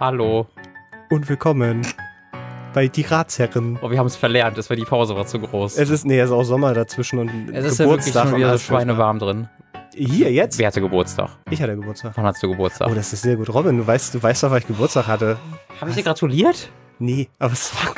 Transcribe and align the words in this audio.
Hallo. 0.00 0.46
und 1.10 1.28
willkommen 1.28 1.84
bei 2.72 2.86
Die 2.86 3.02
Ratsherren. 3.02 3.80
Oh, 3.82 3.90
wir 3.90 3.98
haben 3.98 4.06
es 4.06 4.14
verlernt, 4.14 4.56
das 4.56 4.70
war 4.70 4.76
die 4.76 4.84
Pause 4.84 5.16
war 5.16 5.26
zu 5.26 5.40
groß. 5.40 5.76
Es 5.76 5.90
ist, 5.90 6.06
nee, 6.06 6.20
es 6.20 6.26
ist 6.26 6.32
auch 6.32 6.44
Sommer 6.44 6.72
dazwischen 6.72 7.18
und 7.18 7.50
Es 7.52 7.64
ist 7.64 7.80
ja 7.80 7.86
wirklich 7.86 8.06
Geburtstag 8.06 8.28
schon 8.28 8.38
wieder 8.38 8.56
schweinewarm 8.58 9.18
drin. 9.18 9.48
Hier, 9.92 10.30
jetzt? 10.30 10.56
Wer 10.56 10.68
hatte 10.68 10.80
Geburtstag? 10.80 11.30
Ich 11.50 11.60
hatte 11.60 11.74
Geburtstag. 11.74 12.12
Wann 12.14 12.26
hast 12.26 12.40
du 12.40 12.48
Geburtstag? 12.48 12.88
Oh, 12.88 12.94
das 12.94 13.12
ist 13.12 13.22
sehr 13.22 13.34
gut. 13.34 13.52
Robin, 13.52 13.76
du 13.76 13.84
weißt, 13.84 14.14
du 14.14 14.22
weißt 14.22 14.44
doch, 14.44 14.52
weil 14.52 14.60
ich 14.60 14.68
Geburtstag 14.68 15.08
hatte. 15.08 15.36
Habe 15.80 15.90
ich 15.90 15.96
dir 15.96 16.04
gratuliert? 16.04 16.70
Nee, 17.00 17.28
aber 17.40 17.52
war 17.54 17.94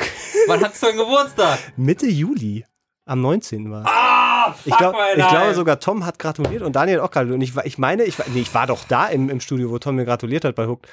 Wann 0.47 0.61
hattest 0.61 0.81
du 0.81 0.87
einen 0.87 0.97
Geburtstag? 0.97 1.59
Mitte 1.77 2.07
Juli. 2.07 2.65
Am 3.05 3.21
19. 3.21 3.69
war. 3.69 3.85
Ah, 3.85 4.53
fuck 4.53 4.65
Ich, 4.65 4.77
glaub, 4.77 4.95
ich 5.15 5.27
glaube 5.27 5.53
sogar 5.53 5.79
Tom 5.79 6.05
hat 6.05 6.17
gratuliert 6.17 6.63
und 6.63 6.75
Daniel 6.75 7.01
auch 7.01 7.11
gratuliert. 7.11 7.35
Und 7.35 7.41
ich, 7.41 7.55
ich 7.63 7.77
meine, 7.77 8.05
ich 8.05 8.17
war, 8.17 8.25
nee, 8.33 8.39
ich 8.39 8.53
war 8.55 8.65
doch 8.65 8.85
da 8.87 9.05
im, 9.05 9.29
im 9.29 9.39
Studio, 9.39 9.69
wo 9.69 9.77
Tom 9.77 9.95
mir 9.95 10.05
gratuliert 10.05 10.45
hat 10.45 10.55
bei 10.55 10.65
Hooked. 10.65 10.87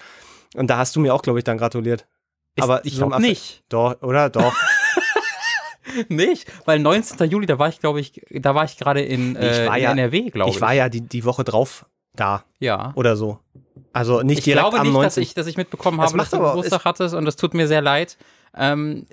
Und 0.54 0.68
da 0.68 0.78
hast 0.78 0.94
du 0.96 1.00
mir 1.00 1.14
auch, 1.14 1.22
glaube 1.22 1.38
ich, 1.38 1.44
dann 1.44 1.58
gratuliert. 1.58 2.06
Ist- 2.56 2.62
aber 2.64 2.84
ich 2.84 2.96
glaube 2.96 3.20
nicht. 3.20 3.62
Doch, 3.68 4.00
oder? 4.02 4.30
Doch. 4.30 4.54
Nicht, 6.08 6.46
weil 6.66 6.78
19. 6.78 7.30
Juli, 7.30 7.46
da 7.46 7.58
war 7.58 7.68
ich, 7.68 7.80
glaube 7.80 8.00
ich, 8.00 8.20
da 8.30 8.54
war 8.54 8.64
ich 8.64 8.76
gerade 8.76 9.00
in, 9.00 9.36
äh, 9.36 9.66
war 9.66 9.76
in 9.78 9.82
ja- 9.84 9.90
NRW, 9.92 10.30
glaube 10.30 10.50
ich. 10.50 10.56
ich 10.56 10.60
war 10.62 10.72
ja 10.74 10.88
die, 10.90 11.00
die 11.00 11.24
Woche 11.24 11.44
drauf 11.44 11.86
da 12.14 12.44
ja. 12.58 12.92
oder 12.94 13.16
so. 13.16 13.38
Also 13.92 14.20
nicht 14.22 14.38
Ich 14.40 14.44
direkt 14.44 14.60
glaube 14.64 14.78
am 14.78 14.86
nicht, 14.86 14.92
19. 14.92 15.04
dass 15.06 15.16
ich, 15.16 15.34
dass 15.34 15.46
ich 15.46 15.56
mitbekommen 15.56 15.96
Das 15.98 16.08
habe, 16.08 16.18
macht 16.18 16.32
dass 16.32 16.38
du 16.38 16.44
Geburtstag 16.44 16.84
hattest 16.84 17.14
und 17.14 17.24
das 17.24 17.36
tut 17.36 17.54
mir 17.54 17.66
sehr 17.66 17.80
leid. 17.80 18.18
Ähm, 18.54 19.06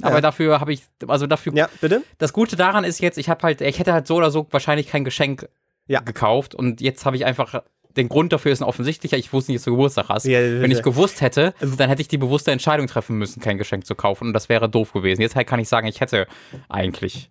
aber 0.00 0.16
Ja. 0.16 0.20
dafür 0.20 0.60
habe 0.60 0.72
ich, 0.72 0.84
also 1.08 1.26
dafür, 1.26 1.52
ja, 1.54 1.68
bitte? 1.80 2.02
das 2.18 2.32
Gute 2.32 2.54
daran 2.56 2.84
ist 2.84 3.00
jetzt, 3.00 3.18
ich 3.18 3.28
habe 3.28 3.42
halt, 3.42 3.60
ich 3.60 3.78
hätte 3.78 3.92
halt 3.92 4.06
so 4.06 4.14
oder 4.16 4.30
so 4.30 4.46
wahrscheinlich 4.50 4.86
kein 4.86 5.04
Geschenk 5.04 5.48
Ja. 5.88 6.00
gekauft 6.00 6.54
und 6.54 6.80
jetzt 6.80 7.04
habe 7.04 7.16
ich 7.16 7.24
einfach, 7.24 7.62
den 7.96 8.08
Grund 8.08 8.32
dafür 8.32 8.52
ist 8.52 8.60
ein 8.60 8.64
offensichtlicher, 8.64 9.16
ich 9.16 9.32
wusste 9.32 9.52
nicht, 9.52 9.60
dass 9.60 9.64
du 9.64 9.72
Geburtstag 9.72 10.08
hast. 10.08 10.24
Ja, 10.24 10.40
Wenn 10.40 10.70
ich 10.70 10.82
gewusst 10.82 11.20
hätte, 11.20 11.54
dann 11.60 11.88
hätte 11.88 12.02
ich 12.02 12.08
die 12.08 12.18
bewusste 12.18 12.50
Entscheidung 12.50 12.86
treffen 12.86 13.16
müssen, 13.16 13.40
kein 13.40 13.58
Geschenk 13.58 13.86
zu 13.86 13.94
kaufen 13.94 14.28
und 14.28 14.32
das 14.32 14.48
wäre 14.48 14.68
doof 14.68 14.92
gewesen. 14.92 15.20
Jetzt 15.22 15.36
halt 15.36 15.46
kann 15.46 15.60
ich 15.60 15.68
sagen, 15.68 15.86
ich 15.86 16.00
hätte 16.00 16.26
eigentlich, 16.68 17.30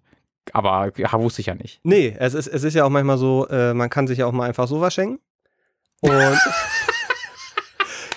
aber 0.52 0.92
ja, 0.98 1.12
wusste 1.14 1.42
ich 1.42 1.48
ja 1.48 1.56
nicht. 1.56 1.80
Nee, 1.84 2.16
es 2.18 2.34
ist, 2.34 2.48
es 2.48 2.64
ist 2.64 2.74
ja 2.74 2.86
auch 2.86 2.90
manchmal 2.90 3.18
so, 3.18 3.48
äh, 3.50 3.74
man 3.74 3.90
kann 3.90 4.08
sich 4.08 4.20
ja 4.20 4.26
auch 4.26 4.32
mal 4.32 4.48
einfach 4.48 4.68
so 4.68 4.82
was 4.82 4.94
schenken. 4.94 5.20
Und 6.02 6.12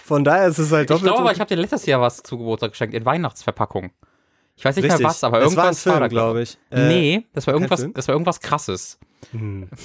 von 0.04 0.24
daher 0.24 0.46
ist 0.48 0.58
es 0.58 0.70
halt 0.72 0.82
Ich 0.82 0.88
doppelt 0.88 1.04
glaube 1.04 1.20
aber, 1.20 1.32
ich 1.32 1.40
habe 1.40 1.48
dir 1.48 1.60
letztes 1.60 1.86
Jahr 1.86 2.00
was 2.00 2.22
zu 2.22 2.38
Geburtstag 2.38 2.72
geschenkt, 2.72 2.94
in 2.94 3.04
Weihnachtsverpackung. 3.04 3.90
Ich 4.56 4.64
weiß 4.64 4.74
nicht 4.76 4.84
Richtig. 4.84 5.00
mehr 5.00 5.08
was, 5.08 5.22
aber 5.22 5.42
Es 5.42 5.54
war 5.54 5.64
ein 5.64 5.74
irgendwas 5.74 5.82
Film, 5.82 6.08
glaube 6.08 6.42
ich. 6.42 6.58
Äh, 6.70 6.88
nee, 6.88 7.26
das 7.34 7.46
war 7.46 7.54
irgendwas, 7.54 7.86
das 7.92 8.08
war 8.08 8.14
irgendwas 8.14 8.40
krasses. 8.40 8.98
Hm. 9.32 9.68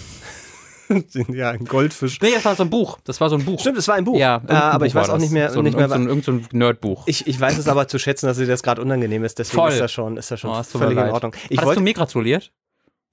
ja, 1.30 1.52
ein 1.52 1.66
Goldfisch. 1.66 2.20
Nee, 2.22 2.32
das 2.34 2.46
war 2.46 2.56
so 2.56 2.64
ein 2.64 2.70
Buch. 2.70 3.00
Das 3.04 3.22
war 3.22 3.30
so 3.30 3.36
ein 3.36 3.46
Buch. 3.46 3.60
Stimmt, 3.60 3.78
es 3.78 3.88
war 3.88 3.96
ein 3.96 4.04
Buch. 4.04 4.18
Ja, 4.18 4.42
äh, 4.48 4.52
aber 4.54 4.80
Buch 4.80 4.86
ich 4.88 4.96
weiß 4.96 5.10
auch 5.10 5.14
das. 5.14 5.22
nicht 5.24 5.32
mehr, 5.32 5.52
so 5.52 5.60
ein, 5.60 5.66
nicht 5.66 5.78
mehr 5.78 5.88
irgend 5.90 5.94
so 5.94 6.02
ein, 6.02 6.08
irgend 6.08 6.26
so 6.26 6.32
ein 6.56 6.58
Nerdbuch. 6.58 7.04
ich, 7.08 7.28
ich 7.28 7.40
weiß 7.40 7.58
es 7.58 7.68
aber 7.68 7.88
zu 7.88 8.00
schätzen, 8.00 8.28
dass 8.28 8.38
dir 8.38 8.48
das 8.48 8.64
gerade 8.64 8.82
unangenehm 8.82 9.24
ist. 9.24 9.40
Deswegen 9.40 9.62
Voll. 9.62 9.72
ist 9.72 9.80
das 9.80 9.92
schon, 9.92 10.18
ist 10.18 10.32
das 10.32 10.40
schon 10.40 10.52
Oh, 10.52 10.64
völlig 10.64 10.98
in. 10.98 11.10
Ordnung. 11.10 11.36
Ich, 11.50 11.60
Hattest 11.60 11.78
du 11.78 11.82
mir 11.82 11.94
gratuliert? 11.94 12.52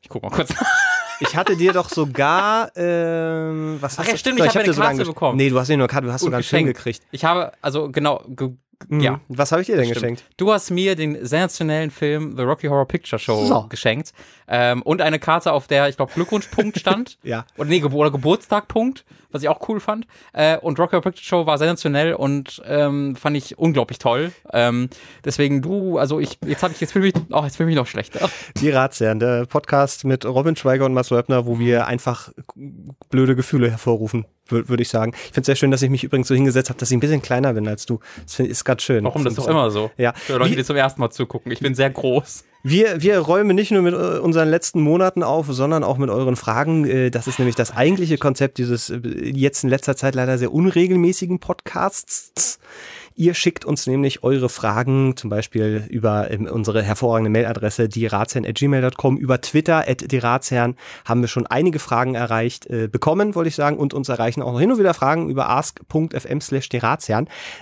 Ich 0.01 0.09
guck 0.09 0.23
mal 0.23 0.31
kurz. 0.31 0.55
ich 1.21 1.37
hatte 1.37 1.57
dir 1.57 1.73
doch 1.73 1.89
sogar, 1.89 2.71
ähm, 2.77 3.79
was 3.81 3.95
Ach 3.95 3.99
hast 3.99 4.07
ja, 4.07 4.13
du? 4.13 4.19
stimmt, 4.19 4.41
Doch, 4.41 4.45
ich 4.45 4.51
hab 4.51 4.63
hab 4.63 4.69
eine 4.69 4.75
Karte 4.75 5.05
bekommen. 5.05 5.37
Nee, 5.37 5.51
du 5.51 5.59
hast 5.59 5.69
nicht 5.69 5.77
nur 5.79 5.85
eine 5.85 5.93
Karte, 5.93 6.07
du 6.07 6.13
hast 6.13 6.23
Und 6.23 6.27
sogar 6.27 6.39
einen 6.39 6.45
Film 6.45 6.67
gekriegt. 6.67 7.03
Ich 7.11 7.25
habe, 7.25 7.53
also 7.61 7.91
genau, 7.91 8.23
ge. 8.29 8.51
Ja. 8.91 9.21
Was 9.29 9.53
habe 9.53 9.63
ich 9.63 9.67
dir 9.67 9.77
denn 9.77 9.85
Stimmt. 9.87 9.95
geschenkt? 10.01 10.25
Du 10.37 10.53
hast 10.53 10.71
mir 10.71 10.95
den 10.97 11.15
sensationellen 11.15 11.91
Film 11.91 12.37
The 12.37 12.43
Rocky 12.43 12.69
Horror 12.69 12.87
Picture 12.87 13.19
Show 13.19 13.45
So. 13.47 13.67
geschenkt 13.69 14.13
ähm, 14.47 14.83
und 14.83 15.03
eine 15.03 15.19
Karte, 15.19 15.53
auf 15.53 15.67
der, 15.67 15.89
ich 15.89 15.97
glaube, 15.97 16.13
Glückwunschpunkt 16.15 16.79
stand. 16.81 17.19
Ja. 17.23 17.45
Oder 17.57 17.69
nee, 17.69 17.81
Ge 17.81 17.91
oder 17.91 18.11
Geburtstagpunkt, 18.11 19.05
was 19.31 19.43
ich 19.43 19.49
auch 19.49 19.69
cool 19.69 19.81
fand. 19.81 20.07
Äh, 20.33 20.59
und 20.59 20.79
Rocky 20.79 20.93
Horror 20.93 21.03
Picture 21.03 21.25
Show 21.25 21.47
war 21.47 21.59
sensationell 21.59 22.15
und 22.15 22.63
ähm, 22.67 23.17
fand 23.17 23.37
ich 23.37 23.59
unglaublich 23.59 23.99
toll. 23.99 24.33
Ähm, 24.53 24.89
deswegen 25.25 25.61
du, 25.61 25.99
also 25.99 26.21
ich, 26.21 26.39
jetzt 26.47 26.63
habe 26.63 26.73
ich, 26.73 26.81
jetzt 26.81 26.93
fühle 26.93 27.09
ich, 27.09 27.15
oh, 27.31 27.43
jetzt 27.45 27.57
fühle 27.57 27.69
ich 27.69 27.75
mich 27.75 27.83
noch 27.83 27.87
schlechter. 27.87 28.31
Die 28.61 28.71
Ratsherren, 28.71 29.19
der 29.19 29.47
Podcast 29.47 30.05
mit 30.05 30.25
Robin 30.25 30.57
Schweiger 30.57 30.85
und 30.87 30.95
Mats 30.95 31.11
Löbner, 31.11 31.47
wo 31.47 31.59
wir 31.59 31.87
einfach 31.87 32.31
blöde 33.11 33.37
Gefühle 33.37 33.71
hervorrufen, 33.71 34.25
wür- 34.49 34.69
würde 34.69 34.83
ich 34.83 34.89
sagen. 34.89 35.13
Ich 35.15 35.21
finde 35.33 35.41
es 35.41 35.47
sehr 35.47 35.57
schön, 35.57 35.71
dass 35.71 35.83
ich 35.83 35.91
mich 35.91 36.05
übrigens 36.05 36.29
so 36.29 36.35
hingesetzt 36.35 36.71
habe, 36.71 36.79
dass 36.79 36.91
ich 36.91 36.97
ein 36.97 37.01
bisschen 37.01 37.23
kleiner 37.23 37.53
bin 37.55 37.67
als 37.69 37.87
du. 37.87 38.01
Das 38.25 38.35
find- 38.35 38.49
ist 38.51 38.65
ganz 38.65 38.83
schön. 38.83 39.05
Warum? 39.05 39.25
Das 39.25 39.33
ist 39.33 39.39
doch 39.39 39.49
immer 39.49 39.71
so. 39.71 39.91
Ja. 39.97 40.13
Für 40.15 40.39
Leute, 40.39 40.57
die 40.57 40.65
zum 40.65 40.77
ersten 40.77 41.01
Mal 41.01 41.11
zugucken. 41.11 41.51
Ich 41.53 41.61
bin 41.61 41.75
sehr 41.75 41.91
groß. 41.91 42.45
Wir, 42.65 43.01
wir 43.01 43.19
räumen 43.21 43.55
nicht 43.55 43.71
nur 43.71 43.83
mit 43.83 43.95
äh, 43.95 44.19
unseren 44.19 44.49
letzten 44.49 44.81
Monaten 44.81 45.23
auf, 45.23 45.47
sondern 45.49 45.85
auch 45.85 45.97
mit 45.97 46.11
euren 46.11 46.35
Fragen. 46.35 46.85
Äh, 46.87 47.11
Das 47.11 47.29
ist 47.29 47.39
nämlich 47.39 47.55
das 47.55 47.77
eigentliche 47.77 48.19
Konzept 48.19 48.59
dieses 48.59 48.91
äh, 48.91 48.97
jetzt 49.23 49.63
in 49.63 49.71
letzter 49.71 49.97
Zeit 49.97 50.17
leider 50.17 50.37
sehr 50.39 50.53
unregelmäßigen 50.53 51.39
Podcasts. 51.39 52.59
Ihr 53.19 53.35
schickt 53.35 53.65
uns 53.65 53.89
nämlich 53.89 54.23
eure 54.23 54.49
Fragen, 54.49 55.17
zum 55.17 55.29
Beispiel 55.29 55.83
über 55.91 56.31
ähm, 56.31 56.47
unsere 56.47 56.85
hervorragende 56.85 57.31
Mailadresse, 57.31 57.89
dieratsherren.gmail.com, 57.89 59.17
über 59.17 59.41
Twitter, 59.41 59.89
at 59.89 60.13
dieratsherren, 60.13 60.77
haben 61.05 61.21
wir 61.21 61.27
schon 61.27 61.45
einige 61.45 61.81
Fragen 61.81 62.15
erreicht, 62.15 62.69
äh, 62.71 62.87
bekommen, 62.87 63.35
wollte 63.35 63.49
ich 63.49 63.57
sagen, 63.57 63.77
und 63.77 63.93
uns 63.93 64.09
erreichen 64.09 64.41
auch 64.41 64.53
noch 64.53 64.61
hin 64.61 64.71
und 64.71 64.79
wieder 64.79 64.95
Fragen 64.95 65.29
über 65.31 65.51
ask.fm 65.51 66.41
slash. 66.41 66.69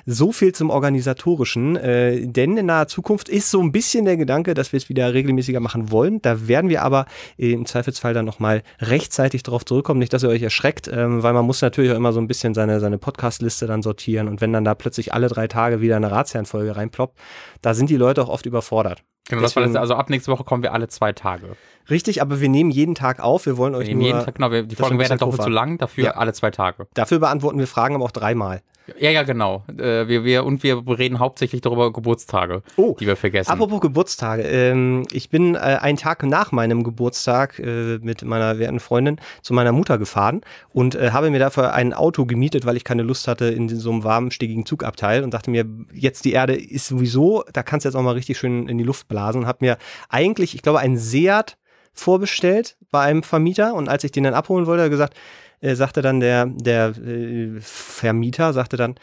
So 0.04 0.30
viel 0.30 0.52
zum 0.52 0.68
Organisatorischen, 0.68 1.76
äh, 1.76 2.26
denn 2.26 2.58
in 2.58 2.66
naher 2.66 2.88
Zukunft 2.88 3.30
ist 3.30 3.50
so 3.50 3.62
ein 3.62 3.72
bisschen 3.72 4.04
der 4.04 4.18
Gedanke, 4.18 4.52
dass 4.52 4.74
wir 4.74 4.76
es 4.76 4.90
wieder 4.90 5.14
regelmäßiger 5.14 5.60
machen 5.60 5.90
wollen. 5.90 6.20
Da 6.20 6.48
werden 6.48 6.68
wir 6.68 6.82
aber 6.82 7.06
im 7.38 7.64
Zweifelsfall 7.64 8.12
dann 8.12 8.26
nochmal 8.26 8.62
rechtzeitig 8.78 9.42
darauf 9.42 9.64
zurückkommen. 9.64 10.00
Nicht, 10.00 10.12
dass 10.12 10.22
ihr 10.22 10.28
euch 10.28 10.42
erschreckt, 10.42 10.90
ähm, 10.92 11.22
weil 11.22 11.32
man 11.32 11.46
muss 11.46 11.62
natürlich 11.62 11.92
auch 11.92 11.96
immer 11.96 12.12
so 12.12 12.20
ein 12.20 12.28
bisschen 12.28 12.52
seine, 12.52 12.78
seine 12.78 12.98
Podcast-Liste 12.98 13.66
dann 13.66 13.80
sortieren 13.80 14.28
und 14.28 14.42
wenn 14.42 14.52
dann 14.52 14.66
da 14.66 14.74
plötzlich 14.74 15.14
alle 15.14 15.28
drei 15.28 15.45
Tage 15.48 15.80
wieder 15.80 15.96
eine 15.96 16.10
Ratsherrenfolge 16.10 16.76
reinploppt, 16.76 17.18
da 17.62 17.74
sind 17.74 17.90
die 17.90 17.96
Leute 17.96 18.22
auch 18.22 18.28
oft 18.28 18.46
überfordert. 18.46 19.02
Genau, 19.28 19.42
das 19.42 19.56
war 19.56 19.64
das, 19.64 19.74
also 19.74 19.94
ab 19.94 20.08
nächste 20.08 20.30
Woche 20.30 20.44
kommen 20.44 20.62
wir 20.62 20.72
alle 20.72 20.86
zwei 20.88 21.12
Tage. 21.12 21.56
Richtig, 21.90 22.22
aber 22.22 22.40
wir 22.40 22.48
nehmen 22.48 22.70
jeden 22.70 22.94
Tag 22.94 23.18
auf. 23.20 23.46
Wir 23.46 23.56
wollen 23.56 23.74
euch 23.74 23.88
Wir 23.88 23.94
nehmen 23.94 24.00
nur, 24.00 24.08
jeden 24.08 24.24
Tag, 24.24 24.34
genau, 24.36 24.50
wir, 24.52 24.62
die 24.62 24.76
Folgen 24.76 24.98
werden 24.98 25.08
dann 25.10 25.18
doppelt 25.18 25.42
zu 25.42 25.48
lang, 25.48 25.78
dafür 25.78 26.04
Ja. 26.04 26.10
alle 26.12 26.32
zwei 26.32 26.50
Tage. 26.50 26.86
dafür 26.94 27.18
beantworten 27.18 27.58
wir 27.58 27.66
Fragen 27.66 27.96
aber 27.96 28.04
auch 28.04 28.12
dreimal. 28.12 28.62
Ja, 28.98 29.10
ja, 29.10 29.22
genau. 29.24 29.64
Äh, 29.68 30.06
wir, 30.08 30.24
wir, 30.24 30.44
und 30.44 30.62
wir 30.62 30.82
reden 30.86 31.18
hauptsächlich 31.18 31.60
darüber 31.60 31.92
Geburtstage, 31.92 32.62
Oh, 32.76 32.96
die 32.98 33.06
wir 33.06 33.16
vergessen. 33.16 33.50
Apropos 33.50 33.80
Geburtstage, 33.80 34.42
ähm, 34.42 35.06
ich 35.10 35.28
bin 35.28 35.54
äh, 35.54 35.58
einen 35.58 35.98
Tag 35.98 36.22
nach 36.24 36.52
meinem 36.52 36.84
Geburtstag 36.84 37.58
äh, 37.58 37.98
mit 38.00 38.22
meiner 38.22 38.58
werten 38.58 38.80
Freundin 38.80 39.20
zu 39.42 39.54
meiner 39.54 39.72
Mutter 39.72 39.98
gefahren 39.98 40.42
und 40.72 40.94
äh, 40.94 41.10
habe 41.10 41.30
mir 41.30 41.38
dafür 41.38 41.74
ein 41.74 41.92
Auto 41.92 42.26
gemietet, 42.26 42.64
weil 42.64 42.76
ich 42.76 42.84
keine 42.84 43.02
Lust 43.02 43.28
hatte 43.28 43.46
in 43.46 43.68
so 43.68 43.90
einem 43.90 44.04
warmstiegigen 44.04 44.66
Zugabteil 44.66 45.24
und 45.24 45.34
dachte 45.34 45.50
mir, 45.50 45.66
jetzt 45.92 46.24
die 46.24 46.32
Erde 46.32 46.54
ist 46.54 46.86
sowieso, 46.86 47.44
da 47.52 47.62
kannst 47.62 47.84
du 47.84 47.88
jetzt 47.88 47.96
auch 47.96 48.02
mal 48.02 48.12
richtig 48.12 48.38
schön 48.38 48.68
in 48.68 48.78
die 48.78 48.84
Luft 48.84 49.08
blasen 49.08 49.42
und 49.42 49.46
habe 49.46 49.58
mir 49.64 49.78
eigentlich, 50.08 50.54
ich 50.54 50.62
glaube, 50.62 50.78
ein 50.78 50.96
Seat 50.96 51.56
vorbestellt 51.92 52.76
bei 52.90 53.00
einem 53.00 53.22
Vermieter 53.22 53.74
und 53.74 53.88
als 53.88 54.04
ich 54.04 54.12
den 54.12 54.24
dann 54.24 54.34
abholen 54.34 54.66
wollte, 54.66 54.82
hat 54.82 54.86
er 54.86 54.90
gesagt, 54.90 55.14
äh, 55.60 55.74
sagte 55.74 56.02
dann 56.02 56.20
der, 56.20 56.46
der 56.46 56.96
äh, 56.96 57.60
Vermieter, 57.60 58.52
sagte 58.52 58.76
dann, 58.76 58.96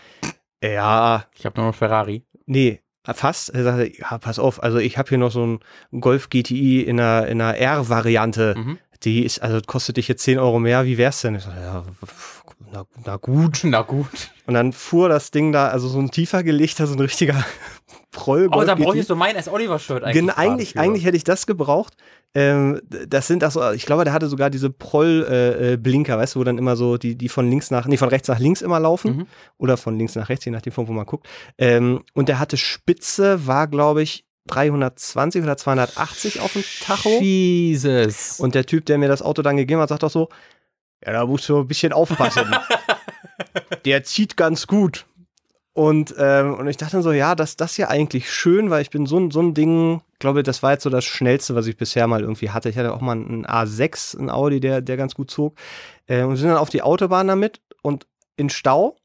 ja, 0.63 1.25
ich 1.37 1.45
habe 1.45 1.59
noch 1.59 1.75
Ferrari. 1.75 2.23
Nee, 2.45 2.81
fast. 3.13 3.49
Er 3.49 3.63
sagte, 3.63 3.91
ja, 3.97 4.17
pass 4.17 4.39
auf, 4.39 4.63
also 4.63 4.77
ich 4.77 4.97
habe 4.97 5.09
hier 5.09 5.17
noch 5.17 5.31
so 5.31 5.43
einen 5.43 5.59
Golf 6.01 6.29
GTI 6.29 6.81
in 6.81 6.99
einer, 6.99 7.27
in 7.27 7.41
einer 7.41 7.57
R-Variante. 7.57 8.55
Mhm. 8.57 8.79
Die 9.03 9.25
ist, 9.25 9.41
also 9.41 9.59
kostet 9.65 9.97
dich 9.97 10.07
jetzt 10.07 10.23
10 10.23 10.39
Euro 10.39 10.59
mehr, 10.59 10.85
wie 10.85 10.97
wär's 10.97 11.21
denn? 11.21 11.35
Ich 11.35 11.43
sagte, 11.43 11.59
ja, 11.59 11.83
na, 12.71 12.85
na 13.05 13.17
gut. 13.17 13.59
Na 13.63 13.81
gut. 13.81 14.31
Und 14.47 14.53
dann 14.53 14.73
fuhr 14.73 15.09
das 15.09 15.31
Ding 15.31 15.51
da, 15.51 15.67
also 15.67 15.87
so 15.87 15.99
ein 15.99 16.11
tiefer 16.11 16.43
gelegter, 16.43 16.87
so 16.87 16.93
ein 16.93 16.99
richtiger 16.99 17.45
Proll. 18.11 18.49
Oh, 18.51 18.63
da 18.63 18.73
GTI. 18.75 18.83
bräuchtest 18.85 19.09
du 19.09 19.15
mein 19.15 19.35
S. 19.35 19.47
Oliver-Shirt 19.47 20.03
eigentlich. 20.03 20.13
Gen 20.13 20.29
eigentlich, 20.29 20.77
eigentlich 20.79 21.05
hätte 21.05 21.17
ich 21.17 21.23
das 21.23 21.45
gebraucht. 21.47 21.95
Ähm, 22.35 22.81
das 23.07 23.27
sind 23.27 23.43
so- 23.51 23.71
ich 23.71 23.85
glaube, 23.85 24.03
der 24.05 24.13
hatte 24.13 24.27
sogar 24.27 24.49
diese 24.49 24.69
Proll-Blinker, 24.69 26.17
weißt 26.17 26.35
du, 26.35 26.39
wo 26.39 26.43
dann 26.43 26.57
immer 26.57 26.75
so 26.75 26.97
die, 26.97 27.15
die 27.15 27.29
von 27.29 27.49
links 27.49 27.69
nach, 27.71 27.85
nee, 27.85 27.97
von 27.97 28.09
rechts 28.09 28.27
nach 28.27 28.39
links 28.39 28.61
immer 28.61 28.79
laufen. 28.79 29.17
Mhm. 29.17 29.27
Oder 29.57 29.77
von 29.77 29.97
links 29.97 30.15
nach 30.15 30.29
rechts, 30.29 30.45
je 30.45 30.51
nachdem, 30.51 30.73
von 30.73 30.87
wo 30.87 30.93
man 30.93 31.05
guckt. 31.05 31.27
Ähm, 31.57 32.03
und 32.13 32.29
der 32.29 32.39
hatte 32.39 32.57
Spitze, 32.57 33.45
war, 33.47 33.67
glaube 33.67 34.01
ich, 34.01 34.25
320 34.47 35.41
oder 35.43 35.55
280 35.57 36.41
auf 36.41 36.53
dem 36.53 36.63
Tacho. 36.81 37.19
Jesus. 37.21 38.39
Und 38.39 38.55
der 38.55 38.65
Typ, 38.65 38.85
der 38.85 38.97
mir 38.97 39.07
das 39.07 39.21
Auto 39.21 39.41
dann 39.41 39.55
gegeben 39.57 39.79
hat, 39.79 39.89
sagt 39.89 40.03
doch 40.03 40.11
so, 40.11 40.29
ja, 41.05 41.13
da 41.13 41.25
musst 41.25 41.47
du 41.49 41.59
ein 41.59 41.67
bisschen 41.67 41.93
aufpassen. 41.93 42.45
der 43.85 44.03
zieht 44.03 44.37
ganz 44.37 44.67
gut. 44.67 45.05
Und, 45.73 46.13
ähm, 46.19 46.53
und 46.55 46.67
ich 46.67 46.77
dachte 46.77 46.93
dann 46.93 47.01
so, 47.01 47.11
ja, 47.11 47.33
das, 47.33 47.55
das 47.55 47.71
ist 47.71 47.77
ja 47.77 47.87
eigentlich 47.87 48.31
schön, 48.31 48.69
weil 48.69 48.83
ich 48.83 48.91
bin 48.91 49.07
so, 49.07 49.17
ein- 49.19 49.31
so 49.31 49.41
ein 49.41 49.53
Ding, 49.55 50.01
glaube, 50.19 50.43
das 50.43 50.61
war 50.61 50.71
jetzt 50.73 50.83
so 50.83 50.89
das 50.91 51.03
Schnellste, 51.03 51.55
was 51.55 51.65
ich 51.65 51.77
bisher 51.77 52.05
mal 52.07 52.21
irgendwie 52.21 52.51
hatte. 52.51 52.69
Ich 52.69 52.77
hatte 52.77 52.93
auch 52.93 53.01
mal 53.01 53.13
einen 53.13 53.45
A6, 53.45 54.17
einen 54.17 54.29
Audi, 54.29 54.59
der, 54.59 54.81
der 54.81 54.97
ganz 54.97 55.15
gut 55.15 55.31
zog. 55.31 55.57
Äh, 56.05 56.23
und 56.23 56.31
wir 56.31 56.37
sind 56.37 56.49
dann 56.49 56.57
auf 56.57 56.69
die 56.69 56.83
Autobahn 56.83 57.27
damit 57.27 57.59
und 57.81 58.05
in 58.37 58.49
Stau. 58.49 58.97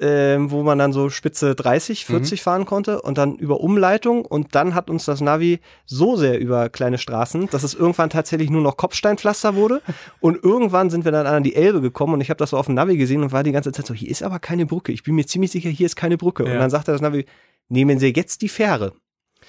Ähm, 0.00 0.50
wo 0.50 0.62
man 0.62 0.78
dann 0.78 0.92
so 0.92 1.08
Spitze 1.10 1.54
30, 1.54 2.04
40 2.06 2.42
fahren 2.42 2.66
konnte 2.66 3.02
und 3.02 3.18
dann 3.18 3.36
über 3.36 3.60
Umleitung 3.60 4.24
und 4.24 4.54
dann 4.54 4.74
hat 4.74 4.90
uns 4.90 5.04
das 5.04 5.20
Navi 5.20 5.60
so 5.84 6.16
sehr 6.16 6.38
über 6.38 6.68
kleine 6.68 6.98
Straßen, 6.98 7.48
dass 7.50 7.62
es 7.62 7.74
irgendwann 7.74 8.10
tatsächlich 8.10 8.50
nur 8.50 8.60
noch 8.62 8.76
Kopfsteinpflaster 8.76 9.54
wurde 9.54 9.82
und 10.20 10.42
irgendwann 10.42 10.90
sind 10.90 11.04
wir 11.04 11.12
dann 11.12 11.26
an 11.26 11.42
die 11.42 11.54
Elbe 11.54 11.80
gekommen 11.80 12.14
und 12.14 12.20
ich 12.20 12.30
habe 12.30 12.38
das 12.38 12.50
so 12.50 12.58
auf 12.58 12.66
dem 12.66 12.74
Navi 12.74 12.96
gesehen 12.96 13.22
und 13.22 13.32
war 13.32 13.42
die 13.42 13.52
ganze 13.52 13.72
Zeit 13.72 13.86
so, 13.86 13.94
hier 13.94 14.10
ist 14.10 14.22
aber 14.22 14.38
keine 14.38 14.66
Brücke. 14.66 14.92
Ich 14.92 15.02
bin 15.02 15.14
mir 15.14 15.26
ziemlich 15.26 15.50
sicher, 15.50 15.70
hier 15.70 15.86
ist 15.86 15.96
keine 15.96 16.16
Brücke. 16.16 16.44
Ja. 16.44 16.52
Und 16.52 16.58
dann 16.58 16.70
sagte 16.70 16.92
das 16.92 17.00
Navi, 17.00 17.26
nehmen 17.68 17.98
Sie 17.98 18.12
jetzt 18.14 18.42
die 18.42 18.48
Fähre. 18.48 18.92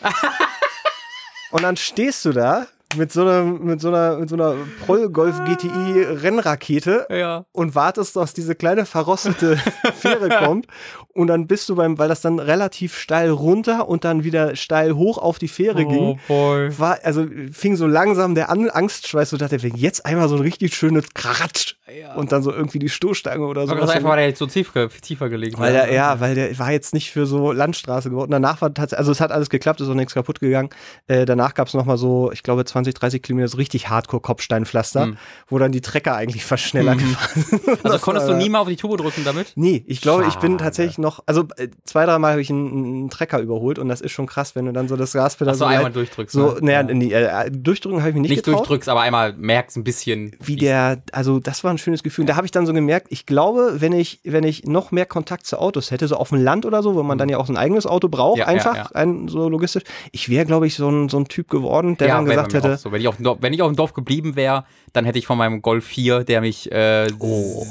und 1.52 1.64
dann 1.64 1.78
stehst 1.78 2.24
du 2.26 2.32
da 2.32 2.68
mit 2.96 3.12
so 3.12 3.22
einer, 3.22 3.44
mit 3.44 3.82
so 3.82 3.90
einer, 3.90 4.18
mit 4.18 4.30
so 4.30 4.36
einer 4.36 4.56
Proll-Golf 4.86 5.44
GTI 5.44 6.04
Rennrakete 6.04 7.06
Ja. 7.10 7.46
und 7.52 7.76
wartest, 7.76 8.16
dass 8.16 8.34
diese 8.34 8.56
kleine 8.56 8.86
verrostete 8.86 9.58
Fähre 9.96 10.30
kommt 10.30 10.68
und 11.14 11.28
dann 11.28 11.48
bist 11.48 11.68
du 11.70 11.76
beim, 11.76 11.98
weil 11.98 12.08
das 12.08 12.22
dann 12.22 12.40
relativ 12.40 12.98
steil 12.98 13.30
runter 13.30 13.88
und 13.90 14.06
dann 14.06 14.24
wieder 14.24 14.56
steil 14.56 14.94
hoch 14.96 15.18
auf 15.18 15.38
die 15.40 15.48
Fähre 15.48 15.84
Oh 15.86 15.90
ging, 15.90 16.20
boy. 16.28 16.80
war, 16.80 17.00
also 17.04 17.26
fing 17.52 17.76
so 17.76 17.88
langsam 17.88 18.36
der 18.36 18.50
An 18.50 18.70
Angstschweiß 18.70 19.34
und 19.34 19.42
dachte, 19.42 19.62
wenn 19.64 19.76
jetzt 19.76 20.06
einmal 20.06 20.30
so 20.30 20.36
ein 20.36 20.42
richtig 20.42 20.76
schönes 20.76 21.06
Kratsch 21.14 21.76
Ja. 21.94 22.16
und 22.16 22.32
dann 22.32 22.42
so 22.44 22.54
irgendwie 22.54 22.80
die 22.80 22.90
Stoßstange 22.90 23.46
oder 23.46 23.66
so. 23.66 23.72
Aber 23.74 23.82
das 23.82 23.90
einfach, 23.90 24.10
weil 24.10 24.18
der 24.18 24.28
jetzt 24.28 24.40
so 24.40 24.46
tief, 24.48 24.72
tiefer 25.02 25.30
gelegen 25.30 25.58
weil 25.60 25.74
war. 25.74 25.86
der, 25.86 25.94
ja, 25.94 26.20
weil 26.20 26.36
der 26.36 26.58
war 26.60 26.72
jetzt 26.72 26.94
nicht 26.94 27.12
für 27.12 27.26
so 27.26 27.52
Landstraße 27.52 28.10
geworden. 28.10 28.32
Danach 28.32 28.62
war 28.62 28.74
tatsächlich, 28.74 29.00
also 29.00 29.12
es 29.12 29.20
hat 29.20 29.32
alles 29.32 29.50
geklappt, 29.50 29.82
ist 29.82 29.90
auch 29.90 29.94
nichts 29.94 30.14
kaputt 30.14 30.40
gegangen. 30.40 30.70
Äh, 31.08 31.26
danach 31.26 31.54
gab 31.54 31.68
es 31.68 31.74
nochmal 31.74 31.98
so, 31.98 32.32
ich 32.32 32.44
glaube, 32.44 32.64
20, 32.64 32.77
30 32.84 33.22
Kilometer 33.22 33.48
so 33.48 33.58
richtig 33.58 33.90
Hardcore-Kopfsteinpflaster, 33.90 35.04
Hm. 35.04 35.18
wo 35.48 35.58
dann 35.58 35.72
die 35.72 35.82
Trecker 35.82 36.16
eigentlich 36.16 36.46
fast 36.46 36.64
schneller 36.64 36.96
gefahren 36.96 37.44
sind. 37.44 37.62
Also 37.84 38.00
konntest 38.00 38.28
du 38.28 38.34
nie 38.34 38.50
mal 38.50 38.60
auf 38.60 38.68
die 38.68 38.76
Tube 38.76 38.98
drücken 38.98 39.24
damit? 39.24 39.54
Nee, 39.56 39.84
ich 39.88 40.02
glaube, 40.02 40.26
ich 40.28 40.36
bin 40.36 40.54
Schade. 40.54 40.64
tatsächlich 40.64 40.98
noch, 40.98 41.22
also 41.26 41.46
äh, 41.58 41.70
zwei, 41.86 42.06
dreimal 42.06 42.32
habe 42.32 42.42
ich 42.42 42.50
einen, 42.50 42.68
einen 42.68 43.10
Trecker 43.10 43.40
überholt 43.40 43.80
und 43.80 43.88
das 43.88 44.02
ist 44.02 44.12
schon 44.12 44.26
krass, 44.28 44.56
wenn 44.56 44.66
du 44.66 44.74
dann 44.74 44.88
so 44.88 44.96
das 44.96 45.14
Gaspedal 45.14 45.54
du 45.54 45.60
so, 45.60 45.66
einmal 45.66 45.84
leicht- 45.86 45.96
durchdrückst. 45.96 46.34
so 46.34 46.52
ne? 46.54 46.58
naja, 46.62 46.82
Ja. 46.82 46.90
in 46.90 47.00
die, 47.00 47.14
äh, 47.14 47.52
durchdrücken 47.52 48.00
habe 48.00 48.10
ich 48.10 48.16
mich 48.16 48.22
nicht, 48.24 48.30
nicht 48.32 48.44
getraut. 48.46 48.60
durchdrückst, 48.62 48.90
aber 48.90 49.02
einmal 49.02 49.34
merkst 49.34 49.78
ein 49.78 49.84
bisschen. 49.84 50.36
Wie 50.44 50.56
der, 50.56 51.02
also 51.12 51.40
das 51.40 51.64
war 51.64 51.72
ein 51.72 51.78
schönes 51.78 52.04
Gefühl. 52.04 52.26
Da 52.26 52.36
habe 52.36 52.46
ich 52.46 52.52
dann 52.52 52.66
so 52.66 52.74
gemerkt, 52.74 53.08
ich 53.10 53.26
glaube, 53.26 53.76
wenn 53.80 53.94
ich, 53.94 54.20
wenn 54.24 54.44
ich 54.44 54.66
noch 54.66 54.92
mehr 54.92 55.06
Kontakt 55.06 55.46
zu 55.46 55.60
Autos 55.60 55.92
hätte, 55.92 56.08
so 56.08 56.16
auf 56.18 56.30
dem 56.30 56.44
Land 56.44 56.66
oder 56.66 56.84
so, 56.84 56.96
wo 56.96 57.04
man 57.04 57.18
dann 57.18 57.30
ja 57.30 57.38
auch 57.38 57.50
ein 57.50 57.58
eigenes 57.58 57.86
Auto 57.86 58.10
braucht, 58.10 58.38
Ja, 58.40 58.46
ja, 58.46 58.50
einfach, 58.50 58.76
ja. 58.76 58.90
ein 58.94 59.28
so 59.28 59.48
logistisch, 59.50 59.84
ich 60.12 60.30
wäre, 60.30 60.46
glaube 60.46 60.68
ich, 60.68 60.76
so 60.76 60.90
ein, 60.90 61.10
so 61.10 61.18
ein 61.20 61.28
Typ 61.28 61.50
geworden, 61.50 61.98
der 61.98 62.08
dann 62.10 62.26
gesagt 62.26 62.54
mir 62.54 62.62
hätte, 62.74 62.78
So. 62.78 62.92
Wenn, 62.92 63.02
ich 63.02 63.08
auf 63.08 63.16
dem 63.18 63.24
Dorf, 63.24 63.38
wenn 63.42 63.54
ich 63.54 63.62
auf 63.62 63.72
dem 63.72 63.76
Dorf 63.76 63.94
geblieben 63.94 64.36
wäre, 64.36 64.66
dann 64.94 65.06
hätte 65.06 65.20
ich 65.20 65.26
von 65.28 65.38
meinem 65.38 65.62
Golf 65.62 65.86
4, 65.86 66.24
der 66.24 66.42
mich 66.42 66.72
äh, 66.72 67.08
Oh. 67.20 67.66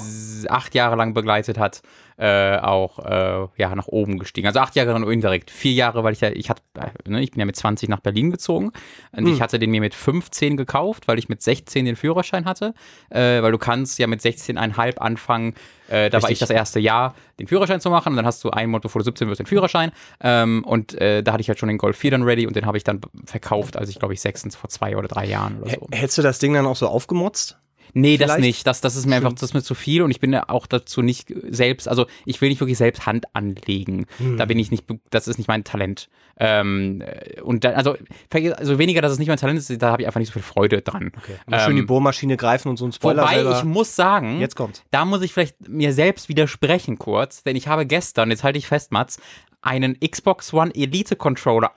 Acht 0.48 0.74
Jahre 0.74 0.96
lang 0.96 1.14
begleitet 1.14 1.58
hat, 1.58 1.82
äh, 2.18 2.56
auch 2.58 2.98
äh, 2.98 3.46
ja, 3.56 3.74
nach 3.74 3.88
oben 3.88 4.18
gestiegen. 4.18 4.46
Also 4.46 4.60
acht 4.60 4.74
Jahre 4.74 4.92
dann 4.92 5.02
indirekt. 5.04 5.50
Vier 5.50 5.72
Jahre, 5.72 6.02
weil 6.02 6.12
ich 6.12 6.20
ja, 6.20 6.30
ich 6.30 6.48
hatte, 6.50 6.62
äh, 6.74 7.10
ne, 7.10 7.22
ich 7.22 7.32
bin 7.32 7.40
ja 7.40 7.46
mit 7.46 7.56
20 7.56 7.88
nach 7.88 8.00
Berlin 8.00 8.30
gezogen 8.30 8.72
und 9.12 9.26
Hm. 9.26 9.32
ich 9.34 9.40
hatte 9.40 9.58
den 9.58 9.70
mir 9.70 9.80
mit 9.80 9.94
15 9.94 10.56
gekauft, 10.56 11.08
weil 11.08 11.18
ich 11.18 11.28
mit 11.28 11.42
16 11.42 11.84
den 11.84 11.96
Führerschein 11.96 12.44
hatte. 12.46 12.74
Äh, 13.10 13.42
weil 13.42 13.52
du 13.52 13.58
kannst 13.58 13.98
ja 13.98 14.06
mit 14.06 14.20
16,5 14.20 14.98
anfangen, 14.98 15.54
äh, 15.88 16.10
da 16.10 16.22
war 16.22 16.30
ich 16.30 16.32
Richtig. 16.34 16.38
das 16.40 16.50
erste 16.50 16.80
Jahr, 16.80 17.14
den 17.38 17.46
Führerschein 17.46 17.80
zu 17.80 17.90
machen. 17.90 18.10
Und 18.10 18.16
dann 18.16 18.26
hast 18.26 18.42
du 18.42 18.50
einen 18.50 18.70
Monat 18.70 18.82
bevor 18.82 19.00
du 19.00 19.04
17 19.04 19.28
wirst, 19.28 19.38
den 19.40 19.46
Führerschein. 19.46 19.92
Ähm, 20.20 20.64
und 20.64 20.94
äh, 21.00 21.22
da 21.22 21.32
hatte 21.32 21.42
ich 21.42 21.48
halt 21.48 21.58
schon 21.58 21.68
den 21.68 21.78
Golf 21.78 21.96
4 21.98 22.12
dann 22.12 22.22
ready 22.22 22.46
und 22.46 22.56
den 22.56 22.66
habe 22.66 22.76
ich 22.78 22.84
dann 22.84 23.00
verkauft, 23.26 23.76
als 23.76 23.90
ich 23.90 23.98
glaube 23.98 24.14
ich 24.14 24.20
16 24.20 24.52
vor 24.52 24.70
zwei 24.70 24.96
oder 24.96 25.08
drei 25.08 25.26
Jahren 25.26 25.60
oder 25.60 25.70
so. 25.70 25.86
hättest 25.92 26.18
du 26.18 26.22
das 26.22 26.38
Ding 26.38 26.54
dann 26.54 26.66
auch 26.66 26.76
so 26.76 26.88
aufgemotzt? 26.88 27.58
Nee, 27.98 28.18
das 28.18 28.32
Vielleicht- 28.32 28.40
nicht. 28.44 28.66
Das, 28.66 28.80
das 28.82 28.94
ist 28.94 29.06
mir 29.06 29.16
einfach, 29.16 29.32
das 29.32 29.42
ist 29.42 29.54
mir 29.54 29.62
zu 29.62 29.74
viel 29.74 30.02
und 30.02 30.10
ich 30.10 30.20
bin 30.20 30.32
ja 30.32 30.48
auch 30.48 30.66
dazu 30.66 31.00
nicht 31.00 31.32
selbst, 31.48 31.88
also 31.88 32.06
ich 32.26 32.40
will 32.40 32.50
nicht 32.50 32.60
wirklich 32.60 32.76
selbst 32.76 33.06
Hand 33.06 33.24
anlegen. 33.34 34.06
Hm. 34.18 34.36
Da 34.36 34.44
bin 34.44 34.58
ich 34.58 34.70
nicht, 34.70 34.86
be- 34.86 35.00
das 35.10 35.28
ist 35.28 35.38
nicht 35.38 35.48
mein 35.48 35.64
Talent. 35.64 36.08
Ähm, 36.38 37.00
äh, 37.00 37.40
und 37.40 37.64
dann, 37.64 37.72
also, 37.74 37.96
also 38.30 38.78
weniger, 38.78 39.00
dass 39.00 39.12
es 39.12 39.18
nicht 39.18 39.28
mein 39.28 39.38
Talent 39.38 39.58
ist, 39.58 39.80
da 39.80 39.90
habe 39.92 40.02
ich 40.02 40.06
einfach 40.06 40.20
nicht 40.20 40.28
so 40.28 40.34
viel 40.34 40.42
Freude 40.42 40.82
dran. 40.82 41.10
Mal 41.46 41.60
schön 41.60 41.76
die 41.76 41.80
Ähm, 41.80 41.86
Bohrmaschine 41.86 42.36
greifen 42.36 42.68
und 42.68 42.76
so 42.76 42.84
ein 42.84 42.92
Spoiler 42.92 43.22
Wobei 43.22 43.34
selber. 43.36 43.56
ich 43.58 43.64
muss 43.64 43.96
sagen, 43.96 44.40
Jetzt 44.40 44.56
kommt's. 44.56 44.82
da 44.90 45.06
muss 45.06 45.22
ich 45.22 45.32
vielleicht 45.32 45.66
mir 45.66 45.94
selbst 45.94 46.28
widersprechen 46.28 46.98
kurz, 46.98 47.42
denn 47.44 47.56
ich 47.56 47.66
habe 47.68 47.86
gestern, 47.86 48.30
jetzt 48.30 48.44
halte 48.44 48.58
ich 48.58 48.66
fest, 48.66 48.92
Mats, 48.92 49.18
einen 49.62 49.98
Xbox 50.00 50.52
One 50.52 50.70
Elite 50.74 51.16
Controller 51.16 51.72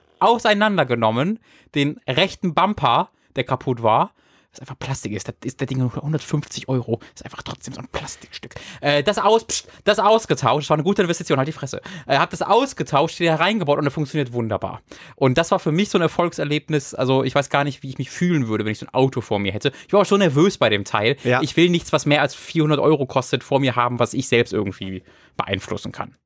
auseinandergenommen, 0.50 1.38
den 1.74 2.00
rechten 2.08 2.54
Bumper, 2.54 3.08
der 3.36 3.44
kaputt 3.44 3.82
war. 3.82 4.12
Das 4.52 4.60
einfach 4.60 4.78
Plastik 4.78 5.12
ist, 5.12 5.28
das 5.28 5.36
ist 5.44 5.60
der 5.60 5.68
Ding 5.68 5.78
nur 5.78 5.94
150 5.94 6.68
Euro. 6.68 6.98
ist 7.14 7.24
einfach 7.24 7.42
trotzdem 7.42 7.72
so 7.72 7.80
ein 7.80 7.86
Plastikstück. 7.86 8.54
Äh, 8.80 9.04
das, 9.04 9.18
aus, 9.18 9.44
pst, 9.44 9.68
das 9.84 10.00
ausgetauscht, 10.00 10.64
das 10.64 10.70
war 10.70 10.76
eine 10.76 10.82
gute 10.82 11.02
Investition, 11.02 11.38
halt 11.38 11.46
die 11.46 11.52
Fresse. 11.52 11.80
Äh, 12.06 12.18
hab 12.18 12.30
das 12.30 12.42
ausgetauscht, 12.42 13.20
wieder 13.20 13.38
reingebaut 13.38 13.78
und 13.78 13.84
er 13.84 13.92
funktioniert 13.92 14.32
wunderbar. 14.32 14.82
Und 15.14 15.38
das 15.38 15.52
war 15.52 15.60
für 15.60 15.70
mich 15.70 15.88
so 15.90 15.98
ein 15.98 16.02
Erfolgserlebnis. 16.02 16.94
Also 16.94 17.22
ich 17.22 17.34
weiß 17.34 17.48
gar 17.48 17.62
nicht, 17.62 17.84
wie 17.84 17.90
ich 17.90 17.98
mich 17.98 18.10
fühlen 18.10 18.48
würde, 18.48 18.64
wenn 18.64 18.72
ich 18.72 18.80
so 18.80 18.86
ein 18.86 18.94
Auto 18.94 19.20
vor 19.20 19.38
mir 19.38 19.52
hätte. 19.52 19.70
Ich 19.86 19.92
war 19.92 20.00
auch 20.00 20.06
schon 20.06 20.18
nervös 20.18 20.58
bei 20.58 20.68
dem 20.68 20.84
Teil. 20.84 21.16
Ja. 21.22 21.40
Ich 21.42 21.56
will 21.56 21.70
nichts, 21.70 21.92
was 21.92 22.04
mehr 22.04 22.20
als 22.20 22.34
400 22.34 22.80
Euro 22.80 23.06
kostet, 23.06 23.44
vor 23.44 23.60
mir 23.60 23.76
haben, 23.76 24.00
was 24.00 24.14
ich 24.14 24.26
selbst 24.26 24.52
irgendwie 24.52 25.04
beeinflussen 25.36 25.92
kann. 25.92 26.16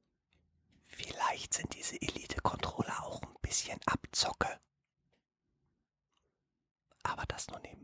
Vielleicht 0.87 1.53
sind 1.53 1.75
diese 1.75 2.00
Elite-Controller 2.00 3.05
auch 3.05 3.21
ein 3.23 3.29
bisschen 3.43 3.79
Abzocke. 3.85 4.49
Aber 7.03 7.25
das 7.29 7.49
nur 7.49 7.61
nebenbei. 7.61 7.83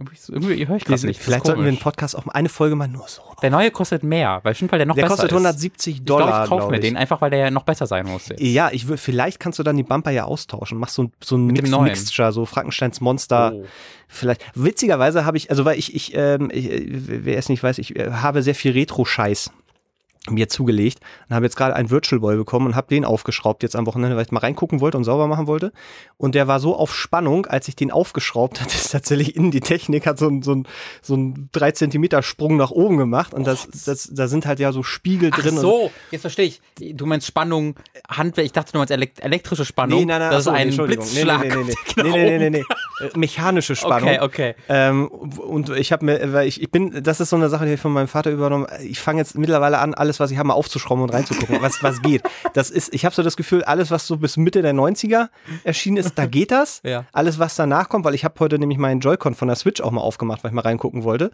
Irgendwie, 0.00 0.16
irgendwie 0.54 0.66
höre 0.68 0.76
ich 0.76 0.84
gerade 0.84 1.06
nicht. 1.06 1.20
Vielleicht 1.20 1.44
sollten 1.46 1.60
wir 1.60 1.66
den 1.66 1.74
komisch. 1.74 1.82
Podcast 1.84 2.16
auch 2.16 2.26
eine 2.28 2.48
Folge 2.48 2.74
mal 2.76 2.88
nur 2.88 3.06
so. 3.08 3.22
Der 3.42 3.50
neue 3.50 3.70
kostet 3.70 4.02
mehr, 4.02 4.40
weil 4.42 4.54
stimmt, 4.54 4.72
weil 4.72 4.78
der 4.78 4.86
noch 4.86 4.94
Der 4.94 5.02
besser 5.02 5.14
kostet 5.16 5.30
ist. 5.30 5.36
170 5.36 5.96
Ich 5.96 6.04
glaube, 6.04 6.22
Dollar. 6.22 6.44
ich 6.44 6.48
kaufe 6.48 6.60
glaub 6.60 6.70
mir 6.70 6.76
ich. 6.78 6.82
den, 6.82 6.96
einfach 6.96 7.20
weil 7.20 7.30
der 7.30 7.38
ja 7.40 7.50
noch 7.50 7.64
besser 7.64 7.86
sein 7.86 8.06
muss. 8.06 8.28
Jetzt. 8.28 8.40
Ja, 8.40 8.70
ich 8.72 8.88
will, 8.88 8.96
vielleicht 8.96 9.40
kannst 9.40 9.58
du 9.58 9.62
dann 9.62 9.76
die 9.76 9.82
Bumper 9.82 10.10
ja 10.10 10.24
austauschen. 10.24 10.78
Machst 10.78 10.94
so, 10.94 11.04
ein- 11.04 11.12
so 11.22 11.36
ein 11.36 11.46
Mix. 11.46 11.70
Mixture, 11.70 12.32
so 12.32 12.44
Frankensteins 12.46 13.00
Monster. 13.00 13.52
Oh. 13.54 13.64
Vielleicht. 14.08 14.42
Witzigerweise 14.54 15.24
habe 15.24 15.36
ich, 15.36 15.50
also 15.50 15.64
weil 15.64 15.78
ich, 15.78 15.94
ich, 15.94 16.12
ähm, 16.16 16.50
ich 16.52 16.70
äh, 16.70 16.84
wer 16.88 17.38
es 17.38 17.48
nicht 17.48 17.62
weiß, 17.62 17.78
ich 17.78 17.94
äh, 17.96 18.10
habe 18.10 18.42
sehr 18.42 18.54
viel 18.56 18.72
Retro-Scheiß 18.72 19.52
mir 20.28 20.48
zugelegt 20.48 21.00
und 21.28 21.34
habe 21.34 21.46
jetzt 21.46 21.56
gerade 21.56 21.74
einen 21.74 21.90
Virtual 21.90 22.20
Boy 22.20 22.36
bekommen 22.36 22.66
und 22.66 22.76
habe 22.76 22.88
den 22.88 23.04
aufgeschraubt 23.04 23.62
jetzt 23.62 23.74
am 23.74 23.86
Wochenende, 23.86 24.16
weil 24.16 24.24
ich 24.24 24.32
mal 24.32 24.40
reingucken 24.40 24.80
wollte 24.80 24.98
und 24.98 25.04
sauber 25.04 25.26
machen 25.26 25.46
wollte. 25.46 25.72
Und 26.18 26.34
der 26.34 26.46
war 26.46 26.60
so 26.60 26.76
auf 26.76 26.94
Spannung, 26.94 27.46
als 27.46 27.68
ich 27.68 27.76
den 27.76 27.90
aufgeschraubt 27.90 28.60
hatte, 28.60 28.70
ist 28.74 28.90
tatsächlich 28.90 29.34
in 29.34 29.50
die 29.50 29.60
Technik 29.60 30.06
hat 30.06 30.18
so 30.18 30.28
ein, 30.28 30.42
so 30.42 30.54
ein, 30.54 30.66
so 31.00 31.16
ein 31.16 31.48
3 31.52 31.72
Zentimeter 31.72 32.22
Sprung 32.22 32.56
nach 32.56 32.70
oben 32.70 32.98
gemacht 32.98 33.32
und 33.32 33.46
das, 33.46 33.68
das, 33.86 34.10
da 34.12 34.28
sind 34.28 34.44
halt 34.44 34.60
ja 34.60 34.72
so 34.72 34.82
Spiegel 34.82 35.30
Ach 35.32 35.38
drin. 35.40 35.54
und 35.54 35.60
so, 35.60 35.90
jetzt 36.10 36.22
verstehe 36.22 36.46
ich. 36.46 36.60
Du 36.96 37.06
meinst 37.06 37.26
Spannung, 37.26 37.76
Handwerk, 38.08 38.44
ich 38.44 38.52
dachte, 38.52 38.72
du 38.72 38.78
meinst 38.78 38.90
elekt 38.90 39.20
elektrische 39.20 39.64
Spannung. 39.64 40.00
Nee, 40.00 40.04
nein, 40.04 40.20
nein, 40.20 40.30
das 40.30 40.46
ach 40.46 40.52
so, 40.52 40.68
ist 40.68 40.78
ein. 40.78 40.86
Blitzschlag. 40.86 41.40
Nee, 41.96 42.12
nee, 42.12 42.12
nee, 42.12 42.12
nee, 42.12 42.38
nee, 42.38 42.38
nee, 42.38 42.50
nee, 42.50 42.64
nee. 43.00 43.08
Mechanische 43.16 43.76
Spannung. 43.76 44.08
Okay, 44.08 44.20
okay. 44.20 44.54
Ähm, 44.68 45.08
und 45.08 45.70
ich 45.70 45.92
habe 45.92 46.04
mir, 46.04 46.32
weil 46.32 46.46
ich, 46.46 46.60
ich 46.62 46.70
bin, 46.70 47.02
das 47.02 47.20
ist 47.20 47.30
so 47.30 47.36
eine 47.36 47.48
Sache, 47.48 47.66
die 47.66 47.72
ich 47.72 47.80
von 47.80 47.92
meinem 47.92 48.08
Vater 48.08 48.30
übernommen. 48.30 48.66
Ich 48.82 49.00
fange 49.00 49.20
jetzt 49.20 49.36
mittlerweile 49.36 49.78
an, 49.78 49.94
alles, 50.10 50.20
was 50.20 50.30
ich 50.32 50.38
habe, 50.38 50.48
mal 50.48 50.54
aufzuschrauben 50.54 51.04
und 51.04 51.10
reinzugucken, 51.10 51.62
was, 51.62 51.82
was 51.82 52.02
geht. 52.02 52.22
Das 52.52 52.70
ist, 52.70 52.92
ich 52.92 53.04
habe 53.04 53.14
so 53.14 53.22
das 53.22 53.36
Gefühl, 53.36 53.62
alles, 53.62 53.90
was 53.92 54.06
so 54.06 54.16
bis 54.16 54.36
Mitte 54.36 54.60
der 54.60 54.74
90er 54.74 55.28
erschienen 55.62 55.98
ist, 55.98 56.18
da 56.18 56.26
geht 56.26 56.50
das. 56.50 56.80
Ja. 56.84 57.06
Alles, 57.12 57.38
was 57.38 57.54
danach 57.54 57.88
kommt, 57.88 58.04
weil 58.04 58.14
ich 58.14 58.24
habe 58.24 58.34
heute 58.40 58.58
nämlich 58.58 58.78
meinen 58.78 59.00
Joy-Con 59.00 59.34
von 59.34 59.46
der 59.46 59.56
Switch 59.56 59.80
auch 59.80 59.92
mal 59.92 60.00
aufgemacht, 60.00 60.42
weil 60.42 60.50
ich 60.50 60.54
mal 60.54 60.62
reingucken 60.62 61.04
wollte. 61.04 61.30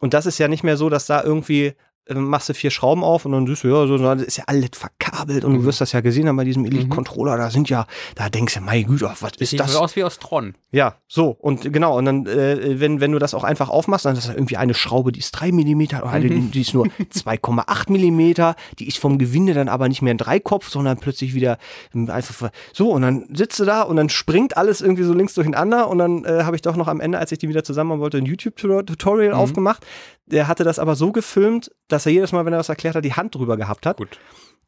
Und 0.00 0.14
das 0.14 0.26
ist 0.26 0.38
ja 0.38 0.46
nicht 0.46 0.62
mehr 0.62 0.76
so, 0.76 0.88
dass 0.88 1.06
da 1.06 1.22
irgendwie 1.22 1.74
machst 2.08 2.48
du 2.48 2.54
vier 2.54 2.70
Schrauben 2.70 3.04
auf 3.04 3.24
und 3.24 3.32
dann 3.32 3.46
siehst 3.46 3.64
du, 3.64 3.68
ja, 3.68 3.86
so, 3.86 3.96
das 3.96 4.22
ist 4.22 4.36
ja 4.36 4.44
alles 4.46 4.70
verkabelt 4.74 5.44
und 5.44 5.54
du 5.54 5.64
wirst 5.64 5.80
das 5.80 5.92
ja 5.92 6.00
gesehen 6.00 6.28
haben 6.28 6.36
bei 6.36 6.44
diesem 6.44 6.64
Elite-Controller, 6.64 7.36
da 7.36 7.50
sind 7.50 7.68
ja, 7.68 7.86
da 8.16 8.28
denkst 8.28 8.54
du, 8.54 8.60
mein 8.60 8.84
Güte, 8.86 9.10
was 9.20 9.32
ist 9.38 9.50
Sieht 9.50 9.60
das? 9.60 9.76
aus 9.76 9.94
wie 9.96 10.04
aus 10.04 10.18
Tron. 10.18 10.54
Ja, 10.72 10.96
so. 11.06 11.36
Und 11.38 11.72
genau, 11.72 11.98
und 11.98 12.06
dann, 12.06 12.26
äh, 12.26 12.80
wenn, 12.80 13.00
wenn 13.00 13.12
du 13.12 13.18
das 13.18 13.34
auch 13.34 13.44
einfach 13.44 13.68
aufmachst, 13.68 14.04
dann 14.04 14.16
ist 14.16 14.26
das 14.26 14.34
irgendwie 14.34 14.56
eine 14.56 14.74
Schraube, 14.74 15.12
die 15.12 15.20
ist 15.20 15.32
3 15.32 15.52
mm, 15.52 15.82
oder 15.82 16.06
eine, 16.06 16.28
die, 16.28 16.40
die 16.50 16.60
ist 16.62 16.74
nur 16.74 16.86
2,8 17.14 17.90
mm, 17.90 18.54
die 18.78 18.88
ist 18.88 18.98
vom 18.98 19.18
Gewinde 19.18 19.54
dann 19.54 19.68
aber 19.68 19.88
nicht 19.88 20.02
mehr 20.02 20.14
ein 20.14 20.18
Dreikopf, 20.18 20.68
sondern 20.68 20.98
plötzlich 20.98 21.34
wieder 21.34 21.58
ähm, 21.94 22.10
einfach 22.10 22.50
so. 22.72 22.90
Und 22.90 23.02
dann 23.02 23.28
sitzt 23.34 23.60
du 23.60 23.64
da 23.64 23.82
und 23.82 23.96
dann 23.96 24.08
springt 24.08 24.56
alles 24.56 24.80
irgendwie 24.80 25.04
so 25.04 25.12
links 25.12 25.34
durcheinander. 25.34 25.88
Und 25.88 25.98
dann 25.98 26.24
äh, 26.24 26.44
habe 26.44 26.56
ich 26.56 26.62
doch 26.62 26.76
noch 26.76 26.88
am 26.88 27.00
Ende, 27.00 27.18
als 27.18 27.32
ich 27.32 27.38
die 27.38 27.48
wieder 27.48 27.64
zusammen 27.64 28.00
wollte, 28.00 28.18
ein 28.18 28.26
YouTube-Tutorial 28.26 29.34
aufgemacht. 29.34 29.84
Der 30.32 30.48
hatte 30.48 30.64
das 30.64 30.78
aber 30.78 30.96
so 30.96 31.12
gefilmt, 31.12 31.70
dass 31.88 32.06
er 32.06 32.12
jedes 32.12 32.32
Mal, 32.32 32.44
wenn 32.46 32.52
er 32.52 32.58
das 32.58 32.68
erklärt 32.68 32.96
hat, 32.96 33.04
die 33.04 33.12
Hand 33.14 33.34
drüber 33.34 33.56
gehabt 33.56 33.86
hat. 33.86 33.98
Gut. 33.98 34.18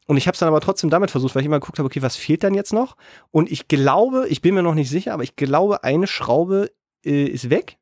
Und 0.07 0.17
ich 0.17 0.27
habe 0.27 0.33
es 0.35 0.39
dann 0.39 0.47
aber 0.47 0.61
trotzdem 0.61 0.91
damit 0.91 1.09
versucht, 1.11 1.33
weil 1.35 1.41
ich 1.41 1.47
immer 1.47 1.59
geguckt 1.59 1.79
habe, 1.79 1.87
okay, 1.87 2.01
was 2.03 2.15
fehlt 2.15 2.43
dann 2.43 2.53
jetzt 2.53 2.71
noch? 2.73 2.95
Und 3.31 3.51
ich 3.51 3.67
glaube, 3.67 4.27
ich 4.29 4.41
bin 4.41 4.53
mir 4.53 4.61
noch 4.61 4.75
nicht 4.75 4.89
sicher, 4.89 5.13
aber 5.13 5.23
ich 5.23 5.35
glaube, 5.35 5.83
eine 5.83 6.05
Schraube 6.05 6.71
äh, 7.03 7.25
ist 7.25 7.49
weg. 7.49 7.77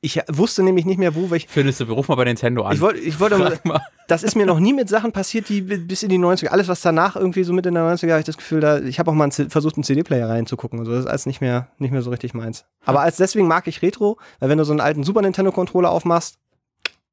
Ich 0.00 0.20
wusste 0.28 0.62
nämlich 0.62 0.84
nicht 0.84 0.98
mehr, 0.98 1.16
wo 1.16 1.28
welche. 1.30 1.48
Findest 1.48 1.80
du, 1.80 1.88
wir 1.88 1.94
rufen 1.94 2.12
mal 2.12 2.16
bei 2.16 2.24
Nintendo 2.24 2.62
an. 2.62 2.72
Ich 2.72 2.80
wollte, 2.80 3.00
ich 3.00 3.18
wollte, 3.18 3.58
das 4.06 4.22
ist 4.22 4.36
mir 4.36 4.46
noch 4.46 4.60
nie 4.60 4.72
mit 4.72 4.88
Sachen 4.88 5.10
passiert, 5.10 5.48
die 5.48 5.60
bi- 5.62 5.78
bis 5.78 6.04
in 6.04 6.08
die 6.08 6.18
90er, 6.20 6.48
alles 6.48 6.68
was 6.68 6.82
danach 6.82 7.16
irgendwie 7.16 7.42
so 7.42 7.52
mit 7.52 7.66
in 7.66 7.74
der 7.74 7.82
90er, 7.82 8.10
habe 8.10 8.20
ich 8.20 8.26
das 8.26 8.36
Gefühl, 8.36 8.60
da, 8.60 8.78
ich 8.78 9.00
habe 9.00 9.10
auch 9.10 9.14
mal 9.14 9.24
einen 9.24 9.50
versucht, 9.50 9.74
einen 9.76 9.82
CD-Player 9.82 10.28
reinzugucken 10.28 10.78
und 10.78 10.84
so, 10.84 10.92
das 10.92 11.00
ist 11.00 11.06
alles 11.10 11.26
nicht 11.26 11.40
mehr, 11.40 11.68
nicht 11.78 11.90
mehr 11.90 12.02
so 12.02 12.10
richtig 12.10 12.32
meins. 12.32 12.64
Aber 12.84 13.00
als 13.00 13.16
deswegen 13.16 13.48
mag 13.48 13.66
ich 13.66 13.82
Retro, 13.82 14.18
weil 14.38 14.48
wenn 14.50 14.58
du 14.58 14.64
so 14.64 14.72
einen 14.72 14.80
alten 14.80 15.02
Super 15.02 15.20
Nintendo-Controller 15.22 15.90
aufmachst, 15.90 16.38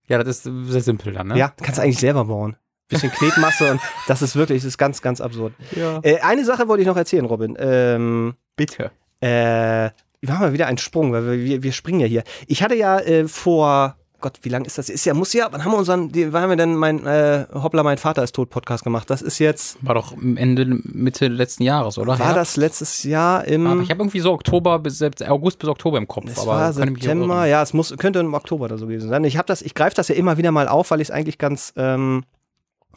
Ja, 0.07 0.23
das 0.23 0.45
ist 0.45 0.71
sehr 0.71 0.81
simpel 0.81 1.13
dann, 1.13 1.27
ne? 1.27 1.37
ja, 1.37 1.49
kannst 1.61 1.79
du 1.79 1.83
eigentlich 1.83 1.99
selber 1.99 2.25
bauen. 2.25 2.55
bisschen 2.87 3.11
Knetmasse 3.11 3.71
und 3.71 3.81
das 4.07 4.21
ist 4.21 4.35
wirklich, 4.35 4.59
das 4.61 4.67
ist 4.67 4.77
ganz, 4.77 5.01
ganz 5.01 5.19
absurd. 5.19 5.53
Ja. 5.75 5.99
Äh, 6.03 6.19
eine 6.19 6.45
Sache 6.45 6.67
wollte 6.67 6.81
ich 6.81 6.87
noch 6.87 6.97
erzählen, 6.97 7.25
Robin. 7.25 7.55
Ähm, 7.59 8.35
Bitte. 8.55 8.91
äh, 9.21 9.89
wir 10.21 10.29
machen 10.29 10.41
mal 10.41 10.53
wieder 10.53 10.67
einen 10.67 10.77
Sprung, 10.77 11.11
weil 11.11 11.25
wir, 11.25 11.43
wir, 11.43 11.63
wir 11.63 11.71
springen 11.71 11.99
ja 11.99 12.07
hier. 12.07 12.23
Ich 12.47 12.61
hatte 12.61 12.75
ja 12.75 12.99
äh, 12.99 13.27
vor, 13.27 13.97
Gott, 14.21 14.39
wie 14.43 14.49
lange 14.49 14.65
ist 14.65 14.77
das? 14.77 14.89
Ist 14.89 15.05
ja, 15.05 15.13
muss 15.13 15.33
ja, 15.33 15.47
wann 15.51 15.63
haben 15.63 15.71
wir 15.73 15.77
unseren, 15.77 16.11
die, 16.11 16.31
wann 16.33 16.43
haben 16.43 16.49
wir 16.49 16.55
denn 16.57 16.75
mein, 16.75 17.05
äh, 17.05 17.45
Hoppla, 17.53 17.83
mein 17.83 17.97
Vater 17.97 18.23
ist 18.23 18.33
tot 18.33 18.49
Podcast 18.49 18.83
gemacht? 18.83 19.09
Das 19.09 19.21
ist 19.21 19.39
jetzt, 19.39 19.77
War 19.85 19.93
doch 19.95 20.13
Ende, 20.13 20.65
Mitte 20.65 21.27
letzten 21.27 21.63
Jahres, 21.63 21.97
oder? 21.97 22.17
war 22.17 22.29
Ja. 22.29 22.33
das 22.33 22.55
letztes 22.57 23.03
Jahr 23.03 23.45
im, 23.45 23.67
Aber 23.67 23.81
ich 23.81 23.89
habe 23.91 24.01
irgendwie 24.01 24.19
so 24.21 24.31
Oktober 24.31 24.79
bis 24.79 24.97
Sept- 24.99 25.27
August 25.27 25.59
bis 25.59 25.69
Oktober 25.69 25.97
im 25.97 26.07
Kopf. 26.07 26.25
es 26.27 26.39
aber 26.39 26.47
war 26.51 26.73
September, 26.73 27.45
ja, 27.45 27.61
es 27.61 27.73
muss, 27.73 27.95
könnte 27.97 28.19
im 28.19 28.33
Oktober 28.33 28.65
oder 28.65 28.77
so 28.77 28.87
gewesen 28.87 29.09
sein. 29.09 29.23
Ich 29.25 29.37
habe 29.37 29.47
das, 29.47 29.61
ich 29.61 29.73
greife 29.75 29.95
das 29.95 30.07
ja 30.07 30.15
immer 30.15 30.37
wieder 30.37 30.51
mal 30.51 30.67
auf, 30.67 30.91
weil 30.91 31.01
ich 31.01 31.09
es 31.09 31.11
eigentlich 31.11 31.37
ganz, 31.37 31.73
ähm, 31.75 32.23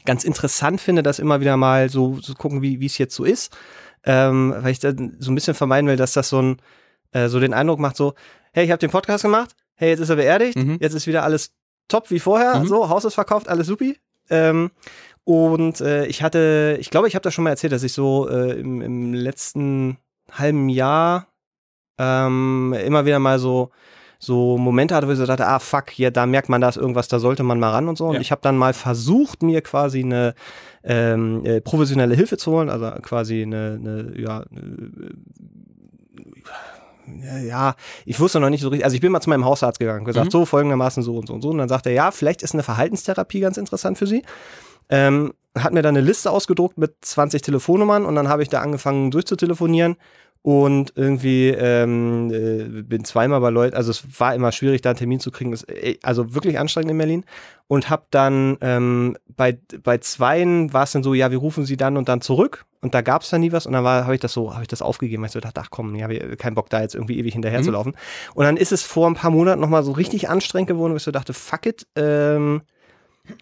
ganz 0.04 0.24
interessant 0.24 0.80
finde, 0.80 1.02
das 1.02 1.18
immer 1.18 1.40
wieder 1.40 1.56
mal 1.56 1.90
so 1.90 2.14
zu 2.16 2.32
so 2.32 2.34
gucken, 2.34 2.62
wie 2.62 2.80
wie 2.80 2.86
es 2.86 2.96
jetzt 2.98 3.14
so 3.14 3.24
ist. 3.24 3.54
Ähm, 4.04 4.54
weil 4.60 4.70
ich 4.70 4.78
dann 4.78 5.16
so 5.18 5.30
ein 5.30 5.34
bisschen 5.34 5.54
vermeiden 5.54 5.88
will, 5.88 5.96
dass 5.96 6.12
das 6.12 6.28
so 6.28 6.40
ein, 6.40 6.56
äh, 7.12 7.28
so 7.28 7.40
den 7.40 7.52
Eindruck 7.52 7.80
macht, 7.80 7.96
so, 7.96 8.14
hey, 8.52 8.64
ich 8.64 8.70
habe 8.70 8.78
den 8.78 8.90
Podcast 8.90 9.24
gemacht, 9.24 9.54
hey, 9.78 9.88
jetzt 9.90 10.00
ist 10.00 10.10
er 10.10 10.16
beerdigt, 10.16 10.56
Mhm. 10.58 10.76
jetzt 10.80 10.92
ist 10.94 11.06
wieder 11.06 11.22
alles 11.24 11.52
top 11.88 12.10
wie 12.10 12.18
vorher, 12.20 12.60
Mhm. 12.60 12.66
so, 12.66 12.88
Haus 12.90 13.04
ist 13.06 13.14
verkauft, 13.14 13.48
alles 13.48 13.66
supi. 13.66 13.96
Ähm, 14.30 14.70
und 15.24 15.80
äh, 15.80 16.04
ich 16.06 16.22
hatte, 16.22 16.76
ich 16.80 16.90
glaube, 16.90 17.08
ich 17.08 17.14
habe 17.14 17.22
das 17.22 17.32
schon 17.34 17.44
mal 17.44 17.50
erzählt, 17.50 17.72
dass 17.72 17.82
ich 17.82 17.92
so 17.94 18.28
äh, 18.28 18.58
im, 18.60 18.82
im 18.82 19.14
letzten 19.14 19.96
halben 20.30 20.68
Jahr 20.68 21.28
ähm, 21.98 22.74
immer 22.84 23.06
wieder 23.06 23.18
mal 23.18 23.38
so 23.38 23.70
so 24.20 24.58
Momente 24.58 24.96
hatte, 24.96 25.06
wo 25.06 25.12
ich 25.12 25.18
so 25.18 25.26
dachte, 25.26 25.46
ah 25.46 25.60
fuck, 25.60 25.90
hier, 25.90 26.10
da 26.10 26.26
merkt 26.26 26.48
man, 26.48 26.60
da 26.60 26.68
ist 26.68 26.76
irgendwas, 26.76 27.06
da 27.06 27.20
sollte 27.20 27.44
man 27.44 27.60
mal 27.60 27.70
ran 27.70 27.86
und 27.88 27.96
so. 27.96 28.06
Und 28.08 28.14
Ja. 28.16 28.20
ich 28.20 28.32
habe 28.32 28.40
dann 28.42 28.56
mal 28.58 28.72
versucht, 28.74 29.44
mir 29.44 29.60
quasi 29.62 30.00
eine 30.02 30.34
ähm, 30.82 31.44
äh, 31.44 31.60
professionelle 31.60 32.16
Hilfe 32.16 32.36
zu 32.36 32.50
holen, 32.50 32.68
also 32.68 32.90
quasi 33.00 33.42
eine, 33.42 33.78
eine 33.80 34.20
ja, 34.20 34.38
eine, 34.50 35.12
ja, 37.46 37.74
ich 38.04 38.18
wusste 38.20 38.40
noch 38.40 38.50
nicht 38.50 38.60
so 38.62 38.68
richtig, 38.68 38.84
also 38.84 38.94
ich 38.94 39.00
bin 39.00 39.12
mal 39.12 39.20
zu 39.20 39.30
meinem 39.30 39.44
Hausarzt 39.44 39.78
gegangen, 39.78 40.04
gesagt, 40.04 40.26
Mhm. 40.26 40.30
so 40.30 40.44
folgendermaßen 40.44 41.02
so 41.02 41.16
und 41.16 41.26
so 41.28 41.34
und 41.34 41.42
so. 41.42 41.50
Und 41.50 41.58
dann 41.58 41.68
sagte 41.68 41.90
er, 41.90 41.94
ja, 41.94 42.10
vielleicht 42.10 42.42
ist 42.42 42.54
eine 42.54 42.62
Verhaltenstherapie 42.62 43.40
ganz 43.40 43.56
interessant 43.56 43.98
für 43.98 44.06
Sie. 44.06 44.22
Ähm, 44.90 45.32
hat 45.56 45.72
mir 45.72 45.82
dann 45.82 45.96
eine 45.96 46.06
Liste 46.06 46.30
ausgedruckt 46.30 46.78
mit 46.78 46.94
20 47.02 47.42
Telefonnummern 47.42 48.04
und 48.06 48.14
dann 48.14 48.28
habe 48.28 48.42
ich 48.42 48.48
da 48.48 48.60
angefangen 48.60 49.10
durchzutelefonieren 49.10 49.96
und 50.42 50.92
irgendwie 50.96 51.48
ähm, 51.48 52.30
äh, 52.32 52.82
bin 52.82 53.04
zweimal 53.04 53.40
bei 53.40 53.50
Leuten, 53.50 53.76
also 53.76 53.90
es 53.90 54.20
war 54.20 54.34
immer 54.34 54.52
schwierig, 54.52 54.80
da 54.80 54.90
einen 54.90 54.98
Termin 54.98 55.20
zu 55.20 55.30
kriegen, 55.30 55.52
ist, 55.52 55.68
äh, 55.68 55.98
also 56.02 56.34
wirklich 56.34 56.58
anstrengend 56.58 56.92
in 56.92 56.98
Berlin. 56.98 57.24
Und 57.66 57.90
habe 57.90 58.04
dann 58.10 58.56
ähm, 58.62 59.18
bei 59.36 59.58
bei 59.82 59.98
zweien 59.98 60.72
war 60.72 60.84
es 60.84 60.92
dann 60.92 61.02
so, 61.02 61.12
ja, 61.12 61.30
wir 61.30 61.36
rufen 61.36 61.66
sie 61.66 61.76
dann 61.76 61.98
und 61.98 62.08
dann 62.08 62.22
zurück. 62.22 62.64
Und 62.80 62.94
da 62.94 63.02
gab 63.02 63.22
es 63.22 63.28
dann 63.28 63.42
nie 63.42 63.52
was. 63.52 63.66
Und 63.66 63.74
dann 63.74 63.84
habe 63.84 64.14
ich 64.14 64.20
das 64.20 64.32
so, 64.32 64.54
habe 64.54 64.62
ich 64.62 64.68
das 64.68 64.80
aufgegeben, 64.80 65.22
weil 65.22 65.26
ich 65.26 65.32
so 65.32 65.40
dachte, 65.40 65.60
ach 65.60 65.68
komm, 65.70 65.94
ich 65.94 66.02
habe 66.02 66.36
keinen 66.36 66.54
Bock 66.54 66.70
da 66.70 66.80
jetzt 66.80 66.94
irgendwie 66.94 67.18
ewig 67.18 67.34
hinterher 67.34 67.60
zu 67.62 67.70
laufen 67.70 67.94
und 68.34 68.44
dann 68.44 68.56
ist 68.56 68.72
es 68.72 68.82
vor 68.82 69.08
ein 69.08 69.14
paar 69.14 69.30
Monaten 69.30 69.60
noch 69.60 69.68
mal 69.68 69.82
so 69.82 69.92
richtig 69.92 70.28
anstrengend 70.28 70.68
geworden, 70.68 70.92
wo 70.92 70.96
ich 70.96 71.02
so 71.02 71.10
dachte, 71.10 71.34
fuck 71.34 71.66
it, 71.66 71.86
ähm, 71.96 72.62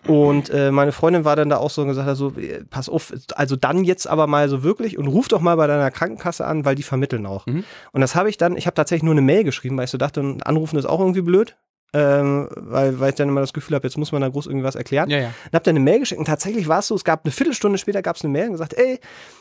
und 0.07 0.51
äh, 0.51 0.71
meine 0.71 0.93
Freundin 0.93 1.25
war 1.25 1.37
dann 1.37 1.49
da 1.49 1.57
auch 1.57 1.71
so 1.71 1.83
und 1.83 1.89
gesagt, 1.89 2.09
also 2.09 2.33
pass 2.71 2.89
auf, 2.89 3.13
also 3.35 3.57
dann 3.57 3.85
jetzt 3.85 4.07
aber 4.07 4.27
mal 4.27 4.49
so 4.49 4.63
wirklich 4.63 4.99
und 4.99 5.09
ruf 5.09 5.29
doch 5.29 5.41
mal 5.41 5.57
bei 5.57 5.67
deiner 5.67 5.91
Krankenkasse 5.91 6.47
an, 6.47 6.65
weil 6.65 6.75
die 6.75 6.83
vermitteln 6.83 7.27
auch. 7.27 7.47
Mhm. 7.47 7.65
Und 7.93 8.01
das 8.01 8.15
habe 8.15 8.29
ich 8.29 8.37
dann, 8.37 8.57
ich 8.57 8.67
habe 8.67 8.75
tatsächlich 8.75 9.05
nur 9.05 9.15
eine 9.15 9.23
Mail 9.23 9.45
geschrieben, 9.45 9.77
weil 9.77 9.85
ich 9.85 9.91
so 9.91 9.99
dachte, 9.99 10.39
anrufen 10.45 10.79
ist 10.79 10.87
auch 10.87 11.01
irgendwie 11.01 11.23
blöd. 11.23 11.57
Ähm, 11.93 12.49
weil, 12.57 12.99
weil 13.01 13.11
ich 13.11 13.15
dann 13.15 13.29
immer 13.29 13.41
das 13.41 13.53
Gefühl 13.53 13.77
habe, 13.77 13.87
jetzt 13.87 13.97
muss 13.97 14.13
man 14.13 14.21
da 14.21 14.29
groß 14.29 14.49
irgendwas 14.49 14.75
erklären. 14.75 15.09
Ja, 15.09 15.19
ja. 15.19 15.27
Und 15.27 15.55
hab 15.55 15.65
dann 15.65 15.77
eine 15.77 15.85
Mail 15.85 16.01
geschickt 16.01 16.19
und 16.19 16.27
tatsächlich 16.27 16.69
war 16.69 16.81
es 16.81 16.89
so, 16.89 16.95
es 16.95 17.05
gab 17.05 17.25
eine 17.25 17.33
Viertelstunde 17.33 17.79
später 17.79 18.03
gab 18.03 18.17
es 18.17 18.25
eine 18.25 18.33
Mail 18.33 18.47
und 18.47 18.53
gesagt, 18.53 18.75
ey, 18.75 18.99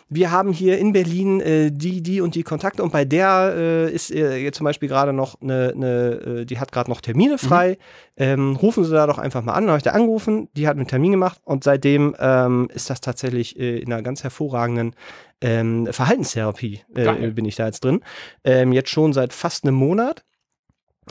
wir 0.09 0.31
haben 0.31 0.53
hier 0.53 0.77
in 0.77 0.93
Berlin 0.93 1.41
äh, 1.41 1.71
die, 1.71 2.03
die 2.03 2.21
und 2.21 2.35
die 2.35 2.43
Kontakte 2.43 2.83
und 2.83 2.91
bei 2.91 3.03
der 3.03 3.53
äh, 3.57 3.91
ist 3.91 4.11
äh, 4.11 4.37
jetzt 4.37 4.57
zum 4.57 4.65
Beispiel 4.65 4.87
gerade 4.87 5.11
noch 5.11 5.41
eine, 5.41 5.73
eine 5.75 6.11
äh, 6.41 6.45
die 6.45 6.59
hat 6.59 6.71
gerade 6.71 6.89
noch 6.89 7.01
Termine 7.01 7.37
frei. 7.37 7.77
Ähm, 8.15 8.55
rufen 8.55 8.85
Sie 8.85 8.91
da 8.91 9.07
doch 9.07 9.17
einfach 9.17 9.41
mal 9.43 9.53
an. 9.53 9.63
Dann 9.63 9.71
habe 9.71 9.79
ich 9.79 9.83
da 9.83 9.91
angerufen, 9.91 10.47
die 10.55 10.67
hat 10.67 10.77
einen 10.77 10.87
Termin 10.87 11.11
gemacht 11.11 11.41
und 11.43 11.63
seitdem 11.63 12.15
ähm, 12.19 12.69
ist 12.73 12.89
das 12.89 13.01
tatsächlich 13.01 13.59
äh, 13.59 13.79
in 13.79 13.91
einer 13.91 14.03
ganz 14.03 14.23
hervorragenden 14.23 14.95
ähm, 15.41 15.87
Verhaltenstherapie 15.91 16.81
äh, 16.95 17.31
bin 17.31 17.45
ich 17.45 17.55
da 17.55 17.65
jetzt 17.65 17.83
drin. 17.83 18.01
Ähm, 18.43 18.71
jetzt 18.71 18.89
schon 18.89 19.13
seit 19.13 19.33
fast 19.33 19.65
einem 19.65 19.75
Monat. 19.75 20.23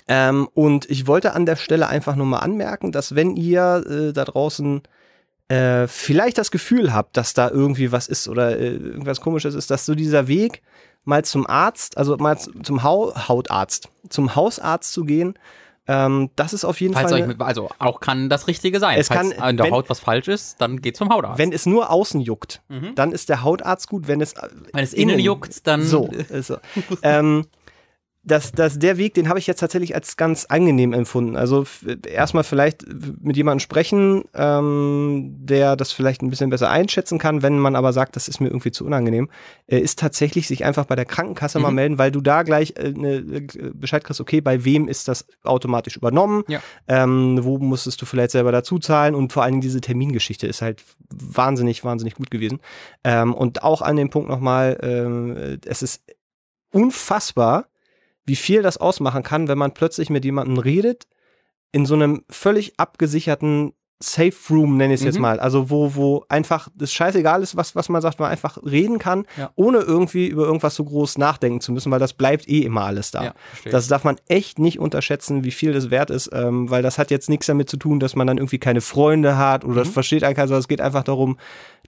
Ähm, 0.09 0.49
und 0.55 0.91
ich 0.91 1.07
wollte 1.07 1.33
an 1.35 1.47
der 1.47 1.57
Stelle 1.57 1.87
einfach 1.89 2.17
nur 2.17 2.27
mal 2.27 2.39
anmerken, 2.41 2.93
dass 2.93 3.15
wenn 3.15 3.37
ihr 3.37 3.85
äh, 3.89 4.13
da 4.13 4.25
draußen 4.25 4.83
äh, 5.49 5.87
vielleicht 5.87 6.39
das 6.39 6.51
Gefühl 6.51 6.93
habt, 6.93 7.17
dass 7.17 7.35
da 7.35 7.49
irgendwie 7.51 7.93
was 7.93 8.09
ist 8.09 8.29
oder 8.29 8.59
äh, 8.59 8.75
irgendwas 8.75 9.21
komisches 9.21 9.55
ist, 9.55 9.71
dass 9.71 9.87
so 9.87 9.95
dieser 9.95 10.27
Weg 10.27 10.63
mal 11.05 11.25
zum 11.25 11.47
Arzt, 11.47 11.99
also 11.99 12.17
mal 12.17 12.39
zum 12.39 12.83
Hau 12.83 13.15
Hautarzt, 13.29 13.89
zum 14.09 14.35
Hausarzt 14.35 14.93
zu 14.93 15.05
gehen, 15.05 15.35
ähm, 15.87 16.31
das 16.35 16.55
ist 16.55 16.65
auf 16.65 16.81
jeden 16.81 16.95
Falls 16.95 17.11
Fall. 17.11 17.21
euch, 17.21 17.27
mit- 17.27 17.41
also 17.43 17.69
auch 17.79 18.01
kann 18.01 18.31
das 18.31 18.47
Richtige 18.47 18.81
sein. 18.81 18.99
Es 18.99 19.09
Falls 19.09 19.31
kann- 19.33 19.39
an 19.43 19.57
der 19.59 19.67
wenn- 19.67 19.73
Haut 19.75 19.91
was 19.91 20.01
falsch 20.01 20.29
ist, 20.29 20.59
dann 20.63 20.81
geht 20.81 20.97
zum 20.97 21.11
Hautarzt. 21.11 21.39
wenn 21.39 21.53
es 21.53 21.67
nur 21.67 21.91
außen 21.91 22.23
juckt, 22.23 22.63
Mhm. 22.69 22.95
dann 22.95 23.13
ist 23.13 23.29
der 23.29 23.43
Hautarzt 23.43 23.89
gut. 23.89 24.09
Wenn 24.09 24.23
es, 24.23 24.33
äh, 24.33 24.49
Wenn 24.73 24.83
es 24.83 24.95
innen 24.95 25.19
juckt, 25.19 25.67
dann- 25.67 25.83
So. 25.83 26.09
So. 26.41 26.57
ähm, 27.03 27.45
das, 28.27 28.53
das, 28.53 28.79
der 28.79 28.97
Weg, 28.97 29.13
den 29.15 29.29
habe 29.29 29.39
ich 29.39 29.47
jetzt 29.47 29.61
tatsächlich 29.61 29.95
als 29.95 30.17
ganz 30.17 30.47
angenehm 30.47 30.95
empfunden. 30.95 31.37
Also 31.37 31.67
erstmal 32.07 32.43
vielleicht 32.43 32.85
mit 33.21 33.37
jemandem 33.37 33.61
sprechen, 33.61 34.25
ähm, 34.35 35.35
der 35.41 35.77
das 35.77 35.93
vielleicht 35.93 36.23
ein 36.23 36.31
bisschen 36.31 36.49
besser 36.49 36.71
einschätzen 36.71 37.19
kann, 37.19 37.43
wenn 37.43 37.59
man 37.59 37.77
aber 37.77 37.93
sagt, 37.93 38.17
das 38.17 38.27
ist 38.29 38.41
mir 38.41 38.49
irgendwie 38.49 38.73
zu 38.73 38.87
unangenehm, 38.87 39.29
äh, 39.67 39.79
ist 39.79 39.99
tatsächlich 39.99 40.47
sich 40.49 40.65
einfach 40.65 40.87
bei 40.87 40.97
der 40.97 41.05
Krankenkasse 41.05 41.59
mal 41.59 41.69
Mhm. 41.71 41.75
melden, 41.75 41.99
weil 41.99 42.11
du 42.13 42.23
da 42.23 42.43
gleich 42.45 42.75
äh, 42.77 42.93
ne, 42.93 43.17
äh, 43.17 43.41
Bescheid 43.75 44.03
kriegst, 44.05 44.21
okay, 44.23 44.41
bei 44.41 44.65
wem 44.65 44.89
ist 44.89 45.07
das 45.09 45.27
automatisch 45.43 45.97
übernommen, 45.97 46.45
Ja. 46.49 46.61
ähm, 46.89 47.39
wo 47.43 47.59
musstest 47.59 48.01
du 48.01 48.07
vielleicht 48.07 48.31
selber 48.31 48.53
dazu 48.53 48.79
zahlen 48.79 49.15
und 49.15 49.33
vor 49.35 49.43
allen 49.43 49.53
Dingen 49.53 49.61
diese 49.63 49.83
Termingeschichte 49.83 50.47
ist 50.47 50.63
halt 50.63 50.83
wahnsinnig, 51.11 51.85
wahnsinnig 51.85 52.15
gut 52.15 52.31
gewesen. 52.31 52.61
Ähm, 53.05 53.35
und 53.35 53.63
auch 53.63 53.83
an 53.83 53.97
dem 53.97 54.09
Punkt 54.09 54.29
nochmal, 54.31 54.79
ähm, 54.83 55.59
es 55.67 55.83
ist 55.83 56.03
unfassbar, 56.73 57.67
wie 58.27 58.37
viel 58.37 58.63
das 58.63 58.77
ausmachen 58.79 59.23
kann, 59.23 59.49
wenn 59.49 59.59
man 59.59 59.75
plötzlich 59.75 60.11
mit 60.11 60.25
jemandem 60.25 60.59
redet, 60.59 61.07
in 61.73 61.87
so 61.87 61.95
einem 61.95 62.23
völlig 62.31 62.79
abgesicherten 62.79 63.73
Safe 64.03 64.33
Room, 64.51 64.77
nenne 64.77 64.93
ich 64.93 65.01
es 65.01 65.05
jetzt 65.05 65.15
Mhm. 65.17 65.23
mal. 65.23 65.41
Also 65.41 65.71
wo, 65.71 65.95
wo 65.95 66.25
einfach 66.29 66.69
das 66.75 66.93
scheißegal 66.93 67.43
ist, 67.43 67.57
was, 67.57 67.75
was 67.75 67.89
man 67.89 68.03
sagt, 68.03 68.19
man 68.19 68.31
einfach 68.31 68.59
reden 68.63 68.99
kann, 68.99 69.25
Ja. 69.39 69.51
ohne 69.55 69.79
irgendwie 69.79 70.27
über 70.27 70.45
irgendwas 70.45 70.75
so 70.75 70.85
groß 70.85 71.17
nachdenken 71.17 71.61
zu 71.61 71.73
müssen, 71.73 71.91
weil 71.91 72.01
das 72.01 72.13
bleibt 72.13 72.47
eh 72.49 72.59
immer 72.61 72.83
alles 72.85 73.13
da. 73.13 73.25
Ja. 73.25 73.35
Das 73.71 73.89
darf 73.89 74.05
man 74.05 74.17
echt 74.29 74.59
nicht 74.59 74.79
unterschätzen, 74.79 75.45
wie 75.45 75.53
viel 75.53 75.73
das 75.73 75.91
wert 75.91 76.11
ist, 76.11 76.29
ähm, 76.35 76.69
weil 76.71 76.83
das 76.83 76.99
hat 76.99 77.11
jetzt 77.11 77.31
nichts 77.31 77.47
damit 77.47 77.71
zu 77.71 77.77
tun, 77.77 77.99
dass 78.01 78.15
man 78.17 78.27
dann 78.27 78.37
irgendwie 78.39 78.59
keine 78.59 78.81
Freunde 78.83 79.39
hat 79.39 79.65
oder 79.65 79.77
das 79.77 79.89
Mhm. 79.89 79.93
versteht 79.93 80.25
einen 80.25 80.35
keiner, 80.35 80.49
sondern 80.49 80.61
es 80.61 80.69
geht 80.69 80.81
einfach 80.81 81.05
darum, 81.05 81.39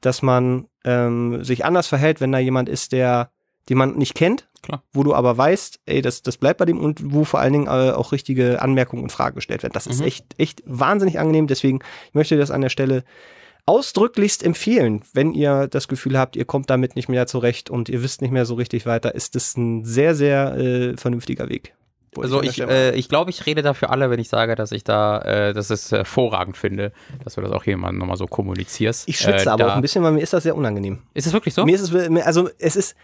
dass 0.01 0.23
man 0.23 0.69
ähm, 0.85 1.43
sich 1.45 1.65
anders 1.65 1.89
verhält, 1.89 2.21
wenn 2.21 2.31
da 2.33 2.39
jemand 2.39 2.69
ist, 2.69 2.93
der 2.93 3.31
den 3.69 3.79
man 3.79 3.97
nicht 3.97 4.15
kennt, 4.15 4.49
Klar. 4.63 4.83
wo 4.93 5.03
du 5.03 5.15
aber 5.15 5.37
weißt, 5.37 5.81
ey, 5.87 6.03
das, 6.03 6.23
das 6.23 6.37
bleibt 6.37 6.59
bei 6.59 6.65
dem 6.65 6.79
und 6.81 7.13
wo 7.13 7.25
vor 7.25 7.41
allen 7.41 7.53
Dingen 7.53 7.67
äh, 7.67 7.91
auch 7.93 8.13
richtige 8.13 8.63
Anmerkungen 8.63 9.03
und 9.03 9.13
Fragen 9.13 9.35
gestellt 9.37 9.63
werden. 9.63 9.73
Das 9.75 9.87
ist 9.87 10.01
Mhm. 10.01 10.07
echt, 10.07 10.25
echt 10.39 10.63
wahnsinnig 10.67 11.19
angenehm. 11.19 11.47
Deswegen 11.47 11.81
ich 12.09 12.15
möchte 12.15 12.37
das 12.37 12.51
an 12.51 12.61
der 12.61 12.69
Stelle 12.71 13.05
ausdrücklichst 13.65 14.45
empfehlen, 14.45 15.03
wenn 15.13 15.33
ihr 15.33 15.67
das 15.69 15.89
Gefühl 15.89 16.19
habt, 16.19 16.37
ihr 16.37 16.45
kommt 16.45 16.71
damit 16.71 16.95
nicht 16.95 17.09
mehr 17.09 17.27
zurecht 17.27 17.69
und 17.69 17.89
ihr 17.89 18.03
wisst 18.03 18.23
nicht 18.23 18.31
mehr 18.31 18.47
so 18.47 18.55
richtig 18.55 18.87
weiter, 18.87 19.15
ist 19.15 19.35
das 19.35 19.57
ein 19.57 19.85
sehr, 19.85 20.15
sehr 20.15 20.57
äh, 20.57 20.97
vernünftiger 20.97 21.49
Weg. 21.49 21.75
Also 22.19 22.43
ich, 22.43 22.63
äh, 22.63 22.95
ich 22.95 23.09
glaube, 23.11 23.31
ich 23.31 23.45
rede 23.45 23.61
dafür 23.63 23.91
alle, 23.91 24.09
wenn 24.09 24.19
ich 24.21 24.29
sage, 24.31 24.55
dass 24.55 24.73
ich 24.73 24.85
da, 24.85 25.21
äh, 25.21 25.53
dass 25.53 25.69
es 25.71 25.93
hervorragend 25.93 26.57
finde, 26.57 26.93
dass 27.25 27.35
du 27.35 27.43
das 27.43 27.51
auch 27.53 27.65
hier 27.65 27.77
mal 27.77 27.93
nochmal 27.93 28.17
so 28.17 28.27
kommunizierst. 28.27 29.07
ich 29.09 29.19
schwitze 29.19 29.47
äh, 29.47 29.49
aber 29.51 29.67
auch 29.67 29.77
ein 29.77 29.83
bisschen, 29.83 30.03
weil 30.03 30.13
mir 30.13 30.23
ist 30.23 30.33
das 30.33 30.45
sehr 30.45 30.57
unangenehm. 30.57 31.01
Ist 31.13 31.27
es 31.27 31.33
wirklich 31.35 31.53
so? 31.53 31.67
Mir 31.67 31.75
ist 31.75 31.83
es, 31.93 32.25
also 32.25 32.49
es 32.59 32.77
ist, 32.77 32.95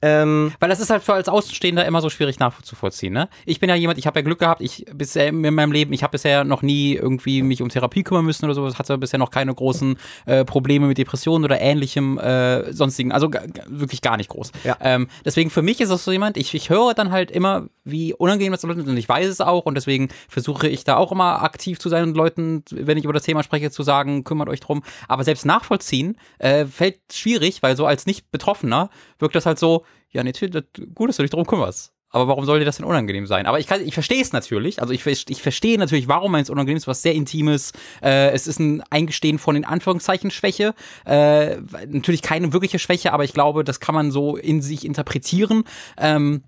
ähm, 0.00 0.52
Weil 0.60 0.68
das 0.68 0.80
ist 0.80 0.90
halt 0.90 1.02
für 1.02 1.14
als 1.14 1.28
Außenstehender 1.28 1.84
immer 1.84 2.00
so 2.00 2.10
schwierig 2.10 2.38
nachzuvollziehen, 2.38 3.12
ne? 3.12 3.28
Ich 3.46 3.58
bin 3.58 3.68
ja 3.68 3.74
jemand, 3.74 3.98
ich 3.98 4.06
habe 4.06 4.20
ja 4.20 4.24
Glück 4.24 4.38
gehabt, 4.38 4.60
ich 4.60 4.86
bisher 4.94 5.28
in 5.28 5.54
meinem 5.54 5.72
Leben, 5.72 5.92
ich 5.92 6.02
habe 6.02 6.12
bisher 6.12 6.44
noch 6.44 6.62
nie 6.62 6.94
irgendwie 6.94 7.42
mich 7.42 7.62
um 7.62 7.68
Therapie 7.68 8.04
kümmern 8.04 8.24
müssen 8.24 8.44
oder 8.44 8.54
sowas, 8.54 8.78
hatte 8.78 8.96
bisher 8.98 9.18
noch 9.18 9.30
keine 9.30 9.54
großen 9.54 9.98
äh, 10.26 10.44
Probleme 10.44 10.86
mit 10.86 10.98
Depressionen 10.98 11.44
oder 11.44 11.60
ähnlichem 11.60 12.18
äh, 12.18 12.72
sonstigen, 12.72 13.10
also 13.12 13.30
wirklich 13.66 14.00
gar 14.00 14.16
nicht 14.16 14.30
groß. 14.30 14.52
Ja. 14.64 14.76
Ähm, 14.80 15.08
deswegen 15.24 15.50
für 15.50 15.62
mich 15.62 15.80
ist 15.80 15.90
das 15.90 16.04
so 16.04 16.12
jemand, 16.12 16.36
ich, 16.36 16.54
ich 16.54 16.70
höre 16.70 16.94
dann 16.94 17.10
halt 17.10 17.30
immer, 17.30 17.68
wie 17.84 18.14
unangenehm 18.14 18.52
das 18.52 18.60
sind 18.60 18.70
und 18.70 18.96
ich 18.96 19.08
weiß 19.08 19.26
es 19.26 19.40
auch 19.40 19.66
und 19.66 19.74
deswegen 19.74 20.08
versuche 20.28 20.68
ich 20.68 20.84
da 20.84 20.96
auch 20.96 21.10
immer 21.10 21.42
aktiv 21.42 21.78
zu 21.78 21.88
sein 21.88 22.04
und 22.04 22.16
Leuten, 22.16 22.62
wenn 22.70 22.98
ich 22.98 23.04
über 23.04 23.12
das 23.12 23.24
Thema 23.24 23.42
spreche, 23.42 23.70
zu 23.70 23.82
sagen, 23.82 24.24
kümmert 24.24 24.48
euch 24.48 24.60
drum. 24.60 24.82
Aber 25.08 25.24
selbst 25.24 25.44
nachvollziehen 25.44 26.16
äh, 26.38 26.66
fällt 26.66 27.00
schwierig, 27.12 27.62
weil 27.62 27.76
so 27.76 27.86
als 27.86 28.06
nicht 28.06 28.30
Betroffener 28.30 28.90
wirkt 29.18 29.34
das 29.34 29.46
halt 29.46 29.58
so, 29.58 29.84
ja, 30.10 30.22
das, 30.22 30.64
gut, 30.94 31.08
dass 31.08 31.16
du 31.16 31.22
dich 31.22 31.30
drum 31.30 31.46
kümmerst. 31.46 31.92
Aber 32.10 32.26
warum 32.26 32.46
sollte 32.46 32.64
das 32.64 32.78
denn 32.78 32.86
unangenehm 32.86 33.26
sein? 33.26 33.46
Aber 33.46 33.60
ich, 33.60 33.70
ich 33.70 33.92
verstehe 33.92 34.22
es 34.22 34.32
natürlich. 34.32 34.80
Also 34.80 34.94
ich, 34.94 35.04
ich 35.06 35.42
verstehe 35.42 35.78
natürlich, 35.78 36.08
warum 36.08 36.34
es 36.36 36.48
unangenehm 36.48 36.78
ist, 36.78 36.86
was 36.86 37.02
sehr 37.02 37.14
Intimes. 37.14 37.72
Äh, 38.02 38.30
es 38.30 38.46
ist 38.46 38.60
ein 38.60 38.82
Eingestehen 38.90 39.38
von 39.38 39.56
in 39.56 39.66
Anführungszeichen 39.66 40.30
Schwäche. 40.30 40.74
Äh, 41.04 41.56
natürlich 41.86 42.22
keine 42.22 42.52
wirkliche 42.54 42.78
Schwäche, 42.78 43.12
aber 43.12 43.24
ich 43.24 43.34
glaube, 43.34 43.62
das 43.62 43.80
kann 43.80 43.94
man 43.94 44.10
so 44.10 44.36
in 44.36 44.62
sich 44.62 44.86
interpretieren. 44.86 45.64
Ähm, 45.98 46.42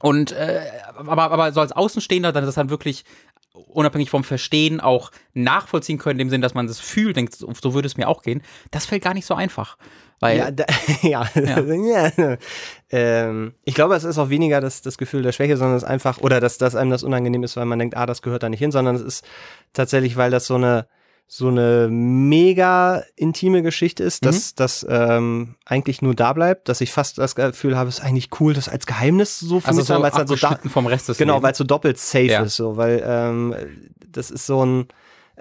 und 0.00 0.32
äh, 0.32 0.60
aber, 0.96 1.30
aber 1.30 1.52
so 1.52 1.60
als 1.60 1.72
Außenstehender, 1.72 2.32
dann 2.32 2.44
ist 2.44 2.48
das 2.48 2.54
dann 2.56 2.70
wirklich 2.70 3.04
unabhängig 3.52 4.10
vom 4.10 4.24
Verstehen 4.24 4.80
auch 4.80 5.10
nachvollziehen 5.32 5.98
können, 5.98 6.20
in 6.20 6.26
dem 6.26 6.30
Sinn, 6.30 6.40
dass 6.42 6.54
man 6.54 6.66
das 6.66 6.78
fühlt, 6.80 7.16
denkt, 7.16 7.34
so 7.34 7.74
würde 7.74 7.86
es 7.86 7.96
mir 7.96 8.08
auch 8.08 8.22
gehen. 8.22 8.42
Das 8.70 8.86
fällt 8.86 9.02
gar 9.02 9.14
nicht 9.14 9.26
so 9.26 9.34
einfach. 9.34 9.76
Weil, 10.20 10.38
ja, 10.38 10.50
da, 10.50 10.66
ja. 11.02 11.28
ja. 11.34 12.36
ähm, 12.90 13.54
ich 13.64 13.74
glaube, 13.74 13.96
es 13.96 14.04
ist 14.04 14.18
auch 14.18 14.28
weniger 14.28 14.60
das, 14.60 14.82
das 14.82 14.98
Gefühl 14.98 15.22
der 15.22 15.32
Schwäche, 15.32 15.56
sondern 15.56 15.76
es 15.76 15.82
ist 15.82 15.88
einfach, 15.88 16.18
oder 16.18 16.40
dass, 16.40 16.58
dass 16.58 16.76
einem 16.76 16.90
das 16.90 17.02
unangenehm 17.02 17.42
ist, 17.42 17.56
weil 17.56 17.64
man 17.64 17.78
denkt, 17.78 17.96
ah, 17.96 18.06
das 18.06 18.22
gehört 18.22 18.42
da 18.42 18.48
nicht 18.50 18.60
hin, 18.60 18.70
sondern 18.70 18.94
es 18.94 19.02
ist 19.02 19.24
tatsächlich, 19.72 20.16
weil 20.16 20.30
das 20.30 20.46
so 20.46 20.56
eine, 20.56 20.86
so 21.26 21.48
eine 21.48 21.88
mega 21.88 23.02
intime 23.16 23.62
Geschichte 23.62 24.02
ist, 24.02 24.26
dass 24.26 24.50
mhm. 24.50 24.56
das 24.56 24.86
ähm, 24.88 25.54
eigentlich 25.64 26.02
nur 26.02 26.14
da 26.14 26.32
bleibt, 26.34 26.68
dass 26.68 26.80
ich 26.80 26.92
fast 26.92 27.18
das 27.18 27.34
Gefühl 27.34 27.78
habe, 27.78 27.88
es 27.88 28.00
ist 28.00 28.04
eigentlich 28.04 28.28
cool, 28.40 28.52
das 28.52 28.68
als 28.68 28.84
Geheimnis 28.84 29.38
so 29.38 29.60
für 29.60 29.68
also 29.68 29.80
mich 29.80 29.86
so 29.86 30.02
weil 30.02 30.10
es 30.10 30.16
halt 30.16 30.28
so 30.28 30.36
da, 30.36 30.58
vom 30.68 30.86
Rest 30.86 31.08
des 31.08 31.18
genau, 31.18 31.40
weil 31.42 31.52
es 31.52 31.58
so 31.58 31.64
doppelt 31.64 31.98
safe 31.98 32.24
ja. 32.24 32.42
ist, 32.42 32.56
so, 32.56 32.76
weil 32.76 33.02
ähm, 33.06 33.54
das 34.06 34.30
ist 34.30 34.44
so 34.44 34.66
ein 34.66 34.88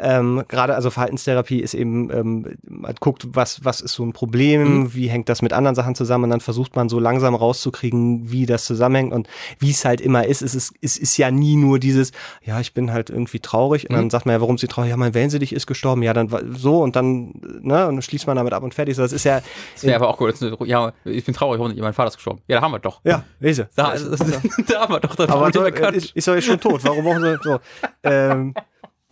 ähm, 0.02 0.44
Gerade 0.48 0.76
also 0.76 0.90
Verhaltenstherapie 0.90 1.60
ist 1.60 1.74
eben, 1.74 2.10
ähm, 2.12 2.58
man 2.64 2.96
guckt, 3.00 3.28
was, 3.34 3.64
was 3.66 3.82
ist 3.82 3.94
so 3.94 4.04
ein 4.04 4.14
Problem, 4.14 4.82
mhm. 4.82 4.94
wie 4.94 5.08
hängt 5.08 5.30
das 5.30 5.42
mit 5.42 5.54
anderen 5.54 5.76
Sachen 5.76 5.96
zusammen 5.96 6.26
und 6.26 6.30
dann 6.30 6.40
versucht 6.40 6.76
man 6.76 6.90
so 6.90 7.00
langsam 7.00 7.36
rauszukriegen, 7.36 8.32
wie 8.32 8.46
das 8.46 8.66
zusammenhängt 8.66 9.14
und 9.14 9.28
wie 9.60 9.72
es 9.72 9.84
halt 9.86 10.02
immer 10.02 10.26
ist. 10.26 10.42
Es 10.42 10.56
ist, 10.56 10.74
es 10.82 10.98
ist 10.98 11.18
ja 11.18 11.32
nie 11.32 11.56
nur 11.56 11.80
dieses, 11.80 12.12
ja, 12.44 12.60
ich 12.60 12.74
bin 12.74 12.94
halt 12.94 13.10
irgendwie 13.10 13.40
traurig 13.40 13.90
und 13.90 13.96
mhm. 13.96 14.00
dann 14.00 14.10
sagt 14.10 14.26
man 14.26 14.34
ja, 14.34 14.42
warum 14.42 14.58
sie 14.58 14.68
traurig? 14.68 14.90
Ja, 14.90 14.98
mein 14.98 15.14
Wellensittich 15.14 15.54
ist 15.54 15.68
gestorben, 15.68 16.02
ja, 16.02 16.14
dann 16.14 16.30
so 16.56 16.82
und 16.82 16.96
dann, 16.96 17.34
ne, 17.62 17.88
und 17.88 17.96
dann 17.96 18.02
schließt 18.02 18.28
man 18.28 18.38
damit 18.38 18.54
ab 18.54 18.64
und 18.64 18.74
fertig. 18.74 18.96
So, 18.96 19.02
das 19.02 19.14
ist 19.14 19.26
ja. 19.26 19.42
Das 19.74 19.84
wäre 19.84 19.98
aber 19.98 20.10
auch 20.10 20.18
gut. 20.18 20.36
Ja, 20.66 20.94
ich 21.04 21.26
bin 21.26 21.34
traurig, 21.34 21.60
mein 21.60 21.94
Vater 21.94 22.10
ist 22.10 22.16
gestorben. 22.16 22.42
Ja, 22.48 22.58
da 22.58 22.62
haben 22.62 22.72
wir 22.72 22.80
doch. 22.80 23.02
Ja, 23.04 23.24
lese. 23.40 23.70
Da, 23.76 23.96
da 24.68 24.82
haben 24.82 24.94
wir 24.94 25.00
doch. 25.00 25.16
Das 25.16 25.30
aber 25.30 25.52
doch, 25.52 25.68
ich, 25.94 26.16
ich 26.16 26.24
soll 26.24 26.36
jetzt 26.36 26.46
schon 26.46 26.60
tot. 26.60 26.84
Warum 26.84 27.04
brauchen 27.04 27.22
sie 27.22 27.38
so? 27.44 27.60
Ähm, 28.04 28.54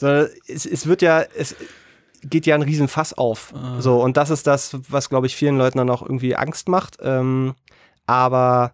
es, 0.06 0.66
es 0.66 0.88
wird 0.88 1.02
ja, 1.02 1.24
es 1.38 1.56
geht 2.24 2.46
ja 2.46 2.56
ein 2.56 2.62
Riesenfass 2.62 3.14
auf. 3.14 3.54
Ah. 3.56 3.82
So, 3.82 4.02
und 4.02 4.18
das 4.18 4.30
ist 4.30 4.48
das, 4.48 4.78
was, 4.90 5.10
glaube 5.10 5.28
ich, 5.28 5.36
vielen 5.36 5.58
Leuten 5.58 5.78
dann 5.78 5.90
auch 5.90 6.02
irgendwie 6.02 6.36
Angst 6.36 6.70
macht. 6.70 6.98
Ähm, 7.02 7.56
aber 8.06 8.74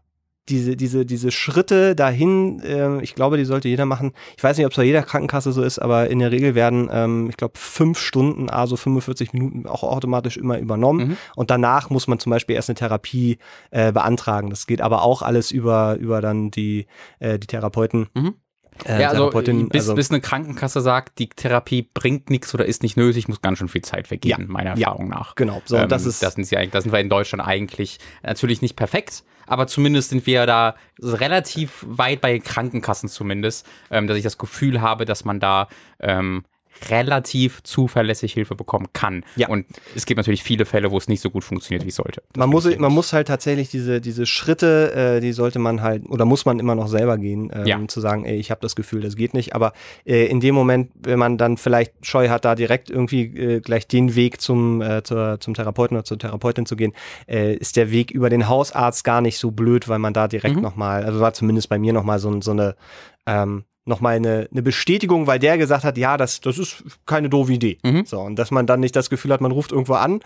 diese, 0.50 0.75
diese, 0.75 1.06
diese 1.06 1.32
Schritte 1.32 1.96
dahin, 1.96 2.60
äh, 2.60 3.01
ich 3.01 3.15
glaube, 3.15 3.38
die 3.38 3.46
sollte 3.46 3.70
jeder 3.70 3.86
machen. 3.86 4.12
Ich 4.36 4.44
weiß 4.44 4.58
nicht, 4.58 4.65
ob 4.65 4.74
es 4.74 4.77
bei 4.77 4.84
jeder 4.84 5.01
Krankenkasse 5.01 5.53
so 5.53 5.63
ist, 5.63 5.80
aber 5.80 6.10
in 6.10 6.20
der 6.20 6.32
Regel 6.32 6.53
werden, 6.53 6.89
ähm, 6.92 7.30
ich 7.30 7.38
glaube, 7.38 7.53
fünf 7.58 7.98
Stunden, 7.98 8.50
also 8.50 8.75
45 8.75 9.32
Minuten 9.32 9.68
auch 9.68 9.84
automatisch 9.84 10.36
immer 10.36 10.60
übernommen. 10.60 11.08
Mhm. 11.08 11.18
Und 11.36 11.50
danach 11.50 11.89
muss 11.89 12.08
man 12.08 12.20
zum 12.20 12.32
Beispiel 12.32 12.58
erst 12.58 12.70
eine 12.70 12.75
Therapie 12.75 13.38
äh, 13.72 13.94
beantragen. 13.94 14.50
Das 14.50 14.68
geht 14.68 14.82
aber 14.82 15.03
auch 15.03 15.22
alles 15.22 15.51
über, 15.51 15.96
über 15.96 16.20
dann 16.20 16.51
die, 16.51 16.88
äh, 17.20 17.39
die 17.39 17.48
Therapeuten. 17.48 18.08
Mhm. 18.13 18.36
Äh, 18.86 19.01
ja, 19.01 19.10
also 19.10 19.30
bis, 19.30 19.82
also 19.82 19.96
bis 19.96 20.10
eine 20.10 20.22
Krankenkasse 20.22 20.82
sagt, 20.82 21.20
die 21.20 21.30
Therapie 21.30 21.88
bringt 21.94 22.30
nichts 22.30 22.53
oder 22.53 22.65
ist 22.65 22.84
nicht 22.84 22.98
nötig, 22.98 23.27
muss 23.27 23.42
ganz 23.42 23.60
schön 23.60 23.68
viel 23.68 23.84
Zeit 23.84 24.08
vergehen, 24.08 24.42
ja, 24.42 24.46
meiner 24.48 24.72
Erfahrung 24.72 25.10
ja, 25.10 25.18
nach. 25.18 25.36
Genau, 25.36 25.62
so, 25.65 25.77
ähm, 25.77 25.89
das 25.89 26.06
ist. 26.06 26.24
Das 26.24 26.36
sind, 26.36 26.46
sie, 26.46 26.56
das 26.72 26.84
sind 26.84 26.92
wir 26.92 27.00
in 27.00 27.10
Deutschland 27.10 27.46
eigentlich 27.46 28.00
natürlich 28.24 28.62
nicht 28.62 28.75
perfekt, 28.75 29.24
aber 29.48 29.68
zumindest 29.68 30.10
sind 30.10 30.25
wir 30.25 30.46
da 30.46 30.75
relativ 31.01 31.86
weit 31.88 32.22
bei 32.22 32.39
Krankenkassen 32.39 33.10
zumindest, 33.10 33.68
ähm, 33.92 34.08
dass 34.08 34.18
ich 34.18 34.24
das 34.24 34.38
Gefühl 34.38 34.82
habe, 34.82 35.06
dass 35.06 35.25
man 35.25 35.39
da 35.39 35.68
ähm, 36.00 36.44
relativ 36.89 37.62
zuverlässig 37.63 38.34
Hilfe 38.34 38.56
bekommen 38.56 38.88
kann. 38.94 39.24
Ja. 39.36 39.50
Und 39.50 39.65
es 39.96 40.06
gibt 40.06 40.18
natürlich 40.18 40.44
viele 40.44 40.65
Fälle, 40.65 40.92
wo 40.92 40.98
es 40.98 41.08
nicht 41.08 41.22
so 41.22 41.30
gut 41.30 41.44
funktioniert, 41.44 41.84
wie 41.86 41.89
es 41.89 41.96
sollte. 41.96 42.22
man 42.36 42.50
muss, 42.50 42.65
man 42.77 42.92
muss 42.92 43.13
halt 43.13 43.27
tatsächlich 43.27 43.69
diese, 43.69 44.02
diese 44.02 44.26
Schritte, 44.26 44.93
äh, 44.93 45.19
die 45.21 45.34
sollte 45.34 45.60
man 45.60 45.82
halt, 45.82 46.10
oder 46.10 46.26
muss 46.26 46.45
man 46.45 46.60
immer 46.60 46.76
noch 46.76 46.88
selber 46.88 47.17
gehen, 47.17 47.52
ähm, 47.54 47.65
ja. 47.65 47.88
zu 47.88 48.02
sagen, 48.02 48.26
ey, 48.26 48.38
ich 48.38 48.52
habe 48.52 48.62
das 48.62 48.76
Gefühl, 48.76 49.02
das 49.02 49.15
geht 49.15 49.34
nicht. 49.34 49.56
Aber 49.56 49.74
äh, 50.06 50.26
in 50.26 50.39
dem 50.39 50.56
Moment, 50.56 50.91
wenn 51.02 51.19
man 51.19 51.38
dann 51.38 51.58
vielleicht 51.58 51.93
Scheu 52.06 52.30
hat, 52.30 52.45
da 52.45 52.56
direkt 52.56 52.89
irgendwie 52.89 53.24
äh, 53.24 53.60
gleich 53.62 53.88
den 53.88 54.15
Weg 54.15 54.41
zum, 54.41 54.82
äh, 54.82 55.04
zur, 55.04 55.39
zum 55.39 55.54
Therapeuten 55.54 55.97
oder 55.97 56.06
zur 56.06 56.19
Therapeutin 56.19 56.65
zu 56.65 56.76
gehen, 56.76 56.93
äh, 57.28 57.56
ist 57.56 57.76
der 57.78 57.91
Weg 57.91 58.12
über 58.12 58.30
den 58.30 58.47
Hausarzt 58.47 59.04
gar 59.04 59.21
nicht 59.21 59.38
so 59.38 59.52
blöd, 59.52 59.88
weil 59.88 60.00
man 60.00 60.13
da 60.13 60.28
direkt 60.28 60.56
mhm. 60.56 60.62
nochmal, 60.62 61.04
also 61.04 61.19
war 61.19 61.34
zumindest 61.34 61.69
bei 61.69 61.80
mir 61.80 61.93
nochmal 61.93 62.19
so, 62.19 62.41
so 62.41 62.52
eine 62.52 62.76
ähm, 63.26 63.63
nochmal 63.86 64.15
eine, 64.15 64.48
eine 64.52 64.62
Bestätigung, 64.62 65.28
weil 65.28 65.39
der 65.39 65.58
gesagt 65.58 65.84
hat, 65.84 65.98
ja, 65.98 66.17
das, 66.17 66.41
das 66.41 66.58
ist 66.58 66.84
keine 67.06 67.30
doofe 67.30 67.54
Idee. 67.54 67.78
Mhm. 67.84 68.06
So, 68.06 68.19
und 68.19 68.38
dass 68.38 68.52
man 68.52 68.65
dann 68.65 68.80
nicht 68.80 68.96
das 68.96 69.10
Gefühl 69.10 69.32
hat, 69.32 69.41
man 69.41 69.52
ruft 69.52 69.72
irgendwo 69.72 69.93
an 69.93 70.22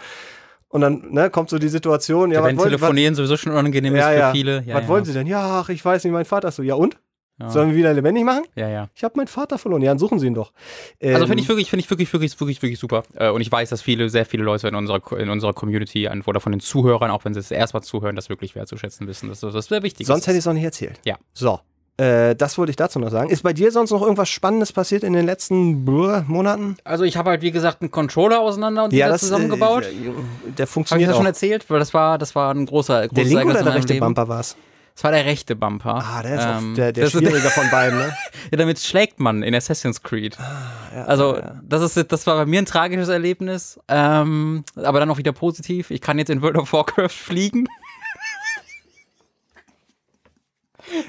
und 0.69 0.81
dann 0.81 1.11
ne, 1.11 1.29
kommt 1.29 1.49
so 1.49 1.57
die 1.57 1.69
Situation, 1.69 2.31
ja, 2.31 2.39
ja 2.39 2.45
wenn 2.45 2.57
Telefonieren 2.57 3.13
was, 3.13 3.17
sowieso 3.17 3.37
schon 3.37 3.53
unangenehm 3.53 3.95
ja, 3.95 4.09
ist 4.09 4.13
für 4.13 4.19
ja. 4.19 4.31
viele. 4.31 4.63
Ja, 4.65 4.75
was 4.75 4.87
wollen 4.87 5.05
Sie 5.05 5.13
denn? 5.13 5.27
Ja, 5.27 5.61
ach, 5.61 5.69
ich 5.69 5.83
weiß 5.83 6.03
nicht, 6.03 6.13
mein 6.13 6.25
Vater 6.25 6.49
ist 6.49 6.57
so. 6.57 6.63
Ja, 6.63 6.75
und? 6.75 6.97
Sollen 7.45 7.69
wir 7.69 7.77
wieder 7.77 7.93
lebendig 7.93 8.23
machen? 8.23 8.45
Ja, 8.55 8.67
ja. 8.67 8.89
Ich 8.95 9.03
habe 9.03 9.13
meinen 9.15 9.27
Vater 9.27 9.59
verloren. 9.59 9.83
Ja, 9.83 9.91
dann 9.91 9.99
suchen 9.99 10.17
Sie 10.17 10.25
ihn 10.25 10.33
doch. 10.33 10.53
Ähm, 10.99 11.13
also 11.13 11.27
finde 11.27 11.43
ich 11.43 11.47
wirklich, 11.47 11.69
finde 11.69 11.83
ich 11.83 11.89
wirklich, 11.91 12.11
wirklich, 12.11 12.39
wirklich, 12.39 12.61
wirklich 12.63 12.79
super. 12.79 13.03
Äh, 13.13 13.29
und 13.29 13.41
ich 13.41 13.51
weiß, 13.51 13.69
dass 13.69 13.83
viele, 13.83 14.09
sehr 14.09 14.25
viele 14.25 14.43
Leute 14.43 14.67
in 14.67 14.73
unserer, 14.73 15.19
in 15.19 15.29
unserer 15.29 15.53
Community 15.53 16.09
oder 16.25 16.39
von 16.39 16.51
den 16.51 16.61
Zuhörern, 16.61 17.11
auch 17.11 17.25
wenn 17.25 17.35
sie 17.35 17.39
es 17.39 17.51
erstmal 17.51 17.83
zuhören, 17.83 18.15
das 18.15 18.29
wirklich 18.29 18.55
wertzuschätzen 18.55 19.05
wissen. 19.05 19.29
Das, 19.29 19.41
das 19.41 19.53
ist 19.53 19.69
sehr 19.69 19.83
wichtig. 19.83 20.07
Sonst 20.07 20.25
hätte 20.25 20.37
ich 20.37 20.43
es 20.43 20.47
auch 20.47 20.53
nicht 20.53 20.63
erzählt. 20.63 20.99
Ja. 21.05 21.17
So. 21.33 21.59
Äh, 21.97 22.35
das 22.35 22.57
wollte 22.59 22.69
ich 22.69 22.75
dazu 22.75 22.99
noch 22.99 23.09
sagen. 23.09 23.29
Ist 23.29 23.41
bei 23.41 23.53
dir 23.53 23.71
sonst 23.71 23.89
noch 23.89 24.01
irgendwas 24.01 24.29
Spannendes 24.29 24.71
passiert 24.71 25.03
in 25.03 25.13
den 25.13 25.25
letzten 25.25 25.83
Brr, 25.83 26.23
Monaten? 26.27 26.77
Also 26.83 27.03
ich 27.03 27.17
habe 27.17 27.31
halt 27.31 27.41
wie 27.41 27.51
gesagt 27.51 27.81
einen 27.81 27.89
Controller 27.89 28.39
auseinander 28.39 28.83
und 28.83 28.93
ja, 28.93 29.09
das, 29.09 29.21
zusammengebaut. 29.21 29.83
Äh, 29.83 30.51
der 30.57 30.67
funktioniert 30.67 30.91
Habe 30.91 31.01
ich 31.01 31.07
das 31.07 31.17
schon 31.17 31.25
erzählt? 31.25 31.69
Weil 31.69 31.79
das 31.79 31.93
war, 31.95 32.19
das 32.19 32.35
war 32.35 32.53
ein 32.53 32.67
großer, 32.67 33.07
großer 33.07 33.15
Der 33.15 33.23
linke 33.23 33.45
oder 33.47 33.63
der 33.63 33.73
rechte 33.73 33.93
Leben. 33.93 34.05
Bumper 34.05 34.27
war 34.27 34.41
es? 34.41 34.55
Das 34.97 35.03
war 35.03 35.11
der 35.11 35.25
rechte 35.25 35.55
Bumper. 35.55 36.03
Ah, 36.03 36.23
der 36.23 36.35
ist 36.35 36.43
ähm, 36.43 36.73
der, 36.73 36.91
der 36.91 37.07
schwierige 37.07 37.37
von 37.51 37.69
beiden, 37.69 37.99
ne? 37.99 38.15
ja, 38.51 38.57
damit 38.57 38.79
schlägt 38.79 39.19
man 39.19 39.43
in 39.43 39.53
Assassin's 39.53 40.01
Creed. 40.01 40.39
Ah, 40.39 40.95
ja, 40.95 41.03
also, 41.05 41.35
ja. 41.37 41.61
das 41.61 41.95
ist, 41.95 42.11
das 42.11 42.25
war 42.25 42.35
bei 42.35 42.47
mir 42.47 42.59
ein 42.59 42.65
tragisches 42.65 43.07
Erlebnis, 43.07 43.79
ähm, 43.87 44.63
aber 44.75 44.99
dann 44.99 45.11
auch 45.11 45.19
wieder 45.19 45.33
positiv. 45.33 45.91
Ich 45.91 46.01
kann 46.01 46.17
jetzt 46.17 46.31
in 46.31 46.41
World 46.41 46.57
of 46.57 46.73
Warcraft 46.73 47.09
fliegen. 47.09 47.67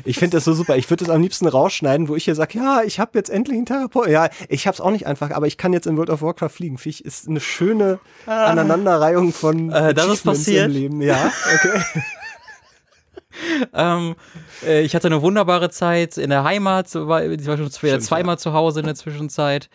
Ich 0.05 0.19
finde 0.19 0.37
das 0.37 0.45
so 0.45 0.53
super. 0.53 0.77
Ich 0.77 0.89
würde 0.91 1.05
das 1.05 1.15
am 1.15 1.23
liebsten 1.23 1.47
rausschneiden, 1.47 2.09
wo 2.09 2.17
ich 2.17 2.25
hier 2.25 2.35
sage, 2.35 2.59
ja, 2.59 2.83
ich 2.85 2.99
habe 3.01 3.13
jetzt 3.15 3.31
endlich 3.31 3.57
einen 3.57 3.67
Therapeut. 3.67 4.09
Ja, 4.09 4.29
ich 4.49 4.67
habe 4.67 4.75
es 4.75 4.81
auch 4.81 4.91
nicht 4.91 5.07
einfach, 5.07 5.31
aber 5.31 5.47
ich 5.47 5.57
kann 5.57 5.73
jetzt 5.73 5.87
in 5.87 5.97
World 5.97 6.11
of 6.11 6.23
Warcraft 6.23 6.51
fliegen. 6.51 6.79
Finde 6.79 6.97
ich, 6.97 7.05
ist 7.05 7.29
eine 7.29 7.41
schöne 7.41 8.01
ah. 8.27 8.47
Aneinanderreihung 8.47 9.33
von 9.33 9.71
äh, 9.71 9.95
das 9.95 10.07
ist 10.07 10.25
passiert. 10.25 10.67
im 10.67 10.73
Leben. 10.73 11.03
Ja, 11.03 11.33
okay. 11.55 11.83
ähm, 13.75 14.15
äh, 14.67 14.83
ich 14.83 14.95
hatte 14.95 15.09
eine 15.09 15.23
wunderbare 15.23 15.71
Zeit 15.71 16.17
in 16.17 16.31
der 16.31 16.45
Heimat. 16.45 16.87
Ich 16.89 16.97
war 16.97 17.57
schon 17.57 17.71
Stimmt, 17.71 18.03
zweimal 18.03 18.35
ja. 18.35 18.39
zu 18.39 18.53
Hause 18.53 18.81
in 18.81 18.87
der 18.87 18.95
Zwischenzeit. 18.95 19.69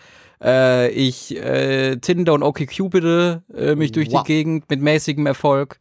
Äh, 0.44 0.90
ich 0.90 1.36
äh, 1.38 1.98
Tinder 1.98 2.34
und 2.34 2.44
OkCupid 2.44 3.42
äh, 3.56 3.76
mich 3.76 3.94
durch 3.94 4.12
wow. 4.12 4.24
die 4.24 4.28
Gegend 4.28 4.70
mit 4.70 4.82
mäßigem 4.82 5.26
Erfolg. 5.26 5.78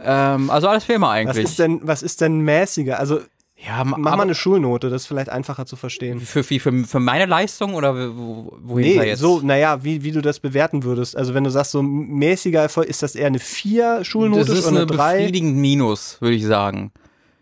ähm, 0.00 0.50
also 0.50 0.68
alles 0.68 0.84
Firma 0.84 1.10
eigentlich. 1.10 1.44
Was 1.44 1.50
ist 1.50 1.58
denn, 1.58 1.80
was 1.82 2.02
ist 2.02 2.20
denn 2.20 2.40
mäßiger? 2.40 3.00
Also 3.00 3.20
ja, 3.66 3.82
mach 3.84 3.98
mal 3.98 4.20
eine 4.20 4.34
Schulnote, 4.34 4.90
das 4.90 5.02
ist 5.02 5.08
vielleicht 5.08 5.30
einfacher 5.30 5.64
zu 5.64 5.76
verstehen. 5.76 6.20
Für, 6.20 6.44
für, 6.44 6.60
für 6.60 7.00
meine 7.00 7.26
Leistung 7.26 7.74
oder 7.74 7.94
wohin 8.14 8.98
nee, 8.98 9.06
jetzt? 9.06 9.20
so, 9.20 9.40
naja, 9.40 9.82
wie, 9.82 10.02
wie 10.02 10.12
du 10.12 10.20
das 10.20 10.38
bewerten 10.40 10.84
würdest. 10.84 11.16
Also 11.16 11.32
wenn 11.32 11.44
du 11.44 11.50
sagst, 11.50 11.70
so 11.70 11.82
mäßiger 11.82 12.60
Erfolg, 12.60 12.88
ist 12.88 13.02
das 13.02 13.14
eher 13.14 13.28
eine 13.28 13.38
4 13.38 14.04
Schulnote 14.04 14.52
oder 14.52 14.52
eine 14.52 14.54
3? 14.54 14.56
Das 14.56 14.58
ist 14.58 14.68
eine 14.68 14.86
befriedigend 14.86 15.56
Minus, 15.56 16.20
würde 16.20 16.36
ich 16.36 16.44
sagen. 16.44 16.92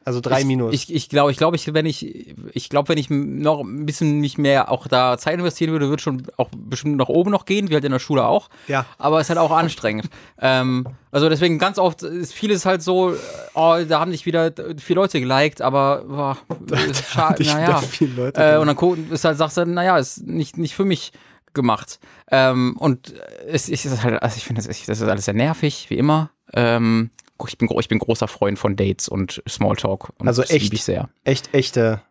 Also 0.04 0.20
drei 0.20 0.40
ich, 0.40 0.46
Minus. 0.46 0.74
Ich, 0.74 0.92
ich 0.92 1.08
glaube, 1.08 1.30
ich 1.30 1.36
glaube, 1.36 1.56
ich, 1.56 1.72
wenn 1.72 1.86
ich, 1.86 2.34
ich 2.52 2.68
glaube, 2.68 2.88
wenn 2.88 2.98
ich 2.98 3.08
noch 3.10 3.60
ein 3.60 3.86
bisschen 3.86 4.20
mich 4.20 4.38
mehr 4.38 4.70
auch 4.70 4.86
da 4.88 5.16
Zeit 5.18 5.34
investieren 5.34 5.70
würde, 5.72 5.88
würde 5.88 6.02
schon 6.02 6.24
auch 6.36 6.48
bestimmt 6.54 6.96
nach 6.96 7.08
oben 7.08 7.30
noch 7.30 7.44
gehen, 7.44 7.68
wie 7.68 7.74
halt 7.74 7.84
in 7.84 7.92
der 7.92 7.98
Schule 7.98 8.26
auch. 8.26 8.48
Ja. 8.68 8.86
Aber 8.98 9.20
es 9.20 9.26
ist 9.26 9.30
halt 9.30 9.38
auch 9.38 9.50
anstrengend. 9.50 10.08
ähm, 10.40 10.86
also 11.10 11.28
deswegen 11.28 11.58
ganz 11.58 11.78
oft 11.78 12.02
ist 12.02 12.32
vieles 12.32 12.64
halt 12.64 12.82
so, 12.82 13.14
oh, 13.54 13.76
da 13.88 14.00
haben 14.00 14.10
dich 14.10 14.26
wieder 14.26 14.52
vier 14.78 14.96
Leute 14.96 15.20
geliked, 15.20 15.62
aber 15.62 16.04
boah, 16.06 16.38
schade, 17.10 17.44
naja. 17.44 17.82
Äh, 18.34 18.58
und 18.58 18.66
dann 18.66 19.10
ist 19.10 19.24
halt, 19.24 19.38
sagst 19.38 19.56
du, 19.56 19.66
naja, 19.66 19.98
ist 19.98 20.26
nicht, 20.26 20.58
nicht 20.58 20.74
für 20.74 20.84
mich 20.84 21.12
gemacht. 21.54 22.00
Ähm, 22.30 22.76
und 22.78 23.14
es, 23.46 23.68
es 23.68 23.84
ist 23.84 24.02
halt, 24.02 24.22
also 24.22 24.36
ich 24.36 24.44
finde, 24.44 24.62
das, 24.62 24.84
das 24.84 25.00
ist 25.00 25.08
alles 25.08 25.26
sehr 25.26 25.34
nervig, 25.34 25.86
wie 25.90 25.98
immer. 25.98 26.30
Ähm, 26.54 27.10
ich 27.46 27.58
bin, 27.58 27.68
ich 27.78 27.88
bin 27.88 27.98
großer 27.98 28.28
Freund 28.28 28.58
von 28.58 28.76
Dates 28.76 29.08
und 29.08 29.42
Smalltalk. 29.48 30.12
Und 30.18 30.28
also 30.28 30.42
echt, 30.42 30.72
ich 30.72 30.84
sehr. 30.84 31.08
echt, 31.24 31.52
echte 31.54 32.02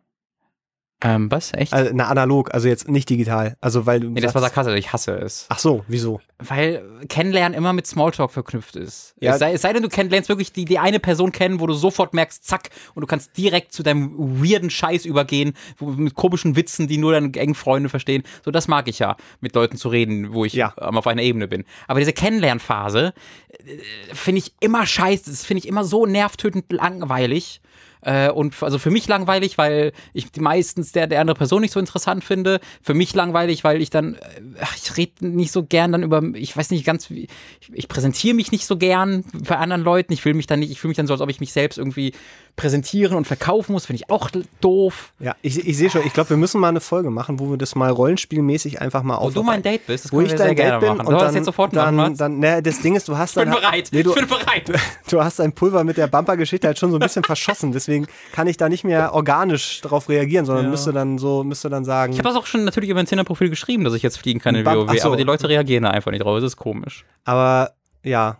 Ähm, 1.03 1.31
was? 1.31 1.51
Echt? 1.53 1.73
Also, 1.73 1.91
na, 1.93 2.07
analog, 2.07 2.53
also 2.53 2.67
jetzt 2.67 2.87
nicht 2.87 3.09
digital. 3.09 3.57
Also, 3.59 3.85
weil 3.87 3.99
du. 3.99 4.09
nee, 4.09 4.21
das 4.21 4.35
war 4.35 4.41
sarkastisch, 4.41 4.75
ich 4.77 4.93
hasse 4.93 5.13
es. 5.17 5.47
Ach 5.49 5.57
so, 5.57 5.83
wieso? 5.87 6.21
Weil 6.37 6.83
Kennenlernen 7.09 7.57
immer 7.57 7.73
mit 7.73 7.87
Smalltalk 7.87 8.31
verknüpft 8.31 8.75
ist. 8.75 9.15
Ja. 9.19 9.33
Es, 9.33 9.39
sei, 9.39 9.53
es 9.53 9.61
sei 9.61 9.73
denn, 9.73 9.81
du 9.81 9.89
kennenlernst 9.89 10.29
wirklich 10.29 10.51
die, 10.51 10.65
die 10.65 10.77
eine 10.79 10.99
Person 10.99 11.31
kennen, 11.31 11.59
wo 11.59 11.65
du 11.67 11.73
sofort 11.73 12.13
merkst, 12.13 12.45
zack, 12.45 12.69
und 12.93 13.01
du 13.01 13.07
kannst 13.07 13.35
direkt 13.37 13.73
zu 13.73 13.81
deinem 13.83 14.13
weirden 14.43 14.69
Scheiß 14.69 15.05
übergehen, 15.05 15.53
wo, 15.77 15.87
mit 15.87 16.13
komischen 16.13 16.55
Witzen, 16.55 16.87
die 16.87 16.97
nur 16.97 17.13
deine 17.13 17.33
engen 17.33 17.55
Freunde 17.55 17.89
verstehen. 17.89 18.21
So, 18.45 18.51
das 18.51 18.67
mag 18.67 18.87
ich 18.87 18.99
ja, 18.99 19.17
mit 19.39 19.55
Leuten 19.55 19.77
zu 19.77 19.89
reden, 19.89 20.33
wo 20.33 20.45
ich 20.45 20.53
Ja. 20.53 20.73
ähm, 20.79 20.97
auf 20.97 21.07
einer 21.07 21.23
Ebene 21.23 21.47
bin. 21.47 21.63
Aber 21.87 21.99
diese 21.99 22.13
Kennenlernphase 22.13 23.13
äh, 23.49 24.13
finde 24.13 24.39
ich 24.39 24.53
immer 24.59 24.85
scheiße. 24.85 25.29
Das 25.31 25.45
finde 25.45 25.59
ich 25.59 25.67
immer 25.67 25.83
so 25.83 26.05
nervtötend 26.05 26.71
langweilig. 26.71 27.61
Äh, 28.01 28.31
und 28.31 28.61
also 28.61 28.79
für 28.79 28.89
mich 28.89 29.07
langweilig, 29.07 29.57
weil 29.57 29.91
ich 30.13 30.27
meistens 30.39 30.91
der, 30.91 31.07
der 31.07 31.21
andere 31.21 31.35
Person 31.35 31.61
nicht 31.61 31.71
so 31.71 31.79
interessant 31.79 32.23
finde. 32.23 32.59
Für 32.81 32.93
mich 32.93 33.13
langweilig, 33.13 33.63
weil 33.63 33.81
ich 33.81 33.89
dann, 33.89 34.15
äh, 34.15 34.19
ach, 34.61 34.75
ich 34.75 34.97
rede 34.97 35.27
nicht 35.27 35.51
so 35.51 35.63
gern 35.63 35.91
dann 35.91 36.03
über, 36.03 36.21
ich 36.33 36.55
weiß 36.55 36.71
nicht 36.71 36.85
ganz, 36.85 37.09
ich, 37.09 37.29
ich 37.71 37.87
präsentiere 37.87 38.35
mich 38.35 38.51
nicht 38.51 38.65
so 38.65 38.77
gern 38.77 39.23
bei 39.47 39.57
anderen 39.57 39.83
Leuten. 39.83 40.13
Ich 40.13 40.25
will 40.25 40.33
mich 40.33 40.47
dann 40.47 40.59
nicht, 40.59 40.71
ich 40.71 40.79
fühle 40.79 40.89
mich 40.89 40.97
dann 40.97 41.07
so, 41.07 41.13
als 41.13 41.21
ob 41.21 41.29
ich 41.29 41.39
mich 41.39 41.53
selbst 41.53 41.77
irgendwie 41.77 42.13
präsentieren 42.55 43.15
und 43.17 43.25
verkaufen 43.25 43.71
muss. 43.73 43.85
Finde 43.85 44.03
ich 44.03 44.09
auch 44.09 44.29
doof. 44.61 45.13
Ja, 45.19 45.35
ich, 45.41 45.67
ich 45.67 45.77
sehe 45.77 45.89
schon, 45.89 46.01
ich 46.05 46.13
glaube, 46.13 46.31
wir 46.31 46.37
müssen 46.37 46.59
mal 46.59 46.69
eine 46.69 46.81
Folge 46.81 47.09
machen, 47.09 47.39
wo 47.39 47.49
wir 47.49 47.57
das 47.57 47.75
mal 47.75 47.89
rollenspielmäßig 47.89 48.81
einfach 48.81 49.03
mal 49.03 49.19
Wo 49.21 49.29
du 49.29 49.43
mein. 49.43 49.61
Date 49.63 49.85
bist, 49.87 50.05
das 50.05 50.11
Wo 50.11 50.21
ich 50.21 50.29
wir 50.31 50.37
sehr 50.37 50.47
dein 50.47 50.55
gerne 50.55 50.71
Date 50.73 50.79
bin 50.81 50.97
machen. 50.97 51.07
und 51.07 51.13
dann, 51.13 51.21
das 51.27 51.35
jetzt 51.35 51.45
sofort 51.45 51.75
dann, 51.75 51.95
machen, 51.95 52.17
dann, 52.17 52.39
ne, 52.39 52.61
das 52.61 52.81
Ding 52.81 52.95
ist, 52.95 53.07
du 53.07 53.17
hast 53.17 53.31
Ich 53.37 53.43
bin 53.43 53.51
dann, 53.51 53.61
bereit. 53.61 53.89
Nee, 53.91 54.03
du, 54.03 54.09
ich 54.11 54.15
bin 54.15 54.27
bereit. 54.27 54.71
du 55.09 55.23
hast 55.23 55.39
dein 55.39 55.53
Pulver 55.53 55.83
mit 55.83 55.97
der 55.97 56.07
Bumper-Geschichte 56.07 56.67
halt 56.67 56.77
schon 56.79 56.91
so 56.91 56.97
ein 56.97 57.01
bisschen 57.01 57.23
verschossen, 57.23 57.71
deswegen 57.71 58.07
kann 58.33 58.47
ich 58.47 58.57
da 58.57 58.69
nicht 58.69 58.83
mehr 58.83 59.13
organisch 59.13 59.81
drauf 59.81 60.09
reagieren, 60.09 60.45
sondern 60.45 60.65
Ja. 60.65 60.71
müsste 60.71 60.93
dann 60.93 61.17
so, 61.17 61.43
müsste 61.43 61.69
dann 61.69 61.85
sagen, 61.85 62.13
Ich 62.13 62.19
habe 62.19 62.29
das 62.29 62.37
auch 62.37 62.45
schon 62.45 62.63
natürlich 62.65 62.89
über 62.89 62.99
mein 62.99 63.05
Tinder-Profil 63.07 63.49
geschrieben, 63.49 63.83
dass 63.83 63.93
ich 63.93 64.03
jetzt 64.03 64.17
fliegen 64.17 64.39
kann 64.39 64.55
in 64.55 64.63
Bam- 64.63 64.87
WoW, 64.87 64.99
so. 64.99 65.07
aber 65.07 65.17
die 65.17 65.23
Leute 65.23 65.47
reagieren 65.49 65.83
da 65.83 65.89
einfach 65.91 66.11
nicht 66.11 66.23
drauf. 66.23 66.35
Das 66.35 66.43
ist 66.45 66.57
komisch. 66.57 67.05
aber 67.23 67.71
ja, 68.03 68.37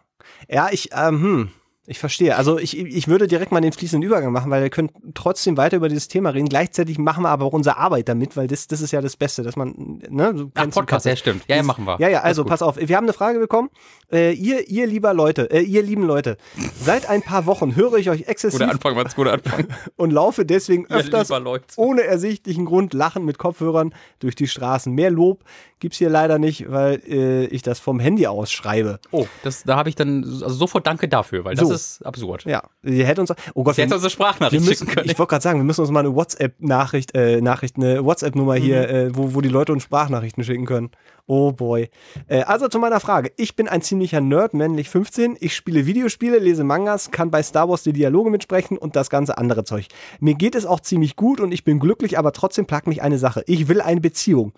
ja, 0.50 0.70
ich, 0.72 0.90
ähm, 0.96 1.22
hm, 1.22 1.50
ich 1.92 2.00
verstehe. 2.00 2.38
Also 2.38 2.58
ich, 2.58 2.78
ich 2.78 3.08
würde 3.10 3.28
direkt 3.28 3.52
mal 3.52 3.60
den 3.60 3.74
fließenden 3.74 4.08
Übergang 4.08 4.32
machen, 4.32 4.50
weil 4.50 4.64
wir 4.64 4.70
können 4.70 4.90
trotzdem 5.14 5.58
weiter 5.58 5.76
über 5.76 5.90
dieses 5.90 6.08
Thema 6.08 6.30
reden. 6.30 6.48
Gleichzeitig 6.48 6.98
machen 6.98 7.24
wir 7.24 7.30
aber 7.30 7.46
auch 7.46 7.54
unsere 7.54 7.78
Arbeit 7.78 8.08
damit, 8.08 8.38
weil 8.38 8.48
das, 8.48 8.68
das 8.68 8.80
ist 8.80 8.92
ja 8.92 9.02
das 9.02 9.18
Beste, 9.18 9.44
dass 9.44 9.58
man, 9.58 10.02
ne, 10.10 10.34
du 10.34 10.52
Ach, 10.56 10.70
Podcast, 10.70 11.06
ja 11.06 11.16
stimmt. 11.18 11.44
Ja, 11.48 11.58
ja, 11.58 11.64
machen 11.64 11.86
wir. 11.86 11.98
Ja, 12.00 12.08
ja, 12.08 12.22
also 12.22 12.46
pass 12.46 12.62
auf. 12.62 12.78
Wir 12.78 12.96
haben 12.96 13.04
eine 13.04 13.14
Frage 13.14 13.40
bekommen. 13.40 13.70
Äh, 14.10 14.32
ihr, 14.34 14.70
ihr 14.70 14.88
lieber 14.88 15.14
Leute, 15.14 15.52
äh, 15.52 15.62
ihr 15.62 15.84
lieben 15.84 16.04
Leute, 16.04 16.38
seit 16.82 17.10
ein 17.10 17.22
paar 17.22 17.46
Wochen 17.46 17.76
höre 17.76 17.96
ich 17.96 18.10
euch 18.10 18.24
exzessiv 18.28 18.60
Guter 18.60 18.72
Anfang, 18.72 18.96
Mats, 18.96 19.16
guter 19.16 19.34
Anfang. 19.34 19.68
und 19.98 20.12
laufe 20.12 20.46
deswegen 20.46 20.90
öfters 20.90 21.30
ohne 21.76 22.04
ersichtlichen 22.04 22.66
Grund 22.66 22.94
lachend 22.94 23.26
mit 23.26 23.38
Kopfhörern 23.38 23.94
durch 24.20 24.36
die 24.36 24.48
Straßen. 24.48 24.94
Mehr 24.94 25.12
Lob 25.12 25.44
gibt's 25.82 25.98
hier 25.98 26.10
leider 26.10 26.40
nicht, 26.40 26.72
weil 26.72 27.02
äh, 27.06 27.46
ich 27.48 27.62
das 27.62 27.80
vom 27.80 28.00
Handy 28.00 28.26
aus 28.28 28.50
schreibe. 28.52 29.00
Oh, 29.12 29.28
das, 29.44 29.64
da 29.64 29.76
habe 29.76 29.90
ich 29.90 29.96
dann 29.96 30.24
also 30.24 30.48
sofort 30.50 30.88
Danke 30.88 31.10
dafür, 31.10 31.44
weil 31.44 31.56
das 31.56 31.68
So. 31.68 31.74
ist 31.74 32.06
absurd. 32.06 32.46
Ja, 32.46 32.64
ihr 32.84 33.06
hättet 33.06 33.30
uns. 33.30 33.34
Oh 33.54 33.64
Gott, 33.64 33.76
Sie 33.76 33.82
hätte 33.82 33.96
uns 33.96 34.04
eine 34.04 34.10
Sprachnachricht 34.10 34.64
müssen, 34.64 34.86
schicken 34.88 34.96
können. 34.96 35.10
ich 35.10 35.20
wollte 35.20 35.32
gerade 35.32 35.44
sagen, 35.44 35.60
wir 35.60 35.66
müssen 35.66 35.82
uns 35.82 35.92
mal 35.92 36.00
eine 36.00 36.16
WhatsApp-Nachricht, 36.16 37.14
äh, 37.16 37.42
Nachricht, 37.42 37.76
eine 37.76 38.06
WhatsApp-Nummer 38.06 38.56
hier, 38.56 38.82
Mhm. 38.84 38.96
äh, 38.96 39.16
wo, 39.18 39.34
wo 39.36 39.42
die 39.42 39.50
Leute 39.50 39.74
uns 39.74 39.84
Sprachnachrichten 39.84 40.44
schicken 40.46 40.66
können. 40.66 40.92
Oh 41.28 41.52
boy. 41.52 41.90
Äh, 42.28 42.44
also 42.44 42.68
zu 42.68 42.80
meiner 42.80 43.00
Frage. 43.00 43.32
Ich 43.38 43.56
bin 43.56 43.68
ein 43.68 43.82
ziemlicher 43.82 44.22
Nerd, 44.22 44.54
männlich 44.54 44.90
15. 44.90 45.38
Ich 45.40 45.56
spiele 45.56 45.86
Videospiele, 45.86 46.40
lese 46.40 46.64
Mangas, 46.64 47.12
kann 47.12 47.32
bei 47.32 47.42
Star 47.44 47.70
Wars 47.70 47.84
die 47.84 47.94
Dialoge 47.94 48.30
mitsprechen 48.30 48.78
und 48.78 48.96
das 48.96 49.10
ganze 49.10 49.38
andere 49.38 49.64
Zeug. 49.64 49.88
Mir 50.20 50.36
geht 50.36 50.56
es 50.56 50.66
auch 50.66 50.80
ziemlich 50.80 51.16
gut 51.16 51.40
und 51.40 51.52
ich 51.52 51.64
bin 51.64 51.80
glücklich, 51.80 52.18
aber 52.20 52.32
trotzdem 52.34 52.66
plagt 52.66 52.88
mich 52.88 53.02
eine 53.02 53.18
Sache. 53.18 53.44
Ich 53.48 53.68
will 53.68 53.82
eine 53.82 54.02
Beziehung. 54.02 54.54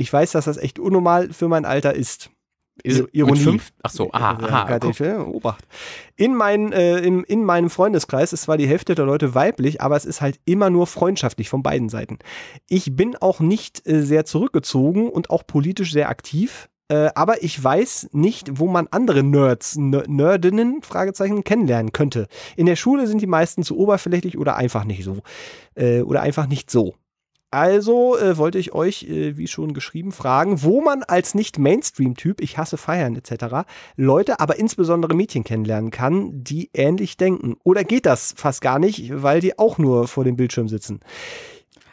Ich 0.00 0.10
weiß, 0.12 0.32
dass 0.32 0.46
das 0.46 0.56
echt 0.56 0.78
unnormal 0.78 1.32
für 1.32 1.48
mein 1.48 1.64
Alter 1.64 1.94
ist. 1.94 2.30
Ist- 2.82 3.00
Ir- 3.00 3.08
Ironie. 3.12 3.40
Fünf? 3.40 3.72
Ach 3.82 3.90
so, 3.90 4.10
aha, 4.12 4.38
aha. 4.42 4.78
ja, 5.00 5.20
Obacht. 5.26 5.64
In, 6.16 6.34
mein, 6.34 6.72
äh, 6.72 6.98
im, 7.00 7.22
in 7.24 7.44
meinem 7.44 7.68
Freundeskreis 7.68 8.32
ist 8.32 8.42
zwar 8.42 8.56
die 8.56 8.66
Hälfte 8.66 8.94
der 8.94 9.04
Leute 9.04 9.34
weiblich, 9.34 9.82
aber 9.82 9.96
es 9.96 10.06
ist 10.06 10.22
halt 10.22 10.40
immer 10.46 10.70
nur 10.70 10.86
freundschaftlich 10.86 11.50
von 11.50 11.62
beiden 11.62 11.90
Seiten. 11.90 12.18
Ich 12.70 12.96
bin 12.96 13.16
auch 13.16 13.40
nicht 13.40 13.86
äh, 13.86 14.00
sehr 14.00 14.24
zurückgezogen 14.24 15.10
und 15.10 15.28
auch 15.28 15.46
politisch 15.46 15.92
sehr 15.92 16.08
aktiv. 16.08 16.70
Äh, 16.88 17.10
aber 17.14 17.42
ich 17.42 17.62
weiß 17.62 18.08
nicht, 18.12 18.58
wo 18.58 18.66
man 18.66 18.88
andere 18.90 19.22
Nerds, 19.22 19.76
Ner- 19.76 20.08
Nerdinnen, 20.08 20.80
Fragezeichen, 20.82 21.44
kennenlernen 21.44 21.92
könnte. 21.92 22.26
In 22.56 22.64
der 22.64 22.76
Schule 22.76 23.06
sind 23.06 23.20
die 23.20 23.26
meisten 23.26 23.62
zu 23.62 23.76
oberflächlich 23.76 24.38
oder 24.38 24.56
einfach 24.56 24.84
nicht 24.84 25.04
so. 25.04 25.18
Äh, 25.74 26.00
oder 26.00 26.22
einfach 26.22 26.46
nicht 26.48 26.70
so. 26.70 26.94
Also 27.50 28.16
äh, 28.16 28.36
wollte 28.36 28.58
ich 28.58 28.72
euch, 28.72 29.04
äh, 29.04 29.36
wie 29.36 29.48
schon 29.48 29.74
geschrieben, 29.74 30.12
fragen, 30.12 30.62
wo 30.62 30.80
man 30.80 31.02
als 31.02 31.34
nicht-Mainstream-Typ, 31.34 32.40
ich 32.40 32.58
hasse 32.58 32.76
Feiern 32.76 33.16
etc., 33.16 33.66
Leute, 33.96 34.38
aber 34.38 34.58
insbesondere 34.58 35.14
Mädchen 35.14 35.42
kennenlernen 35.42 35.90
kann, 35.90 36.44
die 36.44 36.70
ähnlich 36.74 37.16
denken. 37.16 37.56
Oder 37.64 37.82
geht 37.82 38.06
das 38.06 38.34
fast 38.36 38.60
gar 38.60 38.78
nicht, 38.78 39.10
weil 39.22 39.40
die 39.40 39.58
auch 39.58 39.78
nur 39.78 40.06
vor 40.06 40.22
dem 40.22 40.36
Bildschirm 40.36 40.68
sitzen? 40.68 41.00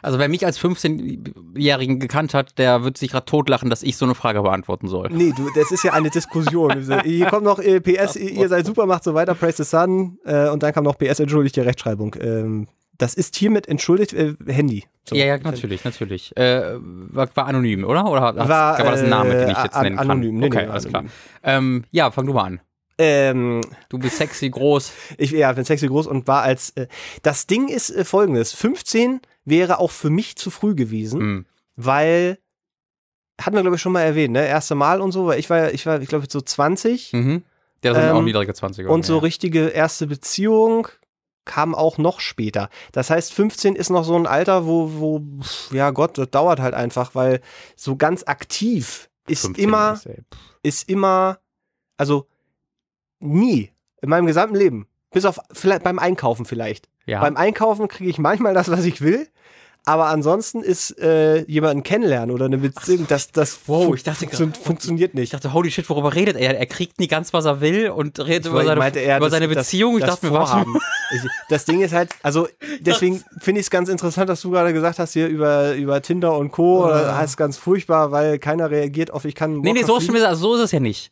Also 0.00 0.20
wer 0.20 0.28
mich 0.28 0.46
als 0.46 0.60
15-Jährigen 0.60 1.98
gekannt 1.98 2.34
hat, 2.34 2.58
der 2.58 2.84
wird 2.84 2.96
sich 2.96 3.10
gerade 3.10 3.26
totlachen, 3.26 3.68
dass 3.68 3.82
ich 3.82 3.96
so 3.96 4.04
eine 4.04 4.14
Frage 4.14 4.42
beantworten 4.42 4.86
soll. 4.86 5.08
Nee, 5.10 5.32
du, 5.36 5.48
das 5.56 5.72
ist 5.72 5.82
ja 5.82 5.92
eine 5.92 6.10
Diskussion. 6.10 6.82
Hier 7.04 7.26
kommt 7.26 7.44
noch 7.44 7.58
äh, 7.58 7.80
PS, 7.80 8.16
ihr 8.16 8.48
seid 8.48 8.64
super, 8.64 8.86
macht 8.86 9.02
so 9.04 9.14
weiter, 9.14 9.34
praise 9.34 9.64
the 9.64 9.68
sun. 9.68 10.18
Äh, 10.24 10.50
und 10.50 10.62
dann 10.62 10.72
kam 10.72 10.84
noch 10.84 10.96
PS, 10.96 11.18
entschuldigt 11.20 11.56
die 11.56 11.60
Rechtschreibung. 11.60 12.14
Ähm, 12.20 12.68
das 12.98 13.14
ist 13.14 13.36
hiermit 13.36 13.66
entschuldigt, 13.68 14.12
äh, 14.12 14.34
Handy. 14.46 14.84
So. 15.08 15.16
Ja, 15.16 15.24
ja, 15.24 15.38
natürlich, 15.38 15.84
natürlich. 15.84 16.36
Äh, 16.36 16.74
war, 16.80 17.28
war 17.34 17.46
anonym, 17.46 17.84
oder? 17.84 18.04
Oder 18.10 18.20
hat, 18.20 18.36
War, 18.36 18.48
war 18.78 18.90
das 18.90 19.02
ein 19.02 19.08
Name, 19.08 19.30
den 19.38 19.48
ich 19.50 19.56
äh, 19.56 19.62
jetzt 19.62 19.74
an- 19.74 19.84
nennen 19.84 19.96
kann? 19.96 20.10
anonym. 20.10 20.36
Nee, 20.38 20.46
okay, 20.46 20.66
nee, 20.66 20.70
alles 20.70 20.86
anonym. 20.86 21.08
klar. 21.42 21.54
Ähm, 21.56 21.84
ja, 21.90 22.10
fang 22.10 22.26
du 22.26 22.32
mal 22.34 22.44
an. 22.44 22.60
Ähm, 22.98 23.60
Du 23.88 23.98
bist 23.98 24.16
sexy, 24.16 24.50
groß. 24.50 24.92
Ich 25.18 25.30
ja, 25.30 25.52
bin 25.52 25.64
sexy 25.64 25.86
groß 25.86 26.06
und 26.08 26.26
war 26.26 26.42
als 26.42 26.70
äh, 26.70 26.88
das 27.22 27.46
Ding 27.46 27.68
ist 27.68 27.90
äh, 27.90 28.04
folgendes, 28.04 28.52
15 28.52 29.20
wäre 29.44 29.78
auch 29.78 29.92
für 29.92 30.10
mich 30.10 30.36
zu 30.36 30.50
früh 30.50 30.74
gewesen, 30.74 31.20
Hm. 31.20 31.46
weil 31.76 32.38
hatten 33.40 33.54
wir 33.56 33.62
glaube 33.62 33.76
ich 33.76 33.82
schon 33.82 33.92
mal 33.92 34.02
erwähnt, 34.02 34.32
ne, 34.32 34.44
erste 34.46 34.74
Mal 34.74 35.00
und 35.00 35.12
so, 35.12 35.26
weil 35.26 35.38
ich 35.38 35.48
war 35.48 35.72
ich 35.72 35.86
war 35.86 36.00
ich 36.02 36.08
glaube 36.08 36.26
so 36.28 36.40
20 36.40 37.12
Mhm. 37.12 37.44
Der 37.84 37.94
sind 37.94 38.02
Ähm, 38.02 38.16
auch 38.16 38.22
niedrige 38.22 38.50
20er. 38.52 38.86
und 38.88 39.06
so 39.06 39.14
ja. 39.14 39.20
richtige 39.20 39.68
erste 39.68 40.08
Beziehung 40.08 40.88
kam 41.48 41.74
auch 41.74 41.98
noch 41.98 42.20
später. 42.20 42.70
Das 42.92 43.10
heißt, 43.10 43.34
15 43.34 43.74
ist 43.74 43.90
noch 43.90 44.04
so 44.04 44.14
ein 44.14 44.28
Alter, 44.28 44.66
wo 44.66 44.92
wo 44.92 45.22
ja 45.72 45.90
Gott, 45.90 46.16
das 46.16 46.30
dauert 46.30 46.60
halt 46.60 46.74
einfach, 46.74 47.16
weil 47.16 47.40
so 47.74 47.96
ganz 47.96 48.22
aktiv 48.22 49.10
ist 49.26 49.42
15 49.42 49.64
immer 49.64 49.98
ist 50.62 50.88
immer, 50.88 51.38
also 51.96 52.28
nie 53.18 53.72
in 54.00 54.10
meinem 54.10 54.26
gesamten 54.26 54.56
Leben, 54.56 54.86
bis 55.10 55.24
auf 55.24 55.40
vielleicht 55.52 55.82
beim 55.82 55.98
Einkaufen 55.98 56.44
vielleicht. 56.44 56.88
Ja. 57.06 57.20
Beim 57.20 57.36
Einkaufen 57.36 57.88
kriege 57.88 58.10
ich 58.10 58.18
manchmal 58.18 58.54
das, 58.54 58.70
was 58.70 58.84
ich 58.84 59.00
will, 59.00 59.28
aber 59.88 60.06
ansonsten 60.06 60.62
ist 60.62 60.98
äh, 61.00 61.42
jemanden 61.46 61.82
kennenlernen 61.82 62.30
oder 62.34 62.44
eine 62.44 62.58
Beziehung, 62.58 63.06
das, 63.08 63.32
das 63.32 63.58
Wow, 63.66 63.86
fun- 63.86 63.94
ich 63.96 64.02
dachte 64.02 64.26
grad- 64.26 64.56
funktioniert 64.58 65.10
ich 65.14 65.18
nicht. 65.18 65.34
dachte, 65.34 65.52
holy 65.52 65.70
shit, 65.70 65.88
worüber 65.88 66.14
redet 66.14 66.36
er? 66.36 66.58
Er 66.58 66.66
kriegt 66.66 66.98
nie 67.00 67.08
ganz, 67.08 67.32
was 67.32 67.44
er 67.46 67.60
will 67.60 67.88
und 67.90 68.18
redet 68.20 68.46
Ich 68.46 68.50
über 68.52 68.64
seine, 68.64 68.78
meinte 68.78 69.00
über 69.02 69.18
das- 69.20 69.30
seine 69.30 69.48
das- 69.48 69.56
Beziehung. 69.66 69.94
ich 69.98 70.04
das 70.04 70.10
dachte 70.20 70.26
mir, 70.26 70.32
was? 70.38 70.50
Vorhaben. 70.50 70.76
Ich, 71.14 71.20
das 71.48 71.64
Ding 71.64 71.80
ist 71.80 71.94
halt, 71.94 72.10
also 72.22 72.48
deswegen 72.80 73.24
finde 73.40 73.60
ich 73.60 73.66
es 73.66 73.70
ganz 73.70 73.88
interessant, 73.88 74.28
dass 74.28 74.42
du 74.42 74.50
gerade 74.50 74.72
gesagt 74.72 74.98
hast, 74.98 75.14
hier 75.14 75.26
über, 75.28 75.74
über 75.74 76.02
Tinder 76.02 76.36
und 76.36 76.52
Co. 76.52 76.84
Ah. 76.84 77.00
Das 77.02 77.16
heißt 77.16 77.36
ganz 77.36 77.56
furchtbar, 77.56 78.10
weil 78.12 78.38
keiner 78.38 78.70
reagiert 78.70 79.10
auf, 79.10 79.24
ich 79.24 79.34
kann. 79.34 79.60
Nee, 79.60 79.72
nee, 79.72 79.82
so, 79.84 79.96
ist, 79.96 80.10
also 80.10 80.48
so 80.50 80.54
ist 80.56 80.60
es 80.66 80.72
ja 80.72 80.80
nicht. 80.80 81.10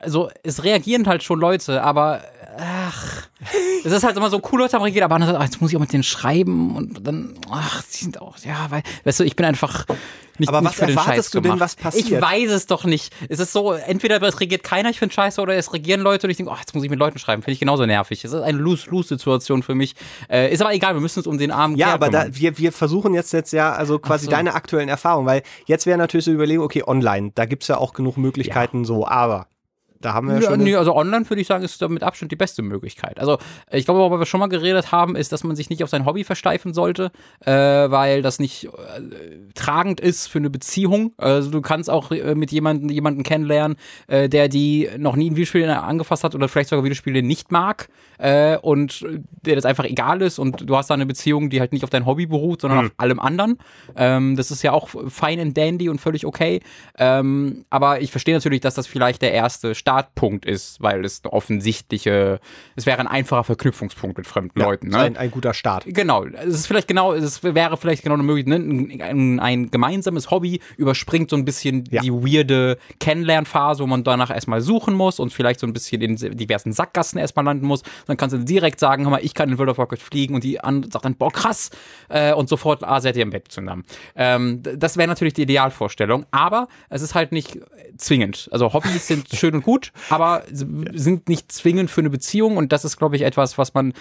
Also, 0.00 0.30
es 0.42 0.64
reagieren 0.64 1.06
halt 1.06 1.22
schon 1.22 1.40
Leute, 1.40 1.82
aber 1.82 2.22
ach, 2.58 3.28
es 3.84 3.92
ist 3.92 4.04
halt 4.04 4.16
immer 4.16 4.30
so 4.30 4.40
cool, 4.50 4.60
Leute 4.60 4.74
haben 4.74 4.82
reagiert, 4.82 5.04
aber 5.04 5.16
ach, 5.16 5.42
jetzt 5.44 5.60
muss 5.60 5.70
ich 5.70 5.76
auch 5.76 5.80
mit 5.80 5.92
denen 5.92 6.02
schreiben 6.02 6.74
und 6.76 7.06
dann, 7.06 7.34
ach, 7.50 7.82
die 7.92 8.04
sind 8.04 8.20
auch, 8.20 8.38
ja, 8.38 8.66
weil, 8.70 8.82
weißt 9.04 9.20
du, 9.20 9.24
ich 9.24 9.36
bin 9.36 9.44
einfach 9.44 9.86
nicht, 10.38 10.48
Aber 10.48 10.60
nicht 10.60 10.70
was 10.70 10.74
für 10.76 10.86
den 10.86 10.96
erwartest 10.96 11.16
Scheiß 11.16 11.30
du 11.30 11.40
denn, 11.40 11.42
gemacht. 11.44 11.60
was 11.60 11.76
passiert? 11.76 12.06
Ich 12.06 12.20
weiß 12.20 12.50
es 12.50 12.66
doch 12.66 12.84
nicht. 12.84 13.14
Es 13.28 13.38
ist 13.38 13.52
so, 13.52 13.72
entweder 13.72 14.20
es 14.22 14.40
regiert 14.40 14.62
keiner, 14.62 14.90
ich 14.90 14.98
finde 14.98 15.14
scheiße, 15.14 15.40
oder 15.40 15.54
es 15.54 15.72
regieren 15.72 16.00
Leute 16.00 16.26
und 16.26 16.30
ich 16.30 16.36
denke, 16.36 16.52
oh, 16.52 16.56
jetzt 16.58 16.74
muss 16.74 16.84
ich 16.84 16.90
mit 16.90 16.98
Leuten 16.98 17.18
schreiben, 17.18 17.42
finde 17.42 17.52
ich 17.52 17.60
genauso 17.60 17.86
nervig. 17.86 18.24
Es 18.24 18.32
ist 18.32 18.42
eine 18.42 18.58
Lose-Lose-Situation 18.58 19.62
für 19.62 19.74
mich. 19.74 19.94
Äh, 20.28 20.52
ist 20.52 20.60
aber 20.60 20.74
egal, 20.74 20.94
wir 20.94 21.00
müssen 21.00 21.20
uns 21.20 21.26
um 21.26 21.38
den 21.38 21.50
armen 21.50 21.76
Ja, 21.76 21.86
Kerl 21.86 21.94
aber 21.94 22.10
da, 22.10 22.26
wir, 22.30 22.58
wir 22.58 22.72
versuchen 22.72 23.14
jetzt 23.14 23.32
jetzt 23.32 23.52
ja, 23.52 23.72
also 23.72 23.98
quasi 23.98 24.26
so. 24.26 24.30
deine 24.30 24.54
aktuellen 24.54 24.88
Erfahrungen, 24.88 25.26
weil 25.26 25.42
jetzt 25.66 25.86
wäre 25.86 25.96
natürlich 25.98 26.26
so 26.26 26.32
überlegen, 26.32 26.62
okay, 26.62 26.82
online, 26.86 27.32
da 27.34 27.46
gibt's 27.46 27.68
ja 27.68 27.78
auch 27.78 27.94
genug 27.94 28.16
Möglichkeiten 28.18 28.84
so, 28.84 29.06
aber 29.06 29.46
Da 30.00 30.14
haben 30.14 30.28
wir 30.28 30.36
ja, 30.36 30.42
schon. 30.42 30.60
nee, 30.60 30.74
also 30.74 30.94
online 30.94 31.28
würde 31.28 31.40
ich 31.40 31.46
sagen, 31.46 31.64
ist 31.64 31.80
da 31.80 31.88
mit 31.88 32.02
Abstand 32.02 32.32
die 32.32 32.36
beste 32.36 32.62
Möglichkeit. 32.62 33.18
Also 33.18 33.38
ich 33.70 33.84
glaube, 33.84 34.00
worüber 34.00 34.18
wir 34.18 34.26
schon 34.26 34.40
mal 34.40 34.48
geredet 34.48 34.92
haben, 34.92 35.16
ist, 35.16 35.32
dass 35.32 35.44
man 35.44 35.56
sich 35.56 35.70
nicht 35.70 35.82
auf 35.82 35.90
sein 35.90 36.06
Hobby 36.06 36.24
versteifen 36.24 36.74
sollte, 36.74 37.10
äh, 37.40 37.52
weil 37.52 38.22
das 38.22 38.38
nicht 38.38 38.64
äh, 38.64 38.70
tragend 39.54 40.00
ist 40.00 40.26
für 40.28 40.38
eine 40.38 40.50
Beziehung. 40.50 41.12
Also 41.16 41.50
du 41.50 41.60
kannst 41.60 41.90
auch 41.90 42.10
äh, 42.10 42.34
mit 42.34 42.52
jemandem 42.52 42.90
jemanden 42.90 43.22
kennenlernen, 43.22 43.76
äh, 44.06 44.28
der 44.28 44.48
die 44.48 44.88
noch 44.98 45.16
nie 45.16 45.30
ein 45.30 45.36
Videospiel 45.36 45.68
angefasst 45.68 46.24
hat 46.24 46.34
oder 46.34 46.48
vielleicht 46.48 46.70
sogar 46.70 46.84
Videospiele 46.84 47.22
nicht 47.22 47.50
mag 47.50 47.88
äh, 48.18 48.56
und 48.58 49.04
der 49.42 49.56
das 49.56 49.64
einfach 49.64 49.84
egal 49.84 50.22
ist 50.22 50.38
und 50.38 50.68
du 50.68 50.76
hast 50.76 50.90
da 50.90 50.94
eine 50.94 51.06
Beziehung, 51.06 51.50
die 51.50 51.60
halt 51.60 51.72
nicht 51.72 51.84
auf 51.84 51.90
dein 51.90 52.06
Hobby 52.06 52.26
beruht, 52.26 52.60
sondern 52.60 52.86
auf 52.86 52.92
allem 52.96 53.20
anderen. 53.20 53.58
Ähm, 53.96 54.36
das 54.36 54.50
ist 54.50 54.62
ja 54.62 54.72
auch 54.72 54.88
fein 55.08 55.40
and 55.40 55.56
dandy 55.56 55.88
und 55.88 56.00
völlig 56.00 56.26
okay. 56.26 56.60
Ähm, 56.98 57.64
aber 57.70 58.00
ich 58.00 58.10
verstehe 58.10 58.34
natürlich, 58.34 58.60
dass 58.60 58.74
das 58.74 58.86
vielleicht 58.86 59.22
der 59.22 59.32
erste 59.32 59.74
Startpunkt 59.74 60.44
ist, 60.46 60.80
weil 60.82 61.04
es 61.04 61.22
eine 61.24 61.32
offensichtliche, 61.32 62.40
es 62.74 62.86
wäre 62.86 62.98
ein 63.00 63.06
einfacher 63.06 63.44
Verknüpfungspunkt 63.44 64.16
mit 64.16 64.26
fremden 64.26 64.60
Leuten. 64.60 64.88
Ne? 64.88 64.98
ein, 64.98 65.16
ein 65.16 65.30
guter 65.30 65.54
Start. 65.54 65.84
Genau, 65.86 66.24
es 66.24 66.54
ist 66.54 66.66
vielleicht 66.66 66.88
genau, 66.88 67.12
es 67.12 67.42
wäre 67.42 67.76
vielleicht 67.76 68.02
genau 68.02 68.14
eine 68.14 68.22
Möglichkeit, 68.22 68.60
ne? 68.60 69.02
ein, 69.04 69.40
ein 69.40 69.70
gemeinsames 69.70 70.30
Hobby 70.30 70.60
überspringt 70.76 71.30
so 71.30 71.36
ein 71.36 71.44
bisschen 71.44 71.84
Ja. 71.90 72.02
die 72.02 72.12
weirde 72.12 72.78
Kennenlernphase, 73.00 73.82
wo 73.82 73.86
man 73.86 74.04
danach 74.04 74.30
erstmal 74.30 74.60
suchen 74.60 74.94
muss 74.94 75.18
und 75.20 75.32
vielleicht 75.32 75.60
so 75.60 75.66
ein 75.66 75.72
bisschen 75.72 76.00
in 76.02 76.16
diversen 76.16 76.72
Sackgassen 76.72 77.18
erstmal 77.18 77.44
landen 77.44 77.66
muss. 77.66 77.82
Dann 78.06 78.16
kannst 78.16 78.34
du 78.34 78.38
direkt 78.38 78.80
sagen, 78.80 79.04
hör 79.04 79.10
mal, 79.10 79.24
ich 79.24 79.34
kann 79.34 79.48
in 79.50 79.58
World 79.58 79.70
of 79.70 79.78
Warcraft 79.78 79.98
fliegen 79.98 80.34
und 80.34 80.44
die 80.44 80.60
andere 80.60 80.90
sagt 80.90 81.04
dann, 81.04 81.16
boah, 81.16 81.30
krass, 81.32 81.70
äh, 82.08 82.32
und 82.32 82.48
sofort, 82.48 82.82
ah, 82.84 83.00
seid 83.00 83.16
ihr 83.16 83.22
im 83.22 83.30
Bett 83.30 83.50
zusammen. 83.50 83.84
Ähm, 84.14 84.62
das 84.62 84.96
wäre 84.96 85.08
natürlich 85.08 85.34
die 85.34 85.42
Idealvorstellung, 85.42 86.26
aber 86.30 86.68
es 86.88 87.02
ist 87.02 87.14
halt 87.14 87.32
nicht 87.32 87.58
zwingend. 87.96 88.48
Also 88.52 88.72
Hobbys 88.72 89.06
sind 89.06 89.28
schön 89.32 89.54
und 89.54 89.62
gut, 89.62 89.92
aber 90.10 90.42
sind 90.50 91.28
nicht 91.28 91.52
zwingend 91.52 91.90
für 91.90 92.00
eine 92.00 92.10
Beziehung 92.10 92.56
und 92.56 92.72
das 92.72 92.84
ist, 92.84 92.96
glaube 92.96 93.16
ich, 93.16 93.22
etwas, 93.22 93.58
was 93.58 93.74
man 93.74 93.92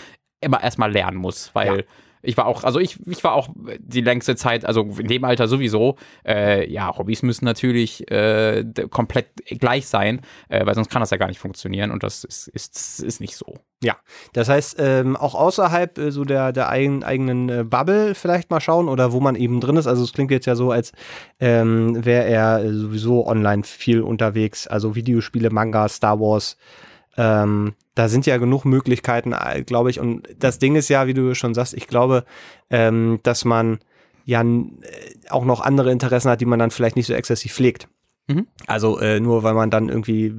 immer 0.42 0.62
erstmal 0.62 0.92
lernen 0.92 1.18
muss, 1.18 1.50
weil 1.54 1.78
Ja. 1.78 1.84
Ich 2.26 2.38
war 2.38 2.46
auch, 2.48 2.64
also 2.64 2.80
ich, 2.80 3.00
ich 3.08 3.24
war 3.24 3.34
auch 3.34 3.50
die 3.80 4.02
längste 4.02 4.36
Zeit, 4.36 4.66
also 4.66 4.82
in 5.00 5.08
dem 5.08 5.24
Alter 5.24 5.48
sowieso, 5.48 5.96
äh, 6.26 6.70
ja, 6.72 6.98
Hobbys 6.98 7.24
müssen 7.24 7.46
natürlich 7.46 8.10
äh, 8.12 8.66
komplett 8.90 9.28
gleich 9.60 9.88
sein, 9.88 10.22
äh, 10.50 10.66
weil 10.66 10.76
sonst 10.76 10.90
kann 10.90 11.02
das 11.02 11.12
ja 11.12 11.18
gar 11.18 11.28
nicht 11.28 11.40
funktionieren 11.40 11.92
und 11.92 12.04
das 12.04 12.24
ist, 12.24 12.48
ist, 12.48 13.00
ist 13.00 13.22
nicht 13.22 13.36
so. 13.36 13.56
Ja, 13.84 13.98
das 14.34 14.50
heißt, 14.50 14.78
ähm, 14.80 15.16
auch 15.16 15.36
außerhalb 15.36 15.98
äh, 15.98 16.12
so 16.12 16.24
der, 16.24 16.52
der 16.54 16.70
eigen, 16.70 17.04
eigenen 17.04 17.50
äh, 17.50 17.64
Bubble 17.64 18.16
vielleicht 18.16 18.50
mal 18.50 18.62
schauen 18.62 18.88
oder 18.90 19.12
wo 19.12 19.20
man 19.20 19.36
eben 19.36 19.60
drin 19.60 19.78
ist. 19.78 19.86
Also 19.86 20.04
es 20.04 20.14
klingt 20.14 20.32
jetzt 20.32 20.46
ja 20.46 20.56
so, 20.56 20.72
als 20.72 20.92
ähm, 21.40 22.04
wäre 22.04 22.26
er 22.26 22.64
äh, 22.64 22.74
sowieso 22.74 23.28
online 23.28 23.64
viel 23.64 24.02
unterwegs. 24.02 24.66
Also 24.66 24.96
Videospiele, 24.96 25.50
Manga, 25.52 25.88
Star 25.90 26.20
Wars. 26.20 26.58
Ähm, 27.18 27.76
da 27.96 28.08
sind 28.10 28.26
ja 28.26 28.38
genug 28.38 28.66
Möglichkeiten, 28.66 29.34
äh, 29.34 29.64
glaube 29.64 29.90
ich. 29.90 30.00
Und 30.00 30.28
das 30.38 30.60
Ding 30.60 30.76
ist 30.76 30.90
ja, 30.90 31.08
wie 31.08 31.14
du 31.14 31.34
schon 31.36 31.54
sagst, 31.54 31.74
ich 31.74 31.88
glaube, 31.88 32.26
ähm, 32.70 33.20
dass 33.24 33.46
man 33.46 33.80
ja 34.26 34.42
äh, 34.42 34.66
auch 35.30 35.46
noch 35.46 35.62
andere 35.62 35.92
Interessen 35.92 36.30
hat, 36.30 36.42
die 36.42 36.46
man 36.46 36.60
dann 36.60 36.72
vielleicht 36.72 36.96
nicht 36.96 37.08
so 37.08 37.14
exzessiv 37.14 37.54
pflegt. 37.54 37.88
Mhm. 38.28 38.48
Also 38.66 39.00
äh, 39.00 39.20
nur 39.20 39.44
weil 39.44 39.54
man 39.54 39.70
dann 39.70 39.88
irgendwie, 39.88 40.34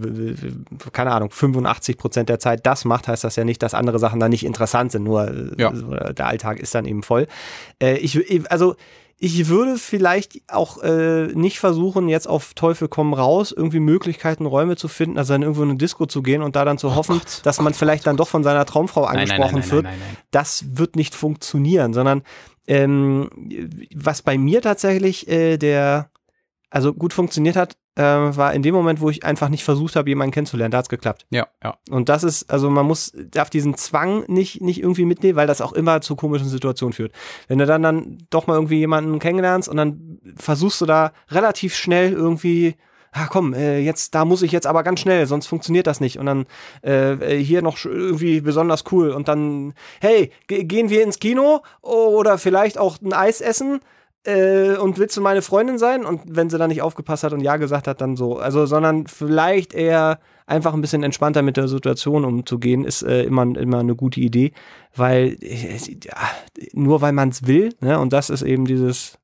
keine 0.92 1.12
Ahnung, 1.12 1.31
85 1.31 1.97
Prozent 1.97 2.29
der 2.29 2.40
Zeit 2.40 2.66
das 2.66 2.85
macht, 2.85 3.07
heißt 3.07 3.23
das 3.23 3.37
ja 3.37 3.45
nicht, 3.45 3.62
dass 3.62 3.75
andere 3.75 3.99
Sachen 4.01 4.19
dann 4.19 4.31
nicht 4.31 4.45
interessant 4.45 4.90
sind. 4.90 5.05
Nur 5.05 5.29
äh, 5.29 5.51
Ja. 5.57 5.71
der 6.12 6.27
Alltag 6.27 6.59
ist 6.59 6.75
dann 6.75 6.85
eben 6.85 7.03
voll. 7.05 7.29
Äh, 7.81 7.99
ich- 7.99 8.51
also 8.51 8.75
ich 9.19 9.49
würde 9.49 9.79
vielleicht 9.79 10.43
auch 10.49 10.83
äh, 10.83 11.29
nicht 11.29 11.59
versuchen, 11.59 12.09
jetzt 12.09 12.29
auf 12.29 12.53
Teufel 12.53 12.89
komm 12.89 13.15
raus, 13.15 13.51
irgendwie 13.51 13.81
Möglichkeiten, 13.81 14.45
Räume 14.45 14.77
zu 14.77 14.89
finden, 14.89 15.17
also 15.17 15.33
dann 15.33 15.43
irgendwo 15.43 15.63
in 15.63 15.71
eine 15.71 15.79
Disco 15.79 16.05
zu 16.05 16.23
gehen 16.23 16.43
und 16.43 16.55
da 16.55 16.67
dann 16.67 16.77
zu 16.77 16.95
hoffen, 16.95 17.19
Gott, 17.19 17.41
dass 17.45 17.61
man 17.61 17.73
vielleicht 17.73 18.07
dann 18.07 18.19
doch 18.19 18.29
von 18.29 18.45
seiner 18.45 18.67
Traumfrau 18.67 19.03
nein, 19.03 19.21
angesprochen 19.21 19.61
nein, 19.61 19.63
nein, 19.63 19.71
wird 19.71 19.85
nein, 19.85 19.99
nein. 19.99 20.17
das 20.31 20.65
wird 20.77 20.97
nicht 20.97 21.15
funktionieren, 21.15 21.95
sondern 21.95 22.23
ähm, 22.67 23.31
was 23.95 24.21
bei 24.21 24.37
mir 24.37 24.61
tatsächlich 24.61 25.29
äh, 25.29 25.57
der, 25.57 26.11
also 26.69 26.93
gut 26.93 27.15
funktioniert 27.15 27.57
hat, 27.57 27.77
äh, 27.97 28.03
war 28.03 28.55
in 28.55 28.63
dem 28.63 28.75
Moment, 28.75 29.01
wo 29.01 29.11
ich 29.11 29.25
einfach 29.25 29.49
nicht 29.49 29.65
versucht 29.65 29.97
habe, 29.97 30.09
jemanden 30.09 30.33
kennenzulernen, 30.33 30.71
da 30.71 30.79
hat's 30.79 30.89
geklappt. 30.89 31.27
Ja, 31.31 31.47
ja. 31.65 31.77
Und 31.91 32.09
das 32.09 32.23
ist, 32.23 32.51
also 32.51 32.71
man 32.71 32.87
muss, 32.87 33.13
darf 33.31 33.51
diesen 33.51 33.75
Zwang 33.75 34.25
nicht, 34.29 34.61
nicht 34.61 34.81
irgendwie 34.81 35.05
mitnehmen, 35.05 35.37
weil 35.37 35.47
das 35.47 35.61
auch 35.61 35.73
immer 35.73 36.01
zu 36.01 36.15
komischen 36.15 36.49
Situationen 36.49 36.93
führt. 36.93 37.13
Wenn 37.49 37.59
du 37.59 37.67
dann 37.67 37.83
dann 37.83 38.19
doch 38.31 38.47
mal 38.47 38.55
irgendwie 38.55 38.79
jemanden 38.79 39.19
kennenlernst 39.19 39.69
und 39.69 39.77
dann 39.77 40.19
versuchst 40.37 40.81
du 40.81 40.87
da 40.87 41.13
relativ 41.31 41.75
schnell 41.75 42.13
irgendwie 42.13 42.77
ah, 43.13 43.29
komm, 43.31 43.55
äh, 43.55 43.79
jetzt, 43.79 44.15
da 44.15 44.27
muss 44.27 44.43
ich 44.43 44.53
jetzt 44.53 44.67
aber 44.67 44.83
ganz 44.83 45.01
schnell, 45.01 45.27
sonst 45.27 45.47
funktioniert 45.47 45.87
das 45.87 46.01
nicht. 46.01 46.19
Und 46.19 46.27
dann 46.27 46.47
äh, 46.85 47.13
äh, 47.13 47.43
hier 47.43 47.63
noch 47.63 47.83
irgendwie 47.83 48.43
besonders 48.43 48.85
cool. 48.93 49.11
Und 49.11 49.29
dann, 49.29 49.73
hey, 50.01 50.31
ge- 50.49 50.65
gehen 50.65 50.91
wir 50.91 51.03
ins 51.03 51.19
Kino 51.19 51.63
oder 51.81 52.37
vielleicht 52.37 52.77
auch 52.77 53.01
ein 53.01 53.15
Eis 53.15 53.41
essen? 53.41 53.81
Äh, 54.27 54.77
und 54.77 54.99
willst 54.99 55.17
du 55.17 55.21
meine 55.21 55.41
Freundin 55.41 55.79
sein? 55.79 56.05
Und 56.05 56.23
wenn 56.27 56.51
sie 56.51 56.59
dann 56.59 56.69
nicht 56.69 56.83
aufgepasst 56.83 57.23
hat 57.23 57.33
und 57.33 57.41
Ja 57.41 57.57
gesagt 57.57 57.87
hat, 57.87 58.01
dann 58.01 58.17
so. 58.17 58.39
Also, 58.39 58.67
sondern 58.67 59.07
vielleicht 59.07 59.73
eher 59.73 60.19
einfach 60.47 60.75
ein 60.75 60.81
bisschen 60.81 61.03
entspannter 61.03 61.43
mit 61.43 61.57
der 61.57 61.69
Situation 61.69 62.25
umzugehen, 62.25 62.85
ist 62.85 63.03
äh, 63.03 63.23
immer, 63.23 63.43
immer 63.57 63.79
eine 63.81 63.95
gute 63.95 64.21
Idee. 64.21 64.53
Weil, 64.95 65.37
äh, 65.41 65.77
ja, 66.05 66.17
nur 66.73 67.01
weil 67.01 67.12
man 67.12 67.29
es 67.29 67.47
will, 67.47 67.75
ne, 67.81 67.99
und 67.99 68.12
das 68.12 68.31
ist 68.31 68.43
eben 68.43 68.65
dieses, 68.65 69.19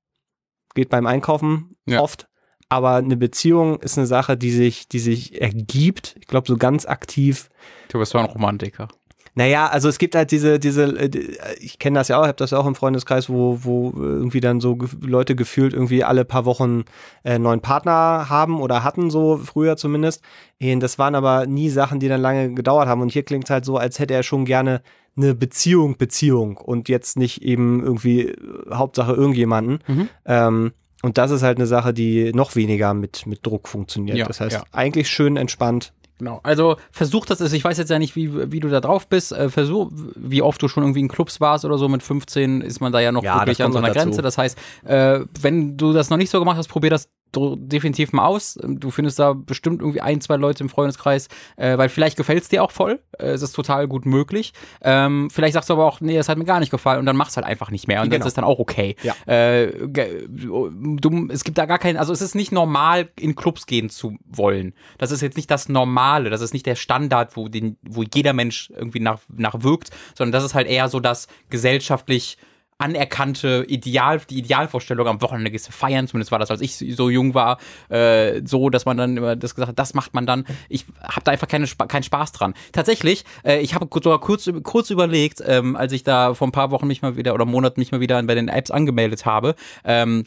geht 0.75 0.89
beim 0.89 1.07
Einkaufen 1.07 1.77
Ja. 1.87 2.01
oft. 2.01 2.29
Aber 2.69 2.95
eine 2.95 3.19
Beziehung 3.19 3.81
ist 3.81 3.99
eine 3.99 4.07
Sache, 4.07 4.37
die 4.37 4.51
sich, 4.51 4.89
die 4.89 4.99
sich 4.99 5.43
ergibt. 5.43 6.17
Ich 6.19 6.27
glaube, 6.27 6.49
so 6.49 6.57
ganz 6.57 6.87
aktiv 6.87 7.51
Du 7.89 7.99
bist 7.99 8.13
zwar 8.13 8.23
ein 8.25 8.31
Romantiker. 8.31 8.89
Naja, 9.35 9.67
also 9.69 9.89
es 9.89 9.99
gibt 9.99 10.15
halt 10.15 10.31
diese, 10.31 10.59
diese, 10.59 10.85
äh, 10.99 11.09
die- 11.09 11.37
ich 11.61 11.79
kenne 11.79 11.99
das 11.99 12.09
ja 12.09 12.19
auch, 12.19 12.23
ich 12.23 12.29
habe 12.29 12.37
das 12.37 12.51
ja 12.51 12.59
auch 12.59 12.67
im 12.67 12.75
Freundeskreis, 12.75 13.31
wo, 13.31 13.59
wo 13.63 13.93
irgendwie 13.97 14.41
dann 14.41 14.61
so 14.61 14.79
Leute 15.01 15.35
gefühlt 15.35 15.73
irgendwie 15.73 16.05
alle 16.05 16.25
paar 16.25 16.45
Wochen 16.45 16.85
äh, 17.25 17.39
neuen 17.39 17.61
Partner 17.61 18.29
haben 18.29 18.61
oder 18.61 18.85
hatten, 18.85 19.11
so 19.11 19.39
früher 19.39 19.77
zumindest. 19.77 20.23
Das 20.61 20.99
waren 20.99 21.15
aber 21.15 21.47
nie 21.47 21.71
Sachen, 21.71 21.99
die 21.99 22.09
dann 22.09 22.21
lange 22.21 22.53
gedauert 22.55 22.87
haben. 22.89 23.01
Und 23.01 23.11
hier 23.11 23.25
klingt 23.25 23.45
es 23.45 23.51
halt 23.51 23.65
so, 23.65 23.79
als 23.79 23.99
hätte 23.99 24.15
er 24.15 24.23
schon 24.23 24.45
gerne 24.45 24.83
eine 25.17 25.35
Beziehung, 25.35 25.97
Beziehung 25.97 26.57
und 26.57 26.89
jetzt 26.89 27.17
nicht 27.17 27.43
eben 27.43 27.83
irgendwie 27.83 28.29
äh, 28.29 28.37
Hauptsache 28.73 29.13
irgendjemanden. 29.13 29.79
Mhm. 29.87 30.09
Ähm, 30.27 30.73
und 31.03 31.19
das 31.19 31.31
ist 31.33 31.43
halt 31.43 31.59
eine 31.59 31.67
Sache, 31.67 31.93
die 31.93 32.33
noch 32.33 32.55
weniger 32.55 32.95
mit, 32.95 33.27
mit 33.27 33.45
Druck 33.45 33.67
funktioniert. 33.67 34.19
Ja, 34.19 34.27
das 34.27 34.41
heißt, 34.41 34.53
ja. 34.57 34.65
eigentlich 34.73 35.09
schön 35.09 35.37
entspannt. 35.37 35.93
Genau. 36.23 36.39
Also 36.45 36.77
versuch 36.93 37.27
das, 37.27 37.43
also 37.43 37.57
ich 37.57 37.65
weiß 37.65 37.79
jetzt 37.79 37.89
ja 37.89 37.99
nicht, 37.99 38.15
wie, 38.15 38.53
wie 38.53 38.61
du 38.61 38.69
da 38.69 38.81
drauf 38.81 39.09
bist. 39.09 39.33
Äh, 39.33 39.49
versuch, 39.49 39.91
wie 40.15 40.41
oft 40.41 40.63
du 40.63 40.69
schon 40.69 40.85
irgendwie 40.85 41.01
in 41.01 41.09
Clubs 41.09 41.41
warst 41.41 41.65
oder 41.65 41.79
so. 41.79 41.89
Mit 41.89 42.05
15 42.05 42.61
ist 42.61 42.79
man 42.81 42.93
da 42.93 43.01
ja 43.01 43.11
noch 43.11 43.25
Ja, 43.25 43.41
wirklich 43.41 43.61
an 43.61 43.73
so 43.73 43.79
einer 43.79 43.89
dazu. 43.89 44.05
Grenze. 44.05 44.23
Das 44.23 44.39
heißt, 44.39 44.57
äh, 44.85 45.23
wenn 45.41 45.77
du 45.77 45.93
das 45.93 46.11
noch 46.11 46.19
nicht 46.19 46.31
so 46.31 46.39
gemacht 46.39 46.59
hast, 46.59 46.69
probier 46.69 46.91
das 46.91 47.09
definitiv 47.35 48.13
mal 48.13 48.27
aus. 48.27 48.59
Ähm, 48.63 48.81
Du 48.81 48.91
findest 48.91 49.19
da 49.19 49.33
bestimmt 49.33 49.81
irgendwie 49.81 50.01
ein, 50.01 50.21
zwei 50.21 50.37
Leute 50.37 50.63
im 50.65 50.69
Freundeskreis, 50.69 51.29
äh, 51.57 51.79
weil 51.79 51.89
vielleicht 51.89 52.17
gefällt 52.17 52.43
es 52.43 52.49
dir 52.49 52.63
auch 52.63 52.71
voll. 52.71 53.01
Äh, 53.19 53.27
es 53.29 53.43
ist 53.43 53.53
total 53.53 53.87
gut 53.89 54.07
möglich. 54.07 54.53
Ähm, 54.83 55.31
vielleicht 55.31 55.55
sagst 55.55 55.69
du 55.71 55.75
aber 55.75 55.85
auch, 55.87 56.01
nee, 56.01 56.17
das 56.17 56.29
hat 56.29 56.39
mir 56.39 56.45
gar 56.45 56.61
nicht 56.61 56.71
gefallen 56.71 56.99
und 57.01 57.07
dann 57.07 57.17
mach's 57.17 57.37
halt 57.37 57.47
einfach 57.47 57.71
nicht 57.71 57.87
mehr 57.89 58.03
und 58.03 58.11
Genau. 58.11 58.19
das 58.19 58.29
ist 58.29 58.39
dann 58.39 58.45
auch 58.45 58.59
okay. 58.59 58.97
Ja. 59.03 59.15
Äh, 59.33 59.73
du, 59.89 61.29
es 61.31 61.45
gibt 61.45 61.59
da 61.59 61.67
gar 61.67 61.79
keinen, 61.79 61.97
also 61.97 62.13
es 62.13 62.21
ist 62.23 62.35
nicht 62.35 62.53
normal, 62.53 63.09
in 63.19 63.35
Clubs 63.35 63.67
gehen 63.67 63.91
zu 63.91 64.17
wollen. 64.25 64.75
Das 64.99 65.11
ist 65.11 65.21
jetzt 65.21 65.37
nicht 65.37 65.51
das 65.51 65.69
Normale, 65.69 66.31
das 66.31 66.41
ist 66.41 66.53
nicht 66.53 66.67
der 66.67 66.75
Standard, 66.77 67.37
wo, 67.37 67.49
den, 67.49 67.77
wo 67.83 68.03
jeder 68.03 68.33
Mensch 68.33 68.71
irgendwie 68.77 69.01
nach, 69.01 69.21
nach 69.35 69.63
wirkt, 69.63 69.91
sondern 70.17 70.33
das 70.33 70.45
ist 70.45 70.55
halt 70.55 70.67
eher 70.69 70.89
so 70.89 71.01
das 71.01 71.29
gesellschaftlich 71.51 72.37
anerkannte 72.83 73.65
Ideal, 73.69 74.21
die 74.29 74.39
Idealvorstellung 74.39 75.07
am 75.07 75.23
Wochenende 75.23 75.51
gehst 75.51 75.69
du 75.69 75.73
feiern, 75.73 76.09
zumindest 76.09 76.33
war 76.33 76.39
das, 76.39 76.51
als 76.51 76.61
ich 76.61 76.77
so 76.77 77.11
jung 77.11 77.35
war, 77.35 77.59
äh, 77.89 78.43
so, 78.45 78.71
dass 78.71 78.85
man 78.85 78.97
dann 78.97 79.17
immer 79.17 79.37
das 79.37 79.55
gesagt 79.55 79.69
hat, 79.69 79.79
das 79.79 79.95
macht 79.95 80.15
man 80.15 80.27
dann. 80.27 80.45
Ich 80.69 80.87
habe 81.03 81.23
da 81.25 81.31
einfach 81.31 81.49
keine, 81.49 81.67
keinen 81.67 82.03
Spaß 82.03 82.33
dran. 82.33 82.55
Tatsächlich, 82.73 83.25
äh, 83.45 83.61
ich 83.61 83.75
habe 83.75 83.89
sogar 83.93 84.21
kurz, 84.21 84.51
kurz 84.65 84.91
überlegt, 84.91 85.43
ähm, 85.47 85.77
als 85.77 85.93
ich 85.93 86.03
da 86.03 86.35
vor 86.35 86.49
ein 86.49 86.53
paar 86.53 86.73
Wochen 86.73 86.87
mich 86.87 87.03
mal 87.03 87.17
wieder 87.17 87.35
oder 87.35 87.45
Monaten 87.45 87.81
mich 87.81 87.93
mal 87.93 88.01
wieder 88.01 88.21
bei 88.25 88.35
den 88.35 88.49
Apps 88.49 88.71
angemeldet 88.71 89.25
habe, 89.27 89.55
ähm, 89.85 90.25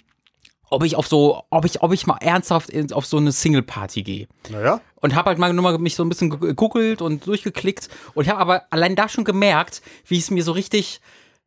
ob 0.69 0.83
ich 0.83 0.95
auf 0.95 1.07
so, 1.07 1.43
ob 1.49 1.65
ich, 1.65 1.83
ob 1.83 1.93
ich 1.93 2.07
mal 2.07 2.17
ernsthaft 2.21 2.71
auf 2.93 3.05
so 3.05 3.17
eine 3.17 3.31
Single-Party 3.31 4.03
gehe 4.03 4.27
Naja. 4.49 4.81
und 4.95 5.13
habe 5.13 5.29
halt 5.29 5.37
mal 5.37 5.53
nur 5.53 5.63
mal 5.63 5.77
mich 5.77 5.95
so 5.95 6.03
ein 6.03 6.09
bisschen 6.09 6.29
gegoogelt 6.29 7.01
und 7.01 7.27
durchgeklickt 7.27 7.89
und 8.13 8.27
habe 8.27 8.39
aber 8.39 8.63
allein 8.71 8.95
da 8.95 9.07
schon 9.07 9.25
gemerkt, 9.25 9.81
wie 10.07 10.17
es 10.17 10.31
mir 10.31 10.43
so 10.43 10.53
richtig 10.53 11.01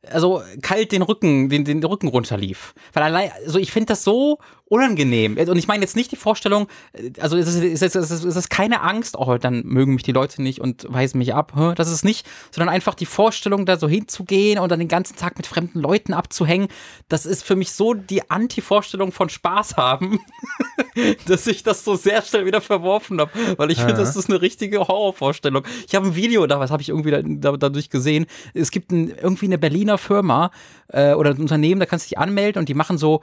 also 0.06 0.42
kalt 0.62 0.92
den 0.92 1.02
Rücken, 1.02 1.48
den, 1.48 1.64
den 1.64 1.82
Rücken 1.82 2.08
runterlief. 2.08 2.74
Weil 2.92 3.02
allein, 3.02 3.30
also 3.44 3.58
ich 3.58 3.72
finde 3.72 3.86
das 3.86 4.04
so 4.04 4.38
unangenehm. 4.68 5.36
Und 5.36 5.56
ich 5.56 5.66
meine 5.66 5.82
jetzt 5.82 5.96
nicht 5.96 6.12
die 6.12 6.16
Vorstellung, 6.16 6.68
äh, 6.92 7.10
also 7.20 7.36
es 7.36 7.48
ist, 7.48 7.82
es 7.82 7.94
ist, 7.94 8.10
es 8.10 8.36
ist, 8.36 8.50
keine 8.50 8.82
Angst, 8.82 9.16
oh, 9.16 9.38
dann 9.38 9.62
mögen 9.64 9.94
mich 9.94 10.02
die 10.02 10.12
Leute 10.12 10.42
nicht 10.42 10.60
und 10.60 10.86
weisen 10.88 11.18
mich 11.18 11.34
ab. 11.34 11.52
Das 11.76 11.90
ist 11.90 12.04
nicht, 12.04 12.26
sondern 12.50 12.72
einfach 12.72 12.94
die 12.94 13.06
Vorstellung, 13.06 13.66
da 13.66 13.78
so 13.78 13.88
hinzugehen 13.88 14.58
und 14.58 14.70
dann 14.70 14.78
den 14.78 14.88
ganzen 14.88 15.16
Tag 15.16 15.36
mit 15.36 15.46
fremden 15.46 15.80
Leuten 15.80 16.12
abzuhängen. 16.12 16.68
Das 17.08 17.26
ist 17.26 17.44
für 17.44 17.56
mich 17.56 17.72
so 17.72 17.94
die 17.94 18.30
Anti-Vorstellung 18.30 19.12
von 19.12 19.28
Spaß 19.28 19.76
haben, 19.76 20.20
dass 21.26 21.46
ich 21.46 21.62
das 21.62 21.84
so 21.84 21.96
sehr 21.96 22.22
schnell 22.22 22.46
wieder 22.46 22.60
verworfen 22.60 23.20
habe. 23.20 23.30
Weil 23.56 23.70
ich 23.70 23.78
finde, 23.78 23.94
das 23.94 24.16
ist 24.16 24.28
eine 24.28 24.40
richtige 24.40 24.80
Horrorvorstellung. 24.80 25.64
Ich 25.86 25.94
habe 25.94 26.06
ein 26.06 26.14
Video, 26.14 26.46
da 26.46 26.60
was 26.60 26.70
habe 26.70 26.82
ich 26.82 26.90
irgendwie 26.90 27.38
da, 27.40 27.56
dadurch 27.56 27.90
gesehen. 27.90 28.26
Es 28.54 28.70
gibt 28.70 28.92
ein, 28.92 29.08
irgendwie 29.10 29.46
eine 29.46 29.58
Berliner 29.58 29.98
Firma 29.98 30.50
äh, 30.88 31.14
oder 31.14 31.30
ein 31.30 31.40
Unternehmen, 31.40 31.80
da 31.80 31.86
kannst 31.86 32.06
du 32.06 32.08
dich 32.10 32.18
anmelden 32.18 32.60
und 32.60 32.68
die 32.68 32.74
machen 32.74 32.98
so 32.98 33.22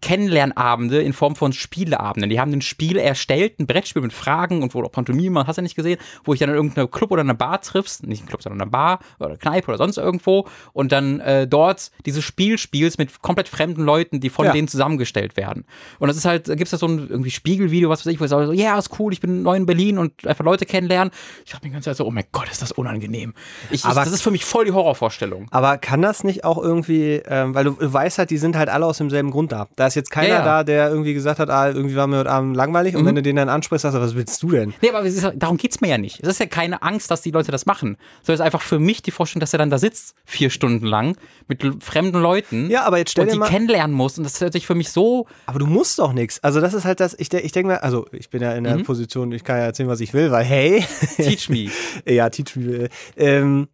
Kennenlernabende 0.00 1.00
in 1.02 1.12
Form 1.12 1.36
von 1.36 1.52
Spieleabenden. 1.52 2.30
Die 2.30 2.40
haben 2.40 2.52
ein 2.52 2.62
Spiel 2.62 2.96
erstellt, 2.96 3.58
ein 3.60 3.66
Brettspiel 3.66 4.02
mit 4.02 4.12
Fragen 4.12 4.62
und 4.62 4.74
wo 4.74 4.82
auch 4.82 4.90
Pantomime, 4.92 5.46
hast 5.46 5.56
du 5.56 5.62
nicht 5.62 5.76
gesehen, 5.76 5.98
wo 6.24 6.32
ich 6.34 6.40
dann 6.40 6.48
in 6.50 6.54
irgendeinem 6.56 6.90
Club 6.90 7.10
oder 7.12 7.20
einer 7.20 7.34
Bar 7.34 7.60
triffst, 7.60 8.06
nicht 8.06 8.24
ein 8.24 8.26
Club, 8.26 8.42
sondern 8.42 8.60
eine 8.62 8.70
Bar 8.70 8.98
oder 9.18 9.36
Kneipe 9.36 9.68
oder 9.68 9.78
sonst 9.78 9.96
irgendwo 9.98 10.46
und 10.72 10.92
dann 10.92 11.20
äh, 11.20 11.46
dort 11.46 11.90
dieses 12.06 12.24
Spiel 12.24 12.58
spielst 12.58 12.98
mit 12.98 13.22
komplett 13.22 13.48
fremden 13.48 13.82
Leuten, 13.84 14.20
die 14.20 14.30
von 14.30 14.46
Ja. 14.46 14.52
denen 14.52 14.68
zusammengestellt 14.68 15.36
werden. 15.36 15.64
Und 15.98 16.08
das 16.08 16.16
ist 16.16 16.24
halt, 16.24 16.48
da 16.48 16.54
gibt's 16.54 16.70
da 16.72 16.76
so 16.78 16.86
ein 16.86 17.08
irgendwie 17.08 17.30
Spiegelvideo, 17.30 17.88
was 17.88 18.04
weiß 18.04 18.12
ich, 18.12 18.20
wo 18.20 18.24
ich 18.24 18.30
sage, 18.30 18.46
so, 18.46 18.52
ja, 18.52 18.78
ist 18.78 18.98
cool, 18.98 19.12
ich 19.12 19.20
bin 19.20 19.42
neu 19.42 19.56
in 19.56 19.66
Berlin 19.66 19.98
und 19.98 20.26
einfach 20.26 20.44
Leute 20.44 20.66
kennenlernen. 20.66 21.12
Ich 21.44 21.52
habe 21.54 21.62
die 21.64 21.70
ganze 21.70 21.90
Zeit 21.90 21.96
so, 21.96 22.06
oh 22.06 22.10
mein 22.10 22.24
Gott, 22.32 22.50
ist 22.50 22.62
das 22.62 22.72
unangenehm. 22.72 23.34
Ich, 23.70 23.84
Aber- 23.84 24.04
das 24.04 24.12
ist 24.12 24.22
für 24.22 24.30
mich 24.30 24.44
voll 24.44 24.64
die 24.64 24.72
Horrorvorstellung. 24.72 25.46
Aber 25.50 25.78
kann 25.78 26.02
das 26.02 26.24
nicht 26.24 26.44
auch 26.44 26.58
irgendwie, 26.62 27.22
ähm, 27.26 27.54
weil 27.54 27.64
du, 27.64 27.70
du 27.72 27.92
weißt 27.92 28.18
halt, 28.18 28.30
die 28.30 28.38
sind 28.38 28.56
halt 28.56 28.68
alle 28.68 28.86
aus 28.86 28.98
demselben 28.98 29.30
Grund 29.30 29.52
da. 29.52 29.68
Da 29.84 29.88
ist 29.88 29.96
jetzt 29.96 30.10
keiner 30.10 30.28
Ja, 30.28 30.38
ja. 30.38 30.44
da, 30.44 30.64
der 30.64 30.88
irgendwie 30.88 31.12
gesagt 31.12 31.38
hat, 31.38 31.50
ah, 31.50 31.68
irgendwie 31.68 31.94
war 31.94 32.06
mir 32.06 32.16
heute 32.20 32.30
Abend 32.30 32.56
langweilig. 32.56 32.96
Und 32.96 33.04
wenn 33.04 33.14
du 33.14 33.20
den 33.22 33.36
dann 33.36 33.50
ansprichst, 33.50 33.82
sagst 33.82 33.98
du, 33.98 34.00
was 34.00 34.14
willst 34.14 34.42
du 34.42 34.50
denn? 34.50 34.72
Nee, 34.80 34.88
aber 34.88 35.04
es 35.04 35.14
ist, 35.14 35.30
darum 35.36 35.58
geht's 35.58 35.82
mir 35.82 35.88
ja 35.88 35.98
nicht. 35.98 36.20
Es 36.22 36.28
ist 36.30 36.40
ja 36.40 36.46
keine 36.46 36.80
Angst, 36.82 37.10
dass 37.10 37.20
die 37.20 37.30
Leute 37.32 37.52
das 37.52 37.66
machen. 37.66 37.98
Sondern 38.22 38.34
es 38.36 38.40
ist 38.40 38.44
einfach 38.46 38.62
für 38.62 38.78
mich 38.78 39.02
die 39.02 39.10
Vorstellung, 39.10 39.40
dass 39.40 39.52
er 39.52 39.58
dann 39.58 39.68
da 39.68 39.76
sitzt, 39.76 40.14
vier 40.24 40.48
Stunden 40.48 40.86
lang, 40.86 41.18
mit 41.48 41.62
fremden 41.84 42.22
Leuten. 42.22 42.70
Ja, 42.70 42.84
aber 42.84 42.96
jetzt 42.96 43.10
stell 43.10 43.24
und 43.24 43.28
dir 43.28 43.32
die 43.34 43.38
mal- 43.40 43.50
kennenlernen 43.50 43.94
muss. 43.94 44.16
Und 44.16 44.24
das 44.24 44.40
hört 44.40 44.54
sich 44.54 44.66
für 44.66 44.74
mich 44.74 44.88
so. 44.88 45.26
Aber 45.44 45.58
du 45.58 45.66
musst 45.66 45.98
doch 45.98 46.14
nichts. 46.14 46.42
Also 46.42 46.62
das 46.62 46.72
ist 46.72 46.86
halt 46.86 47.00
das, 47.00 47.14
ich, 47.18 47.30
ich 47.30 47.52
denke 47.52 47.68
mal, 47.72 47.78
also 47.78 48.06
ich 48.12 48.30
bin 48.30 48.40
ja 48.40 48.52
in 48.54 48.64
der 48.64 48.76
Position, 48.78 49.30
ich 49.32 49.44
kann 49.44 49.58
ja 49.58 49.64
erzählen, 49.64 49.90
was 49.90 50.00
ich 50.00 50.14
will, 50.14 50.30
weil 50.30 50.44
hey, 50.44 50.82
Teach 51.16 51.50
me. 51.50 51.68
ja, 52.10 52.30
teach 52.30 52.56
me. 52.56 52.88
Ähm, 53.18 53.68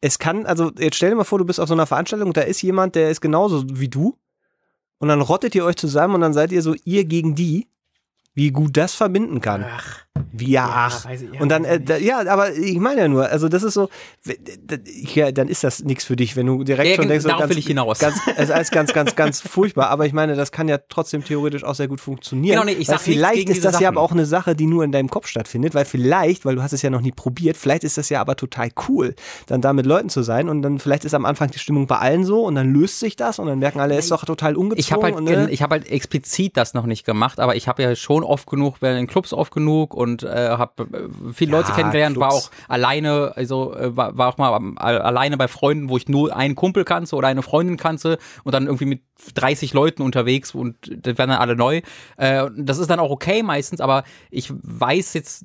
es 0.00 0.18
kann, 0.18 0.44
also 0.44 0.70
jetzt 0.78 0.96
stell 0.96 1.08
dir 1.10 1.16
mal 1.16 1.24
vor, 1.24 1.38
du 1.38 1.46
bist 1.46 1.58
auf 1.58 1.66
so 1.68 1.72
einer 1.74 1.86
Veranstaltung, 1.86 2.34
da 2.34 2.42
ist 2.42 2.60
jemand, 2.60 2.94
der 2.94 3.08
ist 3.10 3.22
genauso 3.22 3.64
wie 3.72 3.88
du 3.88 4.16
und 5.04 5.08
dann 5.08 5.20
rottet 5.20 5.54
ihr 5.54 5.66
euch 5.66 5.76
zusammen 5.76 6.14
und 6.14 6.22
dann 6.22 6.32
seid 6.32 6.50
ihr 6.50 6.62
so 6.62 6.74
ihr 6.84 7.04
gegen 7.04 7.34
die, 7.34 7.68
wie 8.32 8.50
gut 8.50 8.74
das 8.78 8.94
verbinden 8.94 9.42
kann. 9.42 9.62
Ach, 9.68 10.03
ja, 10.36 10.46
Ja, 10.48 10.70
ach. 10.74 11.06
ich- 11.10 11.20
ja, 11.22 11.40
und 11.40 11.48
dann, 11.48 11.64
äh, 11.64 11.80
da, 11.80 11.96
ja, 11.96 12.20
aber 12.28 12.54
ich 12.54 12.78
meine 12.78 13.00
ja 13.02 13.08
nur, 13.08 13.28
also 13.28 13.48
das 13.48 13.62
ist 13.62 13.74
so, 13.74 13.88
ja, 15.14 15.32
dann 15.32 15.48
ist 15.48 15.64
das 15.64 15.82
nichts 15.84 16.04
für 16.04 16.16
dich, 16.16 16.36
wenn 16.36 16.46
du 16.46 16.62
direkt 16.64 16.88
Ja, 16.88 16.94
schon 16.96 17.02
gen- 17.04 17.08
denkst, 17.10 17.24
darauf 17.24 17.40
ganz, 17.40 17.50
will 17.50 17.58
ich 17.58 17.66
hinaus. 17.66 17.98
Ganz, 17.98 18.16
es 18.36 18.48
ist 18.48 18.70
ganz, 18.72 18.92
ganz, 18.92 19.16
ganz 19.16 19.40
furchtbar. 19.46 19.88
Aber 19.90 20.06
ich 20.06 20.12
meine, 20.12 20.34
das 20.36 20.52
kann 20.52 20.68
ja 20.68 20.78
trotzdem 20.88 21.24
theoretisch 21.24 21.64
auch 21.64 21.74
sehr 21.74 21.88
gut 21.88 22.00
funktionieren. 22.00 22.54
Genau, 22.60 22.64
nee, 22.64 22.72
ich 22.80 22.86
sag 22.86 23.00
vielleicht 23.00 23.48
ist 23.48 23.64
das 23.64 23.74
ja 23.74 23.80
Sachen. 23.80 23.86
aber 23.86 24.00
auch 24.00 24.12
eine 24.12 24.26
Sache, 24.26 24.54
die 24.54 24.66
nur 24.66 24.84
in 24.84 24.92
deinem 24.92 25.08
Kopf 25.10 25.26
stattfindet, 25.26 25.74
weil 25.74 25.84
vielleicht, 25.84 26.44
weil 26.44 26.56
du 26.56 26.62
hast 26.62 26.72
es 26.72 26.82
ja 26.82 26.90
noch 26.90 27.00
nie 27.00 27.12
probiert, 27.12 27.56
vielleicht 27.56 27.84
ist 27.84 27.98
das 27.98 28.08
ja 28.08 28.20
aber 28.20 28.36
total 28.36 28.70
cool, 28.88 29.14
dann 29.46 29.60
da 29.60 29.72
mit 29.72 29.86
Leuten 29.86 30.08
zu 30.08 30.22
sein 30.22 30.48
und 30.48 30.62
dann 30.62 30.78
vielleicht 30.78 31.04
ist 31.04 31.14
am 31.14 31.24
Anfang 31.24 31.50
die 31.50 31.58
Stimmung 31.58 31.86
bei 31.86 31.98
allen 31.98 32.24
so 32.24 32.44
und 32.44 32.54
dann 32.54 32.72
löst 32.72 33.00
sich 33.00 33.16
das 33.16 33.38
und 33.38 33.46
dann 33.46 33.58
merken 33.58 33.80
alle, 33.80 33.94
er 33.94 33.98
ist 33.98 34.10
doch 34.10 34.24
total 34.24 34.56
ungezogen. 34.56 34.78
ich 34.80 34.92
habe 34.92 35.02
halt, 35.04 35.20
ne? 35.20 35.50
ich 35.50 35.62
hab 35.62 35.70
halt 35.70 35.88
explizit 35.90 36.56
das 36.56 36.74
noch 36.74 36.86
nicht 36.86 37.04
gemacht, 37.04 37.40
aber 37.40 37.56
ich 37.56 37.68
habe 37.68 37.82
ja 37.82 37.94
schon 37.96 38.22
oft 38.22 38.46
genug, 38.48 38.76
in 38.82 39.06
Clubs 39.06 39.32
oft 39.32 39.52
genug 39.52 39.94
und 39.94 40.03
äh, 40.22 40.50
habe 40.50 40.86
viele 41.32 41.52
Ja, 41.52 41.58
Leute 41.58 41.72
kennengelernt, 41.72 42.16
war 42.18 42.30
Clubs. 42.30 42.50
auch 42.50 42.68
alleine, 42.70 43.32
also 43.36 43.74
äh, 43.74 43.96
war, 43.96 44.16
war 44.16 44.28
auch 44.28 44.38
mal 44.38 44.52
a- 44.76 44.98
alleine 44.98 45.36
bei 45.36 45.48
Freunden, 45.48 45.88
wo 45.88 45.96
ich 45.96 46.08
nur 46.08 46.36
einen 46.36 46.54
Kumpel 46.54 46.84
kannte 46.84 47.16
oder 47.16 47.28
eine 47.28 47.42
Freundin 47.42 47.76
kannte 47.76 48.18
und 48.44 48.52
dann 48.52 48.66
irgendwie 48.66 48.86
mit 48.86 49.00
30 49.34 49.72
Leuten 49.74 50.02
unterwegs 50.02 50.54
und 50.54 50.76
das 50.88 51.18
werden 51.18 51.30
dann 51.30 51.38
alle 51.40 51.56
neu. 51.56 51.80
Äh, 52.16 52.50
das 52.56 52.78
ist 52.78 52.90
dann 52.90 53.00
auch 53.00 53.10
okay 53.10 53.42
meistens, 53.42 53.80
aber 53.80 54.04
ich 54.30 54.52
weiß 54.52 55.14
jetzt 55.14 55.44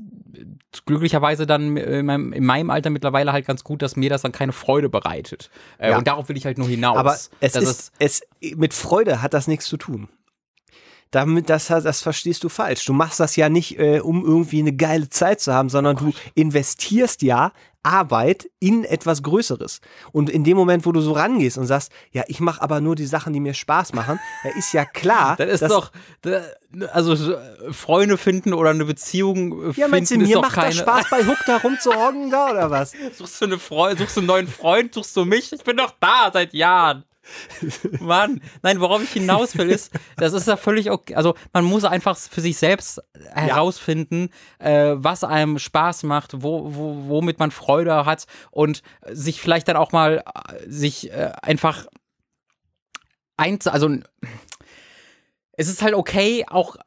glücklicherweise 0.85 1.45
dann 1.45 1.75
in 1.77 2.05
meinem, 2.05 2.33
in 2.33 2.45
meinem 2.45 2.69
Alter 2.69 2.89
mittlerweile 2.89 3.31
halt 3.33 3.45
ganz 3.45 3.63
gut, 3.63 3.81
dass 3.81 3.95
mir 3.95 4.09
das 4.09 4.21
dann 4.21 4.31
keine 4.31 4.51
Freude 4.51 4.89
bereitet. 4.89 5.49
Äh, 5.77 5.91
Ja. 5.91 5.97
Und 5.97 6.07
darauf 6.07 6.29
will 6.29 6.37
ich 6.37 6.45
halt 6.45 6.57
nur 6.57 6.67
hinaus. 6.67 6.97
Aber 6.97 7.15
es 7.39 7.55
ist, 7.55 7.91
es, 7.99 8.21
mit 8.55 8.73
Freude 8.73 9.21
hat 9.21 9.33
das 9.33 9.47
nichts 9.47 9.65
zu 9.65 9.77
tun. 9.77 10.07
Damit, 11.11 11.49
das, 11.49 11.67
das 11.67 12.01
verstehst 12.01 12.43
du 12.43 12.49
falsch. 12.49 12.85
Du 12.85 12.93
machst 12.93 13.19
das 13.19 13.35
ja 13.35 13.49
nicht, 13.49 13.79
äh, 13.79 13.99
um 13.99 14.23
irgendwie 14.23 14.59
eine 14.59 14.73
geile 14.73 15.09
Zeit 15.09 15.41
zu 15.41 15.51
haben, 15.53 15.69
sondern 15.69 15.95
du 15.97 16.11
investierst 16.35 17.23
ja 17.23 17.51
Arbeit 17.81 18.49
in 18.59 18.83
etwas 18.83 19.23
Größeres. 19.23 19.79
Und 20.11 20.29
in 20.29 20.43
dem 20.43 20.55
Moment, 20.57 20.85
wo 20.85 20.91
du 20.91 21.01
so 21.01 21.13
rangehst 21.13 21.57
und 21.57 21.65
sagst, 21.65 21.91
ja, 22.11 22.23
ich 22.27 22.41
mache 22.41 22.61
aber 22.61 22.81
nur 22.81 22.95
die 22.95 23.05
Sachen, 23.07 23.33
die 23.33 23.39
mir 23.39 23.53
Spaß 23.55 23.93
machen, 23.93 24.19
da 24.43 24.49
ist 24.49 24.73
ja 24.73 24.85
klar, 24.85 25.35
Das 25.37 25.61
ist 25.61 25.71
doch, 25.71 25.91
da- 26.21 26.43
also 26.91 27.15
so, 27.15 27.33
äh, 27.33 27.73
Freunde 27.73 28.17
finden 28.17 28.53
oder 28.53 28.69
eine 28.71 28.85
Beziehung 28.85 29.53
äh, 29.53 29.65
Ja, 29.67 29.71
finden 29.87 29.91
meinst 29.91 30.11
du, 30.11 30.17
mir 30.17 30.39
macht 30.41 30.53
keine. 30.55 30.67
das 30.67 30.77
Spaß, 30.77 31.09
bei 31.09 31.25
Hook 31.25 31.37
da 31.47 31.57
rumzuhocken 31.63 32.29
da 32.29 32.51
oder 32.51 32.69
was? 32.69 32.91
Suchst 33.17 33.41
du 33.41 33.45
eine 33.45 33.57
Freund, 33.59 33.97
suchst 33.97 34.17
du 34.17 34.19
einen 34.21 34.27
neuen 34.27 34.47
Freund, 34.47 34.93
suchst 34.93 35.15
du 35.17 35.25
mich? 35.25 35.51
Ich 35.53 35.63
bin 35.63 35.77
doch 35.77 35.93
da 35.99 36.29
seit 36.31 36.53
Jahren. 36.53 37.03
Mann, 37.99 38.41
nein, 38.61 38.79
worauf 38.79 39.03
ich 39.03 39.11
hinaus 39.11 39.57
will, 39.57 39.69
ist, 39.69 39.91
das 40.17 40.33
ist 40.33 40.47
ja 40.47 40.57
völlig 40.57 40.91
okay. 40.91 41.15
Also 41.15 41.35
man 41.53 41.63
muss 41.63 41.83
einfach 41.83 42.17
für 42.17 42.41
sich 42.41 42.57
selbst 42.57 43.01
herausfinden, 43.33 44.29
äh, 44.59 44.93
was 44.95 45.23
einem 45.23 45.59
Spaß 45.59 46.03
macht, 46.03 46.41
wo, 46.43 46.73
wo, 46.75 47.07
womit 47.07 47.39
man 47.39 47.51
Freude 47.51 48.05
hat 48.05 48.25
und 48.51 48.81
sich 49.09 49.41
vielleicht 49.41 49.67
dann 49.67 49.77
auch 49.77 49.91
mal 49.91 50.23
äh, 50.25 50.69
sich 50.69 51.11
äh, 51.11 51.31
einfach 51.41 51.85
eins, 53.37 53.67
also 53.67 53.89
es 55.53 55.67
ist 55.67 55.81
halt 55.81 55.93
okay, 55.93 56.45
auch 56.47 56.75
äh, 56.75 56.81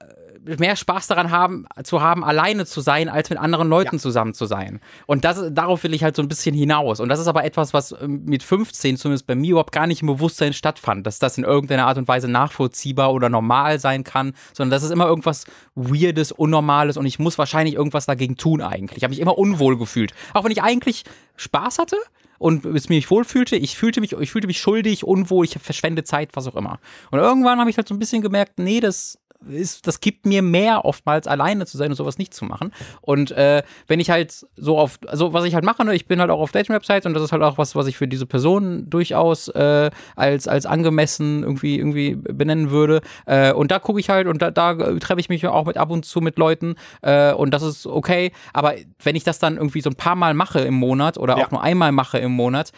mehr 0.45 0.77
Spaß 0.77 1.07
daran 1.07 1.31
haben, 1.31 1.67
zu 1.85 2.03
haben, 2.03 2.25
alleine 2.25 2.67
zu 2.67 2.81
sein, 2.81 3.09
als 3.09 3.31
mit 3.31 3.39
anderen 3.39 3.69
Leuten 3.69 3.99
zusammen 3.99 4.35
zu 4.35 4.47
sein. 4.47 4.81
Und 5.07 5.25
das, 5.25 5.43
darauf 5.51 5.83
will 5.85 5.95
ich 5.95 6.03
halt 6.03 6.17
so 6.17 6.23
ein 6.23 6.29
bisschen 6.29 6.55
hinaus. 6.55 7.01
Und 7.01 7.09
das 7.09 7.21
ist 7.21 7.27
aber 7.27 7.45
etwas, 7.45 7.73
was 7.73 7.95
ähm, 8.01 8.25
mit 8.25 8.43
15 8.43 8.97
zumindest 8.97 9.27
bei 9.27 9.35
mir 9.35 9.53
überhaupt 9.53 9.73
gar 9.73 9.87
nicht 9.87 10.03
im 10.03 10.09
Bewusstsein 10.09 10.53
stattfand, 10.53 11.07
dass 11.07 11.19
das 11.19 11.39
in 11.39 11.45
irgendeiner 11.45 11.87
Art 11.87 11.99
und 11.99 12.09
Weise 12.09 12.29
nachvollziehbar 12.29 13.13
oder 13.13 13.29
normal 13.29 13.79
sein 13.79 14.05
kann, 14.05 14.35
sondern 14.53 14.71
das 14.71 14.83
ist 14.83 14.91
immer 14.91 15.07
irgendwas 15.07 15.45
Weirdes, 15.75 16.33
Unnormales 16.33 16.97
und 16.97 17.07
ich 17.07 17.19
muss 17.19 17.39
wahrscheinlich 17.39 17.75
irgendwas 17.75 18.07
dagegen 18.07 18.37
tun 18.37 18.63
eigentlich. 18.63 18.99
Ich 18.99 19.05
habe 19.05 19.13
mich 19.13 19.21
immer 19.21 19.39
unwohl 19.39 19.79
gefühlt. 19.79 20.13
Auch 20.35 20.45
wenn 20.45 20.53
ich 20.53 20.63
eigentlich 20.63 21.05
Spaß 21.37 21.79
hatte, 21.79 21.97
und 22.43 22.65
es 22.65 22.89
mich 22.89 23.09
wohlfühlte, 23.09 23.55
ich 23.55 23.77
fühlte 23.77 24.01
mich, 24.01 24.15
ich 24.15 24.33
fühlte 24.33 24.49
mich 24.49 24.59
schuldig, 24.59 25.05
unwohl, 25.05 25.45
ich 25.45 25.57
verschwende 25.61 26.03
Zeit, 26.03 26.31
was 26.33 26.49
auch 26.49 26.57
immer. 26.57 26.81
Und 27.13 27.21
irgendwann 27.21 27.61
habe 27.61 27.71
ich 27.71 27.77
halt 27.77 27.87
so 27.87 27.95
ein 27.95 28.01
bisschen 28.01 28.21
gemerkt, 28.21 28.59
nee, 28.59 28.81
das 28.81 29.17
ist, 29.49 29.87
das 29.87 30.01
gibt 30.01 30.27
mir 30.27 30.43
mehr, 30.43 30.85
oftmals 30.85 31.27
alleine 31.27 31.67
zu 31.67 31.77
sein 31.77 31.91
und 31.91 31.97
sowas 31.97 32.19
nicht 32.19 32.35
zu 32.35 32.45
machen. 32.45 32.73
Und 33.01 33.31
äh, 33.33 33.63
wenn 33.87 34.01
ich 34.01 34.11
halt 34.11 34.47
so 34.57 34.79
auf, 34.79 34.99
also 35.07 35.33
was 35.33 35.45
ich 35.45 35.55
halt 35.55 35.65
mache, 35.65 35.85
ne, 35.85 35.95
ich 35.95 36.07
bin 36.07 36.21
halt 36.21 36.31
auch 36.31 36.41
auf 36.41 36.53
Dating-Websites 36.53 37.07
und 37.07 37.15
das 37.15 37.23
ist 37.23 37.33
halt 37.33 37.43
auch 37.43 37.59
was, 37.59 37.75
was 37.75 37.87
ich 37.87 37.97
für 37.97 38.09
diese 38.09 38.27
Person 38.27 38.89
durchaus 38.91 39.49
äh, 39.49 39.91
als, 40.17 40.49
als 40.49 40.67
angemessen 40.67 41.43
irgendwie, 41.43 41.79
irgendwie 41.79 42.15
benennen 42.15 42.71
würde. 42.71 43.01
Äh, 43.27 43.53
und 43.53 43.71
da 43.71 43.79
gucke 43.79 44.01
ich 44.01 44.09
halt 44.11 44.27
und 44.27 44.43
da, 44.43 44.51
da 44.51 44.75
treffe 44.99 45.21
ich 45.21 45.29
mich 45.29 45.47
auch 45.47 45.67
mit 45.67 45.77
ab 45.77 45.91
und 45.91 46.05
zu 46.05 46.21
mit 46.21 46.39
Leuten 46.39 46.77
äh, 47.03 47.33
und 47.33 47.53
das 47.53 47.63
ist 47.63 47.87
okay. 47.87 48.33
Aber 48.53 48.75
wenn 49.03 49.17
ich 49.17 49.25
das 49.25 49.39
dann 49.39 49.57
irgendwie 49.57 49.81
so 49.81 49.91
ein 49.91 49.97
paar 49.97 50.17
Mal 50.17 50.35
mache 50.35 50.61
im 50.61 50.75
Monat 50.75 51.19
oder 51.19 51.37
Ja. 51.39 51.47
auch 51.47 51.51
nur 51.51 51.63
einmal 51.63 51.93
mache 51.93 52.19
im 52.19 52.33
Monat, 52.33 52.73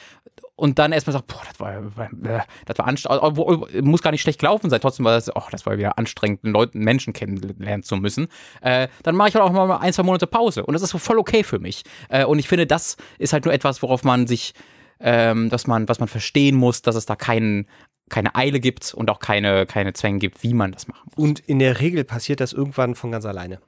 und 0.56 0.78
dann 0.78 0.92
erstmal 0.92 1.12
sagt, 1.12 1.26
boah, 1.26 1.42
das 1.48 1.60
war, 1.60 2.42
das 2.64 2.78
war 2.78 2.86
anstrengend, 2.86 3.84
muss 3.84 4.02
gar 4.02 4.10
nicht 4.12 4.22
schlecht 4.22 4.40
gelaufen 4.40 4.70
sein, 4.70 4.80
trotzdem 4.80 5.04
war 5.04 5.12
das, 5.12 5.34
oh, 5.34 5.42
das 5.50 5.66
war 5.66 5.76
wieder 5.76 5.98
anstrengend, 5.98 6.44
Leuten, 6.44 6.80
Menschen 6.80 7.12
kennenlernen 7.12 7.82
zu 7.82 7.96
müssen, 7.96 8.28
äh, 8.60 8.88
dann 9.02 9.16
mache 9.16 9.30
ich 9.30 9.34
halt 9.34 9.44
auch 9.44 9.52
mal 9.52 9.76
ein, 9.78 9.92
zwei 9.92 10.04
Monate 10.04 10.26
Pause 10.26 10.64
und 10.64 10.74
das 10.74 10.82
ist 10.82 10.92
voll 10.92 11.18
okay 11.18 11.42
für 11.42 11.58
mich. 11.58 11.82
Äh, 12.08 12.24
und 12.24 12.38
ich 12.38 12.48
finde, 12.48 12.66
das 12.66 12.96
ist 13.18 13.32
halt 13.32 13.44
nur 13.44 13.54
etwas, 13.54 13.82
worauf 13.82 14.04
man 14.04 14.26
sich, 14.26 14.54
ähm, 15.00 15.50
dass 15.50 15.66
man, 15.66 15.88
was 15.88 15.98
man 15.98 16.08
verstehen 16.08 16.56
muss, 16.56 16.82
dass 16.82 16.94
es 16.94 17.06
da 17.06 17.16
keinen, 17.16 17.66
keine 18.08 18.34
Eile 18.34 18.60
gibt 18.60 18.94
und 18.94 19.10
auch 19.10 19.18
keine, 19.18 19.66
keine 19.66 19.92
Zwänge 19.92 20.18
gibt, 20.18 20.42
wie 20.42 20.54
man 20.54 20.72
das 20.72 20.86
machen 20.86 21.02
muss. 21.06 21.24
Und 21.24 21.40
in 21.40 21.58
der 21.58 21.80
Regel 21.80 22.04
passiert 22.04 22.40
das 22.40 22.52
irgendwann 22.52 22.94
von 22.94 23.10
ganz 23.10 23.24
alleine. 23.24 23.60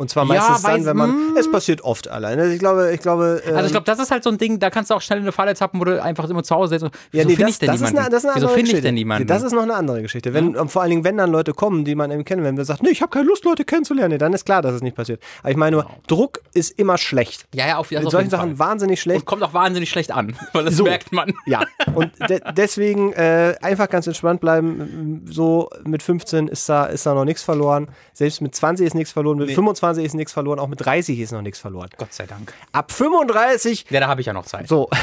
Und 0.00 0.08
zwar 0.08 0.22
Ja, 0.24 0.28
meistens 0.40 0.62
dann, 0.62 0.80
weiß- 0.80 0.84
wenn 0.86 0.96
man, 0.96 1.10
mm. 1.10 1.36
es 1.36 1.50
passiert 1.50 1.82
oft 1.82 2.08
alleine. 2.08 2.40
Also 2.40 2.54
ich 2.54 2.58
glaube, 2.58 2.90
ich 2.94 3.00
glaube, 3.00 3.42
ähm, 3.46 3.54
Also 3.54 3.66
ich 3.66 3.72
glaube, 3.72 3.84
das 3.84 3.98
ist 3.98 4.10
halt 4.10 4.24
so 4.24 4.30
ein 4.30 4.38
Ding, 4.38 4.58
da 4.58 4.70
kannst 4.70 4.90
du 4.90 4.94
auch 4.94 5.02
schnell 5.02 5.18
in 5.18 5.24
eine 5.24 5.32
Falle 5.32 5.52
tappen, 5.52 5.78
wo 5.78 5.84
du 5.84 6.02
einfach 6.02 6.26
immer 6.30 6.42
zu 6.42 6.54
Hause 6.54 6.70
sitzt. 6.70 6.84
und- 6.84 6.94
Wieso 7.10 7.22
ja, 7.22 7.28
nee, 7.28 7.36
finde 7.36 7.50
ich 7.50 7.58
denn 7.58 7.66
das, 7.68 7.76
niemanden? 7.80 7.98
eine, 7.98 8.08
das 8.08 8.24
Wieso 8.34 8.48
finde 8.48 8.72
ich 8.72 8.80
denn 8.80 8.94
niemanden? 8.94 9.26
Das 9.28 9.42
ist 9.42 9.52
noch 9.52 9.62
eine 9.62 9.74
andere 9.74 10.00
Geschichte. 10.00 10.32
Wenn, 10.32 10.56
und 10.56 10.70
Vor 10.70 10.80
allen 10.80 10.90
Dingen, 10.90 11.04
wenn 11.04 11.18
dann 11.18 11.30
Leute 11.30 11.52
kommen, 11.52 11.84
die 11.84 11.94
man 11.94 12.10
eben 12.10 12.24
kennen, 12.24 12.42
wenn 12.44 12.54
man 12.54 12.64
sagt, 12.64 12.82
nee, 12.82 12.88
ich 12.88 13.02
habe 13.02 13.10
keine 13.10 13.26
Lust, 13.26 13.44
Leute 13.44 13.64
kennenzulernen, 13.66 14.12
nee, 14.12 14.18
dann 14.18 14.32
ist 14.32 14.46
klar, 14.46 14.62
dass 14.62 14.72
es 14.74 14.80
nicht 14.82 14.96
passiert. 14.96 15.22
Aber 15.42 15.50
ich 15.50 15.56
meine 15.58 15.76
nur, 15.76 15.86
Druck 16.06 16.40
ist 16.54 16.78
immer 16.78 16.96
schlecht. 16.96 17.44
ja, 17.54 17.68
ja, 17.68 17.76
auf, 17.76 17.90
das 17.90 18.00
In 18.00 18.06
auf 18.06 18.12
solchen 18.12 18.24
jeden 18.28 18.30
Sachen 18.30 18.56
Fall. 18.56 18.68
wahnsinnig 18.70 19.02
schlecht. 19.02 19.20
Und 19.20 19.26
kommt 19.26 19.42
auch 19.42 19.52
wahnsinnig 19.52 19.90
schlecht 19.90 20.12
an, 20.12 20.34
weil 20.54 20.64
das 20.64 20.76
So. 20.76 20.84
merkt 20.84 21.12
man. 21.12 21.32
Ja, 21.46 21.64
und 21.94 22.10
de 22.26 22.40
deswegen 22.56 23.12
äh, 23.12 23.54
einfach 23.60 23.90
ganz 23.90 24.06
entspannt 24.06 24.40
bleiben. 24.40 25.26
So 25.28 25.68
mit 25.84 26.02
15 26.02 26.48
ist 26.48 26.66
da, 26.70 26.86
ist 26.86 27.04
da 27.04 27.12
noch 27.12 27.26
nichts 27.26 27.42
verloren. 27.42 27.88
Selbst 28.14 28.40
mit 28.40 28.54
20 28.54 28.86
ist 28.86 28.94
nichts 28.94 29.12
verloren, 29.12 29.36
mit 29.36 29.48
Nee. 29.48 29.54
25 29.54 29.82
ist 29.98 30.14
nichts 30.14 30.32
verloren, 30.32 30.58
auch 30.58 30.68
mit 30.68 30.84
30 30.84 31.18
ist 31.18 31.32
noch 31.32 31.42
nichts 31.42 31.58
verloren. 31.58 31.90
Gott 31.96 32.12
sei 32.12 32.26
Dank. 32.26 32.52
Ab 32.72 32.92
35 32.92 33.86
Ja, 33.90 34.00
da 34.00 34.08
habe 34.08 34.20
ich 34.20 34.26
ja 34.26 34.32
noch 34.32 34.46
Zeit. 34.46 34.68
So. 34.68 34.88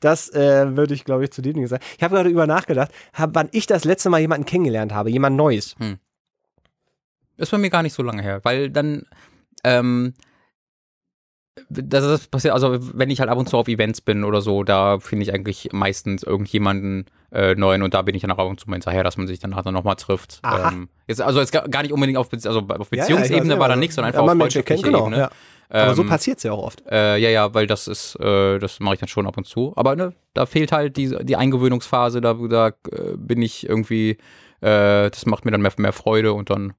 das 0.00 0.28
äh, 0.30 0.76
würde 0.76 0.94
ich, 0.94 1.04
glaube 1.04 1.24
ich, 1.24 1.30
zu 1.30 1.42
dem 1.42 1.54
Ding 1.54 1.66
sagen. 1.66 1.82
Ich 1.96 2.02
habe 2.02 2.14
gerade 2.14 2.30
über 2.30 2.46
nachgedacht, 2.46 2.90
hab, 3.12 3.34
wann 3.34 3.48
ich 3.52 3.66
das 3.66 3.84
letzte 3.84 4.10
Mal 4.10 4.20
jemanden 4.20 4.46
kennengelernt 4.46 4.92
habe, 4.92 5.10
jemand 5.10 5.36
Neues. 5.36 5.76
Ist 7.36 7.50
bei 7.50 7.58
mir 7.58 7.70
gar 7.70 7.82
nicht 7.82 7.94
so 7.94 8.02
lange 8.02 8.22
her, 8.22 8.40
weil 8.44 8.70
dann, 8.70 9.04
ähm, 9.64 10.14
das 11.70 12.04
ist 12.04 12.30
passiert, 12.30 12.54
also 12.54 12.76
wenn 12.94 13.10
ich 13.10 13.20
halt 13.20 13.30
ab 13.30 13.38
und 13.38 13.48
zu 13.48 13.56
auf 13.56 13.68
Events 13.68 14.00
bin 14.00 14.24
oder 14.24 14.40
so, 14.42 14.62
da 14.62 14.98
finde 14.98 15.24
ich 15.24 15.32
eigentlich 15.32 15.70
meistens 15.72 16.22
irgendjemanden 16.22 17.06
äh, 17.32 17.54
neuen 17.54 17.82
und 17.82 17.94
da 17.94 18.02
bin 18.02 18.14
ich 18.14 18.22
dann 18.22 18.30
auch 18.32 18.38
ab 18.38 18.48
und 18.48 18.60
zu 18.60 18.68
mal 18.68 18.74
hinterher, 18.76 19.02
dass 19.04 19.16
man 19.16 19.26
sich 19.26 19.38
dann 19.38 19.50
nochmal 19.50 19.96
trifft. 19.96 20.38
Aha. 20.42 20.70
Ähm, 20.72 20.88
jetzt, 21.06 21.20
also 21.22 21.40
jetzt 21.40 21.52
gar 21.52 21.82
nicht 21.82 21.92
unbedingt 21.92 22.18
auf, 22.18 22.30
Bezie- 22.30 22.48
also 22.48 22.60
auf 22.60 22.68
Ja, 22.68 22.76
ja, 22.78 22.86
Beziehungsebene 23.02 23.54
weiß, 23.54 23.58
war 23.58 23.68
ja. 23.68 23.74
da 23.74 23.76
nichts, 23.76 23.96
sondern 23.96 24.12
Ja, 24.14 24.20
einfach 24.20 24.32
auf 24.32 24.36
Menschen 24.38 24.64
kennt, 24.64 24.80
freundschaftlicher 24.80 25.06
genau. 25.06 25.06
Ebene. 25.06 25.18
Ja. 25.22 25.82
Aber 25.82 25.94
so 25.96 26.02
Ähm, 26.02 26.08
passiert 26.08 26.36
es 26.38 26.44
ja 26.44 26.52
auch 26.52 26.62
oft. 26.62 26.84
Äh, 26.88 27.16
ja, 27.16 27.28
ja, 27.30 27.52
weil 27.52 27.66
das 27.66 27.88
ist, 27.88 28.14
äh, 28.20 28.58
das 28.60 28.78
mache 28.78 28.94
ich 28.94 29.00
dann 29.00 29.08
schon 29.08 29.26
ab 29.26 29.36
und 29.36 29.46
zu. 29.46 29.72
Aber 29.74 29.96
ne, 29.96 30.12
da 30.34 30.46
fehlt 30.46 30.70
halt 30.70 30.96
die, 30.96 31.16
die 31.24 31.34
Eingewöhnungsphase, 31.36 32.20
da, 32.20 32.34
da 32.34 32.68
äh, 32.68 32.72
bin 33.16 33.42
ich 33.42 33.68
irgendwie, 33.68 34.10
äh, 34.60 35.10
das 35.10 35.26
macht 35.26 35.44
mir 35.44 35.50
dann 35.50 35.62
mehr, 35.62 35.72
mehr 35.78 35.92
Freude 35.92 36.34
und 36.34 36.50
dann, 36.50 36.68
ja. 36.68 36.74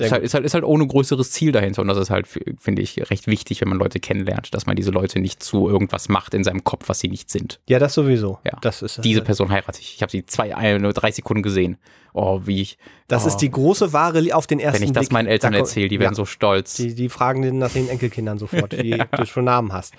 Ist 0.00 0.12
halt, 0.12 0.22
ist, 0.22 0.34
halt, 0.34 0.44
ist 0.44 0.54
halt 0.54 0.64
ohne 0.64 0.86
größeres 0.86 1.30
Ziel 1.30 1.52
dahinter 1.52 1.82
und 1.82 1.88
das 1.88 1.98
ist 1.98 2.10
halt, 2.10 2.26
finde 2.26 2.82
ich, 2.82 3.10
recht 3.10 3.26
wichtig, 3.26 3.60
wenn 3.60 3.68
man 3.68 3.78
Leute 3.78 4.00
kennenlernt, 4.00 4.54
dass 4.54 4.66
man 4.66 4.76
diese 4.76 4.90
Leute 4.90 5.20
nicht 5.20 5.42
zu 5.42 5.68
irgendwas 5.68 6.08
macht 6.08 6.34
in 6.34 6.44
seinem 6.44 6.64
Kopf, 6.64 6.88
was 6.88 7.00
sie 7.00 7.08
nicht 7.08 7.30
sind. 7.30 7.60
Ja, 7.68 7.78
das 7.78 7.94
sowieso. 7.94 8.38
Ja. 8.44 8.58
Das 8.60 8.82
ist, 8.82 9.04
Diese 9.04 9.22
Person 9.22 9.50
heirate 9.50 9.80
ich. 9.80 9.94
Ich 9.96 10.02
habe 10.02 10.10
sie 10.10 10.24
zwei, 10.26 10.54
ein, 10.54 10.82
nur 10.82 10.92
drei 10.92 11.10
Sekunden 11.10 11.42
gesehen. 11.42 11.78
Oh, 12.14 12.40
wie 12.44 12.62
ich. 12.62 12.78
das 13.06 13.24
oh, 13.24 13.28
ist 13.28 13.36
die 13.36 13.50
große 13.50 13.92
Ware 13.92 14.34
auf 14.34 14.46
den 14.46 14.58
ersten 14.58 14.80
Wenn 14.80 14.88
ich 14.88 14.92
das 14.92 15.06
Blick. 15.06 15.12
meinen 15.12 15.28
Eltern 15.28 15.52
Da 15.52 15.58
erzähle, 15.58 15.88
die 15.88 15.96
ja. 15.96 16.00
werden 16.02 16.14
so 16.14 16.24
stolz. 16.24 16.74
Die, 16.74 16.94
die 16.94 17.08
fragen 17.08 17.58
nach 17.58 17.70
den 17.70 17.88
Enkelkindern 17.88 18.38
sofort, 18.38 18.76
wie 18.82 18.98
du 18.98 19.26
schon 19.26 19.44
Namen 19.44 19.72
hast. 19.72 19.94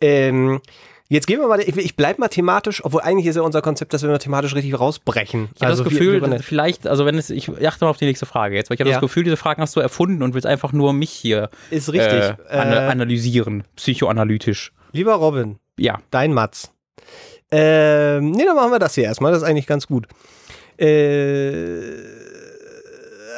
Ähm, 0.00 0.60
jetzt 1.08 1.26
gehen 1.26 1.40
wir 1.40 1.48
mal, 1.48 1.60
ich, 1.60 1.76
ich 1.76 1.96
bleibe 1.96 2.20
mal 2.20 2.28
thematisch, 2.28 2.84
obwohl 2.84 3.00
eigentlich 3.02 3.26
ist 3.26 3.36
ja 3.36 3.42
unser 3.42 3.62
Konzept, 3.62 3.92
dass 3.92 4.02
wir 4.02 4.10
mal 4.10 4.18
thematisch 4.18 4.54
richtig 4.54 4.78
rausbrechen. 4.78 5.48
Ich 5.54 5.60
habe 5.62 5.70
Also 5.70 5.84
das 5.84 5.92
wir- 5.92 5.98
Gefühl, 5.98 6.20
wir- 6.22 6.28
dass 6.28 6.44
vielleicht, 6.44 6.86
also 6.86 7.06
wenn 7.06 7.16
es, 7.16 7.30
ich 7.30 7.48
achte 7.66 7.84
mal 7.84 7.90
auf 7.90 7.96
die 7.96 8.04
nächste 8.06 8.26
Frage 8.26 8.54
jetzt, 8.56 8.70
weil 8.70 8.74
ich 8.76 8.80
habe 8.80 8.90
Ja. 8.90 8.96
das 8.96 9.00
Gefühl, 9.02 9.24
diese 9.24 9.36
Fragen 9.36 9.62
hast 9.62 9.74
du 9.76 9.80
erfunden 9.80 10.22
und 10.22 10.34
willst 10.34 10.46
einfach 10.46 10.72
nur 10.72 10.92
mich 10.92 11.10
hier 11.10 11.50
ist 11.70 11.92
richtig. 11.92 12.22
äh, 12.22 12.34
ana 12.50 12.86
Äh, 12.86 12.90
analysieren, 12.90 13.64
psychoanalytisch. 13.76 14.72
lieber 14.92 15.14
Robin, 15.14 15.58
Ja. 15.78 15.98
dein 16.10 16.32
Matz. 16.34 16.72
Ähm, 17.50 18.32
nee, 18.32 18.44
dann 18.44 18.56
machen 18.56 18.70
wir 18.72 18.78
das 18.78 18.94
hier 18.94 19.04
erstmal. 19.04 19.32
Das 19.32 19.42
ist 19.42 19.48
eigentlich 19.48 19.66
ganz 19.66 19.86
gut. 19.86 20.06
Äh, 20.76 21.78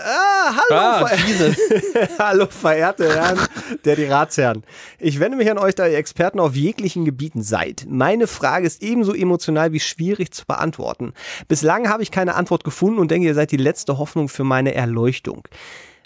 ah, 0.04 0.56
hallo, 0.56 0.80
Ah, 0.80 1.06
ver 1.06 2.08
hallo, 2.18 2.46
verehrte 2.46 3.08
Herren, 3.14 3.38
der 3.84 3.96
die 3.96 4.04
Ratsherren. 4.04 4.64
Ich 4.98 5.20
wende 5.20 5.36
mich 5.36 5.50
an 5.50 5.58
euch, 5.58 5.74
da 5.74 5.86
ihr 5.86 5.98
Experten 5.98 6.40
auf 6.40 6.54
jeglichen 6.54 7.04
Gebieten 7.04 7.42
seid. 7.42 7.86
Meine 7.88 8.26
Frage 8.26 8.66
ist 8.66 8.82
ebenso 8.82 9.14
emotional 9.14 9.72
wie 9.72 9.80
schwierig 9.80 10.32
zu 10.32 10.46
beantworten. 10.46 11.12
Bislang 11.48 11.88
habe 11.88 12.02
ich 12.02 12.10
keine 12.10 12.34
Antwort 12.34 12.64
gefunden 12.64 12.98
und 12.98 13.10
denke, 13.10 13.26
ihr 13.26 13.34
seid 13.34 13.52
die 13.52 13.56
letzte 13.56 13.98
Hoffnung 13.98 14.28
für 14.28 14.44
meine 14.44 14.74
Erleuchtung. 14.74 15.46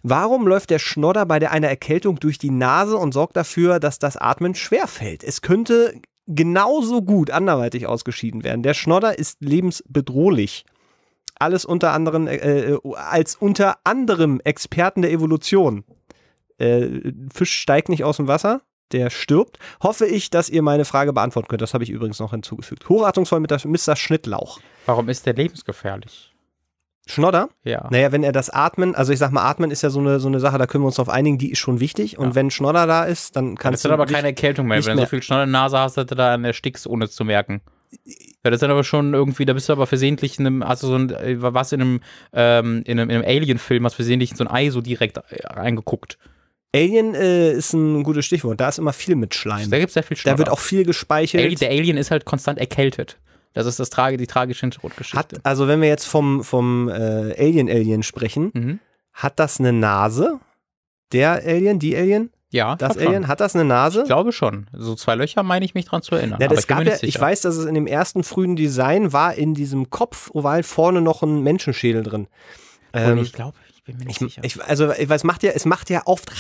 Warum 0.03 0.47
läuft 0.47 0.69
der 0.69 0.79
Schnodder 0.79 1.25
bei 1.25 1.39
der 1.39 1.53
einer 1.53 1.69
Erkältung 1.69 2.21
durch 2.21 2.37
die 2.37 2.51
Nase 2.51 2.97
und 2.99 3.15
sorgt 3.15 3.37
dafür, 3.37 3.81
dass 3.81 3.99
das 3.99 4.19
Atmen 4.19 4.55
schwerfällt? 4.55 5.25
Es 5.25 5.41
könnte 5.41 5.95
genauso 6.27 7.03
gut 7.03 7.31
anderweitig 7.31 7.87
ausgeschieden 7.87 8.45
werden. 8.45 8.63
Der 8.63 8.75
Schnodder 8.75 9.19
ist 9.19 9.41
lebensbedrohlich. 9.41 10.65
Alles 11.45 11.65
unter 11.65 11.93
anderem 11.93 12.27
äh, 12.27 12.37
äh, 12.37 12.79
als 12.97 13.37
unter 13.37 13.77
anderem 13.85 14.41
Experten 14.45 15.03
der 15.03 15.13
Evolution. 15.13 15.85
Äh, 16.59 17.13
Fisch 17.33 17.53
steigt 17.53 17.89
nicht 17.89 18.03
aus 18.05 18.17
dem 18.17 18.29
Wasser, 18.29 18.63
der 18.93 19.11
stirbt. 19.11 19.59
Hoffe 19.83 20.07
ich, 20.07 20.31
dass 20.31 20.49
ihr 20.49 20.63
meine 20.63 20.85
Frage 20.85 21.13
beantworten 21.13 21.49
könnt. 21.49 21.63
Das 21.63 21.75
habe 21.75 21.85
ich 21.85 21.91
übrigens 21.91 22.19
noch 22.21 22.31
hinzugefügt. 22.31 22.89
Hochachtungsvoll 22.89 23.41
mit 23.41 23.51
der 23.51 23.61
Mr. 23.65 23.97
Schnittlauch. 23.97 24.61
Warum 24.87 25.09
ist 25.09 25.27
der 25.27 25.35
lebensgefährlich? 25.35 26.31
Schnodder? 27.07 27.51
Ja. 27.65 27.87
Naja, 27.91 28.13
wenn 28.13 28.23
er 28.25 28.33
das 28.33 28.49
Atmen, 28.49 28.95
also 28.95 29.13
ich 29.13 29.19
sag 29.19 29.31
mal, 29.31 29.43
Atmen 29.43 29.71
ist 29.71 29.83
ja 29.83 29.91
so 29.91 30.01
eine, 30.01 30.21
so 30.21 30.29
eine 30.29 30.41
Sache, 30.41 30.57
da 30.57 30.67
können 30.67 30.85
wir 30.85 30.87
uns 30.87 30.97
drauf 30.97 31.11
einigen, 31.11 31.37
die 31.37 31.51
ist 31.53 31.59
schon 31.59 31.79
wichtig. 31.81 32.19
Und 32.19 32.29
Ja. 32.31 32.35
wenn 32.37 32.51
Schnodder 32.51 32.87
da 32.87 33.05
ist, 33.05 33.37
dann 33.37 33.57
Das 33.57 33.63
kannst 33.63 33.79
ist 33.79 33.85
dann 33.85 33.91
du. 33.91 33.95
aber 33.95 34.07
dich- 34.07 34.17
keine 34.17 34.29
Erkältung 34.29 34.67
mehr. 34.69 34.83
Wenn 34.87 34.97
du 34.97 35.03
so 35.03 35.09
viel 35.09 35.23
Schnoller 35.23 35.45
in 35.45 35.53
der 35.53 35.61
Nase 35.63 35.79
hast, 35.79 35.99
dass 35.99 36.07
du 36.07 36.15
da 36.15 36.35
erstickst, 36.37 36.87
ohne 36.87 37.05
es 37.05 37.13
zu 37.13 37.25
merken. 37.27 37.61
Ja, 38.05 38.51
das 38.51 38.55
ist 38.55 38.63
dann 38.63 38.71
aber 38.71 38.85
schon 38.85 39.15
irgendwie, 39.15 39.45
da 39.45 39.53
bist 39.53 39.69
du 39.69 39.73
aber 39.73 39.87
versehentlich 39.87 40.39
in 40.39 40.47
einem, 40.47 40.63
also 40.63 40.89
so 40.89 40.97
ein, 40.97 41.11
äh, 41.11 41.37
was 41.41 41.73
in 41.73 41.81
einem, 41.81 42.01
ähm, 42.33 42.83
in 42.85 42.99
einem, 42.99 43.11
in 43.11 43.17
einem 43.17 43.25
Alien-Film, 43.25 43.85
hast 43.85 43.95
versehentlich 43.95 44.33
in 44.33 44.37
so 44.37 44.45
ein 44.45 44.51
Ei 44.51 44.71
so 44.71 44.81
direkt 44.81 45.17
äh, 45.17 45.47
reingeguckt. 45.47 46.19
Alien 46.75 47.15
äh, 47.15 47.53
ist 47.53 47.73
ein 47.73 48.03
gutes 48.03 48.27
Stichwort. 48.27 48.61
Da 48.61 48.69
ist 48.69 48.79
immer 48.79 48.93
viel 48.93 49.15
mit 49.15 49.35
Schleim. 49.35 49.71
Da 49.71 49.79
gibt 49.79 49.91
es 49.91 49.95
sehr 49.95 50.03
viel 50.03 50.17
Schnodder. 50.17 50.35
Da 50.35 50.39
wird 50.39 50.49
auch 50.51 50.59
viel 50.59 50.85
gespeichert. 50.85 51.41
Alien, 51.41 51.59
der 51.59 51.71
Alien 51.71 51.97
ist 51.97 52.11
halt 52.11 52.25
konstant 52.25 52.59
erkältet. 52.59 53.19
Das 53.53 53.67
ist 53.67 53.79
das 53.79 53.91
Trage, 53.91 54.17
die 54.17 54.27
tragische 54.27 54.63
Hintergrundgeschichte. 54.63 55.19
Hat, 55.19 55.47
also 55.47 55.69
wenn 55.69 55.81
wir 55.81 55.89
jetzt 55.89 56.07
vom, 56.07 56.43
vom 56.43 56.89
äh, 56.89 56.93
Alien-Alien 57.39 58.03
sprechen, 58.03 58.51
mhm. 58.53 58.81
hat 59.13 59.39
das 59.39 59.61
eine 59.61 59.73
Nase? 59.73 60.41
Der 61.13 61.35
Alien, 61.45 61.79
die 61.79 61.97
Alien, 61.97 62.31
Ja, 62.55 62.77
das 62.77 62.93
glaub 62.93 63.03
schon. 63.03 63.09
Alien, 63.09 63.27
hat 63.27 63.41
das 63.41 63.57
eine 63.57 63.65
Nase? 63.65 64.03
Ich 64.03 64.07
glaube 64.07 64.31
schon. 64.31 64.69
So 64.73 64.95
zwei 64.95 65.17
Löcher 65.17 65.43
meine 65.43 65.65
ich 65.65 65.75
mich 65.75 65.87
dran 65.87 66.03
zu 66.03 66.15
erinnern. 66.15 66.39
Ja, 66.41 66.47
aber 66.47 66.55
das 66.55 66.65
ich 66.65 66.69
gab 66.69 66.85
ja, 66.85 66.95
ich 67.03 67.21
weiß, 67.21 67.41
dass 67.41 67.57
es 67.57 67.65
in 67.65 67.75
dem 67.75 67.89
ersten 67.89 68.23
frühen 68.23 68.55
Design 68.55 69.13
war 69.13 69.35
in 69.35 69.55
diesem 69.55 69.91
Kopf 69.91 70.31
oval 70.33 70.63
vorne 70.63 71.01
noch 71.01 71.25
ein 71.25 71.43
Menschenschädel 71.43 72.05
drin. 72.05 72.29
Ähm, 72.93 73.19
ich 73.19 73.33
glaube, 73.33 73.57
ich 73.75 73.83
bin 73.83 73.99
mir 73.99 74.05
nicht 74.05 74.21
sicher. 74.21 74.43
ich, 74.45 74.63
also, 74.63 74.93
ich 74.93 75.09
weiß, 75.09 75.25
macht 75.25 75.43
ja, 75.43 75.51
es 75.51 75.65
macht 75.65 75.91
ja 75.91 76.03
oft. 76.05 76.31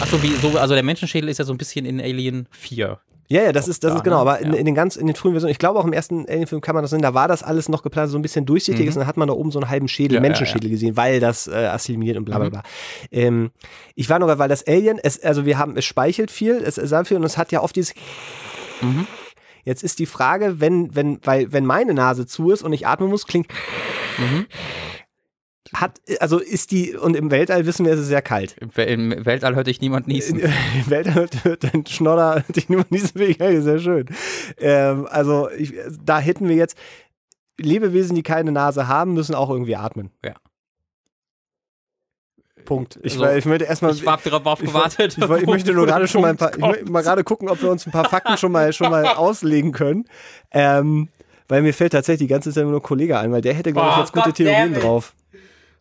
Achso, 0.00 0.22
wie, 0.22 0.34
so, 0.34 0.58
also 0.58 0.74
der 0.74 0.82
Menschenschädel 0.82 1.30
ist 1.30 1.38
ja 1.38 1.46
so 1.46 1.54
ein 1.54 1.58
bisschen 1.58 1.86
in 1.86 1.98
Alien 1.98 2.46
4. 2.50 2.98
Ja, 3.28 3.42
ja, 3.42 3.52
das 3.52 3.68
ist, 3.68 3.82
das 3.84 3.92
da, 3.92 3.96
ist 3.98 4.04
genau. 4.04 4.16
ne? 4.16 4.20
Aber 4.30 4.38
in, 4.40 4.52
Ja. 4.52 4.58
in 4.58 4.66
den 4.66 4.74
ganz, 4.74 4.96
in 4.96 5.06
den 5.06 5.16
frühen 5.16 5.32
Versionen, 5.32 5.50
ich 5.52 5.58
glaube 5.58 5.78
auch 5.78 5.84
im 5.84 5.92
ersten 5.92 6.26
Alien-Film 6.28 6.60
kann 6.60 6.74
man 6.74 6.82
das 6.84 6.90
sehen, 6.90 7.00
da 7.02 7.14
war 7.14 7.26
das 7.26 7.42
alles 7.42 7.68
noch 7.68 7.82
geplant, 7.82 8.10
so 8.10 8.18
ein 8.18 8.22
bisschen 8.22 8.44
durchsichtig 8.46 8.86
ist 8.86 8.96
und 8.96 9.00
dann 9.00 9.06
hat 9.06 9.16
man 9.16 9.28
da 9.28 9.34
oben 9.34 9.50
so 9.50 9.58
einen 9.58 9.70
halben 9.70 9.88
Schädel, 9.88 10.18
Mhm. 10.18 10.24
Ja, 10.24 10.28
ja, 10.28 10.28
Menschenschädel 10.30 10.70
gesehen, 10.70 10.96
weil 10.96 11.20
das 11.20 11.46
äh, 11.46 11.52
assimiliert 11.66 12.16
und 12.18 12.24
bla 12.26 12.36
bla 12.38 12.46
Mhm. 12.46 12.50
bla. 12.50 12.62
Ähm, 13.10 13.50
ich 13.94 14.10
war 14.10 14.18
nur, 14.18 14.38
weil 14.38 14.48
das 14.48 14.66
Alien, 14.66 14.98
es, 15.02 15.22
also 15.22 15.46
wir 15.46 15.58
haben, 15.58 15.76
es 15.76 15.84
speichelt 15.84 16.30
viel, 16.30 16.56
es, 16.56 16.74
sagt 16.74 17.08
viel 17.08 17.16
und 17.16 17.24
es 17.24 17.38
hat 17.38 17.50
ja 17.52 17.60
oft 17.62 17.74
dieses 17.76 17.94
Mhm. 18.82 19.06
Jetzt 19.64 19.82
ist 19.82 19.98
die 19.98 20.04
Frage, 20.06 20.60
wenn, 20.60 20.94
wenn, 20.94 21.18
weil, 21.24 21.50
wenn 21.50 21.64
meine 21.64 21.94
Nase 21.94 22.26
zu 22.26 22.50
ist 22.50 22.62
und 22.62 22.74
ich 22.74 22.86
atmen 22.86 23.08
muss, 23.08 23.26
klingt 23.26 23.46
Mhm. 24.18 24.44
Hat, 25.72 26.00
also 26.20 26.38
ist 26.38 26.70
die, 26.72 26.94
und 26.94 27.16
im 27.16 27.30
Weltall 27.30 27.64
wissen 27.66 27.86
wir, 27.86 27.94
es 27.94 28.00
ist 28.00 28.08
sehr 28.08 28.22
kalt. 28.22 28.54
Im, 28.60 28.70
Wel- 28.70 28.86
Im 28.86 29.24
Weltall 29.24 29.54
hört 29.54 29.66
dich 29.66 29.80
niemand 29.80 30.06
niesen. 30.06 30.38
Im 30.40 30.90
Weltall 30.90 31.14
hört, 31.14 31.44
hört 31.44 31.64
dein 31.64 31.86
Schnodder 31.86 32.44
dich 32.48 32.68
nur 32.68 32.84
nie 32.90 32.98
so 32.98 33.18
ja, 33.18 33.60
sehr 33.62 33.78
schön. 33.78 34.06
Ähm, 34.58 35.06
also 35.10 35.48
ich, 35.50 35.72
da 36.04 36.18
hätten 36.18 36.48
wir 36.48 36.56
jetzt 36.56 36.76
Lebewesen, 37.58 38.14
die 38.14 38.22
keine 38.22 38.52
Nase 38.52 38.88
haben, 38.88 39.14
müssen 39.14 39.34
auch 39.34 39.48
irgendwie 39.48 39.76
atmen. 39.76 40.10
Ja. 40.24 40.34
Punkt. 42.64 42.98
Ich, 43.02 43.12
Also, 43.20 43.26
ich 43.36 43.44
möchte 43.44 43.64
erstmal. 43.66 43.92
Ich 43.92 44.06
habe 44.06 44.28
darauf 44.30 44.60
ich, 44.60 44.66
gewartet. 44.68 45.16
ich, 45.18 45.22
ich 45.24 45.46
möchte 45.46 45.72
nur 45.74 45.86
gerade 45.86 46.08
schon 46.08 46.22
mal 46.22 46.30
ein 46.30 46.36
paar, 46.36 46.54
ich 46.54 46.60
Punkt 46.60 46.76
möchte 46.78 46.92
mal 46.92 47.02
gerade 47.02 47.24
gucken, 47.24 47.48
ob 47.48 47.60
wir 47.62 47.70
uns 47.70 47.86
ein 47.86 47.92
paar 47.92 48.08
Fakten 48.08 48.38
schon 48.38 48.52
mal, 48.52 48.72
schon 48.72 48.90
mal 48.90 49.04
auslegen 49.06 49.72
können. 49.72 50.04
Ähm, 50.50 51.08
weil 51.46 51.60
mir 51.60 51.74
fällt 51.74 51.92
tatsächlich 51.92 52.26
die 52.26 52.32
ganze 52.32 52.52
Zeit 52.52 52.64
nur 52.64 52.76
ein 52.80 52.82
Kollege 52.82 53.18
ein, 53.18 53.30
weil 53.32 53.42
der 53.42 53.52
hätte, 53.52 53.72
glaube 53.72 53.88
ich, 53.90 53.96
Oh, 53.96 54.00
jetzt 54.00 54.12
gute 54.14 54.32
Theorien 54.32 54.72
drauf. 54.74 55.14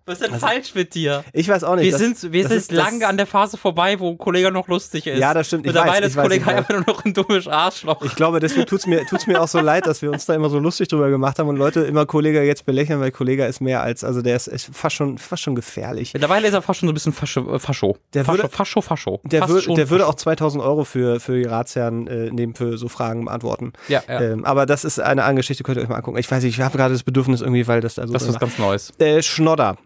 Was 0.05 0.19
ist 0.19 0.29
denn 0.31 0.39
falsch 0.39 0.75
mit 0.75 0.95
dir? 0.95 1.23
Ich 1.31 1.47
weiß 1.47 1.63
auch 1.63 1.75
nicht. 1.75 1.85
Wir 1.85 1.91
das- 1.91 2.01
sind, 2.01 2.31
wir 2.33 2.47
sind 2.47 2.71
lange 2.73 3.07
an 3.07 3.15
der 3.15 3.25
Phase 3.25 3.55
vorbei, 3.57 3.99
wo 4.01 4.15
Kollege 4.17 4.51
noch 4.51 4.67
lustig 4.67 5.07
ist. 5.07 5.17
Ja, 5.19 5.33
das 5.33 5.47
stimmt. 5.47 5.65
Mittlerweile 5.65 6.07
ist 6.07 6.17
Kollege 6.17 6.45
einfach 6.47 6.69
nur 6.73 6.83
noch 6.85 7.05
ein 7.05 7.13
dummes 7.13 7.47
Arschloch. 7.47 8.01
Ich 8.03 8.15
glaube, 8.15 8.39
deswegen 8.41 8.65
tut's 8.65 8.85
mir, 8.85 9.05
tut's 9.05 9.27
mir 9.27 9.41
auch 9.41 9.47
so 9.47 9.59
leid, 9.61 9.87
dass 9.87 10.01
wir 10.01 10.11
uns 10.11 10.25
da 10.25 10.33
immer 10.35 10.49
so 10.49 10.59
lustig 10.59 10.89
drüber 10.89 11.09
gemacht 11.09 11.39
haben 11.39 11.47
und 11.47 11.55
Leute 11.55 11.81
immer 11.81 12.05
Kollege 12.05 12.43
jetzt 12.43 12.65
belächeln, 12.65 12.99
weil 12.99 13.11
Kollege 13.11 13.45
ist 13.45 13.61
mehr 13.61 13.81
als, 13.81 14.03
also 14.03 14.21
der 14.21 14.35
ist, 14.35 14.47
ist 14.47 14.69
fast 14.75 14.95
schon, 14.95 15.17
fast 15.17 15.41
schon 15.43 15.55
gefährlich. 15.55 16.13
Mittlerweile 16.13 16.47
ist 16.49 16.53
er 16.53 16.61
fast 16.61 16.81
schon 16.81 16.87
so 16.87 16.91
ein 16.91 16.95
bisschen 16.95 17.13
Fascho. 17.13 17.55
äh, 17.55 17.59
Fascho. 17.59 17.97
Der 18.13 18.25
Fascho, 18.25 18.37
würde- 18.43 18.49
Fascho, 18.49 18.81
Fascho. 18.81 19.21
Der, 19.23 19.39
Fast 19.39 19.53
würd, 19.53 19.63
schon 19.63 19.75
der 19.75 19.89
würde 19.89 20.05
auch 20.07 20.15
2000 20.15 20.61
Euro 20.63 20.83
für, 20.83 21.21
für 21.21 21.37
die 21.37 21.45
Ratsherren 21.45 22.07
äh, 22.07 22.29
nehmen, 22.29 22.55
für 22.55 22.77
so 22.77 22.89
Fragen 22.89 23.23
beantworten. 23.25 23.71
Ja, 23.87 24.03
ja. 24.09 24.19
Ähm, 24.21 24.43
aber 24.43 24.65
das 24.65 24.83
ist 24.83 24.99
eine 24.99 25.23
andere 25.23 25.37
Geschichte, 25.37 25.63
könnt 25.63 25.77
ihr 25.77 25.83
euch 25.83 25.89
mal 25.89 25.95
angucken. 25.95 26.17
Ich 26.17 26.29
weiß 26.29 26.43
nicht, 26.43 26.57
ich 26.57 26.61
habe 26.63 26.77
gerade 26.77 26.93
das 26.93 27.03
Bedürfnis 27.03 27.39
irgendwie, 27.39 27.67
weil 27.67 27.79
das 27.79 27.95
da 27.95 28.05
so 28.05 28.11
das 28.11 28.23
ist 28.23 28.33
was 28.33 28.39
ganz 28.39 28.57
Neues. 28.57 28.91
äh, 28.99 29.21
Schnodder. 29.21 29.77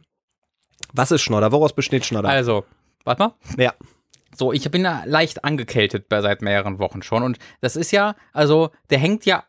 Was 0.94 1.12
ist 1.12 1.22
Schnodder? 1.22 1.52
Woraus 1.52 1.74
besteht 1.74 2.06
Schnodder? 2.06 2.30
Also, 2.30 2.66
warte 3.04 3.24
mal. 3.24 3.34
ja. 3.58 3.74
So, 4.36 4.54
ich 4.54 4.70
bin 4.70 4.84
ja 4.84 5.02
leicht 5.06 5.44
angekältet 5.44 6.10
bei 6.10 6.22
seit 6.22 6.44
mehreren 6.44 6.78
Wochen 6.78 7.02
schon. 7.02 7.24
Und 7.24 7.40
das 7.62 7.76
ist 7.76 7.92
ja, 7.92 8.16
also, 8.34 8.70
der 8.92 9.00
hängt 9.00 9.26
ja 9.26 9.44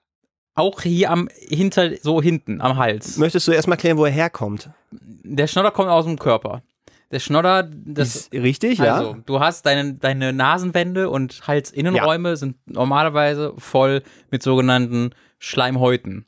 auch 0.55 0.81
hier 0.81 1.11
am, 1.11 1.29
hinter, 1.37 1.97
so 1.99 2.23
hinten, 2.23 2.61
am 2.61 2.77
Hals. 2.79 3.19
Möchtest 3.19 3.47
du 3.47 3.53
erstmal 3.53 3.77
klären, 3.77 3.99
wo 3.99 4.07
er 4.07 4.11
herkommt? 4.11 4.71
Der 4.91 5.47
Schnodder 5.47 5.71
kommt 5.71 5.91
aus 5.91 6.05
dem 6.05 6.19
Körper. 6.19 6.63
Der 7.11 7.21
Schnodder, 7.21 7.63
das, 7.63 8.17
ist 8.17 8.33
richtig, 8.33 8.79
ja. 8.79 8.97
also, 8.97 9.17
du 9.25 9.41
hast 9.41 9.65
deine, 9.65 9.95
deine 9.95 10.33
Nasenwände 10.33 11.09
und 11.09 11.47
Halsinnenräume 11.47 12.37
sind 12.37 12.57
normalerweise 12.67 13.55
voll 13.57 14.03
mit 14.31 14.43
sogenannten 14.43 15.11
Schleimhäuten. 15.39 16.27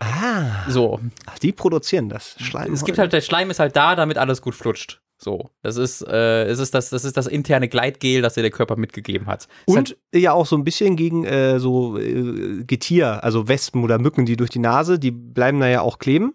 Ah, 0.00 0.68
So, 0.68 1.00
ach, 1.26 1.38
die 1.38 1.52
produzieren 1.52 2.08
das. 2.08 2.36
Schleim. 2.40 2.72
es 2.72 2.84
gibt 2.84 2.98
halt, 2.98 3.12
der 3.12 3.20
Schleim 3.20 3.50
ist 3.50 3.60
halt 3.60 3.76
da, 3.76 3.94
damit 3.96 4.18
alles 4.18 4.42
gut 4.42 4.54
flutscht. 4.54 5.00
So, 5.22 5.50
das 5.62 5.76
ist, 5.76 6.00
äh, 6.08 6.44
es 6.46 6.58
ist 6.58 6.74
das, 6.74 6.88
das 6.88 7.04
ist 7.04 7.14
das 7.14 7.26
interne 7.26 7.68
Gleitgel, 7.68 8.22
das 8.22 8.34
dir 8.34 8.40
der 8.42 8.50
Körper 8.50 8.76
mitgegeben 8.76 9.26
hat. 9.26 9.48
Es 9.66 9.74
Und 9.76 9.96
ja 10.14 10.32
auch 10.32 10.46
so 10.46 10.56
ein 10.56 10.64
bisschen 10.64 10.96
gegen 10.96 11.26
äh, 11.26 11.60
so 11.60 11.98
äh, 11.98 12.64
Getier, 12.64 13.22
also 13.22 13.46
Wespen 13.46 13.84
oder 13.84 13.98
Mücken, 13.98 14.24
die 14.24 14.36
durch 14.36 14.48
die 14.48 14.60
Nase, 14.60 14.98
die 14.98 15.10
bleiben 15.10 15.60
da 15.60 15.68
ja 15.68 15.82
auch 15.82 15.98
kleben. 15.98 16.34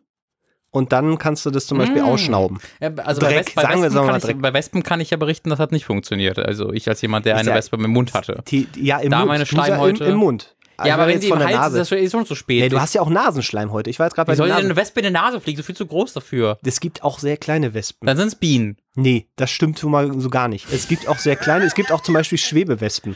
Und 0.69 0.91
dann 0.91 1.17
kannst 1.17 1.45
du 1.45 1.51
das 1.51 1.65
zum 1.67 1.77
Beispiel 1.79 2.01
Mm. 2.03 2.05
ausschnauben. 2.05 2.59
Ja, 2.81 2.91
also 2.97 3.21
bei, 3.21 3.33
Dreck, 3.33 3.55
bei, 3.55 3.61
sagen 3.63 3.75
wir, 3.77 3.83
Wespen 3.85 3.91
sagen 3.93 4.07
wir 4.07 4.11
mal 4.11 4.29
ich, 4.29 4.41
bei 4.41 4.53
Wespen 4.53 4.83
kann 4.83 4.99
ich 4.99 5.09
ja 5.09 5.15
berichten, 5.17 5.49
das 5.49 5.57
hat 5.57 5.71
nicht 5.71 5.85
funktioniert. 5.85 6.37
Also 6.37 6.71
ich 6.73 6.87
als 6.89 7.01
jemand, 7.01 7.25
der 7.25 7.35
Ich 7.35 7.39
eine 7.39 7.45
sag- 7.49 7.55
Wespe 7.55 7.77
im 7.77 7.89
Mund 7.89 8.13
hatte. 8.13 8.43
Die, 8.49 8.67
ja, 8.75 8.99
im 8.99 9.09
Da 9.09 9.19
Mund. 9.19 9.29
meine 9.29 9.45
Schleimhäute- 9.45 10.03
Im, 10.03 10.11
Im 10.11 10.17
Mund. 10.17 10.55
Also 10.77 10.89
ja, 10.89 10.95
aber 10.95 11.07
wenn 11.07 11.21
sie 11.21 11.29
von 11.29 11.39
im 11.39 11.47
der 11.47 11.59
Hals 11.59 11.73
ist, 11.73 11.77
Nase. 11.77 11.95
ist 11.95 12.05
das 12.05 12.11
schon 12.11 12.25
zu 12.25 12.35
spät. 12.35 12.61
Nee, 12.61 12.69
du 12.69 12.81
hast 12.81 12.93
ja 12.93 13.01
auch 13.01 13.09
Nasenschleimhäute. 13.09 13.89
Ich 13.89 13.99
war 13.99 14.07
jetzt 14.07 14.15
gerade 14.15 14.27
bei 14.27 14.33
Wie 14.33 14.37
soll 14.37 14.47
denn 14.47 14.57
eine 14.57 14.75
Wespe 14.75 14.99
in 14.99 15.05
die 15.05 15.11
Nase 15.11 15.39
fliegen? 15.39 15.57
So 15.57 15.63
viel 15.63 15.75
zu 15.75 15.85
groß 15.85 16.13
dafür. 16.13 16.57
Es 16.65 16.79
gibt 16.79 17.03
auch 17.03 17.19
sehr 17.19 17.37
kleine 17.37 17.73
Wespen. 17.73 18.07
Dann 18.07 18.17
sind 18.17 18.27
es 18.27 18.35
Bienen. 18.35 18.77
Nee, 18.95 19.27
das 19.35 19.51
stimmt 19.51 19.79
schon 19.79 19.91
mal 19.91 20.19
so 20.19 20.29
gar 20.29 20.47
nicht. 20.47 20.67
Es 20.71 20.87
gibt 20.87 21.07
auch 21.07 21.17
sehr 21.17 21.35
kleine, 21.35 21.65
es 21.65 21.75
gibt 21.75 21.91
auch 21.91 22.01
zum 22.01 22.13
Beispiel 22.13 22.37
Schwebewespen. 22.37 23.15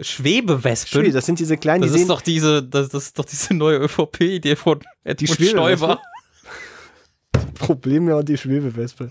Schwebewespen. 0.00 1.02
Schwebe, 1.02 1.12
das 1.12 1.26
sind 1.26 1.38
diese 1.38 1.56
kleinen, 1.56 1.82
das 1.82 1.92
die 1.92 1.96
ist 1.96 2.00
sehen, 2.00 2.08
doch 2.08 2.20
diese, 2.20 2.62
das, 2.62 2.88
das 2.88 3.04
ist 3.04 3.18
doch 3.18 3.24
diese 3.24 3.54
neue 3.54 3.78
ÖVP-Idee 3.78 4.56
von 4.56 4.80
Edmund? 5.04 5.40
Stoiber. 5.40 6.00
Problem 7.54 8.08
ja 8.08 8.16
und 8.16 8.28
die 8.28 8.36
Schwebewespe. 8.36 9.08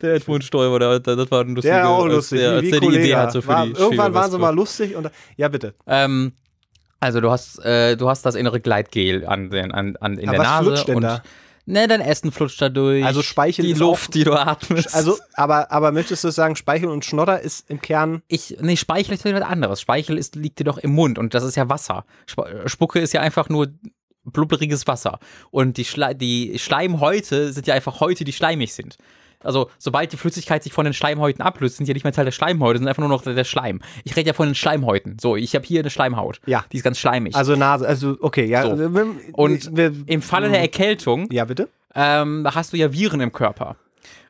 Der 0.00 0.14
Edmund 0.14 0.44
Stoiber, 0.44 0.78
der, 0.78 1.00
der, 1.00 1.16
das 1.16 1.30
war 1.30 1.40
ein 1.40 1.54
lustiger, 1.54 1.74
Der 1.74 1.88
auch 1.88 2.04
als 2.04 2.14
lustig, 2.14 2.38
Der, 2.38 2.52
wie, 2.52 2.56
als 2.56 2.70
der 2.70 2.80
die 2.80 2.96
Idee 2.96 3.16
hatte 3.16 3.42
für 3.42 3.48
War, 3.48 3.66
die 3.66 3.72
irgendwann 3.72 4.14
waren 4.14 4.30
sie 4.30 4.38
mal 4.38 4.54
lustig 4.54 4.94
und 4.94 5.10
ja 5.36 5.48
bitte. 5.48 5.74
Ähm, 5.86 6.32
also 7.00 7.20
du 7.20 7.30
hast, 7.30 7.58
äh, 7.64 7.96
du 7.96 8.08
hast 8.08 8.24
das 8.26 8.34
innere 8.34 8.60
Gleitgel 8.60 9.26
an 9.26 9.50
den, 9.50 9.72
an, 9.72 9.96
an, 9.96 10.18
in 10.18 10.28
Aber 10.28 10.38
der 10.38 10.46
was 10.46 10.48
Nase 10.48 10.64
flutscht 10.64 10.88
denn 10.88 10.96
und 10.96 11.02
da? 11.02 11.22
ne, 11.66 11.86
dein 11.88 12.00
Essen 12.00 12.32
flutscht 12.32 12.60
dadurch. 12.60 13.04
Also 13.04 13.22
Speichel 13.22 13.64
die 13.64 13.72
ist 13.72 13.78
Luft, 13.78 14.14
die 14.14 14.24
du 14.24 14.32
atmest. 14.32 14.94
Also, 14.94 15.18
aber, 15.34 15.70
aber 15.70 15.92
möchtest 15.92 16.24
du 16.24 16.30
sagen, 16.30 16.56
Speichel 16.56 16.88
und 16.88 17.04
Schnodder 17.04 17.40
ist 17.40 17.68
im 17.70 17.80
Kern 17.80 18.22
ich, 18.28 18.56
nee, 18.60 18.76
Speichel 18.76 19.14
ist 19.14 19.24
wieder 19.24 19.40
was 19.40 19.46
anderes. 19.48 19.80
Speichel 19.80 20.18
ist, 20.18 20.34
liegt 20.36 20.58
dir 20.58 20.64
doch 20.64 20.78
im 20.78 20.92
Mund 20.92 21.18
und 21.18 21.34
das 21.34 21.44
ist 21.44 21.56
ja 21.56 21.68
Wasser. 21.68 22.04
Sp- 22.26 22.66
Spucke 22.66 22.98
ist 23.00 23.12
ja 23.12 23.20
einfach 23.20 23.48
nur 23.48 23.68
blubberiges 24.24 24.86
Wasser. 24.86 25.18
Und 25.50 25.76
die, 25.76 25.84
Schle 25.84 26.14
die 26.14 26.58
Schleimhäute 26.58 27.52
sind 27.52 27.66
ja 27.66 27.74
einfach 27.74 28.00
Häute, 28.00 28.24
die 28.24 28.32
schleimig 28.32 28.74
sind. 28.74 28.96
Also, 29.42 29.70
sobald 29.78 30.12
die 30.12 30.16
Flüssigkeit 30.16 30.62
sich 30.62 30.72
von 30.72 30.84
den 30.84 30.94
Schleimhäuten 30.94 31.42
ablöst, 31.42 31.76
sind 31.76 31.86
ja 31.86 31.94
nicht 31.94 32.04
mehr 32.04 32.12
Teil 32.12 32.24
der 32.24 32.32
Schleimhäute, 32.32 32.78
sind 32.78 32.88
einfach 32.88 33.00
nur 33.00 33.08
noch 33.08 33.22
der 33.22 33.44
Schleim. 33.44 33.80
Ich 34.04 34.16
rede 34.16 34.28
ja 34.28 34.32
von 34.32 34.48
den 34.48 34.54
Schleimhäuten. 34.54 35.18
So, 35.20 35.36
ich 35.36 35.54
habe 35.54 35.64
hier 35.64 35.80
eine 35.80 35.90
Schleimhaut. 35.90 36.40
Ja. 36.46 36.64
Die 36.72 36.78
ist 36.78 36.82
ganz 36.82 36.98
schleimig. 36.98 37.36
Also 37.36 37.54
Nase, 37.54 37.86
also 37.86 38.16
okay, 38.20 38.46
ja. 38.46 38.62
So. 38.62 38.70
und 39.34 39.76
wir, 39.76 39.94
im 40.06 40.22
Falle 40.22 40.48
der 40.50 40.60
Erkältung 40.60 41.28
ja, 41.30 41.44
bitte? 41.44 41.68
ähm, 41.94 42.46
hast 42.52 42.72
du 42.72 42.76
ja 42.76 42.92
Viren 42.92 43.20
im 43.20 43.32
Körper. 43.32 43.76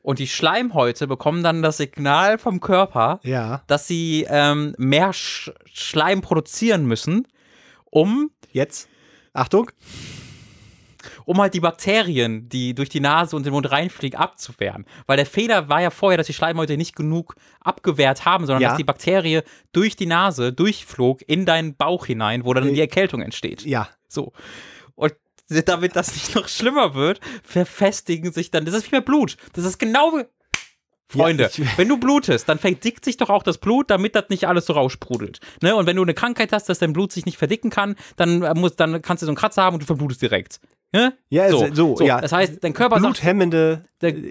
Und 0.02 0.18
die 0.20 0.26
Schleimhäute 0.28 1.06
bekommen 1.06 1.42
dann 1.42 1.62
das 1.62 1.78
Signal 1.78 2.38
vom 2.38 2.60
Körper, 2.60 3.20
Ja. 3.24 3.62
dass 3.66 3.86
sie 3.86 4.26
ähm, 4.28 4.74
mehr 4.78 5.12
Sch 5.12 5.50
Schleim 5.72 6.20
produzieren 6.20 6.86
müssen, 6.86 7.26
um, 7.90 8.30
Jetzt. 8.52 8.88
Achtung. 9.32 9.70
Um 11.28 11.38
halt 11.42 11.52
die 11.52 11.60
Bakterien, 11.60 12.48
die 12.48 12.74
durch 12.74 12.88
die 12.88 13.00
Nase 13.00 13.36
und 13.36 13.44
den 13.44 13.52
Mund 13.52 13.70
reinfliegen, 13.70 14.18
abzuwehren. 14.18 14.86
Weil 15.06 15.18
der 15.18 15.26
Fehler 15.26 15.68
war 15.68 15.82
ja 15.82 15.90
vorher, 15.90 16.16
dass 16.16 16.26
die 16.26 16.32
Schleimhäute 16.32 16.78
nicht 16.78 16.96
genug 16.96 17.34
abgewehrt 17.60 18.24
haben, 18.24 18.46
sondern 18.46 18.62
Ja. 18.62 18.68
dass 18.70 18.78
die 18.78 18.84
Bakterie 18.84 19.42
durch 19.72 19.94
die 19.94 20.06
Nase 20.06 20.54
durchflog 20.54 21.20
in 21.26 21.44
deinen 21.44 21.76
Bauch 21.76 22.06
hinein, 22.06 22.46
wo 22.46 22.54
dann 22.54 22.72
die 22.72 22.80
Erkältung 22.80 23.20
entsteht. 23.20 23.62
Ja. 23.66 23.90
So. 24.08 24.32
Und 24.94 25.12
damit 25.66 25.96
das 25.96 26.14
nicht 26.14 26.34
noch 26.34 26.48
schlimmer 26.48 26.94
wird, 26.94 27.20
verfestigen 27.42 28.32
sich 28.32 28.50
dann. 28.50 28.64
Das 28.64 28.74
ist 28.74 28.86
wie 28.86 28.96
bei 28.96 29.00
Blut. 29.02 29.36
Das 29.52 29.66
ist 29.66 29.78
genau. 29.78 30.12
wie- 30.16 30.24
Freunde, 31.10 31.50
Ja, 31.56 31.64
wenn 31.76 31.88
du 31.88 31.98
blutest, 31.98 32.48
dann 32.50 32.58
verdickt 32.58 33.02
sich 33.04 33.16
doch 33.18 33.28
auch 33.30 33.42
das 33.42 33.56
Blut, 33.58 33.90
damit 33.90 34.14
das 34.14 34.28
nicht 34.28 34.46
alles 34.46 34.66
so 34.66 34.74
raussprudelt. 34.74 35.40
Ne? 35.62 35.74
Und 35.74 35.86
wenn 35.86 35.96
du 35.96 36.02
eine 36.02 36.12
Krankheit 36.12 36.52
hast, 36.52 36.68
dass 36.68 36.78
dein 36.80 36.92
Blut 36.92 37.12
sich 37.12 37.24
nicht 37.24 37.38
verdicken 37.38 37.70
kann, 37.70 37.96
dann, 38.16 38.42
äh, 38.42 38.52
muss, 38.54 38.76
dann 38.76 39.00
kannst 39.02 39.22
du 39.22 39.26
so 39.26 39.30
einen 39.30 39.36
Kratzer 39.36 39.62
haben 39.62 39.74
und 39.74 39.80
du 39.80 39.86
verblutest 39.86 40.20
direkt. 40.20 40.60
Ne? 40.90 41.12
Ja, 41.28 41.50
so, 41.50 41.66
so, 41.74 41.96
so, 41.96 42.04
ja. 42.06 42.18
Das 42.18 42.32
heißt, 42.32 42.64
dein 42.64 42.72
Körper 42.72 42.98
sagt, 42.98 43.14
Bluthemmende. 43.14 43.82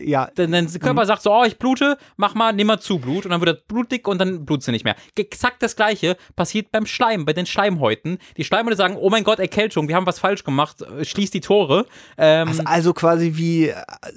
Ja. 0.03 0.28
Dein, 0.34 0.51
dein 0.51 0.68
Körper 0.80 1.05
sagt 1.05 1.22
so, 1.22 1.32
oh, 1.32 1.43
ich 1.45 1.60
blute, 1.60 1.97
mach 2.16 2.34
mal, 2.34 2.51
nimm 2.51 2.66
mal 2.66 2.80
zu 2.80 2.97
Blut 2.97 3.26
und 3.26 3.32
dann 3.32 3.41
wird 3.41 3.58
das 3.58 3.64
Blut 3.68 3.91
dick 3.91 4.08
und 4.08 4.20
dann 4.20 4.43
blutst 4.43 4.68
du 4.68 4.72
nicht 4.72 4.84
mehr. 4.84 4.95
Exakt 5.16 5.62
das 5.62 5.76
gleiche 5.76 6.18
passiert 6.36 6.72
beim 6.72 6.88
Schleim, 6.88 7.26
bei 7.26 7.34
den 7.34 7.45
Schleimhäuten. 7.45 8.18
Die 8.38 8.43
Schleimhäute 8.43 8.76
sagen, 8.76 8.95
oh 8.99 9.12
mein 9.12 9.24
Gott, 9.24 9.38
Erkältung, 9.38 9.88
wir 9.88 9.95
haben 9.95 10.08
was 10.08 10.18
falsch 10.18 10.43
gemacht, 10.43 10.82
äh, 10.82 11.05
schließ 11.05 11.30
die 11.30 11.41
Tore. 11.41 11.86
Ähm, 12.18 12.47
Also, 12.47 12.64
also 12.66 12.93
quasi 12.93 13.34
wie, 13.36 13.72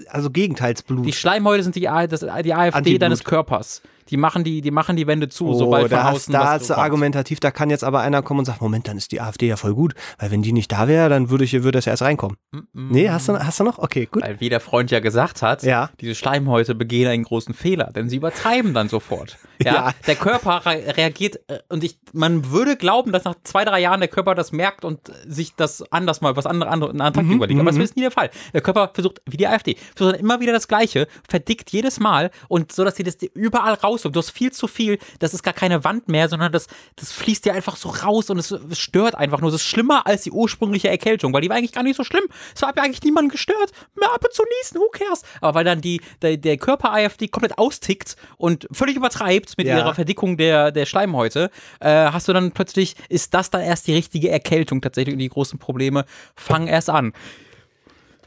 also 0.09 0.30
Gegenteilsblut. 0.30 1.05
die 1.05 1.12
Schleimhäute 1.12 1.62
sind 1.62 1.76
die, 1.76 1.82
das, 1.82 2.20
die 2.20 2.55
AfD 2.55 2.78
Antiblut. 2.78 3.03
deines 3.03 3.22
Körpers. 3.24 3.82
Die 4.11 4.16
machen 4.16 4.44
die, 4.44 4.61
die 4.61 4.70
machen 4.70 4.96
die 4.96 5.06
Wände 5.06 5.28
zu, 5.28 5.54
sobald 5.54 5.84
oh, 5.84 5.88
von 5.88 5.96
da 5.96 6.04
hast, 6.04 6.14
außen 6.16 6.32
da 6.32 6.58
kommt. 6.58 6.70
argumentativ, 6.78 7.40
da 7.40 7.50
kann 7.50 7.70
jetzt 7.70 7.84
aber 7.84 8.00
einer 8.00 8.22
kommen 8.22 8.40
und 8.40 8.44
sagen, 8.44 8.58
Moment, 8.61 8.88
dann 8.88 8.96
ist 8.96 9.12
die 9.12 9.20
AfD 9.20 9.46
ja 9.48 9.56
voll 9.56 9.74
gut, 9.74 9.94
weil 10.18 10.30
wenn 10.30 10.42
die 10.42 10.52
nicht 10.52 10.72
da 10.72 10.88
wäre, 10.88 11.08
dann 11.08 11.30
würde 11.30 11.44
ich, 11.44 11.52
würde 11.52 11.72
das 11.78 11.84
ja 11.84 11.92
erst 11.92 12.02
reinkommen. 12.02 12.36
Nee, 12.72 13.08
hast 13.11 13.28
du, 13.28 13.38
hast 13.38 13.61
du 13.61 13.64
noch? 13.64 13.78
Okay, 13.78 14.06
gut. 14.11 14.22
Weil 14.22 14.40
wie 14.40 14.48
der 14.48 14.61
Freund 14.61 14.90
ja 14.90 15.00
gesagt 15.00 15.42
hat, 15.42 15.62
Ja. 15.62 15.90
diese 16.00 16.14
Schleimhäute 16.14 16.74
begehen 16.74 17.08
einen 17.08 17.22
großen 17.24 17.54
Fehler, 17.54 17.90
denn 17.94 18.08
sie 18.08 18.16
übertreiben 18.16 18.74
dann 18.74 18.88
sofort. 18.88 19.38
Ja, 19.62 19.74
Ja. 19.74 19.94
der 20.06 20.16
Körper 20.16 20.64
re 20.64 20.96
reagiert 20.96 21.38
äh, 21.48 21.58
und 21.68 21.84
ich, 21.84 21.98
man 22.14 22.50
würde 22.50 22.76
glauben, 22.76 23.12
dass 23.12 23.24
nach 23.24 23.34
zwei, 23.44 23.62
drei 23.66 23.78
Jahren 23.78 24.00
der 24.00 24.08
Körper 24.08 24.34
das 24.34 24.52
merkt 24.52 24.86
und 24.86 25.12
sich 25.26 25.54
das 25.54 25.82
anders 25.92 26.22
mal 26.22 26.34
was 26.34 26.46
andere, 26.46 26.70
andere 26.70 26.90
einen 26.92 27.02
anderen 27.02 27.26
Tag 27.28 27.34
überlegt. 27.36 27.61
Aber 27.61 27.70
das 27.70 27.78
ist 27.78 27.94
nie 27.94 28.00
der 28.00 28.11
Fall. 28.11 28.30
Der 28.54 28.62
Körper 28.62 28.90
versucht, 28.94 29.20
wie 29.26 29.36
die 29.36 29.46
AfD, 29.46 29.76
versucht 29.94 30.14
dann 30.14 30.20
immer 30.20 30.40
wieder 30.40 30.54
das 30.54 30.66
Gleiche, 30.66 31.08
verdickt 31.28 31.70
jedes 31.72 32.00
Mal 32.00 32.30
und 32.48 32.72
so, 32.72 32.84
dass 32.84 32.96
sie 32.96 33.02
das 33.02 33.16
überall 33.34 33.74
rauskommt. 34.01 34.16
Du 34.16 34.18
hast 34.20 34.30
viel 34.30 34.53
zu 34.53 34.66
viel, 34.66 34.98
das 35.18 35.34
ist 35.34 35.42
gar 35.42 35.55
keine 35.55 35.84
Wand 35.84 36.09
mehr, 36.09 36.28
sondern 36.28 36.51
das, 36.53 36.66
das 36.96 37.12
fließt 37.12 37.44
dir 37.44 37.55
einfach 37.55 37.76
so 37.76 37.88
raus 37.90 38.30
und 38.30 38.38
es, 38.38 38.51
es 38.51 38.78
stört 38.78 39.14
einfach 39.14 39.40
nur. 39.40 39.48
Es 39.51 39.57
ist 39.57 39.64
schlimmer 39.64 40.07
als 40.07 40.22
die 40.22 40.30
ursprüngliche 40.30 40.88
Erkältung, 40.88 41.32
weil 41.32 41.40
die 41.42 41.48
war 41.48 41.57
eigentlich 41.57 41.72
gar 41.72 41.82
nicht 41.82 41.96
so 41.96 42.05
schlimm. 42.05 42.24
Es 42.55 42.62
hat 42.62 42.76
ja 42.76 42.82
eigentlich 42.82 43.03
niemanden 43.03 43.30
gestört. 43.30 43.72
Mehr 43.98 44.12
ab 44.12 44.24
und 44.24 44.32
zu 44.32 44.42
niesen, 44.61 44.80
who 44.80 44.88
cares? 44.90 45.22
Aber 45.40 45.55
weil 45.55 45.64
dann 45.64 45.80
die, 45.80 46.01
der, 46.22 46.36
der 46.36 46.57
Körper 46.57 46.92
AfD 46.92 47.28
komplett 47.28 47.59
austickt 47.59 48.16
und 48.36 48.66
völlig 48.72 48.96
übertreibt 48.96 49.57
mit 49.59 49.66
Ja. 49.66 49.78
ihrer 49.78 49.94
Verdickung 49.94 50.36
der, 50.36 50.72
der 50.72 50.86
Schleimhäute, 50.86 51.51
äh, 51.80 51.88
hast 51.88 52.28
du 52.28 52.32
dann 52.32 52.53
plötzlich, 52.53 52.96
ist 53.09 53.34
das 53.34 53.51
dann 53.51 53.61
erst 53.62 53.86
die 53.86 53.94
richtige 53.94 54.30
Erkältung 54.30 54.80
tatsächlich 54.80 55.12
und 55.14 55.18
die 55.18 55.28
großen 55.28 55.59
Probleme 55.59 56.05
fangen 56.34 56.66
erst 56.68 56.90
an. 56.90 57.12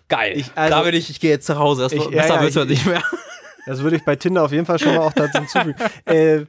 Geil. 0.09 0.33
Ich- 0.37 0.51
also- 0.55 0.75
da 0.75 0.81
bin 0.83 0.93
ich, 0.95 1.09
ich 1.09 1.19
gehe 1.19 1.31
jetzt 1.31 1.45
zu 1.47 1.57
Hause. 1.57 1.83
Das 1.83 1.93
Ich- 1.93 2.03
besser 2.09 2.27
ja, 2.27 2.35
ja, 2.35 2.41
wird's 2.41 2.55
ich- 2.55 2.65
nicht 2.65 2.85
mehr. 2.85 3.01
Das 3.65 3.79
würde 3.79 3.95
ich 3.95 4.03
bei 4.05 4.15
Tinder 4.15 4.43
auf 4.43 4.51
jeden 4.51 4.65
Fall 4.65 4.79
schon 4.79 4.95
mal 4.95 5.01
auch 5.01 5.13
dazu 5.13 5.39
hinzufügen. 5.39 5.75
äh, 6.05 6.45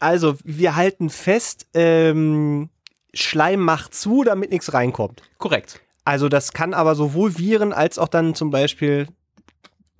also, 0.00 0.36
wir 0.44 0.74
halten 0.76 1.10
fest, 1.10 1.66
ähm, 1.74 2.70
Schleim 3.14 3.60
macht 3.60 3.94
zu, 3.94 4.24
damit 4.24 4.50
nichts 4.50 4.72
reinkommt. 4.72 5.22
Korrekt. 5.38 5.80
Also, 6.04 6.28
das 6.28 6.52
kann 6.52 6.74
aber 6.74 6.94
sowohl 6.94 7.38
Viren 7.38 7.72
als 7.72 7.98
auch 7.98 8.08
dann 8.08 8.34
zum 8.34 8.50
Beispiel, 8.50 9.06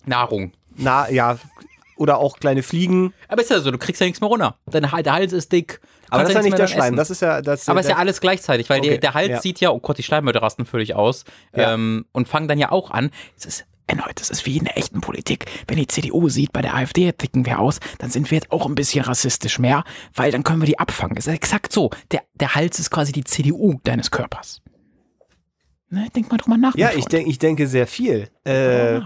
Nahrung. 0.05 0.53
na, 0.77 1.09
ja, 1.11 1.39
oder 1.97 2.19
auch 2.19 2.39
kleine 2.39 2.63
Fliegen. 2.65 3.15
Aber 3.29 3.43
ist 3.43 3.51
ja 3.51 3.61
so, 3.61 3.71
du 3.71 3.79
kriegst 3.79 4.01
ja 4.01 4.07
nichts 4.07 4.21
mehr 4.21 4.29
runter. 4.29 4.57
Dein, 4.67 4.83
der 4.83 5.13
Hals 5.13 5.33
ist 5.33 5.53
dick. 5.53 5.81
Aber 6.11 6.23
das 6.25 6.31
ist 6.31 6.37
ja 6.37 6.43
nicht 6.43 6.59
der 6.59 6.67
Schleim. 6.67 6.85
essen. 6.87 6.97
Das 6.97 7.11
ist 7.11 7.23
ja, 7.23 7.41
das 7.41 7.69
Aber 7.69 7.81
es 7.81 7.87
ist 7.87 7.91
ja 7.91 7.97
alles 7.97 8.21
gleichzeitig, 8.21 8.69
weil 8.69 8.81
der, 8.81 8.93
Okay, 8.93 9.01
der 9.01 9.15
Hals 9.15 9.29
ja. 9.29 9.41
sieht 9.41 9.61
ja, 9.61 9.71
oh 9.71 9.79
Gott, 9.79 9.99
die 9.99 10.03
Schleimhäute 10.03 10.43
rasten 10.43 10.67
völlig 10.67 10.95
aus 10.95 11.25
Ja. 11.55 11.75
ähm, 11.75 12.07
und 12.13 12.27
fangen 12.29 12.49
dann 12.49 12.59
ja 12.59 12.73
auch 12.73 12.91
an. 12.91 13.11
Es 13.39 13.47
ist 13.47 13.65
erneut, 13.87 14.13
das 14.17 14.31
ist 14.31 14.47
wie 14.47 14.57
in 14.59 14.65
der 14.65 14.79
echten 14.79 15.01
Politik. 15.01 15.47
Wenn 15.67 15.77
die 15.77 15.87
CDU 15.87 16.29
sieht, 16.29 16.53
bei 16.53 16.63
der 16.63 16.75
AfD 16.75 17.13
ticken 17.13 17.45
wir 17.47 17.59
aus, 17.59 17.81
dann 17.99 18.11
sind 18.11 18.31
wir 18.31 18.37
jetzt 18.39 18.53
auch 18.53 18.67
ein 18.67 18.75
bisschen 18.75 19.05
rassistisch 19.05 19.59
mehr, 19.59 19.85
weil 20.15 20.31
dann 20.31 20.43
können 20.45 20.61
wir 20.63 20.67
die 20.67 20.79
abfangen. 20.79 21.17
Es 21.17 21.27
ist 21.27 21.35
exakt 21.35 21.73
so. 21.73 21.91
Der, 22.11 22.23
der 22.35 22.55
Hals 22.55 22.79
ist 22.79 22.91
quasi 22.91 23.13
die 23.13 23.25
CDU 23.25 23.81
deines 23.85 24.11
Körpers. 24.11 24.61
Ne, 25.91 26.09
denk 26.17 26.31
mal 26.31 26.39
drüber 26.39 26.57
nach. 26.57 26.75
ja, 26.75 26.91
ich, 26.97 27.05
denk, 27.07 27.29
ich 27.29 27.39
denke 27.39 27.67
sehr 27.67 27.87
viel. 27.87 28.29
Äh, 28.45 29.01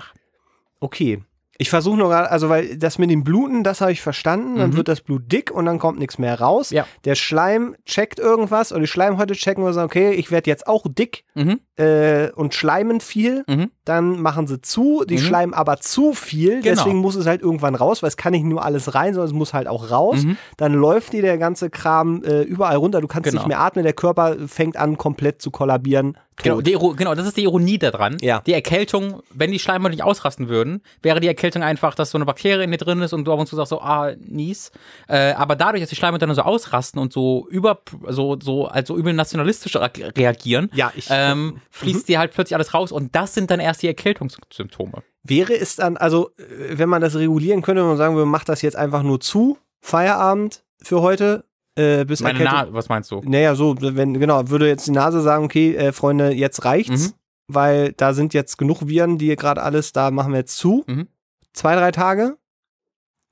okay. 0.81 1.23
Ich 1.59 1.71
versuche 1.71 1.97
nur 1.97 2.11
gerade, 2.11 2.31
also 2.31 2.49
weil 2.51 2.77
das 2.77 2.99
mit 2.99 3.11
dem 3.11 3.25
Bluten, 3.25 3.65
das 3.65 3.81
habe 3.81 3.91
ich 3.91 4.03
verstanden, 4.03 4.57
dann 4.57 4.71
Mhm. 4.71 4.77
wird 4.77 4.89
das 4.89 5.01
Blut 5.01 5.33
dick 5.33 5.51
und 5.51 5.65
dann 5.65 5.79
kommt 5.79 5.99
nichts 5.99 6.19
mehr 6.19 6.39
raus. 6.39 6.69
Ja. 6.71 6.87
Der 7.07 7.15
Schleim 7.15 7.75
checkt 7.87 8.19
irgendwas 8.19 8.73
und 8.73 8.83
die 8.83 8.87
Schleimhäute 8.87 9.35
checken 9.35 9.65
und 9.65 9.73
sagen, 9.73 9.87
okay, 9.87 10.13
ich 10.13 10.31
werde 10.31 10.51
jetzt 10.51 10.67
auch 10.67 10.85
dick 10.89 11.25
Mhm. 11.35 11.61
Äh, 11.77 12.31
und 12.33 12.55
schleimen 12.55 13.01
viel. 13.01 13.45
Mhm. 13.47 13.71
Dann 13.85 14.21
machen 14.21 14.47
sie 14.47 14.61
zu, 14.61 15.05
die 15.09 15.15
Mhm. 15.15 15.19
schleimen 15.19 15.55
aber 15.55 15.79
zu 15.79 16.13
viel, 16.15 16.61
Genau. 16.63 16.75
deswegen 16.77 16.97
muss 16.99 17.15
es 17.17 17.27
halt 17.27 17.43
irgendwann 17.43 17.75
raus, 17.75 18.03
weil 18.03 18.09
es 18.09 18.17
kann 18.17 18.33
nicht 18.33 18.45
nur 18.45 18.65
alles 18.65 18.95
rein, 18.95 19.15
sondern 19.15 19.29
es 19.29 19.35
muss 19.35 19.55
halt 19.55 19.69
auch 19.69 19.91
raus. 19.91 20.25
Mhm. 20.25 20.37
Dann 20.57 20.73
läuft 20.75 21.13
dir 21.13 21.23
der 21.23 21.39
ganze 21.39 21.71
Kram 21.71 22.23
äh, 22.25 22.43
überall 22.43 22.77
runter, 22.77 23.01
du 23.01 23.07
kannst 23.09 23.29
Genau. 23.31 23.43
nicht 23.43 23.49
mehr 23.49 23.61
atmen, 23.61 23.85
der 23.85 23.93
Körper 23.93 24.37
fängt 24.49 24.77
an 24.77 24.97
komplett 24.99 25.41
zu 25.43 25.51
kollabieren. 25.51 26.17
Genau, 26.43 26.61
die, 26.61 26.77
genau, 26.97 27.15
das 27.15 27.27
ist 27.27 27.39
die 27.39 27.45
Ironie 27.45 27.79
daran. 27.79 28.19
Ja. 28.21 28.43
Die 28.47 28.53
Erkältung, 28.53 29.23
wenn 29.33 29.53
die 29.53 29.59
Schleimhäute 29.59 29.93
nicht 29.93 30.03
ausrasten 30.05 30.49
würden, 30.51 30.83
wäre 31.01 31.19
die 31.19 31.29
Erkältung 31.29 31.63
einfach, 31.63 31.95
dass 31.95 32.11
so 32.11 32.19
eine 32.19 32.27
Bakterie 32.27 32.63
in 32.63 32.71
dir 32.71 32.77
drin 32.77 33.01
ist 33.01 33.15
und 33.15 33.25
du 33.25 33.33
ab 33.33 33.39
und 33.39 33.47
zu 33.47 33.57
sagst 33.57 33.71
so, 33.71 33.81
ah, 33.81 34.13
nies. 34.19 34.71
Äh, 35.09 35.33
aber 35.33 35.57
dadurch, 35.57 35.81
dass 35.83 35.89
die 35.89 35.97
Schleimhäute 35.97 36.27
dann 36.27 36.35
so 36.35 36.43
ausrasten 36.43 37.01
und 37.01 37.11
so 37.11 37.47
über, 37.51 37.79
so, 38.09 38.37
so, 38.39 38.67
also 38.67 38.99
übel 38.99 39.15
nationalistisch 39.15 39.77
re- 39.77 39.91
reagieren, 40.15 40.69
Ja, 40.75 40.93
ich- 40.95 41.07
ähm, 41.11 41.59
fließt 41.77 42.09
dir 42.09 42.19
halt 42.19 42.33
plötzlich 42.33 42.55
alles 42.57 42.75
raus 42.75 42.93
und 42.93 43.15
das 43.15 43.35
sind 43.35 43.51
dann 43.51 43.61
erst 43.61 43.83
die 43.83 43.87
Erkältungssymptome. 43.89 45.03
Wäre 45.23 45.55
es 45.59 45.77
dann, 45.77 45.97
also 45.97 46.31
äh, 46.39 46.79
wenn 46.79 46.89
man 46.89 47.03
das 47.03 47.15
regulieren 47.17 47.63
könnte, 47.63 47.83
wenn 47.83 47.89
man 47.89 47.97
sagen 47.97 48.15
würde, 48.15 48.27
macht 48.27 48.49
das 48.49 48.63
jetzt 48.63 48.77
einfach 48.77 49.03
nur 49.03 49.21
zu, 49.21 49.59
Feierabend 49.81 50.65
für 50.83 51.01
heute, 51.03 51.45
äh, 51.77 52.05
bis 52.05 52.21
Meine 52.21 52.39
Erkältung- 52.41 52.69
Na 52.71 52.75
was 52.75 52.89
meinst 52.89 53.11
du? 53.11 53.21
Naja, 53.25 53.55
so, 53.55 53.77
wenn, 53.81 54.19
genau, 54.19 54.49
würde 54.49 54.67
jetzt 54.69 54.87
die 54.87 54.93
Nase 54.93 55.21
sagen, 55.21 55.45
okay, 55.45 55.75
äh, 55.75 55.93
Freunde, 55.93 56.31
jetzt 56.33 56.65
reicht's, 56.65 57.09
Mhm. 57.09 57.13
weil 57.49 57.93
da 57.93 58.15
sind 58.15 58.35
jetzt 58.35 58.57
genug 58.59 58.89
Viren, 58.89 59.19
die 59.19 59.35
gerade 59.37 59.63
alles, 59.63 59.93
da 59.93 60.11
machen 60.11 60.33
wir 60.33 60.39
jetzt 60.41 60.57
zu. 60.57 60.85
Mhm. 60.87 61.09
Zwei, 61.53 61.75
drei 61.77 61.93
Tage. 61.93 62.37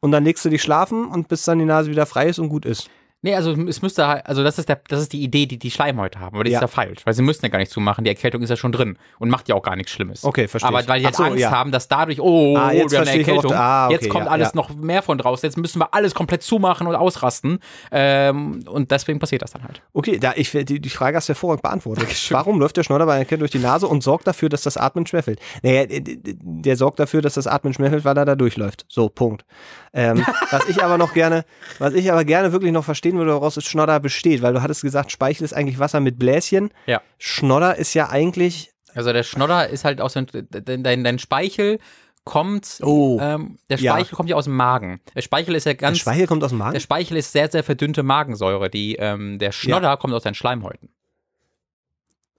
Und 0.01 0.11
dann 0.12 0.24
legst 0.24 0.45
du 0.45 0.51
dich 0.51 0.61
schlafen 0.62 1.07
und 1.07 1.28
bis 1.28 1.45
dann 1.45 1.59
die 1.59 1.64
Nase 1.64 1.90
wieder 1.90 2.05
frei 2.07 2.28
ist 2.28 2.38
und 2.38 2.51
gut 2.51 2.66
ist. 2.66 2.90
Nee, 3.25 3.35
also 3.35 3.53
es 3.53 3.81
müsste 3.81 4.07
halt, 4.07 4.27
also 4.27 4.45
das 4.45 4.59
ist 4.59 4.68
der, 4.68 4.79
das 4.87 5.01
ist 5.01 5.14
die 5.14 5.22
Idee, 5.22 5.47
die 5.47 5.59
die 5.59 5.70
Schleimhäute 5.70 6.20
haben, 6.20 6.35
aber 6.35 6.45
das 6.45 6.53
Ja. 6.53 6.59
ist 6.59 6.62
ja 6.62 6.68
falsch, 6.68 7.07
weil 7.07 7.14
sie 7.14 7.22
müssen 7.22 7.43
ja 7.43 7.49
gar 7.49 7.59
nicht 7.59 7.72
zumachen, 7.72 8.05
die 8.05 8.11
Erkältung 8.11 8.43
ist 8.43 8.51
ja 8.51 8.57
schon 8.57 8.70
drin 8.70 8.99
und 9.18 9.31
macht 9.31 9.49
ja 9.49 9.55
auch 9.55 9.62
gar 9.62 9.77
nichts 9.77 9.93
Schlimmes. 9.93 10.25
Okay, 10.25 10.47
verstehe 10.47 10.68
Aber 10.68 10.87
weil 10.87 11.01
die 11.01 11.07
halt 11.07 11.14
Ach 11.14 11.18
so, 11.18 11.25
Angst 11.25 11.39
ja. 11.39 11.51
haben, 11.51 11.72
dass 11.72 11.89
dadurch, 11.89 12.20
oh, 12.20 12.55
Ah, 12.55 12.72
jetzt 12.72 12.93
wir 12.93 12.99
haben 12.99 13.09
eine 13.09 13.18
Erkältung, 13.18 13.55
ah, 13.55 13.87
okay, 13.87 13.95
jetzt 13.95 14.11
kommt 14.11 14.27
ja, 14.27 14.31
alles 14.31 14.53
noch 14.53 14.75
mehr 14.77 15.01
von 15.01 15.16
draußen, 15.16 15.47
jetzt 15.47 15.57
müssen 15.57 15.79
wir 15.81 15.95
alles 15.95 16.14
komplett 16.14 16.43
zumachen 16.43 16.87
und 16.87 16.97
ausrasten 16.97 17.61
ähm, 17.91 18.62
und 18.68 18.91
deswegen 18.91 19.20
passiert 19.20 19.41
das 19.41 19.53
dann 19.53 19.64
halt. 19.64 19.81
Okay, 19.95 20.18
da, 20.18 20.35
ich, 20.37 20.51
die, 20.51 20.79
die 20.79 20.91
Frage 20.91 21.16
hast 21.16 21.31
du 21.31 21.33
hervorragend 21.33 21.62
beantwortet. 21.62 22.09
Warum 22.31 22.61
läuft 22.61 22.77
der 22.77 22.83
Schnodder 22.83 23.07
bei 23.07 23.12
einer 23.12 23.20
Erkältung 23.20 23.41
durch 23.41 23.53
die 23.53 23.59
Nase 23.59 23.89
und 23.89 24.03
sorgt 24.03 24.27
dafür, 24.27 24.51
dass 24.51 24.61
das 24.64 24.77
Atmen 24.77 25.07
schwerfällt? 25.07 25.41
Naja, 25.62 25.87
der 25.89 26.77
sorgt 26.77 26.99
dafür, 27.01 27.22
dass 27.22 27.33
das 27.33 27.47
Atmen 27.47 27.72
schwerfällt, 27.72 28.05
weil 28.05 28.18
er 28.18 28.27
da 28.27 28.37
durchläuft. 28.37 28.85
So, 28.91 29.09
Punkt. 29.09 29.47
Ähm, 29.95 30.27
was 30.51 30.68
ich 30.68 30.83
aber 30.83 30.99
noch 30.99 31.14
gerne, 31.14 31.47
was 31.79 31.95
ich 31.95 32.12
aber 32.12 32.27
gerne 32.27 32.53
wirklich 32.53 32.72
noch 32.72 32.85
verstehen 32.85 33.14
würde, 33.19 33.35
woraus 33.35 33.55
das 33.55 33.65
Schnodder 33.65 34.01
besteht, 34.01 34.43
weil 34.43 34.53
du 34.55 34.62
hattest 34.62 34.83
gesagt, 34.83 35.11
Speichel 35.12 35.45
ist 35.45 35.53
eigentlich 35.55 35.79
Wasser 35.79 36.01
mit 36.01 36.19
Bläschen. 36.19 36.71
Ja. 36.87 37.01
Schnodder 37.19 37.77
ist 37.77 37.95
ja 37.95 38.09
eigentlich, 38.11 38.73
Also 38.95 39.12
der 39.12 39.23
Schnodder 39.23 39.69
ist 39.69 39.85
halt 39.85 40.01
aus 40.01 40.12
dem, 40.15 40.27
dein, 40.51 40.83
dein, 40.83 41.05
dein 41.05 41.19
Speichel 41.19 41.79
kommt, 42.25 42.79
Oh. 42.83 43.19
ähm, 43.21 43.59
der 43.69 43.79
Ja. 43.79 43.93
Speichel 43.93 44.17
kommt 44.17 44.31
ja 44.31 44.37
aus 44.37 44.45
dem 44.45 44.57
Magen. 44.57 45.01
Der 45.15 45.21
Speichel 45.23 45.55
ist 45.55 45.65
ja 45.67 45.73
der 45.73 45.77
ganz, 45.81 45.99
Speichel 45.99 46.27
kommt 46.27 46.43
aus 46.43 46.51
dem 46.51 46.59
der 46.59 46.67
Magen. 46.67 46.81
Speichel 46.81 47.17
ist 47.19 47.33
sehr, 47.33 47.51
sehr 47.51 47.62
verdünnte 47.62 48.03
Magensäure, 48.03 48.71
die, 48.71 48.97
ähm, 48.97 49.39
der 49.39 49.53
Schnodder 49.53 49.97
kommt 49.99 50.15
aus 50.15 50.23
deinen 50.23 50.35
Schleimhäuten. 50.35 50.89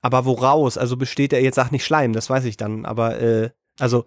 Aber 0.02 0.26
woraus? 0.26 0.78
Also 0.78 0.98
besteht 0.98 1.34
er, 1.34 1.42
jetzt 1.42 1.56
sag 1.56 1.72
nicht 1.72 1.86
Schleim, 1.86 2.14
das 2.14 2.30
weiß 2.30 2.46
ich 2.46 2.58
dann, 2.58 2.86
aber, 2.86 3.20
äh, 3.20 3.50
also, 3.80 4.06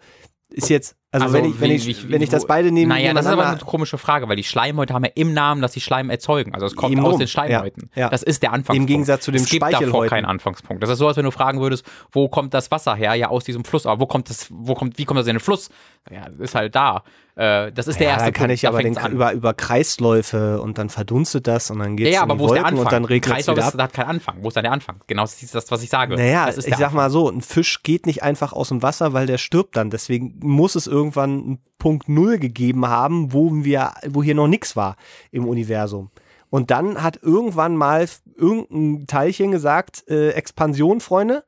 ist 0.59 0.69
jetzt, 0.69 0.97
also, 1.11 1.25
Also 1.25 1.39
wenn 1.39 1.45
ich, 1.47 1.61
wenn 1.61 1.71
wie- 1.71 1.75
ich, 1.75 1.87
wie- 2.09 2.13
wenn 2.13 2.21
ich 2.23 2.29
das 2.29 2.47
beide 2.47 2.71
nehme, 2.71 2.93
Naja, 2.95 3.15
das 3.15 3.25
ist 3.25 3.33
aber 3.33 3.47
eine 3.49 3.59
komische 3.59 3.97
Frage, 3.97 4.29
weil 4.29 4.37
die 4.37 4.45
Schleimhäute 4.45 4.93
haben 4.93 5.05
ja 5.05 5.11
im 5.15 5.33
Namen, 5.33 5.63
dass 5.63 5.73
sie 5.73 5.81
Schleim 5.81 6.11
erzeugen. 6.11 6.53
Also 6.55 6.67
es 6.67 6.77
kommt 6.77 6.99
aus 7.01 7.05
drum, 7.11 7.19
den 7.19 7.29
Schleimhäuten. 7.29 7.91
ja, 7.95 8.03
ja. 8.03 8.09
Das 8.11 8.23
ist 8.23 8.43
der 8.43 8.51
Anfangspunkt. 8.53 8.81
Im 8.81 8.87
Gegensatz 8.87 9.25
zu 9.25 9.31
dem 9.31 9.43
Es 9.43 9.49
gibt 9.49 9.63
davor 9.73 10.07
keinen 10.07 10.27
Anfangspunkt. 10.27 10.83
Das 10.83 10.91
ist 10.91 10.99
so, 10.99 11.09
als 11.09 11.17
wenn 11.17 11.25
du 11.25 11.31
fragen 11.31 11.61
würdest, 11.61 11.87
wo 12.13 12.29
kommt 12.29 12.53
das 12.53 12.71
Wasser 12.71 12.95
her? 12.95 13.15
Ja, 13.15 13.29
aus 13.29 13.45
diesem 13.45 13.65
Fluss. 13.65 13.87
Aber 13.87 14.01
wo 14.01 14.07
kommt 14.07 14.29
das, 14.29 14.49
wo 14.51 14.75
kommt, 14.75 14.99
wie 14.99 15.05
kommt 15.07 15.19
das 15.21 15.27
in 15.27 15.35
den 15.37 15.41
Fluss? 15.41 15.71
Ja, 16.11 16.27
ist 16.39 16.55
halt 16.55 16.75
da. 16.75 17.03
Äh, 17.39 17.71
das 17.71 17.87
ist 17.87 18.01
der 18.01 18.09
ja, 18.09 18.13
erste 18.15 18.25
dann 18.25 18.33
kann 18.33 18.43
Punkt. 18.47 18.55
ich 18.55 18.61
da 18.63 18.69
aber 18.71 18.83
den, 18.83 18.99
an. 18.99 19.13
über, 19.13 19.33
über 19.33 19.55
Kreisläufe 19.55 20.61
und 20.61 20.77
dann 20.77 20.89
verdunstet 20.89 21.47
das 21.47 21.71
und 21.71 21.79
dann 21.79 21.97
geht's 21.97 22.09
ja, 22.09 22.15
ja, 22.15 22.23
aber 22.23 22.37
wo 22.41 22.47
ist 22.47 22.55
der 22.55 22.65
Wolken 22.65 22.79
Anfang? 22.79 22.85
und 22.85 22.93
dann 22.93 23.05
regnet 23.05 23.27
es 23.27 23.47
Kreislauf 23.47 23.59
ist, 23.59 23.81
hat 23.81 23.93
keinen 23.93 24.09
Anfang. 24.09 24.39
Wo 24.43 24.49
ist 24.49 24.55
dann 24.55 24.65
der 24.65 24.73
Anfang? 24.73 24.97
Genau, 25.07 25.23
das 25.23 25.41
ist 25.41 25.55
das, 25.55 25.71
was 25.71 25.85
ich 25.85 25.89
sage. 25.89 26.17
Naja, 26.17 26.49
ich 26.49 26.77
sag 26.77 26.93
mal 26.93 27.11
so, 27.11 27.31
ein 27.31 27.41
Fisch 27.41 27.85
geht 27.85 28.07
nicht 28.07 28.25
einfach 28.25 28.53
aus 28.53 28.71
dem 28.71 28.83
Wasser, 28.83 29.13
weil 29.13 29.27
der 29.27 29.39
stirbt 29.39 29.77
dann. 29.77 29.89
Deswegen 29.91 30.35
muss 30.43 30.75
es 30.75 30.89
irgendwann 30.89 31.31
einen 31.31 31.59
Punkt 31.79 32.09
Null 32.09 32.41
gegeben 32.41 32.89
haben, 32.89 33.33
wo 33.33 33.53
wir, 33.55 33.93
wo 34.09 34.21
hier 34.21 34.35
noch 34.35 34.49
nichts 34.49 34.75
war 34.75 34.97
im 35.31 35.47
Universum. 35.47 36.11
Und 36.51 36.73
dann 36.73 37.05
hat 37.05 37.21
irgendwann 37.23 37.77
mal 37.77 38.05
irgendein 38.37 39.07
Teilchen 39.07 39.53
gesagt, 39.53 40.03
äh, 40.09 40.31
Expansion, 40.31 41.01
Freunde. 41.01 41.45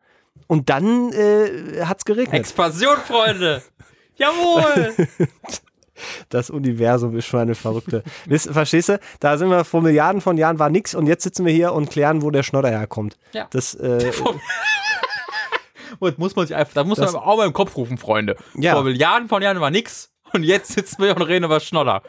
Und 0.47 0.70
dann 0.70 1.12
äh, 1.12 1.84
hat's 1.84 2.05
geregnet. 2.05 2.38
Expansion, 2.38 2.97
Freunde! 3.09 3.62
Jawohl! 4.14 4.95
Das 6.28 6.51
Universum 6.51 7.16
ist 7.16 7.26
schon 7.26 7.40
eine 7.40 7.55
verrückte. 7.55 8.03
Verstehst 8.28 8.88
du? 8.90 9.01
Da 9.20 9.38
sind 9.38 9.48
wir 9.51 9.64
vor 9.64 9.82
Milliarden 9.82 10.20
von 10.20 10.36
Jahren 10.38 10.59
war 10.59 10.70
nix 10.70 10.94
und 10.94 11.07
jetzt 11.07 11.22
sitzen 11.22 11.44
wir 11.44 11.53
hier 11.53 11.72
und 11.72 11.90
klären, 11.90 12.22
wo 12.22 12.30
der 12.30 12.42
Schnodder 12.42 12.70
herkommt. 12.70 13.16
Ja. 13.32 13.46
Das, 13.51 13.74
äh, 13.74 14.11
Und 15.98 16.18
muss 16.18 16.36
man 16.36 16.46
sich 16.46 16.57
einfach, 16.57 16.72
da 16.74 16.84
muss 16.84 16.98
Das- 16.98 17.12
man 17.12 17.22
auch 17.22 17.36
mal 17.36 17.46
im 17.46 17.53
Kopf 17.53 17.76
rufen, 17.76 17.98
Freunde. 17.98 18.36
Ja. 18.55 18.74
Vor 18.74 18.84
Milliarden 18.84 19.28
von 19.28 19.42
Jahren 19.42 19.61
war 19.61 19.70
nix. 19.70 20.09
Und 20.32 20.44
jetzt 20.44 20.72
sitzen 20.72 21.03
wir 21.03 21.16
und 21.16 21.22
reden 21.22 21.44
über 21.44 21.59
Schnodder. 21.59 22.03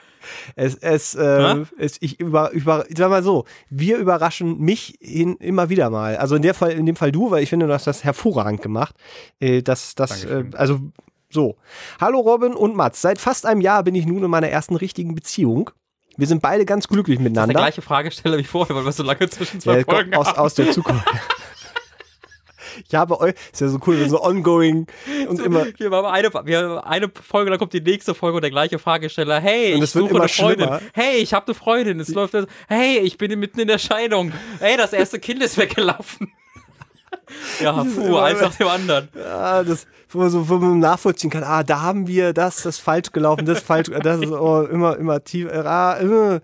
es, 0.55 0.75
es, 0.75 1.15
äh, 1.15 1.55
Hä? 1.55 1.63
es 1.79 1.97
ich 2.01 2.19
über, 2.19 2.51
über, 2.51 2.85
ich 2.87 2.95
sag 2.95 3.09
mal 3.09 3.23
so, 3.23 3.45
wir 3.71 3.97
überraschen 3.97 4.59
mich 4.59 4.95
hin, 5.01 5.37
immer 5.39 5.69
wieder 5.69 5.89
mal. 5.89 6.17
Also 6.17 6.35
in 6.35 6.43
der 6.43 6.53
Fall, 6.53 6.71
in 6.73 6.85
dem 6.85 6.95
Fall 6.95 7.11
du, 7.11 7.31
weil 7.31 7.41
ich 7.41 7.49
finde, 7.49 7.65
du 7.65 7.73
hast 7.73 7.87
das 7.87 8.03
hervorragend 8.03 8.61
gemacht. 8.61 8.95
Äh, 9.39 9.63
das, 9.63 9.95
das, 9.95 10.23
äh, 10.25 10.43
also 10.53 10.79
so. 11.33 11.55
Hallo 11.99 12.19
Robin 12.19 12.53
und 12.53 12.75
Mats. 12.75 13.01
Seit 13.01 13.19
fast 13.19 13.45
einem 13.45 13.61
Jahr 13.61 13.83
bin 13.83 13.95
ich 13.95 14.05
nun 14.05 14.23
in 14.23 14.29
meiner 14.29 14.49
ersten 14.49 14.75
richtigen 14.75 15.15
Beziehung. 15.15 15.69
Wir 16.17 16.27
sind 16.27 16.41
beide 16.41 16.65
ganz 16.65 16.87
glücklich 16.87 17.17
Das 17.17 17.21
ist 17.25 17.29
miteinander. 17.29 17.53
gleiche 17.55 17.81
Fragesteller 17.81 18.37
wie 18.37 18.43
vorher, 18.43 18.75
weil 18.75 18.85
wir 18.85 18.91
so 18.91 19.03
lange 19.03 19.29
zwischen 19.29 19.59
zwei 19.61 19.79
Ja, 19.79 19.83
Folgen 19.85 20.13
aus, 20.13 20.27
haben. 20.27 20.39
aus 20.39 20.53
der 20.55 20.71
Zukunft. 20.71 21.05
Ich 22.87 22.95
habe 22.95 23.19
euch, 23.19 23.33
ist 23.51 23.59
ja 23.59 23.67
so 23.67 23.79
cool, 23.85 24.07
so 24.07 24.23
ongoing 24.23 24.87
und 25.27 25.39
immer. 25.41 25.65
Wir 25.77 25.91
haben 25.91 26.05
eine, 26.05 26.29
wir 26.45 26.57
haben 26.59 26.77
eine 26.79 27.11
Folge, 27.21 27.49
dann 27.49 27.59
kommt 27.59 27.73
die 27.73 27.81
nächste 27.81 28.15
Folge 28.15 28.37
und 28.37 28.43
der 28.43 28.49
gleiche 28.51 28.79
Fragesteller. 28.79 29.41
Hey, 29.41 29.73
ich 29.73 29.89
suche 29.89 30.15
eine 30.15 30.29
Freundin. 30.29 30.67
schlimmer. 30.67 30.81
Hey, 30.93 31.17
ich 31.17 31.33
habe 31.33 31.47
eine 31.47 31.55
Freundin. 31.55 31.99
Es 31.99 32.07
läuft. 32.09 32.33
Hey, 32.69 32.99
ich 32.99 33.17
bin 33.17 33.37
mitten 33.39 33.59
in 33.59 33.67
der 33.67 33.77
Scheidung. 33.77 34.31
Hey, 34.59 34.77
das 34.77 34.93
erste 34.93 35.19
Kind 35.19 35.43
ist 35.43 35.57
weggelaufen. 35.57 36.31
Ja, 37.61 37.71
puh, 37.83 38.01
immer- 38.05 38.23
eins 38.23 38.41
nach 38.41 38.55
dem 38.55 38.67
anderen. 38.67 39.09
Ah, 39.15 39.63
das, 39.63 39.87
wo 40.09 40.19
man 40.19 40.29
so 40.29 40.47
wo 40.49 40.55
man 40.57 40.79
nachvollziehen 40.79 41.29
kann, 41.29 41.43
ah, 41.43 41.63
da 41.63 41.81
haben 41.81 42.07
wir 42.07 42.33
das, 42.33 42.57
das 42.57 42.75
ist 42.75 42.79
falsch 42.81 43.11
gelaufen, 43.11 43.45
das 43.45 43.59
ist 43.59 43.65
falsch, 43.67 43.89
das 44.03 44.19
ist 44.21 44.31
oh, 44.31 44.61
immer, 44.63 44.97
immer 44.97 45.23
tief. 45.23 45.47
äh, 45.47 45.57
Ah, 45.65 45.99
äh. 45.99 46.39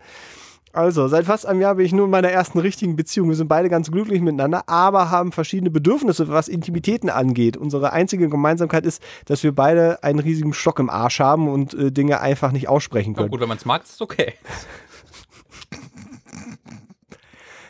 Also, 0.74 1.08
seit 1.08 1.26
fast 1.26 1.48
einem 1.48 1.60
Jahr 1.60 1.74
bin 1.74 1.88
ich 1.88 1.92
nur 1.94 2.06
in 2.06 2.12
meiner 2.12 2.30
ersten 2.30 2.60
richtigen 2.60 2.96
Beziehung. 2.96 3.30
Wir 3.30 3.36
sind 3.36 3.48
beide 3.48 3.68
ganz 3.68 3.90
glücklich 3.90 4.22
miteinander, 4.22 4.62
aber 4.70 5.10
haben 5.10 5.32
verschiedene 5.32 5.72
Bedürfnisse, 5.72 6.28
was 6.28 6.48
Intimitäten 6.48 7.10
angeht. 7.10 7.58
Unsere 7.58 7.94
einzige 7.94 8.30
Gemeinsamkeit 8.30 8.86
ist, 8.86 9.02
dass 9.26 9.42
wir 9.42 9.56
beide 9.56 10.04
einen 10.04 10.20
riesigen 10.20 10.54
Stock 10.54 10.78
im 10.78 10.92
Arsch 10.92 11.20
haben 11.20 11.48
und 11.50 11.74
äh, 11.74 11.92
Dinge 11.92 12.22
einfach 12.22 12.52
nicht 12.52 12.68
aussprechen 12.70 13.14
Na 13.16 13.22
können. 13.24 13.32
gut, 13.32 13.40
wenn 13.42 13.48
man 13.48 13.58
es 13.58 13.66
mag, 13.66 13.82
ist 13.86 13.94
es 13.96 14.02
okay. 14.02 14.34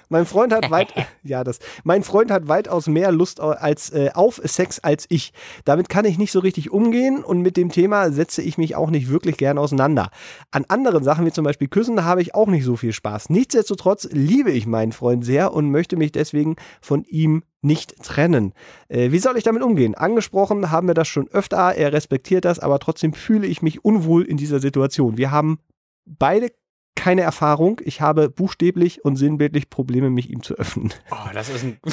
Mein 0.09 0.25
Freund 0.25 0.53
hat 0.53 0.71
weit, 0.71 0.93
ja, 1.23 1.43
das, 1.43 1.59
mein 1.83 2.03
Freund 2.03 2.31
hat 2.31 2.47
weitaus 2.47 2.87
mehr 2.87 3.11
Lust 3.11 3.39
als, 3.39 3.89
äh, 3.91 4.11
auf 4.13 4.41
Sex 4.43 4.79
als 4.79 5.05
ich. 5.09 5.33
Damit 5.65 5.89
kann 5.89 6.05
ich 6.05 6.17
nicht 6.17 6.31
so 6.31 6.39
richtig 6.39 6.71
umgehen 6.71 7.23
und 7.23 7.41
mit 7.41 7.57
dem 7.57 7.71
Thema 7.71 8.11
setze 8.11 8.41
ich 8.41 8.57
mich 8.57 8.75
auch 8.75 8.89
nicht 8.89 9.09
wirklich 9.09 9.37
gern 9.37 9.57
auseinander. 9.57 10.09
An 10.51 10.65
anderen 10.67 11.03
Sachen, 11.03 11.25
wie 11.25 11.31
zum 11.31 11.43
Beispiel 11.43 11.67
Küssen, 11.67 12.05
habe 12.05 12.21
ich 12.21 12.35
auch 12.35 12.47
nicht 12.47 12.63
so 12.63 12.75
viel 12.75 12.93
Spaß. 12.93 13.29
Nichtsdestotrotz 13.29 14.07
liebe 14.11 14.51
ich 14.51 14.65
meinen 14.65 14.91
Freund 14.91 15.25
sehr 15.25 15.53
und 15.53 15.71
möchte 15.71 15.97
mich 15.97 16.11
deswegen 16.11 16.55
von 16.81 17.03
ihm 17.03 17.43
nicht 17.61 18.01
trennen. 18.03 18.53
Äh, 18.87 19.11
wie 19.11 19.19
soll 19.19 19.37
ich 19.37 19.43
damit 19.43 19.63
umgehen? 19.63 19.95
Angesprochen 19.95 20.71
haben 20.71 20.87
wir 20.87 20.93
das 20.93 21.07
schon 21.07 21.27
öfter, 21.29 21.75
er 21.75 21.93
respektiert 21.93 22.45
das, 22.45 22.59
aber 22.59 22.79
trotzdem 22.79 23.13
fühle 23.13 23.47
ich 23.47 23.61
mich 23.61 23.83
unwohl 23.83 24.23
in 24.23 24.37
dieser 24.37 24.59
Situation. 24.59 25.17
Wir 25.17 25.31
haben 25.31 25.59
beide 26.05 26.51
keine 26.97 27.21
Erfahrung. 27.21 27.79
Ich 27.85 28.01
habe 28.01 28.29
buchstäblich 28.29 29.05
und 29.05 29.15
sinnbildlich 29.15 29.69
Probleme, 29.69 30.09
mich 30.09 30.29
ihm 30.29 30.43
zu 30.43 30.55
öffnen. 30.55 30.93
Oh, 31.11 31.29
das 31.33 31.47
ist 31.47 31.63
ein. 31.63 31.77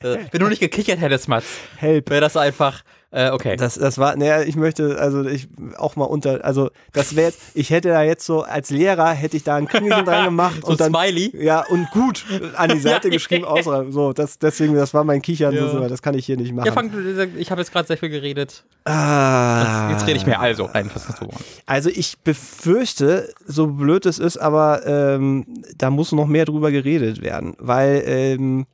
Äh, 0.00 0.18
Wenn 0.30 0.40
du 0.40 0.48
nicht 0.48 0.60
gekichert 0.60 1.00
hättest, 1.00 1.26
Mats, 1.26 1.46
Help. 1.78 2.10
wäre 2.10 2.20
das 2.20 2.36
einfach, 2.36 2.84
äh, 3.12 3.30
okay. 3.30 3.56
Das, 3.56 3.74
das 3.76 3.98
war, 3.98 4.16
naja, 4.16 4.42
ich 4.42 4.56
möchte, 4.56 4.98
also 4.98 5.24
ich 5.24 5.48
auch 5.78 5.96
mal 5.96 6.04
unter, 6.04 6.44
also 6.44 6.70
das 6.92 7.16
wäre 7.16 7.28
jetzt, 7.28 7.40
ich 7.54 7.70
hätte 7.70 7.88
da 7.88 8.02
jetzt 8.02 8.26
so, 8.26 8.42
als 8.42 8.70
Lehrer 8.70 9.10
hätte 9.12 9.36
ich 9.36 9.44
da 9.44 9.56
ein 9.56 9.66
Kringelchen 9.68 10.04
dran 10.04 10.24
gemacht 10.26 10.60
So 10.62 10.68
und 10.72 10.80
dann, 10.80 10.92
Smiley. 10.92 11.32
ja, 11.42 11.64
und 11.68 11.88
gut 11.92 12.24
an 12.56 12.70
die 12.70 12.78
Seite 12.80 13.08
geschrieben, 13.10 13.44
ausreiben. 13.44 13.92
So, 13.92 14.12
das, 14.12 14.38
deswegen, 14.38 14.74
das 14.74 14.92
war 14.92 15.04
mein 15.04 15.22
Kichern, 15.22 15.54
Ja. 15.54 15.68
so, 15.68 15.88
das 15.88 16.02
kann 16.02 16.14
ich 16.14 16.26
hier 16.26 16.36
nicht 16.36 16.52
machen. 16.52 16.66
Ja, 16.66 16.72
fang 16.72 16.90
ich 17.38 17.50
habe 17.50 17.60
jetzt 17.60 17.72
gerade 17.72 17.86
sehr 17.86 17.96
viel 17.96 18.08
geredet. 18.10 18.64
ah, 18.84 19.90
Jetzt 19.92 20.06
rede 20.06 20.16
ich 20.18 20.26
mehr. 20.26 20.40
Also, 20.40 20.68
nein, 20.74 20.90
was 20.92 21.08
hast 21.08 21.20
du? 21.22 21.28
Also 21.66 21.88
ich 21.90 22.18
befürchte, 22.20 23.32
so 23.46 23.66
blöd 23.68 24.06
es 24.06 24.18
ist, 24.18 24.36
aber 24.36 24.86
ähm, 24.86 25.46
da 25.78 25.90
muss 25.90 26.12
noch 26.12 26.26
mehr 26.26 26.44
drüber 26.44 26.70
geredet 26.70 27.22
werden, 27.22 27.54
weil 27.58 28.02
ähm, 28.06 28.66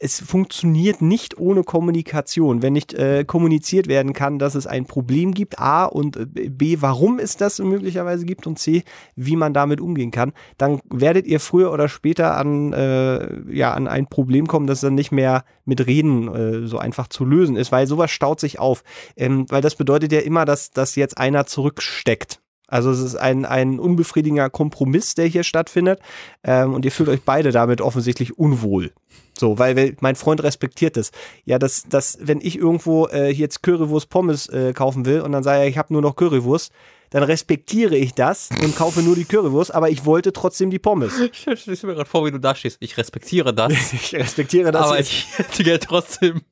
es 0.00 0.20
funktioniert 0.20 1.02
nicht 1.02 1.38
ohne 1.38 1.62
Kommunikation. 1.62 2.62
Wenn 2.62 2.72
nicht 2.72 2.94
äh, 2.94 3.24
kommuniziert 3.24 3.86
werden 3.86 4.12
kann, 4.12 4.38
dass 4.38 4.56
es 4.56 4.66
ein 4.66 4.86
Problem 4.86 5.32
gibt, 5.32 5.60
A 5.60 5.84
und 5.84 6.16
äh, 6.16 6.26
B, 6.48 6.78
warum 6.80 7.20
es 7.20 7.36
das 7.36 7.60
möglicherweise 7.60 8.26
gibt 8.26 8.46
und 8.46 8.58
C, 8.58 8.82
wie 9.14 9.36
man 9.36 9.54
damit 9.54 9.80
umgehen 9.80 10.10
kann, 10.10 10.32
dann 10.56 10.80
werdet 10.90 11.26
ihr 11.26 11.38
früher 11.38 11.72
oder 11.72 11.88
später 11.88 12.36
an, 12.36 12.72
äh, 12.72 13.52
ja, 13.52 13.72
an 13.72 13.86
ein 13.86 14.08
Problem 14.08 14.48
kommen, 14.48 14.66
das 14.66 14.80
dann 14.80 14.94
nicht 14.94 15.12
mehr 15.12 15.44
mit 15.64 15.86
Reden 15.86 16.34
äh, 16.34 16.66
so 16.66 16.78
einfach 16.78 17.06
zu 17.06 17.24
lösen 17.24 17.56
ist, 17.56 17.70
weil 17.70 17.86
sowas 17.86 18.10
staut 18.10 18.40
sich 18.40 18.58
auf. 18.58 18.82
Ähm, 19.16 19.46
weil 19.48 19.62
das 19.62 19.76
bedeutet 19.76 20.10
ja 20.10 20.20
immer, 20.20 20.44
dass, 20.44 20.72
dass 20.72 20.96
jetzt 20.96 21.18
einer 21.18 21.46
zurücksteckt. 21.46 22.40
Also 22.68 22.90
es 22.90 23.00
ist 23.00 23.16
ein, 23.16 23.44
ein 23.44 23.80
unbefriedigender 23.80 24.50
Kompromiss, 24.50 25.14
der 25.14 25.26
hier 25.26 25.42
stattfindet. 25.42 26.00
Ähm, 26.44 26.74
und 26.74 26.84
ihr 26.84 26.92
fühlt 26.92 27.08
euch 27.08 27.22
beide 27.22 27.50
damit 27.50 27.80
offensichtlich 27.80 28.38
unwohl. 28.38 28.92
So, 29.36 29.58
weil, 29.58 29.96
mein 30.00 30.16
Freund 30.16 30.42
respektiert 30.42 30.96
es. 30.96 31.10
Ja, 31.44 31.58
dass, 31.58 31.84
dass 31.88 32.18
wenn 32.20 32.40
ich 32.40 32.58
irgendwo 32.58 33.06
äh, 33.06 33.30
jetzt 33.30 33.62
Currywurst 33.62 34.10
Pommes 34.10 34.48
äh, 34.48 34.72
kaufen 34.72 35.06
will 35.06 35.22
und 35.22 35.32
dann 35.32 35.42
sage 35.42 35.64
ich, 35.64 35.70
ich 35.70 35.78
habe 35.78 35.92
nur 35.92 36.02
noch 36.02 36.14
Currywurst, 36.16 36.72
dann 37.10 37.22
respektiere 37.22 37.96
ich 37.96 38.14
das 38.14 38.50
und 38.62 38.76
kaufe 38.76 39.00
nur 39.00 39.14
die 39.14 39.24
Currywurst, 39.24 39.74
aber 39.74 39.88
ich 39.88 40.04
wollte 40.04 40.32
trotzdem 40.32 40.70
die 40.70 40.78
Pommes. 40.78 41.14
Ich 41.30 41.38
stelle 41.38 41.76
mir 41.84 41.94
gerade 41.94 42.10
vor, 42.10 42.26
wie 42.26 42.30
du 42.30 42.38
da 42.38 42.54
stehst. 42.54 42.76
Ich 42.80 42.96
respektiere 42.96 43.54
das, 43.54 43.72
Ich 43.92 44.14
respektiere 44.14 44.72
das 44.72 44.86
aber 44.86 45.00
ich 45.00 45.26
hätte 45.36 45.64
gerne 45.64 45.80
trotzdem. 45.80 46.42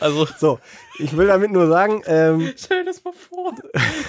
Also, 0.00 0.26
So, 0.38 0.58
ich 0.98 1.16
will 1.16 1.26
damit 1.26 1.50
nur 1.50 1.66
sagen, 1.68 2.02
ähm, 2.06 2.52
stell 2.56 2.84
dir 2.84 2.90
das 2.90 3.02
mal 3.04 3.12
vor. 3.14 3.54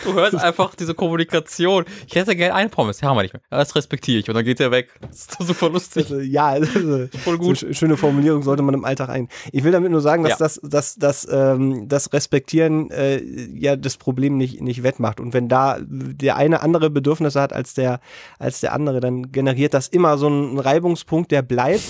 Du 0.03 0.13
hörst 0.13 0.35
einfach 0.35 0.75
diese 0.75 0.93
Kommunikation. 0.93 1.85
Ich 2.07 2.15
hätte 2.15 2.35
gerne 2.35 2.53
eine 2.55 2.69
Pommes, 2.69 2.97
die 2.97 3.05
haben 3.05 3.15
wir 3.17 3.21
nicht 3.23 3.33
mehr. 3.33 3.41
Ja, 3.51 3.57
Das 3.59 3.75
respektiere 3.75 4.19
ich. 4.19 4.27
Und 4.29 4.35
dann 4.35 4.43
geht 4.43 4.59
er 4.59 4.71
weg. 4.71 4.89
Das 5.01 5.19
ist 5.21 5.39
doch 5.39 5.45
super 5.45 5.69
lustig. 5.69 6.03
Also, 6.05 6.19
ja, 6.19 6.47
also, 6.47 7.07
Voll 7.23 7.37
gut. 7.37 7.57
So 7.59 7.67
sch- 7.67 7.73
schöne 7.73 7.95
Formulierung 7.97 8.43
sollte 8.43 8.61
man 8.63 8.73
im 8.73 8.83
Alltag 8.85 9.09
ein. 9.09 9.29
Ich 9.51 9.63
will 9.63 9.71
damit 9.71 9.91
nur 9.91 10.01
sagen, 10.01 10.23
dass 10.23 10.31
Ja. 10.31 10.37
das, 10.39 10.59
das, 10.63 10.95
das, 10.95 11.27
ähm, 11.31 11.87
das 11.87 12.11
Respektieren 12.11 12.91
äh, 12.91 13.21
ja 13.55 13.75
das 13.75 13.97
Problem 13.97 14.37
nicht, 14.37 14.61
nicht 14.61 14.83
wettmacht. 14.83 15.19
Und 15.19 15.33
wenn 15.33 15.47
da 15.47 15.77
der 15.81 16.35
eine 16.35 16.61
andere 16.61 16.89
Bedürfnisse 16.89 17.39
hat 17.41 17.53
als 17.53 17.73
der, 17.73 17.99
als 18.39 18.59
der 18.59 18.73
andere, 18.73 18.99
dann 18.99 19.31
generiert 19.31 19.73
das 19.73 19.87
immer 19.87 20.17
so 20.17 20.27
einen 20.27 20.59
Reibungspunkt, 20.59 21.31
der 21.31 21.41
bleibt. 21.41 21.83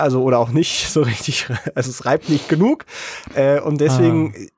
Also, 0.00 0.22
oder 0.22 0.38
auch 0.38 0.50
nicht 0.50 0.88
so 0.90 1.02
richtig, 1.02 1.46
also 1.74 1.90
es 1.90 2.04
reibt 2.04 2.28
nicht 2.28 2.48
genug. 2.48 2.84
Äh, 3.34 3.60
und 3.60 3.80
deswegen 3.80 4.48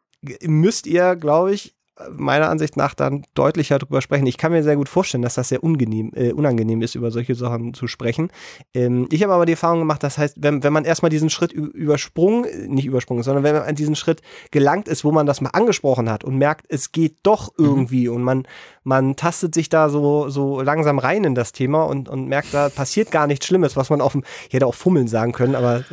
müsst 0.43 0.87
ihr, 0.87 1.17
glaube 1.17 1.53
ich, 1.53 1.75
meiner 2.11 2.49
Ansicht 2.49 2.77
nach 2.77 2.95
dann 2.95 3.25
deutlicher 3.35 3.79
drüber 3.79 4.01
sprechen. 4.01 4.27
Ich 4.27 4.39
kann 4.39 4.53
mir 4.53 4.63
sehr 4.63 4.77
gut 4.77 4.89
vorstellen, 4.89 5.23
dass 5.23 5.35
das 5.35 5.49
sehr 5.49 5.63
unangenehm, 5.63 6.11
äh, 6.15 6.33
unangenehm 6.33 6.83
ist, 6.83 6.95
über 6.95 7.11
solche 7.11 7.35
Sachen 7.35 7.75
zu 7.75 7.87
sprechen. 7.87 8.31
Ähm, 8.75 9.09
ich 9.11 9.23
habe 9.23 9.33
aber 9.33 9.47
die 9.47 9.53
Erfahrung 9.53 9.81
gemacht, 9.81 10.03
das 10.03 10.19
heißt, 10.19 10.37
wenn, 10.41 10.63
wenn 10.63 10.73
man 10.73 10.85
erstmal 10.85 11.11
diesen 11.11 11.31
Schritt 11.31 11.53
übersprungen, 11.53 12.47
nicht 12.69 12.87
übersprungen, 12.87 13.23
sondern 13.23 13.45
wenn 13.45 13.55
man 13.55 13.65
an 13.65 13.75
diesen 13.75 13.97
Schritt 13.97 14.23
gelangt 14.51 14.89
ist, 14.89 15.05
wo 15.05 15.13
man 15.13 15.27
das 15.27 15.41
mal 15.41 15.51
angesprochen 15.51 16.11
hat 16.11 16.25
und 16.25 16.37
merkt, 16.37 16.67
es 16.69 16.93
geht 16.93 17.17
doch 17.23 17.53
irgendwie 17.59 18.09
und 18.09 18.23
man, 18.23 18.47
man 18.85 19.17
tastet 19.17 19.55
sich 19.55 19.69
da 19.69 19.89
so, 19.89 20.29
so 20.29 20.61
langsam 20.61 20.99
rein 20.99 21.25
in 21.25 21.35
das 21.35 21.53
Thema 21.53 21.85
und, 21.85 22.09
und 22.09 22.27
merkt, 22.27 22.53
da 22.53 22.69
passiert 22.69 23.11
gar 23.11 23.27
nichts 23.27 23.47
Schlimmes, 23.47 23.77
was 23.77 23.91
man 23.91 24.01
auf 24.01 24.13
dem, 24.13 24.25
ich 24.49 24.55
hätte 24.55 24.67
auch 24.67 24.75
fummeln 24.75 25.09
sagen 25.09 25.33
können, 25.33 25.55
aber 25.55 25.85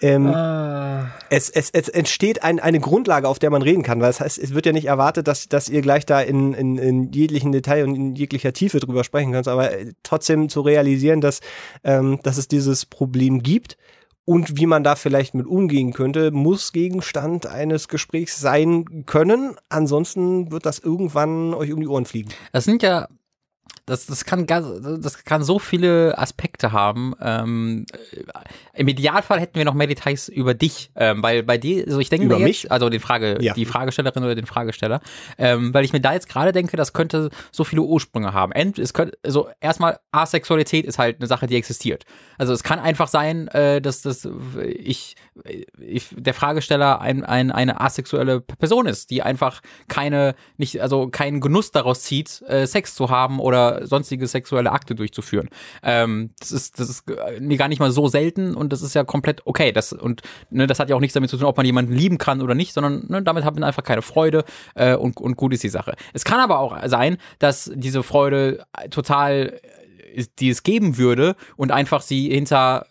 ähm, 0.00 0.34
es, 1.30 1.48
es, 1.48 1.70
es 1.70 1.88
entsteht 1.88 2.42
ein, 2.42 2.60
eine 2.60 2.80
Grundlage, 2.80 3.28
auf 3.28 3.38
der 3.38 3.50
man 3.50 3.62
reden 3.62 3.82
kann, 3.82 4.00
weil 4.00 4.10
es 4.10 4.20
heißt, 4.20 4.38
es 4.38 4.54
wird 4.54 4.66
ja 4.66 4.72
nicht 4.72 4.86
erwartet, 4.86 5.26
dass, 5.26 5.48
dass 5.48 5.68
ihr 5.68 5.80
gleich 5.80 6.04
da 6.06 6.20
in, 6.20 6.52
in, 6.54 6.78
in 6.78 7.12
jeglichen 7.12 7.52
Detail 7.52 7.84
und 7.84 7.94
in 7.94 8.14
jeglicher 8.14 8.52
Tiefe 8.52 8.80
drüber 8.80 9.04
sprechen 9.04 9.32
könnt, 9.32 9.48
aber 9.48 9.72
äh, 9.72 9.92
trotzdem 10.02 10.48
zu 10.48 10.60
realisieren, 10.60 11.20
dass, 11.20 11.40
ähm, 11.82 12.18
dass 12.22 12.36
es 12.36 12.48
dieses 12.48 12.84
Problem 12.86 13.42
gibt 13.42 13.76
und 14.24 14.58
wie 14.58 14.66
man 14.66 14.84
da 14.84 14.96
vielleicht 14.96 15.34
mit 15.34 15.46
umgehen 15.46 15.92
könnte, 15.92 16.30
muss 16.30 16.72
Gegenstand 16.72 17.46
eines 17.46 17.88
Gesprächs 17.88 18.40
sein 18.40 19.04
können. 19.06 19.56
Ansonsten 19.68 20.50
wird 20.50 20.66
das 20.66 20.78
irgendwann 20.78 21.54
euch 21.54 21.72
um 21.72 21.80
die 21.80 21.88
Ohren 21.88 22.06
fliegen. 22.06 22.30
Das 22.52 22.64
sind 22.64 22.82
ja, 22.82 23.08
das, 23.86 24.06
das 24.06 24.24
kann 24.24 24.46
das 24.46 25.24
kann 25.24 25.42
so 25.42 25.58
viele 25.58 26.16
Aspekte 26.16 26.72
haben. 26.72 27.14
Ähm, 27.20 27.84
äh, 28.12 28.80
Im 28.80 28.88
Idealfall 28.88 29.40
hätten 29.40 29.56
wir 29.56 29.64
noch 29.64 29.74
mehr 29.74 29.86
Details 29.86 30.28
über 30.28 30.54
dich, 30.54 30.90
ähm, 30.96 31.22
weil 31.22 31.42
bei 31.42 31.58
dir, 31.58 31.84
also 31.86 32.00
ich 32.00 32.08
denke 32.08 32.26
Über 32.26 32.38
mir 32.38 32.44
mich? 32.44 32.62
jetzt, 32.62 32.72
also 32.72 32.88
den 32.88 33.00
Frage, 33.00 33.38
Ja. 33.40 33.52
die 33.52 33.66
Fragestellerin 33.66 34.24
oder 34.24 34.34
den 34.34 34.46
Fragesteller, 34.46 35.00
ähm, 35.36 35.74
weil 35.74 35.84
ich 35.84 35.92
mir 35.92 36.00
da 36.00 36.14
jetzt 36.14 36.28
gerade 36.28 36.52
denke, 36.52 36.76
das 36.76 36.92
könnte 36.94 37.28
so 37.52 37.64
viele 37.64 37.82
Ursprünge 37.82 38.32
haben. 38.32 38.52
Ent, 38.52 38.78
es 38.78 38.94
könnte, 38.94 39.18
also 39.22 39.48
erstmal 39.60 39.98
Asexualität 40.12 40.86
ist 40.86 40.98
halt 40.98 41.18
eine 41.18 41.26
Sache, 41.26 41.46
die 41.46 41.56
existiert. 41.56 42.04
Also 42.38 42.52
es 42.52 42.62
kann 42.62 42.78
einfach 42.78 43.08
sein, 43.08 43.48
äh, 43.48 43.80
dass 43.82 44.00
das 44.02 44.26
ich, 44.66 45.16
ich 45.78 46.08
der 46.16 46.32
Fragesteller 46.34 47.00
ein, 47.00 47.22
ein, 47.24 47.50
eine 47.50 47.80
asexuelle 47.80 48.40
Person 48.40 48.86
ist, 48.86 49.10
die 49.10 49.22
einfach 49.22 49.60
keine, 49.88 50.34
nicht, 50.56 50.80
also 50.80 51.08
keinen 51.08 51.40
Genuss 51.40 51.70
daraus 51.70 52.02
zieht, 52.02 52.42
äh, 52.48 52.66
Sex 52.66 52.94
zu 52.94 53.10
haben 53.10 53.40
oder 53.40 53.73
sonstige 53.82 54.26
sexuelle 54.26 54.72
Akte 54.72 54.94
durchzuführen. 54.94 55.48
Ähm, 55.82 56.30
das 56.38 56.52
ist, 56.52 56.78
das 56.78 56.88
ist 56.88 57.04
äh, 57.10 57.56
gar 57.56 57.68
nicht 57.68 57.80
mal 57.80 57.90
so 57.90 58.08
selten 58.08 58.54
und 58.54 58.72
das 58.72 58.82
ist 58.82 58.94
ja 58.94 59.04
komplett 59.04 59.42
okay. 59.44 59.72
Das, 59.72 59.92
und 59.92 60.22
ne, 60.50 60.66
das 60.66 60.78
hat 60.78 60.90
ja 60.90 60.96
auch 60.96 61.00
nichts 61.00 61.14
damit 61.14 61.30
zu 61.30 61.36
tun, 61.36 61.46
ob 61.46 61.56
man 61.56 61.66
jemanden 61.66 61.92
lieben 61.92 62.18
kann 62.18 62.42
oder 62.42 62.54
nicht, 62.54 62.72
sondern 62.72 63.06
ne, 63.08 63.22
damit 63.22 63.44
hat 63.44 63.54
man 63.54 63.64
einfach 63.64 63.82
keine 63.84 64.02
Freude 64.02 64.44
äh, 64.74 64.94
und, 64.94 65.20
und 65.20 65.36
gut 65.36 65.52
ist 65.52 65.62
die 65.62 65.68
Sache. 65.68 65.94
Es 66.12 66.24
kann 66.24 66.40
aber 66.40 66.58
auch 66.58 66.76
sein, 66.86 67.18
dass 67.38 67.70
diese 67.74 68.02
Freude 68.02 68.64
total 68.90 69.58
äh, 70.14 70.24
die 70.38 70.50
es 70.50 70.62
geben 70.62 70.96
würde 70.96 71.36
und 71.56 71.72
einfach 71.72 72.02
sie 72.02 72.28
hinter 72.30 72.86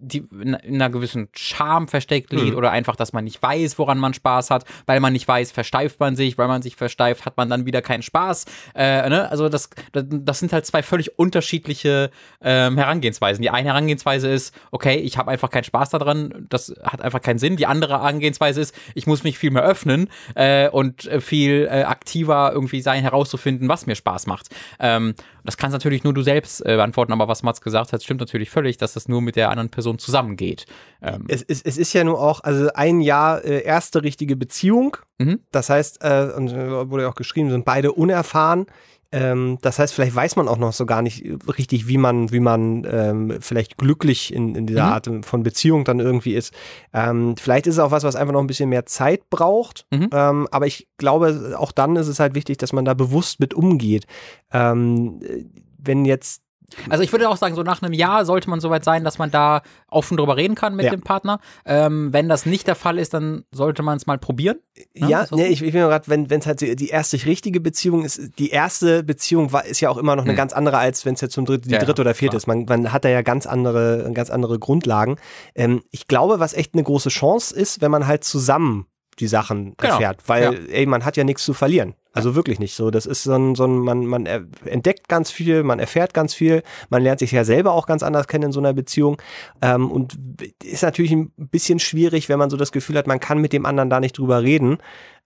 die 0.00 0.26
in 0.42 0.54
in 0.54 0.74
einer 0.82 0.90
gewissen 0.90 1.28
Charme 1.34 1.88
versteckt 1.88 2.32
liegt 2.32 2.54
oder 2.54 2.70
einfach, 2.70 2.96
dass 2.96 3.12
man 3.12 3.24
nicht 3.24 3.42
weiß, 3.42 3.78
woran 3.78 3.98
man 3.98 4.14
Spaß 4.14 4.50
hat, 4.50 4.64
weil 4.86 5.00
man 5.00 5.12
nicht 5.12 5.26
weiß, 5.26 5.52
versteift 5.52 6.00
man 6.00 6.16
sich, 6.16 6.38
weil 6.38 6.48
man 6.48 6.62
sich 6.62 6.76
versteift, 6.76 7.24
hat 7.24 7.36
man 7.36 7.48
dann 7.48 7.66
wieder 7.66 7.82
keinen 7.82 8.02
Spaß. 8.02 8.46
Äh, 8.74 9.08
ne? 9.08 9.30
Also 9.30 9.48
das, 9.48 9.70
das, 9.92 10.04
das 10.08 10.38
sind 10.38 10.52
halt 10.52 10.66
zwei 10.66 10.82
völlig 10.82 11.18
unterschiedliche 11.18 12.10
ähm, 12.40 12.76
Herangehensweisen. 12.76 13.42
Die 13.42 13.50
eine 13.50 13.68
Herangehensweise 13.68 14.28
ist, 14.28 14.54
okay, 14.70 14.96
ich 14.96 15.18
habe 15.18 15.30
einfach 15.30 15.50
keinen 15.50 15.64
Spaß 15.64 15.90
daran, 15.90 16.46
das 16.48 16.74
hat 16.82 17.00
einfach 17.00 17.20
keinen 17.20 17.38
Sinn. 17.38 17.56
Die 17.56 17.66
andere 17.66 17.94
Herangehensweise 17.94 18.60
ist, 18.60 18.74
ich 18.94 19.06
muss 19.06 19.24
mich 19.24 19.38
viel 19.38 19.50
mehr 19.50 19.64
öffnen 19.64 20.08
äh, 20.34 20.68
und 20.68 21.06
äh, 21.06 21.20
viel 21.20 21.68
äh, 21.70 21.82
aktiver 21.84 22.50
irgendwie 22.52 22.80
sein, 22.80 23.02
herauszufinden, 23.02 23.68
was 23.68 23.86
mir 23.86 23.94
Spaß 23.94 24.26
macht. 24.26 24.48
Ähm, 24.78 25.14
das 25.46 25.56
kannst 25.56 25.72
natürlich 25.72 26.04
nur 26.04 26.12
du 26.12 26.22
selbst 26.22 26.60
äh, 26.60 26.76
beantworten, 26.76 27.12
aber 27.12 27.28
was 27.28 27.42
Mats 27.42 27.60
gesagt 27.60 27.92
hat, 27.92 28.02
stimmt 28.02 28.20
natürlich 28.20 28.50
völlig, 28.50 28.76
dass 28.76 28.92
das 28.92 29.08
nur 29.08 29.22
mit 29.22 29.36
der 29.36 29.50
anderen 29.50 29.70
Person 29.70 29.98
zusammengeht. 29.98 30.66
Ähm, 31.02 31.24
Es, 31.28 31.42
es, 31.42 31.62
es 31.62 31.78
ist 31.78 31.92
ja 31.92 32.04
nur 32.04 32.20
auch, 32.20 32.40
also 32.40 32.68
ein 32.74 33.00
Jahr 33.00 33.44
äh, 33.44 33.62
erste 33.62 34.02
richtige 34.02 34.36
Beziehung. 34.36 34.96
Mhm. 35.18 35.40
Das 35.50 35.70
heißt, 35.70 35.98
äh, 36.02 36.32
und 36.36 36.52
äh, 36.52 36.90
wurde 36.90 37.04
ja 37.04 37.08
auch 37.08 37.14
geschrieben, 37.14 37.50
sind 37.50 37.64
beide 37.64 37.92
unerfahren. 37.92 38.66
Ähm, 39.12 39.58
das 39.62 39.78
heißt, 39.78 39.94
vielleicht 39.94 40.14
weiß 40.14 40.36
man 40.36 40.48
auch 40.48 40.58
noch 40.58 40.72
so 40.72 40.86
gar 40.86 41.02
nicht 41.02 41.24
richtig, 41.56 41.88
wie 41.88 41.98
man, 41.98 42.32
wie 42.32 42.40
man 42.40 42.86
ähm, 42.90 43.36
vielleicht 43.40 43.78
glücklich 43.78 44.32
in, 44.34 44.54
in 44.54 44.66
dieser 44.66 44.86
Mhm. 44.86 44.92
Art 44.92 45.10
von 45.24 45.42
Beziehung 45.42 45.84
dann 45.84 46.00
irgendwie 46.00 46.34
ist. 46.34 46.52
Ähm, 46.92 47.34
vielleicht 47.38 47.66
ist 47.66 47.74
es 47.74 47.78
auch 47.80 47.90
was, 47.90 48.04
was 48.04 48.16
einfach 48.16 48.32
noch 48.32 48.40
ein 48.40 48.46
bisschen 48.46 48.68
mehr 48.68 48.86
Zeit 48.86 49.30
braucht. 49.30 49.86
Mhm. 49.92 50.10
Ähm, 50.12 50.48
aber 50.50 50.66
ich 50.66 50.88
glaube, 50.98 51.54
auch 51.58 51.72
dann 51.72 51.96
ist 51.96 52.08
es 52.08 52.20
halt 52.20 52.34
wichtig, 52.34 52.58
dass 52.58 52.72
man 52.72 52.84
da 52.84 52.94
bewusst 52.94 53.40
mit 53.40 53.54
umgeht. 53.54 54.06
Ähm, 54.52 55.20
äh, 55.22 55.44
wenn 55.78 56.04
jetzt 56.04 56.42
Also 56.90 57.02
ich 57.04 57.12
würde 57.12 57.28
auch 57.28 57.36
sagen, 57.36 57.54
so 57.54 57.62
nach 57.62 57.80
einem 57.82 57.92
Jahr 57.92 58.24
sollte 58.24 58.50
man 58.50 58.60
soweit 58.60 58.84
sein, 58.84 59.04
dass 59.04 59.18
man 59.18 59.30
da 59.30 59.62
offen 59.88 60.16
drüber 60.16 60.36
reden 60.36 60.54
kann 60.54 60.74
mit 60.74 60.84
Ja. 60.86 60.90
dem 60.90 61.02
Partner. 61.02 61.38
Ähm, 61.64 62.12
wenn 62.12 62.28
das 62.28 62.44
nicht 62.46 62.66
der 62.66 62.74
Fall 62.74 62.98
ist, 62.98 63.14
dann 63.14 63.44
sollte 63.52 63.82
man 63.82 63.96
es 63.96 64.06
mal 64.06 64.18
probieren. 64.18 64.56
Ja, 64.94 65.08
Ja, 65.08 65.26
nee, 65.30 65.46
ich, 65.46 65.62
ich 65.62 65.72
bin 65.72 65.82
gerade, 65.82 66.08
wenn 66.08 66.26
es 66.30 66.46
halt 66.46 66.60
die 66.60 66.88
erste 66.88 67.24
richtige 67.24 67.60
Beziehung 67.60 68.04
ist, 68.04 68.20
die 68.38 68.50
erste 68.50 69.02
Beziehung 69.04 69.52
war, 69.52 69.64
ist 69.64 69.80
ja 69.80 69.90
auch 69.90 69.96
immer 69.96 70.16
noch 70.16 70.24
eine 70.24 70.32
Hm. 70.32 70.36
ganz 70.36 70.52
andere, 70.52 70.78
als 70.78 71.04
wenn 71.06 71.14
es 71.14 71.20
jetzt 71.20 71.34
zum 71.34 71.44
dritt, 71.44 71.66
die 71.66 71.70
Ja, 71.70 71.78
dritte 71.78 72.02
oder 72.02 72.14
vierte 72.14 72.36
ist. 72.36 72.46
Man, 72.46 72.64
man 72.68 72.92
hat 72.92 73.04
da 73.04 73.08
ja 73.08 73.22
ganz 73.22 73.46
andere, 73.46 74.10
ganz 74.12 74.30
andere 74.30 74.58
Grundlagen. 74.58 75.16
Ähm, 75.54 75.82
ich 75.90 76.08
glaube, 76.08 76.40
was 76.40 76.52
echt 76.52 76.74
eine 76.74 76.82
große 76.82 77.08
Chance 77.10 77.54
ist, 77.54 77.80
wenn 77.80 77.90
man 77.90 78.06
halt 78.06 78.24
zusammen 78.24 78.86
die 79.18 79.26
Sachen 79.26 79.74
Genau, 79.76 79.94
erfährt, 79.94 80.28
weil 80.28 80.42
ja. 80.42 80.74
ey, 80.74 80.86
man 80.86 81.04
hat 81.04 81.16
ja 81.16 81.24
nichts 81.24 81.44
zu 81.44 81.54
verlieren. 81.54 81.94
Also 82.12 82.34
wirklich 82.34 82.58
nicht 82.58 82.74
so. 82.74 82.90
Das 82.90 83.04
ist 83.04 83.24
so 83.24 83.34
ein, 83.34 83.54
so 83.54 83.64
ein 83.64 83.78
man, 83.78 84.06
man 84.06 84.24
entdeckt 84.64 85.06
ganz 85.08 85.30
viel, 85.30 85.62
man 85.62 85.78
erfährt 85.78 86.14
ganz 86.14 86.32
viel, 86.32 86.62
man 86.88 87.02
lernt 87.02 87.18
sich 87.18 87.30
ja 87.30 87.44
selber 87.44 87.72
auch 87.72 87.86
ganz 87.86 88.02
anders 88.02 88.26
kennen 88.26 88.44
in 88.44 88.52
so 88.52 88.60
einer 88.60 88.72
Beziehung. 88.72 89.20
Ähm, 89.60 89.90
und 89.90 90.16
ist 90.64 90.82
natürlich 90.82 91.12
ein 91.12 91.30
bisschen 91.36 91.78
schwierig, 91.78 92.30
wenn 92.30 92.38
man 92.38 92.48
so 92.48 92.56
das 92.56 92.72
Gefühl 92.72 92.96
hat, 92.96 93.06
man 93.06 93.20
kann 93.20 93.38
mit 93.38 93.52
dem 93.52 93.66
anderen 93.66 93.90
da 93.90 94.00
nicht 94.00 94.16
drüber 94.16 94.42
reden. 94.42 94.78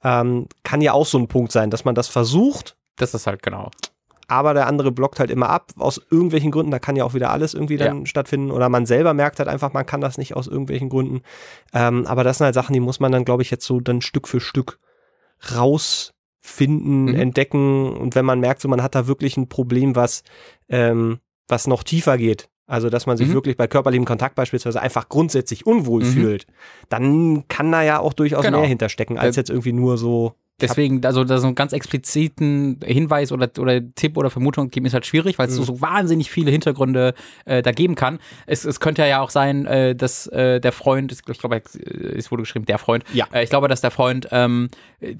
Ähm, 0.02 0.48
kann 0.64 0.80
ja 0.80 0.92
auch 0.92 1.06
so 1.06 1.18
ein 1.18 1.28
Punkt 1.28 1.52
sein, 1.52 1.70
dass 1.70 1.84
man 1.84 1.94
das 1.94 2.08
versucht, 2.08 2.76
Das 2.96 3.14
ist 3.14 3.26
halt 3.26 3.42
genau. 3.42 3.70
Aber 4.30 4.54
der 4.54 4.66
andere 4.66 4.92
blockt 4.92 5.18
halt 5.20 5.30
immer 5.30 5.48
ab, 5.50 5.72
aus 5.76 6.00
irgendwelchen 6.10 6.50
Gründen, 6.50 6.70
da 6.70 6.78
kann 6.78 6.96
ja 6.96 7.04
auch 7.04 7.14
wieder 7.14 7.30
alles 7.30 7.52
irgendwie 7.54 7.76
dann 7.76 8.06
stattfinden 8.06 8.50
oder 8.50 8.68
man 8.68 8.86
selber 8.86 9.12
merkt 9.12 9.38
halt 9.40 9.48
einfach, 9.48 9.72
man 9.72 9.84
kann 9.86 10.00
das 10.00 10.18
nicht 10.18 10.36
aus 10.36 10.46
irgendwelchen 10.46 10.88
Gründen. 10.88 11.22
Ähm, 11.74 12.06
aber 12.06 12.24
das 12.24 12.38
sind 12.38 12.44
halt 12.46 12.54
Sachen, 12.54 12.72
die 12.72 12.80
muss 12.80 13.00
man 13.00 13.12
dann, 13.12 13.24
glaube 13.24 13.42
ich, 13.42 13.50
jetzt 13.50 13.66
so 13.66 13.80
dann 13.80 14.00
Stück 14.02 14.28
für 14.28 14.40
Stück 14.40 14.78
rausfinden, 15.52 17.08
Mhm. 17.08 17.14
entdecken 17.14 17.92
und 17.96 18.14
wenn 18.14 18.24
man 18.24 18.40
merkt, 18.40 18.60
so 18.60 18.68
man 18.68 18.82
hat 18.82 18.94
da 18.94 19.06
wirklich 19.06 19.36
ein 19.36 19.48
Problem, 19.48 19.96
was, 19.96 20.22
ähm, 20.68 21.18
was 21.48 21.66
noch 21.66 21.82
tiefer 21.82 22.18
geht. 22.18 22.48
Also, 22.66 22.88
dass 22.88 23.06
man 23.06 23.16
sich 23.16 23.28
Mhm. 23.28 23.32
wirklich 23.34 23.56
bei 23.56 23.66
körperlichem 23.66 24.04
Kontakt 24.04 24.36
beispielsweise 24.36 24.80
einfach 24.80 25.08
grundsätzlich 25.08 25.66
unwohl 25.66 26.02
Mhm. 26.02 26.06
fühlt, 26.06 26.46
dann 26.88 27.48
kann 27.48 27.72
da 27.72 27.82
ja 27.82 27.98
auch 27.98 28.12
durchaus 28.12 28.44
Genau. 28.44 28.60
mehr 28.60 28.68
hinterstecken, 28.68 29.18
als 29.18 29.34
jetzt 29.34 29.50
irgendwie 29.50 29.72
nur 29.72 29.98
so. 29.98 30.34
Deswegen, 30.60 31.04
also 31.04 31.24
da 31.24 31.38
so 31.38 31.46
einen 31.46 31.54
ganz 31.54 31.72
expliziten 31.72 32.78
Hinweis 32.84 33.32
oder, 33.32 33.50
oder 33.58 33.80
Tipp 33.94 34.16
oder 34.16 34.30
Vermutung 34.30 34.70
geben 34.70 34.86
ist 34.86 34.94
halt 34.94 35.06
schwierig, 35.06 35.38
weil 35.38 35.48
es 35.48 35.54
so, 35.54 35.62
Mhm. 35.62 35.66
so 35.66 35.80
wahnsinnig 35.80 36.30
viele 36.30 36.50
Hintergründe 36.50 37.14
äh, 37.44 37.62
da 37.62 37.72
geben 37.72 37.94
kann. 37.94 38.18
Es, 38.46 38.64
es 38.64 38.80
könnte 38.80 39.06
ja 39.06 39.20
auch 39.20 39.30
sein, 39.30 39.66
äh, 39.66 39.94
dass 39.94 40.26
äh, 40.28 40.60
der 40.60 40.72
Freund, 40.72 41.12
ich 41.12 41.22
glaube, 41.38 41.62
es 42.16 42.30
wurde 42.30 42.42
geschrieben, 42.42 42.66
der 42.66 42.78
Freund, 42.78 43.04
Ja. 43.12 43.26
äh, 43.32 43.42
ich 43.44 43.50
glaube, 43.50 43.68
dass 43.68 43.80
der 43.80 43.90
Freund 43.90 44.28
ähm, 44.30 44.68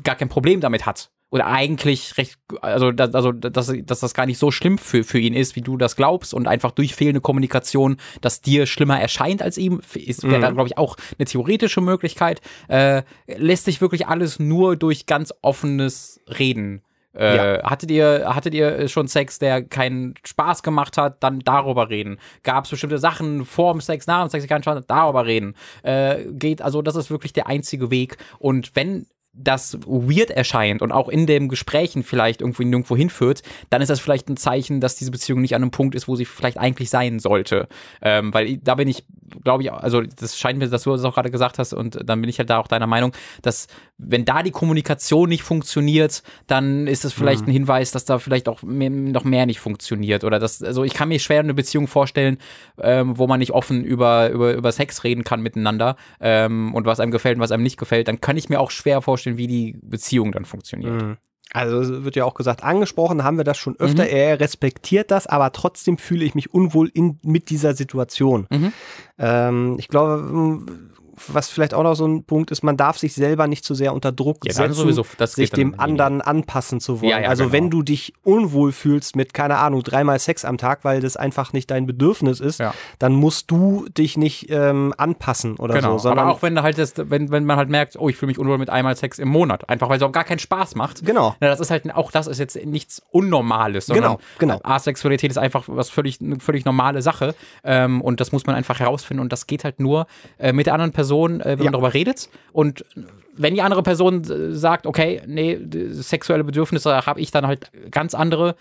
gar 0.04 0.16
kein 0.16 0.28
Problem 0.28 0.60
damit 0.60 0.86
hat. 0.86 1.10
Oder 1.30 1.46
eigentlich 1.46 2.18
recht, 2.18 2.38
also, 2.60 2.90
dass, 2.90 3.14
also 3.14 3.30
dass, 3.30 3.72
dass 3.84 4.00
das 4.00 4.14
gar 4.14 4.26
nicht 4.26 4.38
so 4.38 4.50
schlimm 4.50 4.78
für, 4.78 5.04
für 5.04 5.18
ihn 5.18 5.34
ist, 5.34 5.54
wie 5.54 5.60
du 5.62 5.76
das 5.76 5.94
glaubst 5.94 6.34
und 6.34 6.48
einfach 6.48 6.72
durch 6.72 6.94
fehlende 6.94 7.20
Kommunikation, 7.20 7.98
dass 8.20 8.40
dir 8.40 8.66
schlimmer 8.66 9.00
erscheint 9.00 9.40
als 9.40 9.56
ihm, 9.56 9.80
ist 9.94 10.24
wäre 10.24 10.38
Mhm. 10.38 10.42
da, 10.42 10.50
glaube 10.50 10.68
ich, 10.68 10.76
auch 10.76 10.96
eine 11.18 11.26
theoretische 11.26 11.80
Möglichkeit. 11.80 12.40
Äh, 12.68 13.02
lässt 13.26 13.66
sich 13.66 13.80
wirklich 13.80 14.08
alles 14.08 14.38
nur 14.40 14.76
durch 14.76 15.06
ganz 15.06 15.32
offenes 15.42 16.20
Reden. 16.26 16.82
Äh, 17.12 17.60
hattet 17.64 17.90
ihr, 17.90 18.32
hattet 18.34 18.54
ihr 18.54 18.86
schon 18.88 19.08
Sex, 19.08 19.40
der 19.40 19.62
keinen 19.64 20.14
Spaß 20.24 20.62
gemacht 20.62 20.96
hat, 20.96 21.22
dann 21.24 21.40
darüber 21.40 21.90
reden. 21.90 22.18
Gab 22.44 22.64
es 22.64 22.70
bestimmte 22.70 22.98
Sachen 22.98 23.44
vor 23.44 23.72
dem 23.72 23.80
Sex, 23.80 24.06
nach 24.06 24.22
dem 24.24 24.30
Sex, 24.30 24.46
keinen 24.46 24.62
Spaß 24.62 24.76
hat, 24.78 24.90
darüber 24.90 25.26
reden. 25.26 25.54
Äh, 25.82 26.24
geht, 26.30 26.62
also 26.62 26.82
das 26.82 26.94
ist 26.94 27.10
wirklich 27.10 27.32
der 27.32 27.48
einzige 27.48 27.90
Weg. 27.90 28.16
Und 28.38 28.76
wenn 28.76 29.06
das 29.32 29.78
weird 29.86 30.30
erscheint 30.30 30.82
und 30.82 30.90
auch 30.90 31.08
in 31.08 31.26
dem 31.26 31.48
Gesprächen 31.48 32.02
vielleicht 32.02 32.40
irgendwie 32.40 32.64
nirgendwo 32.64 32.96
hinführt, 32.96 33.42
dann 33.70 33.80
ist 33.80 33.88
das 33.88 34.00
vielleicht 34.00 34.28
ein 34.28 34.36
Zeichen, 34.36 34.80
dass 34.80 34.96
diese 34.96 35.12
Beziehung 35.12 35.40
nicht 35.40 35.54
an 35.54 35.62
einem 35.62 35.70
Punkt 35.70 35.94
ist, 35.94 36.08
wo 36.08 36.16
sie 36.16 36.24
vielleicht 36.24 36.58
eigentlich 36.58 36.90
sein 36.90 37.20
sollte. 37.20 37.68
Ähm, 38.02 38.34
weil 38.34 38.56
da 38.58 38.74
bin 38.74 38.88
ich, 38.88 39.04
glaube 39.44 39.62
ich, 39.62 39.72
also 39.72 40.00
das 40.00 40.36
scheint 40.36 40.58
mir, 40.58 40.68
dass 40.68 40.82
du 40.82 40.90
das 40.90 41.04
auch 41.04 41.14
gerade 41.14 41.30
gesagt 41.30 41.58
hast 41.58 41.72
und 41.72 42.00
dann 42.04 42.20
bin 42.20 42.28
ich 42.28 42.38
halt 42.38 42.50
da 42.50 42.58
auch 42.58 42.66
deiner 42.66 42.88
Meinung, 42.88 43.12
dass 43.42 43.68
wenn 43.98 44.24
da 44.24 44.42
die 44.42 44.50
Kommunikation 44.50 45.28
nicht 45.28 45.42
funktioniert, 45.42 46.22
dann 46.46 46.86
ist 46.86 47.04
es 47.04 47.12
vielleicht 47.12 47.46
ein 47.46 47.52
Hinweis, 47.52 47.92
dass 47.92 48.04
da 48.04 48.18
vielleicht 48.18 48.48
auch 48.48 48.62
mehr, 48.62 48.90
noch 48.90 49.24
mehr 49.24 49.46
nicht 49.46 49.60
funktioniert 49.60 50.24
oder 50.24 50.40
das, 50.40 50.62
also 50.62 50.82
ich 50.82 50.94
kann 50.94 51.08
mir 51.08 51.20
schwer 51.20 51.40
eine 51.40 51.54
Beziehung 51.54 51.86
vorstellen, 51.86 52.38
ähm, 52.80 53.16
wo 53.16 53.26
man 53.28 53.38
nicht 53.38 53.52
offen 53.52 53.84
über, 53.84 54.30
über, 54.30 54.54
über 54.54 54.72
Sex 54.72 55.04
reden 55.04 55.22
kann 55.22 55.40
miteinander 55.40 55.96
ähm, 56.20 56.74
und 56.74 56.86
was 56.86 56.98
einem 56.98 57.12
gefällt 57.12 57.36
und 57.36 57.42
was 57.42 57.52
einem 57.52 57.62
nicht 57.62 57.78
gefällt, 57.78 58.08
dann 58.08 58.20
kann 58.20 58.36
ich 58.36 58.48
mir 58.48 58.58
auch 58.58 58.70
schwer 58.70 59.02
vorstellen, 59.02 59.19
wie 59.26 59.46
die 59.46 59.78
Beziehung 59.82 60.32
dann 60.32 60.44
funktioniert. 60.44 61.02
Mhm. 61.02 61.16
Also 61.52 62.04
wird 62.04 62.14
ja 62.14 62.24
auch 62.24 62.34
gesagt, 62.34 62.62
angesprochen 62.62 63.24
haben 63.24 63.36
wir 63.36 63.44
das 63.44 63.58
schon 63.58 63.74
öfter. 63.80 64.04
Mhm. 64.04 64.10
Er 64.10 64.40
respektiert 64.40 65.10
das, 65.10 65.26
aber 65.26 65.50
trotzdem 65.52 65.98
fühle 65.98 66.24
ich 66.24 66.36
mich 66.36 66.54
unwohl 66.54 66.88
in, 66.94 67.18
mit 67.24 67.50
dieser 67.50 67.74
Situation. 67.74 68.46
Mhm. 68.50 68.72
Ähm, 69.18 69.76
ich 69.78 69.88
glaube, 69.88 70.64
was 71.28 71.50
vielleicht 71.50 71.74
auch 71.74 71.82
noch 71.82 71.94
so 71.94 72.06
ein 72.06 72.24
Punkt 72.24 72.50
ist, 72.50 72.62
man 72.62 72.76
darf 72.76 72.98
sich 72.98 73.14
selber 73.14 73.46
nicht 73.46 73.64
zu 73.64 73.74
sehr 73.74 73.94
unter 73.94 74.12
Druck 74.12 74.38
Ja, 74.46 74.52
setzen, 74.52 74.74
sowieso, 74.74 75.04
sich 75.18 75.50
dem 75.50 75.78
anderen 75.78 76.20
anpassen 76.20 76.80
zu 76.80 77.00
wollen. 77.00 77.10
Ja, 77.10 77.20
ja, 77.20 77.28
also 77.28 77.44
genau. 77.44 77.52
wenn 77.52 77.70
du 77.70 77.82
dich 77.82 78.14
unwohl 78.22 78.72
fühlst 78.72 79.16
mit, 79.16 79.34
keine 79.34 79.58
Ahnung, 79.58 79.82
dreimal 79.82 80.18
Sex 80.18 80.44
am 80.44 80.58
Tag, 80.58 80.84
weil 80.84 81.00
das 81.00 81.16
einfach 81.16 81.52
nicht 81.52 81.70
dein 81.70 81.86
Bedürfnis 81.86 82.40
ist, 82.40 82.62
dann 82.98 83.12
musst 83.12 83.50
du 83.50 83.86
dich 83.96 84.16
nicht 84.16 84.50
ähm, 84.50 84.94
anpassen 84.96 85.56
oder 85.56 85.74
Genau, 85.74 85.98
so. 85.98 86.10
Aber 86.10 86.28
auch 86.28 86.42
wenn 86.42 86.60
halt 86.62 86.78
das, 86.78 86.94
wenn, 86.96 87.30
wenn 87.30 87.44
man 87.44 87.56
halt 87.56 87.68
merkt, 87.68 87.96
oh, 87.98 88.08
ich 88.08 88.16
fühle 88.16 88.28
mich 88.28 88.38
unwohl 88.38 88.58
mit 88.58 88.70
einmal 88.70 88.96
Sex 88.96 89.18
im 89.18 89.28
Monat, 89.28 89.68
einfach 89.68 89.88
weil 89.88 89.96
es 89.96 90.02
auch 90.02 90.12
gar 90.12 90.24
keinen 90.24 90.38
Spaß 90.38 90.74
macht. 90.74 91.04
Genau. 91.04 91.34
Na, 91.40 91.48
das 91.48 91.60
ist 91.60 91.70
halt, 91.70 91.94
auch 91.94 92.10
das 92.10 92.26
ist 92.26 92.38
jetzt 92.38 92.64
nichts 92.64 93.02
Unnormales, 93.10 93.86
sondern 93.86 94.18
Genau, 94.18 94.20
genau. 94.38 94.60
Asexualität 94.62 95.30
ist 95.30 95.38
einfach 95.38 95.64
was 95.66 95.90
völlig, 95.90 96.20
eine 96.20 96.38
völlig 96.40 96.64
normale 96.64 97.02
Sache. 97.02 97.34
Ähm, 97.64 98.00
und 98.00 98.20
das 98.20 98.32
muss 98.32 98.46
man 98.46 98.56
einfach 98.56 98.80
herausfinden. 98.80 99.20
Und 99.20 99.32
das 99.32 99.46
geht 99.46 99.64
halt 99.64 99.80
nur 99.80 100.06
äh, 100.38 100.52
mit 100.52 100.66
der 100.66 100.74
anderen 100.74 100.92
Person, 100.92 101.09
äh, 101.40 101.44
wenn 101.44 101.58
Ja. 101.58 101.64
man 101.64 101.72
darüber 101.72 101.94
redet. 101.94 102.28
Und 102.52 102.84
wenn 103.36 103.54
die 103.54 103.62
andere 103.62 103.82
Person 103.82 104.22
äh, 104.24 104.54
sagt, 104.54 104.86
okay, 104.86 105.22
nee, 105.26 105.58
sexuelle 105.90 106.44
Bedürfnisse 106.44 107.06
habe 107.06 107.20
ich 107.20 107.30
dann 107.30 107.46
halt 107.46 107.70
ganz 107.90 108.14
andere, 108.14 108.54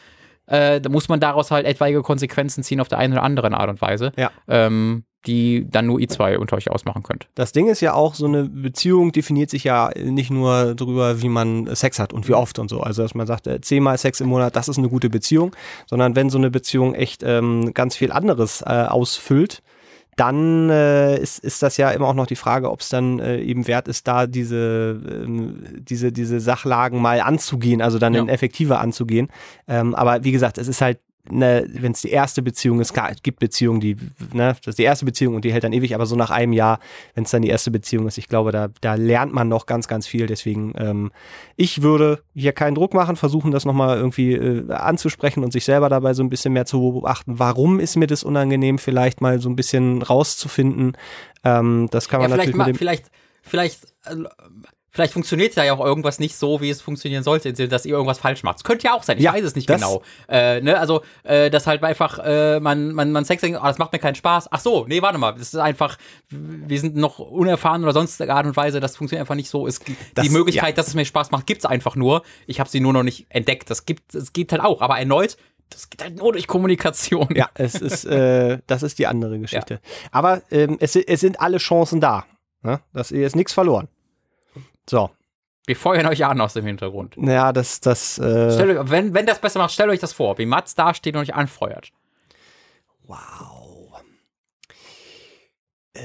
äh, 0.47 0.79
da 0.81 0.89
muss 0.89 1.09
man 1.09 1.19
daraus 1.19 1.51
halt 1.51 1.65
etwaige 1.65 2.01
Konsequenzen 2.01 2.63
ziehen 2.63 2.79
auf 2.79 2.87
der 2.87 2.97
einen 2.97 3.13
oder 3.13 3.23
anderen 3.23 3.53
Art 3.53 3.69
und 3.69 3.81
Weise, 3.81 4.11
Ja. 4.17 4.31
ähm, 4.47 5.03
die 5.27 5.67
dann 5.69 5.85
nur 5.85 5.99
ihr 5.99 6.07
zwei 6.07 6.39
unter 6.39 6.55
euch 6.55 6.71
ausmachen 6.71 7.03
könnt. 7.03 7.27
Das 7.35 7.51
Ding 7.51 7.67
ist 7.67 7.81
ja 7.81 7.93
auch, 7.93 8.15
so 8.15 8.25
eine 8.25 8.45
Beziehung 8.45 9.11
definiert 9.11 9.49
sich 9.49 9.65
ja 9.65 9.89
nicht 10.01 10.31
nur 10.31 10.75
darüber, 10.75 11.21
wie 11.21 11.27
man 11.27 11.75
Sex 11.75 11.99
hat 11.99 12.13
und 12.13 12.29
wie 12.29 12.33
oft 12.35 12.57
und 12.57 12.69
so. 12.69 12.79
Also, 12.79 13.01
dass 13.01 13.15
man 13.15 13.27
sagt, 13.27 13.45
äh, 13.47 13.59
zehnmal 13.59 13.97
Sex 13.97 14.21
im 14.21 14.29
Monat, 14.29 14.55
das 14.55 14.69
ist 14.69 14.77
eine 14.77 14.87
gute 14.87 15.09
Beziehung, 15.09 15.53
sondern 15.87 16.15
wenn 16.15 16.29
so 16.29 16.37
eine 16.37 16.49
Beziehung 16.49 16.95
echt 16.95 17.21
ähm, 17.23 17.73
ganz 17.73 17.97
viel 17.97 18.13
anderes 18.13 18.61
äh, 18.61 18.69
ausfüllt, 18.87 19.61
dann 20.19 20.69
äh, 20.69 21.17
ist, 21.19 21.39
ist 21.39 21.63
das 21.63 21.77
ja 21.77 21.91
immer 21.91 22.07
auch 22.07 22.13
noch 22.13 22.27
die 22.27 22.35
Frage, 22.35 22.69
ob 22.71 22.81
es 22.81 22.89
dann 22.89 23.19
äh, 23.19 23.39
eben 23.41 23.67
wert 23.67 23.87
ist, 23.87 24.07
da 24.07 24.27
diese, 24.27 24.99
ähm, 25.09 25.63
diese, 25.79 26.11
diese 26.11 26.39
Sachlagen 26.39 27.01
mal 27.01 27.21
anzugehen, 27.21 27.81
also 27.81 27.99
dann 27.99 28.13
Ja. 28.13 28.21
in 28.21 28.29
effektiver 28.29 28.79
anzugehen. 28.79 29.29
Ähm, 29.67 29.95
aber 29.95 30.23
wie 30.23 30.31
gesagt, 30.31 30.57
es 30.57 30.67
ist 30.67 30.81
halt 30.81 30.99
ne, 31.31 31.65
wenn 31.71 31.91
es 31.91 32.01
die 32.01 32.09
erste 32.09 32.41
Beziehung 32.41 32.79
ist, 32.79 32.93
klar, 32.93 33.09
es 33.11 33.21
gibt 33.23 33.39
Beziehungen, 33.39 33.79
die, 33.79 33.95
ne, 34.33 34.55
das 34.63 34.67
ist 34.67 34.79
die 34.79 34.83
erste 34.83 35.05
Beziehung 35.05 35.35
und 35.35 35.45
die 35.45 35.53
hält 35.53 35.63
dann 35.63 35.73
ewig, 35.73 35.95
aber 35.95 36.05
so 36.05 36.15
nach 36.15 36.31
einem 36.31 36.53
Jahr, 36.53 36.79
wenn 37.15 37.23
es 37.23 37.31
dann 37.31 37.41
die 37.41 37.49
erste 37.49 37.71
Beziehung 37.71 38.07
ist, 38.07 38.17
ich 38.17 38.27
glaube, 38.27 38.51
da, 38.51 38.69
da 38.81 38.95
lernt 38.95 39.33
man 39.33 39.47
noch 39.47 39.65
ganz, 39.65 39.87
ganz 39.87 40.07
viel. 40.07 40.27
Deswegen, 40.27 40.73
ähm, 40.77 41.11
ich 41.55 41.81
würde 41.81 42.23
hier 42.35 42.53
keinen 42.53 42.75
Druck 42.75 42.93
machen, 42.93 43.15
versuchen, 43.15 43.51
das 43.51 43.65
nochmal 43.65 43.97
irgendwie 43.97 44.33
äh, 44.33 44.71
anzusprechen 44.71 45.43
und 45.43 45.51
sich 45.51 45.65
selber 45.65 45.89
dabei 45.89 46.13
so 46.13 46.23
ein 46.23 46.29
bisschen 46.29 46.53
mehr 46.53 46.65
zu 46.65 46.79
beobachten. 46.79 47.39
Warum 47.39 47.79
ist 47.79 47.95
mir 47.95 48.07
das 48.07 48.23
unangenehm, 48.23 48.77
vielleicht 48.77 49.21
mal 49.21 49.39
so 49.39 49.49
ein 49.49 49.55
bisschen 49.55 50.01
rauszufinden. 50.01 50.97
Ähm, 51.43 51.87
das 51.91 52.09
kann 52.09 52.21
Ja, 52.21 52.27
man 52.27 52.37
vielleicht, 52.37 52.47
natürlich 52.47 52.57
ma, 52.57 52.65
mit 52.65 52.75
dem, 52.75 52.77
vielleicht, 52.77 53.11
vielleicht, 53.41 53.83
äh, 54.05 54.15
vielleicht 54.91 55.13
funktioniert 55.13 55.55
da 55.57 55.63
ja 55.63 55.73
auch 55.73 55.83
irgendwas 55.85 56.19
nicht 56.19 56.35
so, 56.35 56.61
wie 56.61 56.69
es 56.69 56.81
funktionieren 56.81 57.23
sollte, 57.23 57.51
dass 57.67 57.85
ihr 57.85 57.93
irgendwas 57.93 58.19
falsch 58.19 58.43
macht. 58.43 58.57
Es 58.57 58.63
könnte 58.63 58.85
ja 58.87 58.93
auch 58.93 59.03
sein, 59.03 59.17
ich 59.17 59.23
Ja, 59.23 59.33
weiß 59.33 59.43
es 59.43 59.55
nicht 59.55 59.67
genau. 59.67 60.01
Äh, 60.27 60.61
ne? 60.61 60.79
Also, 60.79 61.01
äh, 61.23 61.49
dass 61.49 61.67
halt 61.67 61.83
einfach 61.83 62.19
äh, 62.23 62.59
man, 62.59 62.91
man, 62.93 63.11
man 63.11 63.25
Sex 63.25 63.41
denkt, 63.41 63.59
oh, 63.61 63.65
das 63.65 63.77
macht 63.77 63.93
mir 63.93 63.99
keinen 63.99 64.15
Spaß. 64.15 64.47
Ach 64.51 64.59
so, 64.59 64.85
nee, 64.87 65.01
warte 65.01 65.17
mal, 65.17 65.33
das 65.33 65.53
ist 65.53 65.55
einfach, 65.57 65.97
wir 66.29 66.79
sind 66.79 66.95
noch 66.95 67.19
unerfahren 67.19 67.83
oder 67.83 67.93
sonst 67.93 68.21
Art 68.21 68.45
und 68.45 68.57
Weise, 68.57 68.79
das 68.79 68.97
funktioniert 68.97 69.21
einfach 69.21 69.35
nicht 69.35 69.49
so. 69.49 69.67
Es, 69.67 69.79
Das- 70.15 70.25
die 70.25 70.31
Möglichkeit, 70.31 70.69
ja. 70.69 70.75
dass 70.75 70.87
es 70.87 70.95
mir 70.95 71.05
Spaß 71.05 71.31
macht, 71.31 71.45
gibt's 71.47 71.65
einfach 71.65 71.95
nur. 71.95 72.23
Ich 72.47 72.59
habe 72.59 72.69
sie 72.69 72.79
nur 72.79 72.93
noch 72.93 73.03
nicht 73.03 73.27
entdeckt. 73.29 73.69
Das 73.69 73.85
gibt, 73.85 74.15
es 74.15 74.33
geht 74.33 74.51
halt 74.51 74.63
auch, 74.63 74.81
aber 74.81 74.97
erneut, 74.99 75.37
das 75.69 75.89
geht 75.91 76.01
halt 76.03 76.17
nur 76.17 76.31
durch 76.33 76.47
Kommunikation. 76.47 77.27
Ja, 77.35 77.47
es 77.53 77.75
ist, 77.75 78.03
äh, 78.05 78.57
das 78.65 78.81
ist 78.81 78.97
die 78.97 79.05
andere 79.05 79.37
Geschichte. 79.39 79.79
Aber 80.11 80.41
ähm, 80.49 80.77
es, 80.79 80.95
es 80.95 81.19
sind 81.19 81.39
alle 81.39 81.57
Chancen 81.59 82.01
da. 82.01 82.25
Ne? 82.63 82.79
Das 82.91 83.11
ist 83.11 83.35
nichts 83.35 83.53
verloren. 83.53 83.87
So, 84.89 85.11
Wir 85.67 85.75
feuern 85.75 86.07
euch 86.07 86.25
an 86.25 86.41
aus 86.41 86.53
dem 86.53 86.65
Hintergrund. 86.65 87.15
naja, 87.17 87.53
das, 87.53 87.79
das, 87.79 88.17
äh, 88.17 88.51
Stellt 88.53 88.75
euch, 88.77 88.89
wenn, 88.89 89.13
wenn 89.13 89.25
das 89.27 89.39
besser 89.39 89.59
macht, 89.59 89.71
stellt 89.71 89.89
euch 89.91 89.99
das 89.99 90.13
vor, 90.13 90.37
wie 90.39 90.47
Mats 90.47 90.73
da 90.73 90.93
steht 90.95 91.15
und 91.15 91.21
euch 91.21 91.35
anfeuert. 91.35 91.91
wow. 93.03 94.01
Äh, 95.93 96.01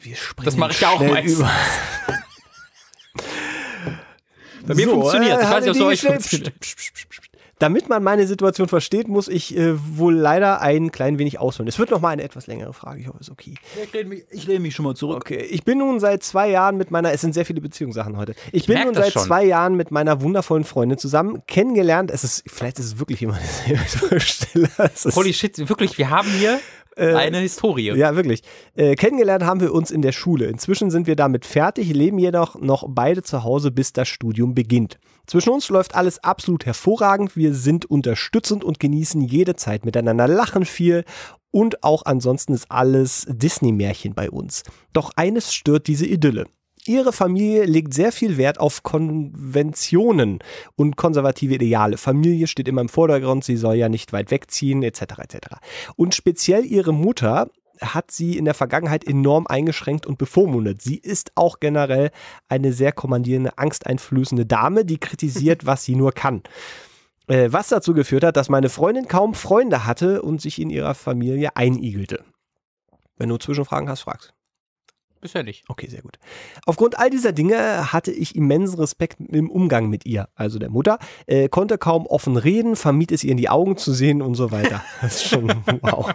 wir 0.00 0.16
springen 0.16 0.44
Das 0.46 0.56
mache 0.56 0.72
ich 0.72 0.80
ja 0.80 0.90
auch 0.90 1.00
meistens. 1.00 1.38
über. 1.40 1.50
Bei 4.66 4.74
mir 4.74 4.86
So, 4.86 4.92
funktioniert 4.92 5.40
Ich 5.42 5.46
äh, 5.46 5.50
weiß 5.50 5.64
nicht, 5.64 5.70
ob 5.70 5.76
es 5.76 5.78
bei 5.80 5.86
euch 5.86 6.00
funktioniert. 6.02 6.54
Damit 7.64 7.88
man 7.88 8.02
meine 8.02 8.26
Situation 8.26 8.68
versteht, 8.68 9.08
muss 9.08 9.26
ich 9.26 9.56
äh, 9.56 9.72
wohl 9.96 10.14
leider 10.14 10.60
ein 10.60 10.92
klein 10.92 11.18
wenig 11.18 11.38
ausholen. 11.40 11.66
Es 11.66 11.78
wird 11.78 11.90
noch 11.90 12.00
mal 12.02 12.10
eine 12.10 12.22
etwas 12.22 12.46
längere 12.46 12.74
Frage. 12.74 13.00
Ich 13.00 13.08
hoffe, 13.08 13.16
es 13.22 13.28
ist 13.28 13.32
okay. 13.32 13.54
Ich 13.82 13.90
lehne 13.90 14.08
mich, 14.10 14.24
ich 14.30 14.46
lehne 14.46 14.60
mich 14.60 14.74
schon 14.74 14.84
mal 14.84 14.94
zurück. 14.94 15.16
Okay, 15.16 15.38
ich 15.38 15.64
bin 15.64 15.78
nun 15.78 15.98
seit 15.98 16.22
zwei 16.22 16.50
Jahren 16.50 16.76
mit 16.76 16.90
meiner, 16.90 17.10
es 17.14 17.22
sind 17.22 17.32
sehr 17.32 17.46
viele 17.46 17.62
Beziehungssachen 17.62 18.18
heute. 18.18 18.34
Ich, 18.52 18.66
bin 18.66 18.74
merk 18.74 18.84
nun 18.84 18.94
seit 18.94 19.14
schon. 19.14 19.22
zwei 19.22 19.46
Jahren 19.46 19.76
mit 19.76 19.90
meiner 19.90 20.20
wundervollen 20.20 20.64
Freundin 20.64 20.98
zusammen 20.98 21.42
kennengelernt. 21.46 22.10
Es 22.10 22.22
ist, 22.22 22.44
vielleicht 22.46 22.78
ist 22.78 22.84
es 22.84 22.98
wirklich 22.98 23.22
immer 23.22 23.38
derselbe 23.66 24.20
Stelle. 24.20 24.68
Holy 25.14 25.32
shit, 25.32 25.66
wirklich, 25.66 25.96
wir 25.96 26.10
haben 26.10 26.28
hier 26.28 26.60
Eine 26.96 27.38
Historie. 27.38 27.92
Ja, 27.96 28.16
wirklich. 28.16 28.42
Äh, 28.74 28.94
kennengelernt 28.94 29.44
haben 29.44 29.60
wir 29.60 29.72
uns 29.72 29.90
in 29.90 30.02
der 30.02 30.12
Schule. 30.12 30.46
Inzwischen 30.46 30.90
sind 30.90 31.06
wir 31.06 31.16
damit 31.16 31.44
fertig, 31.44 31.92
leben 31.92 32.18
jedoch 32.18 32.60
noch 32.60 32.86
beide 32.88 33.22
zu 33.22 33.44
Hause, 33.44 33.70
bis 33.70 33.92
das 33.92 34.08
Studium 34.08 34.54
beginnt. 34.54 34.98
Zwischen 35.26 35.50
uns 35.50 35.68
läuft 35.70 35.94
alles 35.94 36.22
absolut 36.22 36.66
hervorragend. 36.66 37.36
Wir 37.36 37.54
sind 37.54 37.86
unterstützend 37.86 38.62
und 38.62 38.78
genießen 38.78 39.20
jede 39.22 39.56
Zeit 39.56 39.84
miteinander, 39.84 40.28
lachen 40.28 40.64
viel 40.64 41.04
und 41.50 41.82
auch 41.84 42.04
ansonsten 42.04 42.52
ist 42.52 42.70
alles 42.70 43.26
Disney-Märchen 43.28 44.14
bei 44.14 44.30
uns. 44.30 44.64
Doch 44.92 45.12
eines 45.16 45.54
stört 45.54 45.86
diese 45.86 46.06
Idylle. 46.06 46.46
Ihre 46.86 47.14
Familie 47.14 47.64
legt 47.64 47.94
sehr 47.94 48.12
viel 48.12 48.36
Wert 48.36 48.60
auf 48.60 48.82
Konventionen 48.82 50.40
und 50.76 50.96
konservative 50.96 51.54
Ideale. 51.54 51.96
Familie 51.96 52.46
steht 52.46 52.68
immer 52.68 52.82
im 52.82 52.90
Vordergrund, 52.90 53.42
sie 53.42 53.56
soll 53.56 53.76
ja 53.76 53.88
nicht 53.88 54.12
weit 54.12 54.30
wegziehen, 54.30 54.82
etc. 54.82 55.00
etc. 55.18 55.36
Und 55.96 56.14
speziell 56.14 56.64
ihre 56.66 56.92
Mutter 56.92 57.48
hat 57.80 58.10
sie 58.10 58.36
in 58.36 58.44
der 58.44 58.52
Vergangenheit 58.52 59.04
enorm 59.04 59.46
eingeschränkt 59.46 60.06
und 60.06 60.18
bevormundet. 60.18 60.82
Sie 60.82 60.96
ist 60.96 61.32
auch 61.36 61.58
generell 61.58 62.10
eine 62.48 62.72
sehr 62.74 62.92
kommandierende, 62.92 63.56
angsteinflößende 63.56 64.44
Dame, 64.44 64.84
die 64.84 64.98
kritisiert, 64.98 65.64
was 65.66 65.84
sie 65.84 65.96
nur 65.96 66.12
kann. 66.12 66.42
Äh, 67.28 67.48
was 67.50 67.68
dazu 67.68 67.94
geführt 67.94 68.24
hat, 68.24 68.36
dass 68.36 68.50
meine 68.50 68.68
Freundin 68.68 69.08
kaum 69.08 69.32
Freunde 69.32 69.86
hatte 69.86 70.20
und 70.20 70.42
sich 70.42 70.60
in 70.60 70.68
ihrer 70.68 70.94
Familie 70.94 71.56
einigelte. 71.56 72.22
Wenn 73.16 73.30
du 73.30 73.38
Zwischenfragen 73.38 73.88
hast, 73.88 74.02
fragst. 74.02 74.34
Bisher 75.24 75.42
nicht. 75.42 75.64
Okay, 75.68 75.88
sehr 75.88 76.02
gut. 76.02 76.18
Aufgrund 76.66 76.98
all 76.98 77.08
dieser 77.08 77.32
Dinge 77.32 77.94
hatte 77.94 78.12
ich 78.12 78.36
immensen 78.36 78.78
Respekt 78.78 79.20
im 79.20 79.50
Umgang 79.50 79.88
mit 79.88 80.04
ihr, 80.04 80.28
also 80.34 80.58
der 80.58 80.68
Mutter, 80.68 80.98
äh, 81.24 81.48
konnte 81.48 81.78
kaum 81.78 82.04
offen 82.06 82.36
reden, 82.36 82.76
vermied 82.76 83.10
es 83.10 83.24
ihr 83.24 83.30
in 83.30 83.38
die 83.38 83.48
Augen 83.48 83.78
zu 83.78 83.94
sehen 83.94 84.20
und 84.20 84.34
so 84.34 84.50
weiter. 84.50 84.84
Das 85.00 85.14
ist 85.14 85.28
schon 85.28 85.50
wow. 85.80 86.12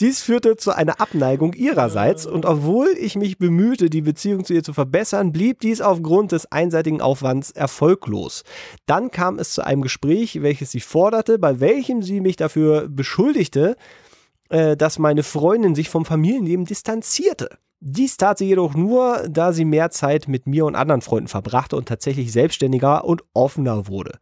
Dies 0.00 0.22
führte 0.22 0.56
zu 0.56 0.74
einer 0.74 1.02
Abneigung 1.02 1.52
ihrerseits 1.52 2.24
und 2.24 2.46
obwohl 2.46 2.88
ich 2.98 3.14
mich 3.14 3.36
bemühte, 3.36 3.90
die 3.90 4.00
Beziehung 4.00 4.42
zu 4.42 4.54
ihr 4.54 4.62
zu 4.62 4.72
verbessern, 4.72 5.30
blieb 5.30 5.60
dies 5.60 5.82
aufgrund 5.82 6.32
des 6.32 6.50
einseitigen 6.50 7.02
Aufwands 7.02 7.50
erfolglos. 7.50 8.42
Dann 8.86 9.10
kam 9.10 9.38
es 9.38 9.52
zu 9.52 9.62
einem 9.62 9.82
Gespräch, 9.82 10.40
welches 10.40 10.70
sie 10.70 10.80
forderte, 10.80 11.38
bei 11.38 11.60
welchem 11.60 12.02
sie 12.02 12.22
mich 12.22 12.36
dafür 12.36 12.88
beschuldigte, 12.88 13.76
äh, 14.48 14.78
dass 14.78 14.98
meine 14.98 15.24
Freundin 15.24 15.74
sich 15.74 15.90
vom 15.90 16.06
Familienleben 16.06 16.64
distanzierte. 16.64 17.58
Dies 17.80 18.16
tat 18.16 18.38
sie 18.38 18.46
jedoch 18.46 18.74
nur, 18.74 19.26
da 19.28 19.52
sie 19.52 19.64
mehr 19.64 19.90
Zeit 19.90 20.26
mit 20.26 20.46
mir 20.46 20.64
und 20.64 20.74
anderen 20.74 21.00
Freunden 21.00 21.28
verbrachte 21.28 21.76
und 21.76 21.86
tatsächlich 21.86 22.32
selbstständiger 22.32 23.04
und 23.04 23.22
offener 23.34 23.86
wurde. 23.86 24.18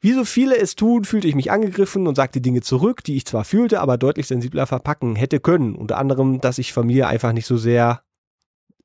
Wie 0.00 0.12
so 0.12 0.24
viele 0.24 0.56
es 0.56 0.74
tun, 0.74 1.04
fühlte 1.04 1.28
ich 1.28 1.34
mich 1.34 1.50
angegriffen 1.50 2.06
und 2.06 2.16
sagte 2.16 2.40
Dinge 2.40 2.60
zurück, 2.60 3.04
die 3.04 3.16
ich 3.16 3.24
zwar 3.24 3.44
fühlte, 3.44 3.80
aber 3.80 3.98
deutlich 3.98 4.26
sensibler 4.26 4.66
verpacken 4.66 5.16
hätte 5.16 5.38
können. 5.38 5.76
Unter 5.76 5.98
anderem, 5.98 6.40
dass 6.40 6.58
ich 6.58 6.72
Familie 6.72 7.06
einfach 7.06 7.32
nicht 7.32 7.46
so 7.46 7.56
sehr 7.56 8.02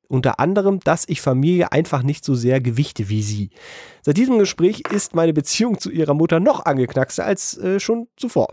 unter 0.08 0.40
anderem, 0.40 0.80
dass 0.80 1.04
ich 1.06 1.20
Familie 1.20 1.70
einfach 1.70 2.02
nicht 2.02 2.24
so 2.24 2.34
sehr 2.34 2.60
gewichte 2.60 3.08
wie 3.08 3.22
sie. 3.22 3.50
Seit 4.02 4.16
diesem 4.16 4.38
Gespräch 4.38 4.82
ist 4.90 5.14
meine 5.14 5.32
Beziehung 5.32 5.78
zu 5.78 5.90
ihrer 5.90 6.14
Mutter 6.14 6.40
noch 6.40 6.64
angeknackster 6.64 7.24
als 7.24 7.58
äh, 7.58 7.78
schon 7.78 8.08
zuvor. 8.16 8.48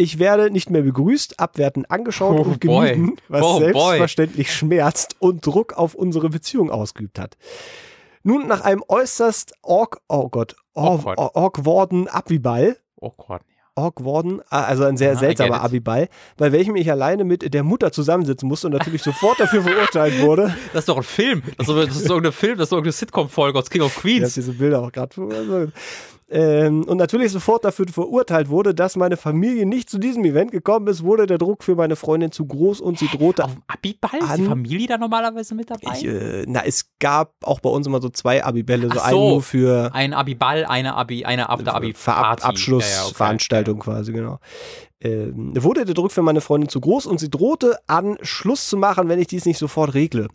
Ich 0.00 0.18
werde 0.20 0.50
nicht 0.50 0.70
mehr 0.70 0.82
begrüßt, 0.82 1.40
abwertend 1.40 1.90
angeschaut 1.90 2.38
Oh 2.38 2.42
und 2.42 2.60
boy. 2.60 2.88
gemieden, 2.94 3.16
was 3.28 3.42
Oh 3.42 3.58
boy. 3.58 3.64
selbstverständlich 3.72 4.54
schmerzt 4.54 5.16
und 5.18 5.44
Druck 5.44 5.72
auf 5.74 5.94
unsere 5.94 6.30
Beziehung 6.30 6.70
ausgeübt 6.70 7.18
hat. 7.18 7.36
Nun 8.22 8.46
nach 8.46 8.60
einem 8.62 8.82
äußerst 8.86 9.54
org, 9.62 10.00
oh 10.08 10.28
Gott, 10.28 10.54
org, 10.74 11.00
Awkward. 11.00 11.18
orgwarden 11.36 12.08
Abiball, 12.08 12.76
Oh 13.00 13.12
Gott. 13.16 13.42
Orgwarden, 13.74 14.40
ah, 14.50 14.64
also 14.64 14.82
ein 14.84 14.96
sehr 14.96 15.12
Ah, 15.12 15.16
seltsamer. 15.16 15.60
Abiball, 15.62 16.08
bei 16.36 16.50
welchem 16.50 16.74
ich 16.74 16.90
alleine 16.90 17.22
mit 17.22 17.54
der 17.54 17.62
Mutter 17.62 17.92
zusammensitzen 17.92 18.48
musste 18.48 18.66
und 18.66 18.72
natürlich 18.72 19.04
sofort 19.04 19.38
dafür 19.38 19.62
verurteilt 19.62 20.20
wurde. 20.20 20.52
Das 20.72 20.80
ist 20.82 20.88
doch 20.88 20.96
ein 20.96 21.04
Film. 21.04 21.42
Das 21.56 21.68
ist, 21.68 21.74
doch- 21.76 21.84
das 21.86 21.94
ist 21.96 22.08
irgendein 22.08 22.32
Film, 22.32 22.58
das 22.58 22.68
ist 22.68 22.72
irgendeine 22.72 22.92
Sitcom-Folge 22.92 23.56
aus 23.56 23.70
King 23.70 23.82
of 23.82 23.90
Ich 23.92 23.96
habe 23.98 24.02
Queens. 24.02 24.34
diese 24.34 24.52
Bilder 24.52 24.82
auch 24.82 24.90
gerade. 24.90 25.72
Ähm, 26.30 26.84
und 26.84 26.98
natürlich 26.98 27.32
sofort 27.32 27.64
dafür 27.64 27.86
verurteilt 27.88 28.50
wurde, 28.50 28.74
dass 28.74 28.96
meine 28.96 29.16
Familie 29.16 29.64
nicht 29.64 29.88
zu 29.88 29.98
diesem 29.98 30.24
Event 30.26 30.52
gekommen 30.52 30.86
ist, 30.88 31.02
wurde 31.02 31.26
der 31.26 31.38
Druck 31.38 31.64
für 31.64 31.74
meine 31.74 31.96
Freundin 31.96 32.32
zu 32.32 32.44
groß 32.44 32.82
und 32.82 32.98
sie 32.98 33.08
drohte. 33.08 33.44
Auf 33.44 33.54
dem 33.54 33.62
Abiball 33.66 34.20
ist 34.20 34.36
die 34.36 34.44
Familie 34.44 34.88
da 34.88 34.98
normalerweise 34.98 35.54
mit 35.54 35.70
dabei? 35.70 35.96
Ich, 35.96 36.04
äh, 36.04 36.44
na, 36.46 36.64
es 36.66 36.90
gab 36.98 37.32
auch 37.42 37.60
bei 37.60 37.70
uns 37.70 37.86
immer 37.86 38.02
so 38.02 38.10
zwei 38.10 38.44
Abibälle, 38.44 38.88
so 38.88 38.98
Ach 39.00 39.06
einen 39.06 39.16
so. 39.16 39.28
nur 39.30 39.42
für 39.42 39.90
ein 39.94 40.12
Abiball, 40.12 40.66
eine 40.66 40.96
Abi, 40.96 41.24
eine 41.24 41.48
After 41.48 41.74
Abi 41.74 41.94
Party. 41.94 42.42
Abschlussveranstaltung 42.42 43.78
quasi, 43.78 44.12
genau. 44.12 44.38
Ähm, 45.00 45.52
wurde 45.56 45.86
der 45.86 45.94
Druck 45.94 46.12
für 46.12 46.22
meine 46.22 46.42
Freundin 46.42 46.68
zu 46.68 46.80
groß 46.80 47.06
und 47.06 47.20
sie 47.20 47.30
drohte 47.30 47.78
an, 47.86 48.18
Schluss 48.20 48.68
zu 48.68 48.76
machen, 48.76 49.08
wenn 49.08 49.18
ich 49.18 49.28
dies 49.28 49.46
nicht 49.46 49.58
sofort 49.58 49.94
regle. 49.94 50.28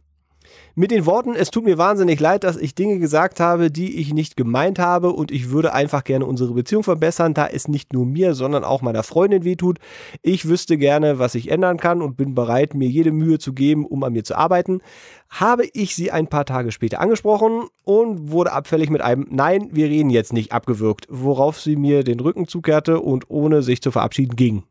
Mit 0.75 0.89
den 0.89 1.05
Worten, 1.05 1.35
es 1.35 1.51
tut 1.51 1.65
mir 1.65 1.77
wahnsinnig 1.77 2.19
leid, 2.19 2.43
dass 2.43 2.57
ich 2.57 2.73
Dinge 2.73 2.97
gesagt 2.97 3.39
habe, 3.39 3.69
die 3.69 3.99
ich 3.99 4.11
nicht 4.11 4.35
gemeint 4.35 4.79
habe 4.79 5.11
und 5.11 5.29
ich 5.29 5.51
würde 5.51 5.71
einfach 5.71 6.03
gerne 6.03 6.25
unsere 6.25 6.55
Beziehung 6.55 6.81
verbessern, 6.81 7.35
da 7.35 7.45
es 7.45 7.67
nicht 7.67 7.93
nur 7.93 8.07
mir, 8.07 8.33
sondern 8.33 8.63
auch 8.63 8.81
meiner 8.81 9.03
Freundin 9.03 9.43
wehtut. 9.43 9.77
Ich 10.23 10.47
wüsste 10.47 10.79
gerne, 10.79 11.19
was 11.19 11.35
ich 11.35 11.51
ändern 11.51 11.77
kann 11.77 12.01
und 12.01 12.17
bin 12.17 12.33
bereit, 12.33 12.73
mir 12.73 12.89
jede 12.89 13.11
Mühe 13.11 13.37
zu 13.37 13.53
geben, 13.53 13.85
um 13.85 14.03
an 14.03 14.13
mir 14.13 14.23
zu 14.23 14.35
arbeiten. 14.35 14.81
Habe 15.29 15.67
ich 15.73 15.95
sie 15.95 16.09
ein 16.09 16.25
paar 16.25 16.45
Tage 16.45 16.71
später 16.71 17.01
angesprochen 17.01 17.67
und 17.83 18.31
wurde 18.31 18.51
abfällig 18.51 18.89
mit 18.89 19.01
einem 19.01 19.27
Nein, 19.29 19.69
wir 19.73 19.89
reden 19.89 20.09
jetzt 20.09 20.33
nicht 20.33 20.53
abgewürgt, 20.53 21.05
worauf 21.07 21.61
sie 21.61 21.75
mir 21.75 22.03
den 22.03 22.19
Rücken 22.19 22.47
zukehrte 22.47 22.99
und 22.99 23.29
ohne 23.29 23.61
sich 23.61 23.83
zu 23.83 23.91
verabschieden 23.91 24.35
ging. 24.35 24.63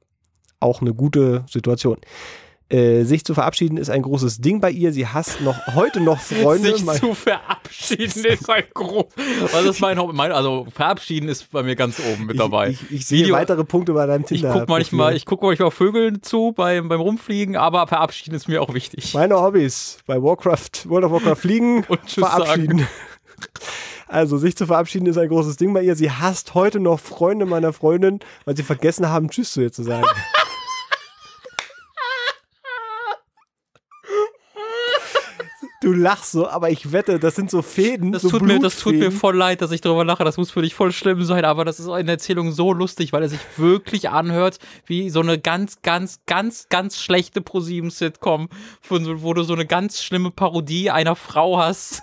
Auch 0.59 0.81
eine 0.81 0.95
gute 0.95 1.45
Situation. 1.49 1.99
Äh, 2.73 3.05
sich 3.05 3.23
zu 3.25 3.35
verabschieden 3.35 3.77
ist 3.77 3.91
ein 3.91 4.01
großes 4.01 4.39
Ding 4.41 4.61
bei 4.63 4.71
ihr. 4.71 4.93
Sie 4.95 5.07
hasst 5.07 5.43
noch 5.43 5.57
heute 5.75 6.01
noch 6.01 6.19
Freunde. 6.43 6.73
Sich 6.75 6.85
Mein- 6.85 6.99
zu 6.99 7.13
verabschieden 7.15 8.25
ist 8.25 8.49
ein 8.49 8.65
grob. 8.73 9.13
Was 9.53 9.65
ist 9.65 9.81
mein? 9.81 9.99
Mein, 10.15 10.33
also 10.33 10.67
verabschieden 10.75 11.29
ist 11.29 11.51
bei 11.51 11.63
mir 11.63 11.77
ganz 11.77 12.01
oben 12.01 12.25
mit 12.27 12.41
dabei. 12.41 12.71
Ich, 12.71 12.83
ich, 12.85 12.91
ich 12.93 13.07
sehe 13.07 13.25
Video- 13.25 13.35
weitere 13.37 13.65
Punkte 13.65 13.93
bei 13.93 14.07
deinem 14.07 14.23
Ich 14.23 14.29
Tinder. 14.41 14.53
guck 14.61 14.69
manchmal, 14.71 15.15
ich 15.15 15.27
guck 15.27 15.43
manchmal 15.43 15.71
Vögeln 15.71 16.23
zu 16.23 16.53
beim, 16.53 16.89
beim 16.89 17.01
Rumfliegen, 17.03 17.57
aber 17.57 17.87
verabschieden 17.87 18.35
ist 18.35 18.49
mir 18.49 18.63
auch 18.63 18.73
wichtig. 18.73 19.13
Meine 19.13 19.39
Hobbys 19.39 19.99
bei 20.07 20.23
Warcraft, 20.23 20.87
World 20.89 21.05
of 21.05 21.13
Warcraft 21.13 21.37
fliegen 21.37 21.85
Und 21.89 22.01
Tschüss 22.07 22.27
verabschieden. 22.27 22.87
Also 24.09 24.39
sich 24.39 24.57
zu 24.57 24.67
verabschieden 24.67 25.07
ist 25.07 25.19
ein 25.19 25.29
großes 25.29 25.57
Ding 25.57 25.73
bei 25.75 25.83
ihr. 25.83 25.95
Sie 25.97 26.11
hasst 26.11 26.55
heute 26.55 26.81
noch 26.81 27.01
Freunde 27.01 27.45
meiner 27.47 27.73
Freundin, 27.73 28.21
weil 28.45 28.57
sie 28.57 28.63
vergessen 28.63 29.09
haben, 29.09 29.29
Tschüss 29.31 29.53
zu 29.53 29.61
ihr 29.63 29.73
zu 29.73 29.83
sagen. 29.83 30.07
Du 35.83 35.93
lachst 35.93 36.31
so, 36.31 36.49
aber 36.49 36.71
ich 36.71 36.93
wette, 36.93 37.19
das 37.19 37.35
sind 37.35 37.51
so 37.51 37.61
Fäden. 37.61 38.13
Das 38.13 38.23
so 38.23 38.31
tut, 38.31 38.43
mir, 38.43 38.61
das 38.61 38.79
tut 38.79 38.95
mir 38.95 39.11
voll 39.11 39.37
leid, 39.37 39.63
dass 39.63 39.73
ich 39.73 39.81
darüber 39.81 40.05
lache. 40.05 40.23
Das 40.23 40.37
muss 40.37 40.53
für 40.53 40.63
dich 40.63 40.75
voll 40.75 40.93
schlimm 40.93 41.25
sein, 41.25 41.45
aber 41.45 41.65
das 41.65 41.81
ist 41.81 41.87
in 41.87 42.07
der 42.07 42.15
Erzählung 42.15 42.53
so 42.53 42.73
lustig, 42.73 43.13
weil 43.13 43.23
er 43.23 43.29
sich 43.29 43.41
wirklich 43.57 44.09
anhört 44.09 44.61
wie 44.87 45.11
so 45.11 45.19
eine 45.19 45.41
ganz, 45.41 45.83
ganz, 45.83 46.21
ganz, 46.27 46.69
ganz 46.69 47.01
schlechte 47.01 47.41
ProSieben-Sitcom, 47.41 48.49
wo 48.89 49.35
du 49.35 49.43
so 49.43 49.55
eine 49.55 49.67
ganz 49.67 50.05
schlimme 50.05 50.31
Parodie 50.31 50.93
einer 50.93 51.17
Frau 51.17 51.59
hast. 51.59 52.01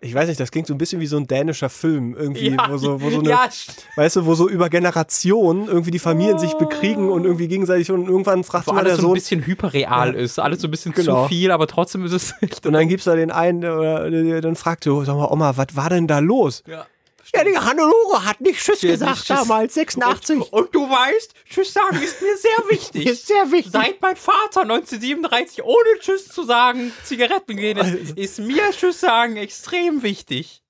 Ich 0.00 0.12
weiß 0.14 0.26
nicht, 0.28 0.40
das 0.40 0.50
klingt 0.50 0.66
so 0.66 0.74
ein 0.74 0.78
bisschen 0.78 1.00
wie 1.00 1.06
so 1.06 1.16
ein 1.16 1.26
dänischer 1.28 1.68
Film, 1.68 2.16
irgendwie, 2.18 2.48
ja, 2.50 2.66
wo 2.68 2.78
so, 2.78 3.00
wo 3.00 3.10
so 3.10 3.20
eine, 3.20 3.30
ja, 3.30 3.48
weißt 3.94 4.16
du, 4.16 4.26
wo 4.26 4.34
so 4.34 4.48
über 4.48 4.68
Generationen 4.68 5.68
irgendwie 5.68 5.92
die 5.92 5.98
Familien 6.00 6.38
sich 6.38 6.54
bekriegen 6.54 7.08
und 7.10 7.24
irgendwie 7.24 7.46
gegenseitig 7.46 7.90
und 7.92 8.08
irgendwann 8.08 8.42
fragt 8.42 8.66
immer 8.66 8.82
der 8.82 8.92
alles 8.94 9.02
so 9.02 9.08
ein 9.08 9.14
bisschen 9.14 9.46
hyperreal 9.46 10.14
ist, 10.14 10.38
alles 10.40 10.60
so 10.60 10.66
ein 10.68 10.70
bisschen 10.72 10.92
Genau. 10.92 11.24
zu 11.24 11.28
viel, 11.28 11.52
aber 11.52 11.66
trotzdem 11.68 12.04
ist 12.04 12.12
es 12.12 12.34
und 12.64 12.72
dann 12.72 12.88
gibt's 12.88 13.04
da 13.04 13.14
den 13.14 13.30
einen, 13.30 13.58
oder 13.64 14.10
der 14.10 14.40
dann 14.40 14.56
fragt 14.56 14.82
so, 14.84 15.04
sag 15.04 15.14
mal, 15.16 15.30
Oma, 15.30 15.56
was 15.56 15.68
war 15.76 15.90
denn 15.90 16.08
da 16.08 16.18
los? 16.18 16.64
Ja. 16.66 16.86
Ja, 17.34 17.44
die 17.44 17.56
Hannelore 17.58 18.24
hat 18.24 18.40
nicht 18.40 18.58
Tschüss 18.60 18.82
hat 18.82 18.90
gesagt 18.90 19.10
nicht 19.16 19.26
Tschüss. 19.26 19.36
damals, 19.36 19.74
86. 19.74 20.36
Und, 20.36 20.52
und 20.52 20.74
du 20.74 20.88
weißt, 20.88 21.34
Tschüss 21.50 21.72
sagen 21.72 22.00
ist 22.02 22.22
mir 22.22 22.36
sehr 22.36 22.70
wichtig. 22.70 23.06
Ist 23.06 23.26
sehr 23.26 23.50
wichtig. 23.50 23.72
Seit 23.72 24.00
mein 24.00 24.16
Vater 24.16 24.62
1937 24.62 25.62
ohne 25.64 25.98
Tschüss 26.00 26.28
zu 26.28 26.44
sagen 26.44 26.92
Zigaretten 27.04 27.56
gehen 27.56 27.78
ist, 27.78 27.84
Also- 27.84 28.14
ist 28.14 28.38
mir 28.38 28.70
Tschüss 28.70 29.00
sagen 29.00 29.36
extrem 29.36 30.02
wichtig. 30.02 30.62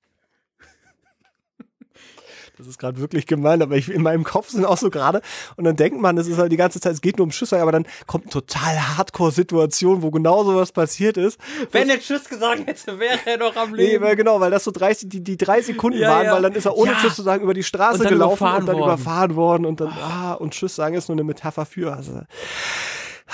Das 2.57 2.65
ist 2.65 2.79
gerade 2.79 2.97
wirklich 2.99 3.27
gemein, 3.27 3.61
aber 3.61 3.75
ich, 3.75 3.87
in 3.89 4.01
meinem 4.01 4.23
Kopf 4.23 4.49
sind 4.49 4.65
auch 4.65 4.77
so 4.77 4.89
gerade. 4.89 5.21
Und 5.57 5.63
dann 5.65 5.75
denkt 5.75 6.01
man, 6.01 6.17
es 6.17 6.27
ist 6.27 6.39
halt 6.39 6.51
die 6.51 6.57
ganze 6.57 6.79
Zeit, 6.79 6.93
es 6.93 7.01
geht 7.01 7.17
nur 7.17 7.25
um 7.25 7.31
Schüsse, 7.31 7.61
aber 7.61 7.71
dann 7.71 7.85
kommt 8.07 8.23
eine 8.25 8.31
total 8.31 8.97
Hardcore-Situation, 8.97 10.01
wo 10.01 10.09
genau 10.09 10.43
sowas 10.43 10.71
passiert 10.71 11.17
ist. 11.17 11.39
Wenn 11.71 11.89
er 11.89 11.99
Tschüss 11.99 12.27
gesagt 12.27 12.65
hätte, 12.65 12.97
wäre 12.99 13.19
er 13.25 13.37
noch 13.37 13.55
am 13.55 13.71
Nee, 13.73 13.77
Leben. 13.91 14.03
weil 14.05 14.15
genau, 14.15 14.39
weil 14.39 14.49
das 14.49 14.63
so 14.63 14.71
30, 14.71 15.07
die, 15.07 15.23
die 15.23 15.37
drei 15.37 15.61
Sekunden 15.61 15.99
Ja, 15.99 16.09
waren, 16.09 16.25
ja. 16.25 16.33
weil 16.33 16.41
dann 16.41 16.53
ist 16.53 16.65
er 16.65 16.75
ohne 16.75 16.93
Ja. 16.93 16.97
Tschüss 16.99 17.15
zu 17.15 17.21
sagen 17.21 17.43
über 17.43 17.53
die 17.53 17.63
Straße 17.63 18.01
Und 18.01 18.09
gelaufen 18.09 18.43
und 18.47 18.67
dann 18.67 18.75
worden. 18.77 18.83
überfahren 18.93 19.35
worden 19.35 19.65
und 19.65 19.79
dann, 19.79 19.89
ah, 19.89 20.33
und 20.33 20.53
Tschüss 20.53 20.75
sagen 20.75 20.95
ist 20.95 21.09
nur 21.09 21.15
eine 21.15 21.23
Metapher 21.23 21.65
für. 21.65 21.93
Also, 21.95 22.21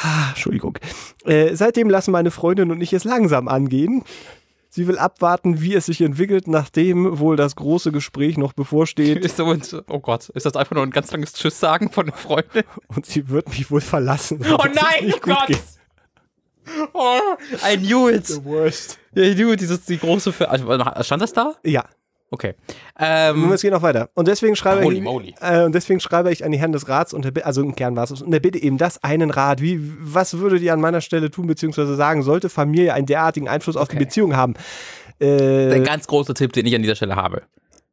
ah, 0.01 0.29
Entschuldigung. 0.29 0.77
Äh, 1.25 1.55
seitdem 1.55 1.89
lassen 1.89 2.11
meine 2.11 2.31
Freundin 2.31 2.71
und 2.71 2.81
ich 2.81 2.91
es 2.91 3.03
langsam 3.05 3.47
angehen. 3.47 4.03
Sie 4.75 4.87
will 4.87 4.97
abwarten, 4.97 5.61
wie 5.61 5.75
es 5.75 5.85
sich 5.85 6.01
entwickelt, 6.01 6.47
nachdem 6.47 7.19
wohl 7.19 7.35
das 7.35 7.55
große 7.55 7.91
Gespräch 7.91 8.39
noch 8.39 8.53
bevorsteht. 8.53 9.23
Ist 9.23 9.37
so, 9.37 9.45
oh 9.87 9.99
Gott, 9.99 10.29
ist 10.29 10.47
das 10.47 10.55
einfach 10.55 10.73
nur 10.73 10.83
ein 10.83 10.89
ganz 10.89 11.11
langes 11.11 11.33
Tschüss 11.33 11.59
sagen 11.59 11.91
von 11.91 12.07
der 12.07 12.15
Freundin? 12.15 12.63
Und 12.87 13.05
sie 13.05 13.29
wird 13.29 13.49
mich 13.49 13.69
wohl 13.69 13.81
verlassen. 13.81 14.43
Oh 14.43 14.57
nein, 14.63 15.13
oh 15.13 15.19
Gott! 15.21 15.45
Geht. 15.45 15.61
Oh, 16.93 17.19
I 17.63 17.77
knew 17.77 18.09
it. 18.09 18.25
The 18.25 18.43
worst. 18.43 18.97
Ja, 19.13 19.25
I 19.25 19.35
knew 19.35 19.51
it, 19.51 19.61
dieses, 19.61 19.85
die 19.85 19.99
große, 19.99 20.33
Ver 20.33 20.49
also, 20.49 20.67
stand 21.03 21.21
das 21.21 21.33
da? 21.33 21.53
Ja. 21.63 21.85
Okay. 22.33 22.55
Ähm, 22.97 23.51
es 23.51 23.61
geht 23.61 23.71
noch 23.71 23.83
weiter. 23.83 24.09
Und 24.15 24.27
deswegen 24.27 24.55
schreibe 24.55 24.91
ich, 24.91 24.99
äh, 25.39 25.63
und 25.65 25.75
deswegen 25.75 25.99
schreibe 25.99 26.31
ich 26.31 26.43
an 26.43 26.51
die 26.51 26.57
Herren 26.57 26.71
des 26.71 26.89
Rats 26.89 27.13
und 27.13 27.25
der, 27.25 27.45
also 27.45 27.61
im 27.61 27.75
Kern 27.75 27.95
war 27.95 28.05
es 28.05 28.23
und 28.23 28.31
der 28.31 28.39
bitte 28.39 28.57
eben 28.57 28.79
das 28.79 29.03
einen 29.03 29.29
Rat. 29.29 29.61
Wie, 29.61 29.79
was 29.99 30.39
würdet 30.39 30.63
ihr 30.63 30.73
an 30.73 30.81
meiner 30.81 31.01
Stelle 31.01 31.29
tun 31.29 31.45
beziehungsweise 31.45 31.93
sagen? 31.95 32.23
Sollte 32.23 32.49
Familie 32.49 32.95
einen 32.95 33.05
derartigen 33.05 33.47
Einfluss 33.47 33.77
auf 33.77 33.83
okay. 33.83 33.99
die 33.99 34.05
Beziehung 34.05 34.35
haben? 34.35 34.55
Äh, 35.19 35.27
der 35.27 35.81
ganz 35.81 36.07
große 36.07 36.33
Tipp, 36.33 36.53
den 36.53 36.65
ich 36.65 36.73
an 36.73 36.81
dieser 36.81 36.95
Stelle 36.95 37.15
habe. 37.15 37.43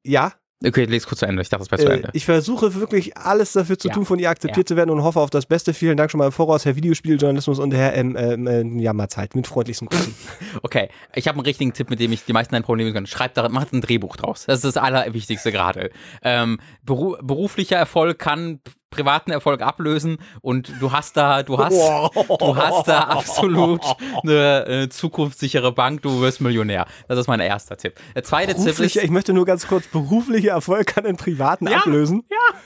Ja. 0.05 0.32
Okay, 0.63 0.85
lese 0.85 1.07
kurz 1.07 1.21
zu 1.21 1.27
Ende. 1.27 1.41
Ich 1.41 1.49
dachte, 1.49 1.65
das 1.65 1.71
wäre 1.71 1.81
zu 1.81 1.89
äh, 1.89 1.97
Ende. 1.97 2.11
Ich 2.13 2.27
versuche 2.27 2.75
wirklich 2.75 3.17
alles 3.17 3.53
dafür 3.55 3.79
zu 3.79 3.89
ja. 3.89 3.95
tun, 3.95 4.05
von 4.05 4.19
ihr 4.19 4.29
akzeptiert 4.29 4.69
ja. 4.69 4.75
zu 4.75 4.77
werden 4.77 4.91
und 4.91 5.03
hoffe 5.03 5.21
auf 5.21 5.31
das 5.31 5.47
Beste. 5.47 5.73
Vielen 5.73 5.97
Dank 5.97 6.11
schon 6.11 6.19
mal 6.19 6.27
im 6.27 6.33
Voraus, 6.33 6.67
Herr 6.67 6.77
Videospieljournalismus 6.77 7.59
und 7.59 7.73
Herr 7.73 7.95
ähm, 7.95 8.15
ähm, 8.19 8.47
äh, 8.47 8.83
Jammerzeit. 8.83 9.35
Mit 9.35 9.47
freundlichsten 9.47 9.89
Grüßen. 9.89 10.15
okay, 10.63 10.91
ich 11.15 11.29
habe 11.29 11.39
einen 11.39 11.47
richtigen 11.47 11.73
Tipp, 11.73 11.89
mit 11.89 11.99
dem 11.99 12.13
ich 12.13 12.25
die 12.25 12.35
meisten 12.35 12.53
deine 12.53 12.65
Probleme 12.65 12.93
können. 12.93 13.07
Schreibt 13.07 13.39
da, 13.39 13.49
macht 13.49 13.73
ein 13.73 13.81
Drehbuch 13.81 14.17
draus. 14.17 14.45
Das 14.47 14.57
ist 14.63 14.77
das 14.77 14.77
Allerwichtigste 14.77 15.51
gerade. 15.51 15.91
Ähm, 16.23 16.59
beru 16.85 17.17
beruflicher 17.23 17.77
Erfolg 17.77 18.19
kann 18.19 18.61
privaten 18.91 19.30
Erfolg 19.30 19.62
ablösen 19.62 20.18
und 20.43 20.72
du 20.80 20.93
hast 20.93 21.16
da, 21.16 21.43
du 21.43 21.59
hast, 21.59 21.72
du 21.72 22.57
hast 22.57 22.88
da 22.88 23.01
absolut 23.09 23.80
eine, 24.22 24.64
eine 24.66 24.88
zukunftssichere 24.88 25.72
Bank, 25.72 26.03
du 26.03 26.20
wirst 26.20 26.41
Millionär. 26.41 26.86
Das 27.09 27.18
ist 27.18 27.28
mein 27.28 27.41
erster 27.41 27.76
Tipp. 27.76 27.95
Der 28.14 28.24
zweite 28.24 28.55
Tipp 28.55 28.78
ist. 28.78 28.97
Ich 28.97 29.11
möchte 29.11 29.32
nur 29.32 29.47
ganz 29.47 29.66
kurz, 29.66 29.86
beruflicher 29.86 30.51
Erfolg 30.51 30.88
kann 30.88 31.05
den 31.05 31.16
privaten 31.16 31.68
ja, 31.68 31.78
ablösen. 31.78 32.24
Ja. 32.30 32.59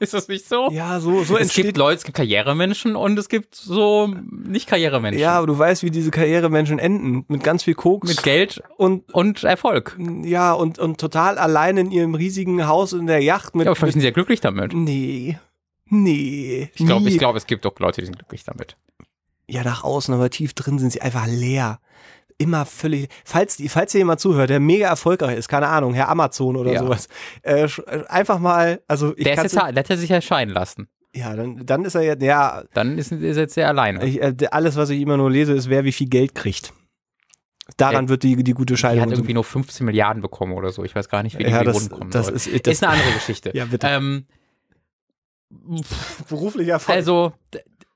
Ist 0.00 0.14
das 0.14 0.28
nicht 0.28 0.48
so? 0.48 0.70
Ja, 0.72 0.98
so, 0.98 1.24
so 1.24 1.36
Es 1.36 1.52
gibt 1.52 1.76
Leute, 1.76 1.98
es 1.98 2.04
gibt 2.04 2.16
Karrieremenschen 2.16 2.96
und 2.96 3.18
es 3.18 3.28
gibt 3.28 3.54
so 3.54 4.06
nicht 4.30 4.66
Karrieremenschen. 4.66 5.20
Ja, 5.20 5.32
aber 5.32 5.46
du 5.46 5.58
weißt, 5.58 5.82
wie 5.82 5.90
diese 5.90 6.10
Karrieremenschen 6.10 6.78
enden. 6.78 7.26
Mit 7.28 7.44
ganz 7.44 7.64
viel 7.64 7.74
Koks. 7.74 8.08
Mit 8.08 8.22
Geld 8.22 8.62
und, 8.78 9.12
und 9.12 9.44
Erfolg. 9.44 9.98
Ja, 10.22 10.54
und, 10.54 10.78
und 10.78 10.98
total 10.98 11.36
allein 11.36 11.76
in 11.76 11.90
ihrem 11.90 12.14
riesigen 12.14 12.66
Haus 12.66 12.94
in 12.94 13.06
der 13.06 13.20
Yacht. 13.20 13.54
Mit, 13.54 13.66
ja, 13.66 13.72
aber 13.72 13.76
vielleicht 13.76 13.92
sind 13.92 14.00
sie 14.00 14.06
ja 14.06 14.12
glücklich 14.12 14.40
damit. 14.40 14.72
Nee. 14.72 15.38
Nee. 15.90 16.70
Ich 16.74 16.86
glaube, 16.86 17.08
ich 17.08 17.18
glaube, 17.18 17.36
es 17.36 17.46
gibt 17.46 17.64
doch 17.64 17.78
Leute, 17.78 18.00
die 18.00 18.06
sind 18.06 18.16
glücklich 18.16 18.44
damit. 18.44 18.76
Ja, 19.48 19.64
nach 19.64 19.82
außen, 19.82 20.14
aber 20.14 20.30
tief 20.30 20.54
drin 20.54 20.78
sind 20.78 20.92
sie 20.92 21.02
einfach 21.02 21.26
leer. 21.26 21.80
Immer 22.38 22.64
völlig. 22.64 23.08
Falls, 23.24 23.60
falls 23.68 23.92
hier 23.92 23.98
jemand 23.98 24.20
zuhört, 24.20 24.48
der 24.48 24.60
mega 24.60 24.88
erfolgreich 24.88 25.36
ist, 25.36 25.48
keine 25.48 25.66
Ahnung, 25.68 25.92
Herr 25.92 26.08
Amazon 26.08 26.56
oder 26.56 26.72
ja. 26.72 26.78
sowas, 26.80 27.08
äh, 27.42 27.64
äh 27.64 28.06
einfach 28.08 28.38
mal, 28.38 28.80
also 28.88 29.12
ich 29.16 29.24
der, 29.24 29.34
ist 29.34 29.42
jetzt, 29.42 29.56
der 29.56 29.66
hat 29.66 29.90
er 29.90 29.96
sich 29.98 30.10
erscheinen 30.10 30.52
lassen. 30.52 30.88
Ja, 31.14 31.34
dann, 31.34 31.66
dann 31.66 31.84
ist 31.84 31.96
er 31.96 32.02
jetzt, 32.02 32.22
ja. 32.22 32.62
Dann 32.72 32.96
ist, 32.96 33.10
ist 33.10 33.36
er 33.36 33.42
jetzt 33.42 33.54
sehr 33.54 33.68
alleine. 33.68 34.06
Ich, 34.06 34.22
äh, 34.22 34.34
alles, 34.52 34.76
was 34.76 34.90
ich 34.90 35.00
immer 35.00 35.16
nur 35.16 35.30
lese, 35.30 35.52
ist, 35.52 35.68
wer 35.68 35.84
wie 35.84 35.92
viel 35.92 36.08
Geld 36.08 36.34
kriegt. 36.34 36.72
Daran 37.76 38.06
der, 38.06 38.10
wird 38.10 38.22
die, 38.22 38.42
die 38.42 38.52
gute 38.52 38.76
Scheidung. 38.76 38.98
Er 38.98 39.02
hat 39.02 39.12
irgendwie 39.12 39.34
nur 39.34 39.44
15 39.44 39.84
Milliarden 39.84 40.22
bekommen 40.22 40.52
oder 40.52 40.70
so. 40.70 40.84
Ich 40.84 40.94
weiß 40.94 41.08
gar 41.08 41.22
nicht, 41.22 41.38
wie 41.38 41.42
ja, 41.42 41.60
die 41.60 41.66
das, 41.66 41.90
kommen 41.90 42.10
das 42.10 42.26
soll. 42.26 42.36
Ist, 42.36 42.66
das 42.66 42.74
ist 42.74 42.84
eine 42.84 42.92
andere 42.92 43.12
Geschichte. 43.12 43.50
ja, 43.54 43.64
bitte. 43.64 43.86
Ähm, 43.88 44.26
beruflicher 46.28 46.72
Erfolg. 46.72 46.96
Also, 46.96 47.32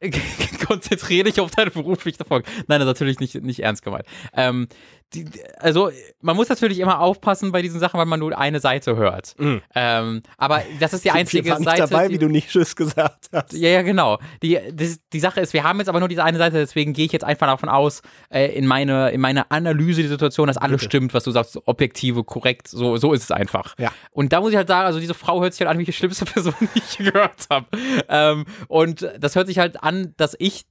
konzentriere 0.67 1.25
dich 1.25 1.41
auf 1.41 1.51
deine 1.51 1.71
berufliche 1.71 2.21
Erfolg. 2.21 2.45
Nein, 2.67 2.81
natürlich 2.81 3.21
nicht, 3.21 3.35
nicht 3.43 3.61
ernst 3.61 3.83
gemeint. 3.83 4.05
Ähm, 4.35 4.69
die, 5.15 5.27
also 5.59 5.91
man 6.21 6.37
muss 6.37 6.49
natürlich 6.49 6.79
immer 6.79 7.01
aufpassen 7.01 7.53
bei 7.53 7.63
diesen 7.63 7.81
Sachen, 7.81 7.99
weil 7.99 8.07
man 8.07 8.21
nur 8.21 8.37
eine 8.37 8.61
Seite 8.61 8.97
hört. 8.97 9.35
Mhm. 9.39 9.63
Ähm, 9.75 10.23
aber 10.37 10.63
das 10.81 10.93
ist 10.93 11.05
die 11.05 11.11
einzige 11.13 11.49
ich 11.49 11.65
Seite. 11.65 11.89
dabei, 11.89 12.09
die, 12.09 12.15
wie 12.15 12.19
du 12.19 12.29
nicht 12.29 12.51
Tschüss 12.51 12.75
gesagt 12.75 13.29
hast. 13.33 13.53
Ja, 13.53 13.69
ja, 13.69 13.83
genau. 13.83 14.19
Die, 14.43 14.59
die, 14.73 14.97
die 15.13 15.21
Sache 15.21 15.41
ist, 15.41 15.53
wir 15.53 15.65
haben 15.65 15.79
jetzt 15.79 15.89
aber 15.89 16.01
nur 16.01 16.09
diese 16.09 16.25
eine 16.25 16.39
Seite, 16.39 16.57
deswegen 16.57 16.93
gehe 16.93 17.07
ich 17.07 17.13
jetzt 17.13 17.25
einfach 17.25 17.47
davon 17.47 17.69
aus, 17.69 18.03
äh, 18.31 18.47
in 18.57 18.67
meine 18.67 19.11
in 19.11 19.21
meine 19.21 19.51
Analyse 19.51 20.03
der 20.03 20.11
Situation, 20.11 20.49
dass 20.49 20.57
alles 20.57 20.83
okay. 20.83 20.87
stimmt, 20.87 21.15
was 21.15 21.25
du 21.25 21.31
sagst, 21.31 21.59
objektive, 21.67 22.25
korrekt, 22.25 22.69
so 22.69 22.97
so 22.97 23.13
ist 23.13 23.23
es 23.23 23.31
einfach. 23.31 23.75
Ja. 23.79 23.93
Und 24.11 24.33
da 24.33 24.41
muss 24.41 24.51
ich 24.51 24.57
halt 24.57 24.69
sagen, 24.69 24.87
also 24.87 25.01
diese 25.01 25.15
Frau 25.15 25.41
hört 25.41 25.53
sich 25.53 25.61
halt 25.61 25.71
an 25.71 25.79
wie 25.79 25.85
die 25.85 25.93
schlimmste 25.93 26.25
Person, 26.25 26.55
die 26.61 26.79
ich 26.79 26.99
gehört 26.99 27.47
habe. 27.51 27.67
Ähm, 28.09 28.45
und 28.69 29.09
das 29.19 29.37
hört 29.37 29.47
sich 29.47 29.59
halt 29.59 29.83
an, 29.83 30.15
dass 30.17 30.35
ich 30.39 30.65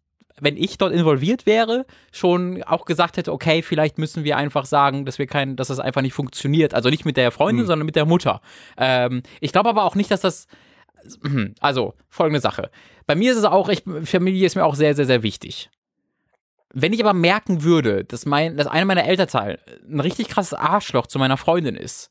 wenn 0.43 0.57
ich 0.57 0.77
dort 0.77 0.93
involviert 0.93 1.45
wäre, 1.45 1.85
schon 2.11 2.63
auch 2.63 2.85
gesagt 2.85 3.17
hätte, 3.17 3.31
okay, 3.31 3.61
vielleicht 3.61 3.97
müssen 3.97 4.23
wir 4.23 4.35
einfach 4.35 4.65
sagen, 4.65 5.05
dass 5.05 5.17
wir 5.17 5.25
kein, 5.25 5.55
dass 5.55 5.69
das 5.69 5.79
einfach 5.79 6.01
nicht 6.01 6.13
funktioniert. 6.13 6.73
Also 6.73 6.89
nicht 6.89 7.05
mit 7.05 7.15
der 7.15 7.31
Freundin, 7.31 7.63
mhm. 7.63 7.67
sondern 7.67 7.85
mit 7.85 7.95
der 7.95 8.05
Mutter. 8.05 8.41
Ähm, 8.77 9.23
ich 9.39 9.53
glaube 9.53 9.69
aber 9.69 9.83
auch 9.83 9.95
nicht, 9.95 10.11
dass 10.11 10.21
das. 10.21 10.47
Also, 11.59 11.95
folgende 12.07 12.39
Sache. 12.39 12.71
Bei 13.05 13.15
mir 13.15 13.33
ist 13.33 13.37
es 13.37 13.43
auch, 13.43 13.67
ich, 13.67 13.83
Familie 14.05 14.45
ist 14.45 14.55
mir 14.55 14.63
auch 14.63 14.75
sehr, 14.75 14.95
sehr, 14.95 15.05
sehr 15.05 15.21
wichtig. 15.21 15.69
Wenn 16.73 16.93
ich 16.93 17.03
aber 17.03 17.13
merken 17.13 17.63
würde, 17.63 18.05
dass, 18.05 18.25
mein, 18.25 18.55
dass 18.55 18.67
einer 18.67 18.85
meiner 18.85 19.03
Elternteil 19.03 19.59
ein 19.85 19.99
richtig 19.99 20.29
krasses 20.29 20.53
Arschloch 20.53 21.07
zu 21.07 21.19
meiner 21.19 21.35
Freundin 21.35 21.75
ist, 21.75 22.09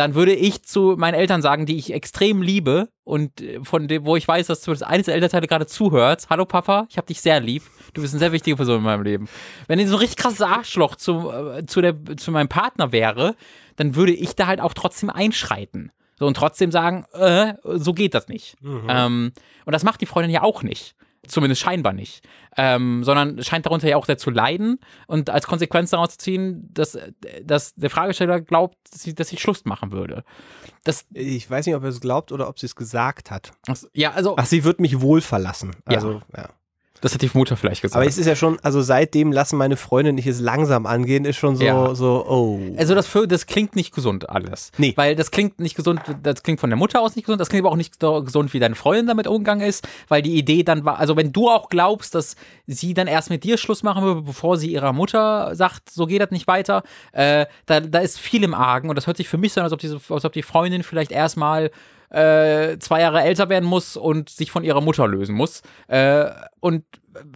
dann 0.00 0.14
würde 0.14 0.34
ich 0.34 0.62
zu 0.62 0.94
meinen 0.96 1.12
Eltern 1.12 1.42
sagen, 1.42 1.66
die 1.66 1.76
ich 1.76 1.92
extrem 1.92 2.40
liebe 2.40 2.88
und 3.04 3.42
äh, 3.42 3.60
von 3.62 3.86
dem, 3.86 4.06
wo 4.06 4.16
ich 4.16 4.26
weiß, 4.26 4.46
dass 4.46 4.62
zumindest 4.62 4.90
eines 4.90 5.04
der 5.04 5.14
Elternteile 5.14 5.46
gerade 5.46 5.66
zuhört. 5.66 6.26
Hallo 6.30 6.46
Papa, 6.46 6.86
ich 6.88 6.96
habe 6.96 7.06
dich 7.06 7.20
sehr 7.20 7.38
lieb. 7.38 7.62
Du 7.92 8.00
bist 8.00 8.14
eine 8.14 8.18
sehr 8.18 8.32
wichtige 8.32 8.56
Person 8.56 8.78
in 8.78 8.84
meinem 8.84 9.02
Leben. 9.02 9.28
Wenn 9.68 9.78
ich 9.78 9.88
so 9.88 9.96
ein 9.96 9.98
richtig 9.98 10.16
krasses 10.16 10.40
Arschloch 10.40 10.96
zu, 10.96 11.30
äh, 11.30 11.66
zu, 11.66 11.82
der, 11.82 11.94
zu 12.16 12.30
meinem 12.30 12.48
Partner 12.48 12.92
wäre, 12.92 13.36
dann 13.76 13.94
würde 13.94 14.12
ich 14.12 14.34
da 14.34 14.46
halt 14.46 14.62
auch 14.62 14.72
trotzdem 14.72 15.10
einschreiten. 15.10 15.92
So 16.18 16.26
und 16.26 16.34
trotzdem 16.34 16.72
sagen, 16.72 17.04
äh, 17.12 17.54
so 17.64 17.92
geht 17.92 18.14
das 18.14 18.28
nicht. 18.28 18.56
Mhm. 18.62 18.86
Ähm, 18.88 19.32
und 19.66 19.72
das 19.74 19.84
macht 19.84 20.00
die 20.00 20.06
Freundin 20.06 20.30
ja 20.30 20.42
auch 20.42 20.62
nicht. 20.62 20.94
Zumindest 21.30 21.62
scheinbar 21.62 21.92
nicht. 21.92 22.26
Ähm, 22.56 23.04
sondern 23.04 23.42
scheint 23.42 23.64
darunter 23.66 23.88
ja 23.88 23.96
auch 23.96 24.06
sehr 24.06 24.18
zu 24.18 24.30
leiden 24.30 24.80
und 25.06 25.30
als 25.30 25.46
Konsequenz 25.46 25.90
daraus 25.90 26.10
zu 26.10 26.18
ziehen, 26.18 26.68
dass, 26.74 26.98
dass 27.44 27.74
der 27.76 27.90
Fragesteller 27.90 28.40
glaubt, 28.40 28.76
dass 28.90 29.02
sie, 29.02 29.14
dass 29.14 29.28
sie 29.28 29.36
Schluss 29.36 29.64
machen 29.64 29.92
würde. 29.92 30.24
Das, 30.82 31.06
ich 31.12 31.48
weiß 31.48 31.66
nicht, 31.66 31.76
ob 31.76 31.84
er 31.84 31.90
es 31.90 32.00
glaubt 32.00 32.32
oder 32.32 32.48
ob 32.48 32.58
sie 32.58 32.66
es 32.66 32.74
gesagt 32.74 33.30
hat. 33.30 33.52
ja, 33.92 34.10
also. 34.12 34.34
Ach, 34.36 34.46
sie 34.46 34.64
wird 34.64 34.80
mich 34.80 35.00
wohl 35.00 35.20
verlassen. 35.20 35.76
Also, 35.84 36.22
ja. 36.34 36.42
ja. 36.42 36.48
Das 37.00 37.14
hat 37.14 37.22
die 37.22 37.30
Mutter 37.32 37.56
vielleicht 37.56 37.82
gesagt. 37.82 37.96
Aber 37.96 38.06
es 38.06 38.18
ist 38.18 38.26
ja 38.26 38.36
schon, 38.36 38.58
also 38.62 38.82
seitdem 38.82 39.32
lassen 39.32 39.56
meine 39.56 39.76
Freunde 39.76 40.12
nicht 40.12 40.26
es 40.26 40.40
langsam 40.40 40.86
angehen, 40.86 41.24
ist 41.24 41.36
schon 41.36 41.56
so, 41.56 41.64
ja. 41.64 41.94
so, 41.94 42.26
oh. 42.28 42.60
Also 42.76 42.94
das, 42.94 43.10
das 43.28 43.46
klingt 43.46 43.74
nicht 43.74 43.94
gesund 43.94 44.28
alles. 44.28 44.70
Nee. 44.76 44.92
Weil 44.96 45.16
das 45.16 45.30
klingt 45.30 45.60
nicht 45.60 45.76
gesund, 45.76 46.00
das 46.22 46.42
klingt 46.42 46.60
von 46.60 46.70
der 46.70 46.76
Mutter 46.76 47.00
aus 47.00 47.16
nicht 47.16 47.24
gesund, 47.24 47.40
das 47.40 47.48
klingt 47.48 47.64
aber 47.64 47.72
auch 47.72 47.78
nicht 47.78 47.94
so 48.00 48.22
gesund, 48.22 48.52
wie 48.52 48.58
deine 48.58 48.74
Freundin 48.74 49.06
damit 49.06 49.26
umgegangen 49.26 49.66
ist, 49.66 49.86
weil 50.08 50.22
die 50.22 50.36
Idee 50.36 50.62
dann 50.62 50.84
war, 50.84 50.98
also 50.98 51.16
wenn 51.16 51.32
du 51.32 51.48
auch 51.48 51.68
glaubst, 51.68 52.14
dass 52.14 52.36
sie 52.66 52.92
dann 52.94 53.06
erst 53.06 53.30
mit 53.30 53.44
dir 53.44 53.56
Schluss 53.56 53.82
machen 53.82 54.04
würde, 54.04 54.22
bevor 54.22 54.58
sie 54.58 54.70
ihrer 54.70 54.92
Mutter 54.92 55.54
sagt, 55.54 55.90
so 55.90 56.06
geht 56.06 56.20
das 56.20 56.30
nicht 56.30 56.46
weiter, 56.46 56.82
äh, 57.12 57.46
da, 57.66 57.80
da 57.80 58.00
ist 58.00 58.18
viel 58.18 58.44
im 58.44 58.54
Argen 58.54 58.90
und 58.90 58.96
das 58.96 59.06
hört 59.06 59.16
sich 59.16 59.28
für 59.28 59.38
mich 59.38 59.52
so 59.52 59.60
an, 59.60 59.64
als 59.64 59.72
ob, 59.72 59.80
diese, 59.80 60.00
als 60.10 60.24
ob 60.24 60.32
die 60.32 60.42
Freundin 60.42 60.82
vielleicht 60.82 61.12
erstmal 61.12 61.70
äh, 62.10 62.78
zwei 62.78 63.00
Jahre 63.00 63.22
älter 63.22 63.48
werden 63.48 63.68
muss 63.68 63.96
und 63.96 64.28
sich 64.28 64.50
von 64.50 64.64
ihrer 64.64 64.80
Mutter 64.80 65.06
lösen 65.06 65.34
muss. 65.34 65.62
Äh, 65.88 66.26
und 66.60 66.84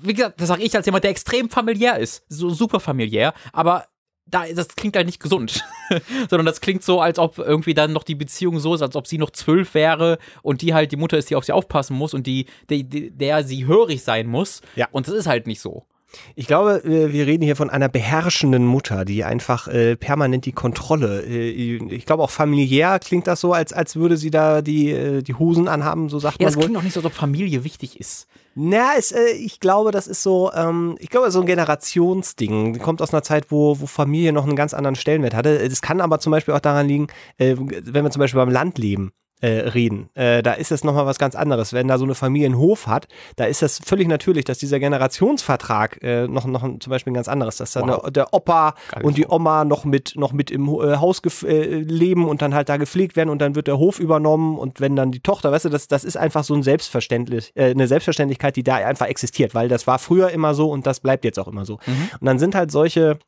wie 0.03 0.15
gesagt, 0.15 0.41
das 0.41 0.49
sage 0.49 0.63
ich 0.63 0.77
als 0.77 0.87
jemand, 0.87 1.05
der 1.05 1.11
extrem 1.11 1.49
familiär 1.51 1.99
ist, 1.99 2.25
so 2.29 2.51
super 2.51 2.81
familiär, 2.81 3.35
aber 3.53 3.87
da, 4.27 4.47
das 4.47 4.69
klingt 4.69 4.97
halt 4.97 5.07
nicht 5.07 5.21
gesund, 5.21 5.65
sondern 6.31 6.47
das 6.47 6.61
klingt 6.61 6.83
so, 6.83 7.01
als 7.01 7.19
ob 7.19 7.39
irgendwie 7.39 7.75
dann 7.75 7.93
noch 7.93 8.05
die 8.05 8.15
Beziehung 8.15 8.59
so 8.59 8.75
ist, 8.75 8.83
als 8.83 8.97
ob 8.97 9.07
sie 9.07 9.19
noch 9.19 9.31
zwölf 9.31 9.75
wäre 9.75 10.19
und 10.43 10.63
die 10.63 10.75
halt 10.75 10.93
die 10.93 10.97
Mutter 10.97 11.19
ist, 11.19 11.31
die 11.31 11.37
auf 11.37 11.45
sie 11.45 11.53
aufpassen 11.53 11.97
muss 11.97 12.15
und 12.15 12.27
die, 12.27 12.47
die, 12.71 12.85
die 12.85 13.11
der 13.11 13.45
sie 13.45 13.67
hörig 13.67 14.03
sein 14.03 14.27
muss. 14.27 14.63
Ja. 14.77 14.89
Und 14.93 15.09
das 15.09 15.15
ist 15.15 15.27
halt 15.27 15.47
nicht 15.47 15.61
so. 15.61 15.87
Ich 16.35 16.47
glaube, 16.47 16.83
wir 16.85 17.27
reden 17.27 17.45
hier 17.45 17.57
von 17.57 17.71
einer 17.71 17.89
beherrschenden 17.89 18.67
Mutter, 18.67 19.05
die 19.05 19.25
einfach 19.25 19.69
äh, 19.69 19.97
permanent 19.97 20.47
die 20.47 20.53
Kontrolle, 20.53 21.23
äh, 21.23 21.51
ich 21.51 22.07
glaube 22.07 22.23
auch 22.23 22.31
familiär 22.31 22.99
klingt 22.99 23.27
das 23.27 23.41
so, 23.41 23.53
als, 23.53 23.73
als 23.73 23.97
würde 23.97 24.17
sie 24.17 24.31
da 24.31 24.63
die, 24.63 24.91
äh, 24.91 25.23
die 25.23 25.35
Hosen 25.35 25.69
anhaben, 25.69 26.09
so 26.09 26.19
sagt 26.19 26.41
ja, 26.41 26.47
man. 26.47 26.53
Ja, 26.53 26.57
das 26.57 26.65
klingt 26.65 26.79
auch 26.79 26.83
nicht 26.83 26.95
so, 26.95 27.01
als 27.01 27.07
ob 27.07 27.13
Familie 27.13 27.65
wichtig 27.65 27.99
ist. 27.99 28.27
Na, 28.55 28.93
es, 28.97 29.13
ich 29.13 29.59
glaube, 29.59 29.91
das 29.91 30.07
ist 30.07 30.23
so, 30.23 30.53
ähm, 30.55 30.97
ich 31.01 31.11
glaube, 31.11 31.31
so 31.31 31.41
ein 31.41 31.47
Generationsding. 31.47 32.79
Kommt 32.79 33.03
aus 33.03 33.13
einer 33.13 33.23
Zeit, 33.23 33.51
wo, 33.51 33.81
wo 33.81 33.87
Familie 33.87 34.33
noch 34.33 34.45
einen 34.45 34.55
ganz 34.55 34.75
anderen 34.75 34.95
Stellenwert 34.95 35.35
hatte. 35.35 35.57
Es 35.59 35.83
kann 35.83 36.01
aber 36.01 36.21
zum 36.21 36.31
Beispiel 36.31 36.55
auch 36.55 36.61
daran 36.61 36.87
liegen, 36.87 37.09
wenn 37.39 38.05
wir 38.05 38.11
zum 38.11 38.21
Beispiel 38.21 38.39
beim 38.39 38.51
Land 38.51 38.79
leben 38.79 39.13
reden. 39.47 40.09
Äh, 40.15 40.43
da 40.43 40.53
ist 40.53 40.73
es 40.73 40.85
nochmal 40.85 41.07
was 41.07 41.19
ganz 41.19 41.35
anderes. 41.35 41.73
Wenn 41.73 41.89
da 41.89 41.99
so 41.99 42.05
eine 42.05 42.15
Familie 42.15 42.47
einen 42.47 42.59
Hof 42.59 42.87
hat, 42.87 43.09
da 43.37 43.45
ist 43.45 43.63
das 43.63 43.81
völlig 43.85 44.09
natürlich, 44.09 44.45
dass 44.45 44.59
dieser 44.59 44.79
Generationsvertrag 44.79 46.03
äh, 46.03 46.27
noch, 46.29 46.47
noch 46.47 46.63
zum 46.63 46.91
Beispiel 46.91 47.13
ein 47.13 47.15
ganz 47.15 47.29
anderes, 47.29 47.57
dass 47.57 47.73
dann 47.73 47.89
wow. 47.89 48.11
der, 48.11 48.33
Opa 48.33 48.75
und 49.03 49.17
die 49.17 49.27
Oma 49.29 49.65
noch 49.65 49.85
mit, 49.85 50.15
noch 50.17 50.33
mit 50.33 50.51
im 50.51 50.69
äh, 50.69 50.97
Haus 50.97 51.21
äh, 51.45 51.65
leben 51.65 52.29
und 52.29 52.43
dann 52.43 52.55
halt 52.55 52.69
da 52.69 52.77
gepflegt 52.77 53.17
werden 53.17 53.31
und 53.31 53.41
dann 53.41 53.55
wird 53.55 53.67
der 53.67 53.79
Hof 53.79 53.99
übernommen 53.99 54.59
und 54.59 54.81
wenn 54.81 54.97
dann 54.97 55.13
die 55.13 55.21
Tochter, 55.21 55.53
weißt 55.53 55.67
du, 55.67 55.69
das, 55.69 55.89
das 55.89 56.05
ist 56.05 56.17
einfach 56.17 56.45
so 56.45 56.55
ein 56.55 56.63
Selbstverständlich, 56.63 57.53
äh, 57.55 57.71
eine 57.71 57.87
Selbstverständlichkeit, 57.87 58.57
die 58.57 58.63
da 58.63 58.77
einfach 58.77 59.07
existiert, 59.07 59.55
weil 59.55 59.69
das 59.69 59.87
war 59.87 59.99
früher 59.99 60.31
immer 60.31 60.55
so 60.55 60.71
und 60.71 60.87
das 60.87 61.01
bleibt 61.01 61.25
jetzt 61.25 61.39
auch 61.39 61.49
immer 61.49 61.65
so. 61.65 61.79
Mhm. 61.87 62.11
Und 62.21 62.27
dann 62.27 62.39
sind 62.39 62.55
halt 62.55 62.71
solche 62.71 63.19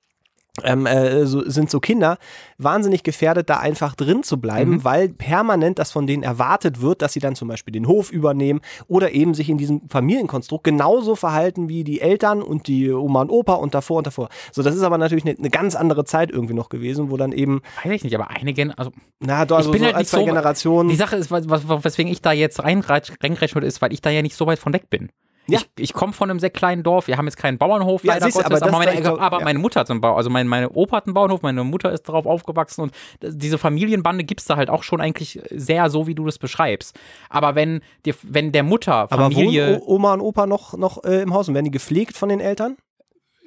ähm, 0.65 0.87
äh, 0.87 1.27
so, 1.27 1.49
sind 1.49 1.71
so 1.71 1.81
Kinder 1.81 2.19
wahnsinnig 2.59 3.03
gefährdet, 3.03 3.51
da 3.51 3.59
einfach 3.59 3.95
drin 3.95 4.23
zu 4.23 4.41
bleiben, 4.41 4.71
Mhm. 4.73 4.85
weil 4.85 5.09
permanent 5.11 5.79
das 5.79 5.93
von 5.93 6.07
denen 6.07 6.23
erwartet 6.23 6.81
wird, 6.81 7.03
dass 7.03 7.13
sie 7.13 7.21
dann 7.21 7.35
zum 7.35 7.49
Beispiel 7.49 7.73
den 7.73 7.87
Hof 7.87 8.11
übernehmen 8.11 8.61
oder 8.89 9.13
eben 9.13 9.35
sich 9.35 9.49
in 9.51 9.59
diesem 9.59 9.83
Familienkonstrukt 9.89 10.65
genauso 10.65 11.15
verhalten 11.17 11.69
wie 11.69 11.85
die 11.85 12.01
Eltern 12.01 12.43
und 12.43 12.67
die 12.69 12.91
Oma 12.91 13.23
und 13.23 13.31
Opa 13.31 13.55
und 13.55 13.75
davor 13.75 13.99
und 13.99 14.07
davor. 14.07 14.29
So, 14.53 14.63
das 14.63 14.75
ist 14.75 14.83
aber 14.83 14.99
natürlich 14.99 15.25
eine, 15.27 15.37
eine 15.39 15.51
ganz 15.51 15.75
andere 15.75 16.05
Zeit 16.05 16.31
irgendwie 16.31 16.55
noch 16.55 16.69
gewesen, 16.69 17.11
wo 17.11 17.17
dann 17.17 17.33
eben, 17.33 17.61
Weiß 17.85 17.93
ich 17.93 18.05
nicht, 18.05 18.15
aber 18.15 18.31
einige, 18.31 18.73
also 18.79 18.91
na, 19.21 19.45
doch, 19.45 19.57
also 19.59 19.71
bin 19.71 19.81
so 19.81 19.87
halt 19.87 19.97
nicht 19.99 20.09
zwei 20.09 20.21
so- 20.21 20.25
Generationen. 20.27 20.89
die 20.89 20.97
Sache 20.97 21.17
ist, 21.17 21.31
was, 21.31 21.49
was, 21.49 21.85
weswegen 21.85 22.11
ich 22.11 22.23
da 22.23 22.33
jetzt 22.33 22.63
reingreifen 22.63 23.55
würde, 23.55 23.67
ist, 23.67 23.83
weil 23.83 23.93
ich 23.93 24.01
da 24.01 24.11
ja 24.11 24.23
nicht 24.23 24.37
so 24.37 24.47
weit 24.47 24.59
von 24.59 24.73
weg 24.73 24.89
bin. 24.91 25.11
Ja. 25.49 25.59
Ich, 25.61 25.68
ich 25.84 25.92
komme 25.92 26.12
von 26.12 26.28
einem 26.30 26.40
sehr 26.40 26.51
kleinen 26.51 26.82
Dorf, 26.82 27.07
wir 27.07 27.16
haben 27.16 27.26
jetzt 27.26 27.36
keinen 27.36 27.57
Bauernhof, 27.59 28.03
Ja, 28.05 28.14
leider 28.14 28.26
siehst 28.26 28.36
Gottes, 28.36 28.62
aber 28.62 28.74
aber, 28.74 28.84
meine, 28.84 29.01
glaub, 29.01 29.20
aber 29.20 29.38
ja. 29.38 29.44
meine 29.44 29.59
Mutter 29.59 29.80
hat 29.80 29.90
einen 29.90 30.01
Bau, 30.01 30.14
also 30.16 30.28
mein, 30.28 30.49
meine 30.49 30.70
Opa 30.70 30.97
hat 30.97 31.07
einen 31.07 31.14
Bauernhof, 31.14 31.42
meine 31.42 31.62
Mutter 31.62 31.92
ist 31.92 32.09
darauf 32.09 32.26
aufgewachsen 32.26 32.80
und 32.82 32.92
diese 33.22 33.57
Familienbande 33.59 34.24
gibt's 34.24 34.47
da 34.47 34.57
halt 34.57 34.70
auch 34.70 34.82
schon 34.82 35.01
eigentlich 35.01 35.40
sehr 35.51 35.88
so, 35.90 36.07
wie 36.07 36.14
du 36.14 36.24
das 36.24 36.38
beschreibst. 36.38 36.99
Aber 37.30 37.55
wenn, 37.55 37.80
dir, 38.05 38.14
wenn 38.22 38.51
der 38.53 38.62
Mutter 38.64 38.94
aber 38.94 39.16
Familie, 39.16 39.66
wohnen 39.68 39.80
O- 39.82 39.94
Oma 39.94 40.14
und 40.14 40.20
Opa 40.20 40.47
noch, 40.47 40.76
noch 40.76 41.05
äh, 41.05 41.22
im 41.22 41.32
Haus 41.32 41.49
und 41.49 41.55
werden 41.55 41.66
die 41.66 41.70
gepflegt 41.70 42.16
von 42.16 42.28
den 42.28 42.40
Eltern? 42.40 42.76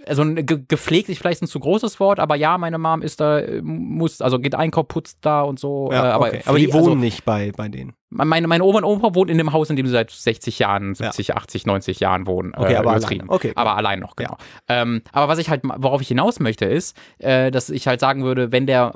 also 0.08 0.24
ge 0.24 0.60
gepflegt 0.66 1.10
ist 1.10 1.18
vielleicht 1.18 1.42
ein 1.42 1.48
zu 1.48 1.60
großes 1.60 2.00
Wort, 2.00 2.20
aber 2.20 2.36
ja, 2.38 2.58
meine 2.58 2.78
Mom 2.78 3.02
ist 3.02 3.20
da, 3.20 3.40
äh, 3.40 3.62
muss, 3.62 4.22
also 4.22 4.40
geht 4.40 4.56
Einkauf, 4.56 4.88
putzt 4.88 5.18
da 5.22 5.42
und 5.42 5.60
so. 5.60 5.90
äh, 5.92 5.96
aber, 5.96 6.28
okay. 6.28 6.42
aber 6.46 6.58
die 6.58 6.70
pfle- 6.70 6.74
wohnen 6.76 6.84
also, 6.86 6.96
nicht 6.96 7.26
bei, 7.26 7.52
bei 7.52 7.68
denen. 7.68 7.94
Meine, 8.12 8.48
meine 8.48 8.64
Oma 8.64 8.80
und 8.80 8.86
Opa 8.86 9.14
wohnen 9.14 9.30
in 9.30 9.38
dem 9.38 9.54
Haus, 9.54 9.70
in 9.70 9.76
dem 9.76 9.86
sie 9.86 9.92
seit 9.92 10.10
60 10.10 10.58
Jahren, 10.60 10.96
70, 10.96 11.36
80, 11.36 11.66
90 11.68 12.00
Jahren 12.00 12.26
wohnen. 12.26 12.54
Okay, 12.56 12.74
äh, 12.74 12.78
aber 12.78 12.92
allein. 12.94 13.30
Okay, 13.30 13.52
aber 13.56 13.78
allein 13.78 14.00
noch, 14.00 14.16
genau. 14.16 14.38
Ähm, 14.68 15.04
aber 15.12 15.28
was 15.28 15.38
ich 15.38 15.50
halt, 15.50 15.62
worauf 15.64 16.02
ich 16.02 16.08
hinaus 16.08 16.40
möchte, 16.40 16.66
ist, 16.66 16.98
äh, 17.20 17.52
dass 17.52 17.70
ich 17.70 17.88
halt 17.88 18.00
sagen 18.00 18.24
würde, 18.24 18.52
wenn 18.52 18.66
der 18.66 18.96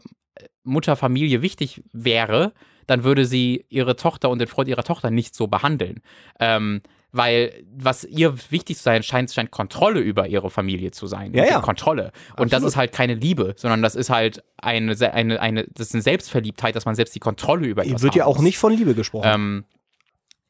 Mutterfamilie 0.64 1.42
wichtig 1.42 1.84
wäre, 1.92 2.54
dann 2.88 3.04
würde 3.04 3.26
sie 3.26 3.66
ihre 3.70 3.96
Tochter 3.96 4.30
und 4.30 4.40
den 4.40 4.48
Freund 4.48 4.68
ihrer 4.68 4.84
Tochter 4.84 5.10
nicht 5.10 5.36
so 5.36 5.48
behandeln. 5.48 6.02
Ähm, 6.40 6.82
weil 7.14 7.64
was 7.74 8.04
ihr 8.04 8.36
wichtig 8.50 8.78
zu 8.78 8.84
sein 8.84 9.04
scheint, 9.04 9.32
scheint 9.32 9.52
Kontrolle 9.52 10.00
über 10.02 10.28
ihre 10.28 10.50
Familie 10.50 10.92
zu 10.92 11.06
sein. 11.08 11.34
Ja, 11.34 11.46
ja. 11.46 11.62
Kontrolle. 11.62 12.12
Und 12.38 12.52
das 12.52 12.58
Absolut. 12.58 12.70
ist 12.70 12.76
halt 12.76 12.92
keine 12.92 13.14
Liebe, 13.14 13.54
sondern 13.56 13.84
das 13.84 13.96
ist 13.96 14.10
halt 14.10 14.44
eine, 14.58 14.96
eine, 15.14 15.40
eine, 15.40 15.68
das 15.76 15.88
ist 15.88 15.94
eine 15.94 16.02
Selbstverliebtheit, 16.02 16.76
dass 16.76 16.86
man 16.86 16.96
selbst 16.96 17.14
die 17.14 17.20
Kontrolle 17.20 17.68
über 17.68 17.86
etwas 17.86 18.02
Wird 18.02 18.16
ja 18.16 18.26
auch 18.26 18.40
nicht 18.40 18.58
von 18.58 18.74
Liebe 18.74 18.96
gesprochen. 18.96 19.32
Ähm, 19.32 19.66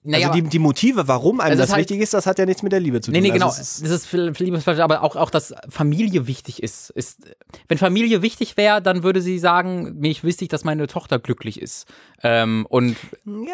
naja, 0.03 0.29
also 0.29 0.41
die, 0.41 0.49
die 0.49 0.59
Motive, 0.59 1.07
warum 1.07 1.39
einem 1.39 1.51
Also 1.51 1.61
das 1.61 1.69
ist 1.69 1.73
halt- 1.73 1.81
wichtig 1.89 2.01
ist, 2.01 2.13
das 2.13 2.25
hat 2.25 2.37
ja 2.39 2.45
nichts 2.45 2.61
mit 2.63 2.71
der 2.71 2.79
Liebe 2.79 2.99
zu 3.01 3.11
tun. 3.11 3.13
Nee, 3.13 3.21
nee, 3.21 3.33
genau. 3.33 3.47
Also 3.47 3.59
Das 3.59 3.77
es 3.77 3.81
ist, 3.81 3.91
ist 3.91 4.05
für, 4.05 4.33
für 4.35 4.43
Liebesfleisch, 4.43 4.79
aber 4.79 5.01
auch, 5.03 5.15
auch, 5.15 5.29
dass 5.29 5.53
Familie 5.69 6.27
wichtig 6.27 6.61
ist, 6.61 6.89
ist. 6.91 7.19
Wenn 7.67 7.77
Familie 7.77 8.21
wichtig 8.21 8.57
wäre, 8.57 8.81
dann 8.81 9.03
würde 9.03 9.21
sie 9.21 9.39
sagen, 9.39 9.93
mir 9.99 10.11
ist 10.11 10.23
wichtig, 10.23 10.49
dass 10.49 10.63
meine 10.63 10.87
Tochter 10.87 11.19
glücklich 11.19 11.61
ist. 11.61 11.85
Ähm, 12.21 12.65
und 12.69 12.97
ja, 13.25 13.53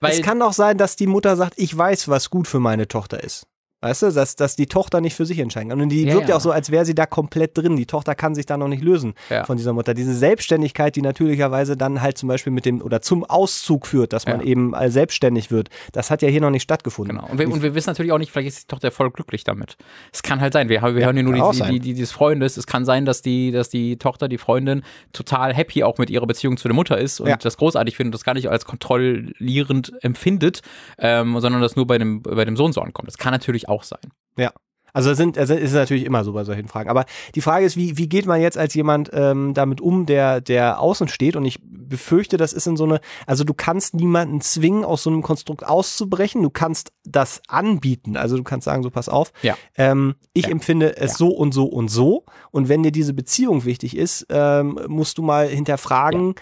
Weil- 0.00 0.12
es 0.12 0.22
kann 0.22 0.42
auch 0.42 0.52
sein, 0.52 0.78
dass 0.78 0.96
die 0.96 1.06
Mutter 1.06 1.36
sagt, 1.36 1.54
ich 1.56 1.76
weiß, 1.76 2.08
was 2.08 2.30
gut 2.30 2.48
für 2.48 2.60
meine 2.60 2.88
Tochter 2.88 3.22
ist. 3.22 3.46
Weißt 3.82 4.02
du, 4.02 4.10
dass, 4.12 4.36
dass 4.36 4.56
die 4.56 4.66
Tochter 4.66 5.00
nicht 5.00 5.14
für 5.16 5.26
sich 5.26 5.38
entscheiden 5.40 5.68
kann. 5.70 5.80
Und 5.80 5.88
die 5.90 6.04
Ja, 6.04 6.14
wirkt 6.14 6.28
ja 6.28 6.36
auch 6.36 6.40
so, 6.40 6.52
als 6.52 6.70
wäre 6.70 6.84
sie 6.84 6.94
da 6.94 7.04
komplett 7.04 7.58
drin. 7.58 7.76
Die 7.76 7.84
Tochter 7.86 8.14
kann 8.14 8.34
sich 8.34 8.46
da 8.46 8.56
noch 8.56 8.68
nicht 8.68 8.82
lösen 8.82 9.14
Ja. 9.28 9.44
von 9.44 9.56
dieser 9.56 9.72
Mutter. 9.72 9.92
Diese 9.92 10.14
Selbstständigkeit, 10.14 10.94
die 10.96 11.02
natürlicherweise 11.02 11.76
dann 11.76 12.00
halt 12.00 12.16
zum 12.16 12.28
Beispiel 12.28 12.52
mit 12.52 12.64
dem 12.64 12.80
oder 12.80 13.02
zum 13.02 13.24
Auszug 13.24 13.86
führt, 13.88 14.12
dass 14.12 14.26
man 14.26 14.38
Ja. 14.40 14.46
eben 14.46 14.72
äh, 14.72 14.88
selbstständig 14.90 15.50
wird, 15.50 15.68
das 15.92 16.10
hat 16.12 16.22
ja 16.22 16.28
hier 16.28 16.40
noch 16.40 16.50
nicht 16.50 16.62
stattgefunden. 16.62 17.16
genau. 17.16 17.28
Und 17.28 17.38
wir, 17.38 17.50
und 17.50 17.62
wir 17.62 17.74
wissen 17.74 17.90
natürlich 17.90 18.12
auch 18.12 18.18
nicht, 18.18 18.30
vielleicht 18.30 18.48
ist 18.48 18.62
die 18.62 18.66
Tochter 18.68 18.90
voll 18.92 19.10
glücklich 19.10 19.42
damit. 19.42 19.76
Es 20.12 20.22
kann 20.22 20.40
halt 20.40 20.52
sein. 20.52 20.68
Wir, 20.68 20.80
wir 20.80 21.04
hören 21.04 21.16
ja 21.16 21.22
nur 21.24 21.34
die, 21.34 21.58
sein. 21.58 21.72
die, 21.72 21.80
die, 21.80 21.94
des 21.94 22.12
Freundes. 22.12 22.56
Es 22.56 22.68
kann 22.68 22.84
sein, 22.84 23.04
dass 23.04 23.20
die, 23.20 23.50
dass 23.50 23.68
die 23.68 23.96
Tochter, 23.96 24.28
die 24.28 24.38
Freundin, 24.38 24.82
total 25.12 25.54
happy 25.54 25.82
auch 25.82 25.98
mit 25.98 26.08
ihrer 26.08 26.26
Beziehung 26.28 26.56
zu 26.56 26.68
der 26.68 26.74
Mutter 26.76 26.98
ist 26.98 27.18
und 27.18 27.44
das 27.44 27.56
großartig 27.56 27.96
findet, 27.96 28.14
das 28.14 28.22
gar 28.22 28.34
nicht 28.34 28.48
als 28.48 28.64
kontrollierend 28.64 29.92
empfindet, 30.02 30.62
ähm, 30.98 31.38
sondern 31.40 31.60
das 31.60 31.76
nur 31.76 31.86
bei 31.86 31.98
dem, 31.98 32.22
bei 32.22 32.44
dem 32.44 32.56
Sohn 32.56 32.72
so 32.72 32.80
ankommt. 32.80 33.08
Das 33.08 33.18
kann 33.18 33.32
natürlich 33.32 33.68
auch 33.68 33.71
sein. 33.82 34.00
Ja. 34.36 34.52
Also 34.94 35.10
es 35.12 35.16
sind, 35.16 35.38
also 35.38 35.54
es 35.54 35.62
ist 35.62 35.72
natürlich 35.72 36.04
immer 36.04 36.22
so 36.22 36.34
bei 36.34 36.44
solchen 36.44 36.68
Fragen. 36.68 36.90
Aber 36.90 37.06
die 37.34 37.40
Frage 37.40 37.64
ist, 37.64 37.78
wie, 37.78 37.96
wie 37.96 38.10
geht 38.10 38.26
man 38.26 38.42
jetzt 38.42 38.58
als 38.58 38.74
jemand 38.74 39.08
ähm, 39.14 39.54
damit 39.54 39.80
um, 39.80 40.04
der, 40.04 40.42
der 40.42 40.80
außen 40.80 41.08
steht? 41.08 41.34
Und 41.34 41.46
ich 41.46 41.58
befürchte, 41.62 42.36
das 42.36 42.52
ist 42.52 42.66
in 42.66 42.76
so 42.76 42.84
eine, 42.84 43.00
also 43.26 43.42
du 43.44 43.54
kannst 43.54 43.94
niemanden 43.94 44.42
zwingen, 44.42 44.84
aus 44.84 45.02
so 45.02 45.08
einem 45.08 45.22
Konstrukt 45.22 45.64
auszubrechen. 45.64 46.42
Du 46.42 46.50
kannst 46.50 46.92
das 47.04 47.40
anbieten. 47.48 48.18
Also 48.18 48.36
du 48.36 48.42
kannst 48.42 48.66
sagen, 48.66 48.82
so 48.82 48.90
pass 48.90 49.08
auf. 49.08 49.32
Ja. 49.40 49.56
Ähm, 49.78 50.14
ich 50.34 50.44
Ja. 50.44 50.50
empfinde 50.50 50.94
es 50.98 51.12
Ja. 51.12 51.16
so 51.16 51.28
und 51.28 51.52
so 51.52 51.64
und 51.64 51.88
so. 51.88 52.26
Und 52.50 52.68
wenn 52.68 52.82
dir 52.82 52.92
diese 52.92 53.14
Beziehung 53.14 53.64
wichtig 53.64 53.96
ist, 53.96 54.26
ähm, 54.28 54.78
musst 54.88 55.16
du 55.16 55.22
mal 55.22 55.48
hinterfragen, 55.48 56.34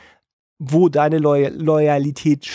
wo 0.63 0.91
deine 0.91 1.19
Loy 1.19 1.49
Loyalität 1.49 2.47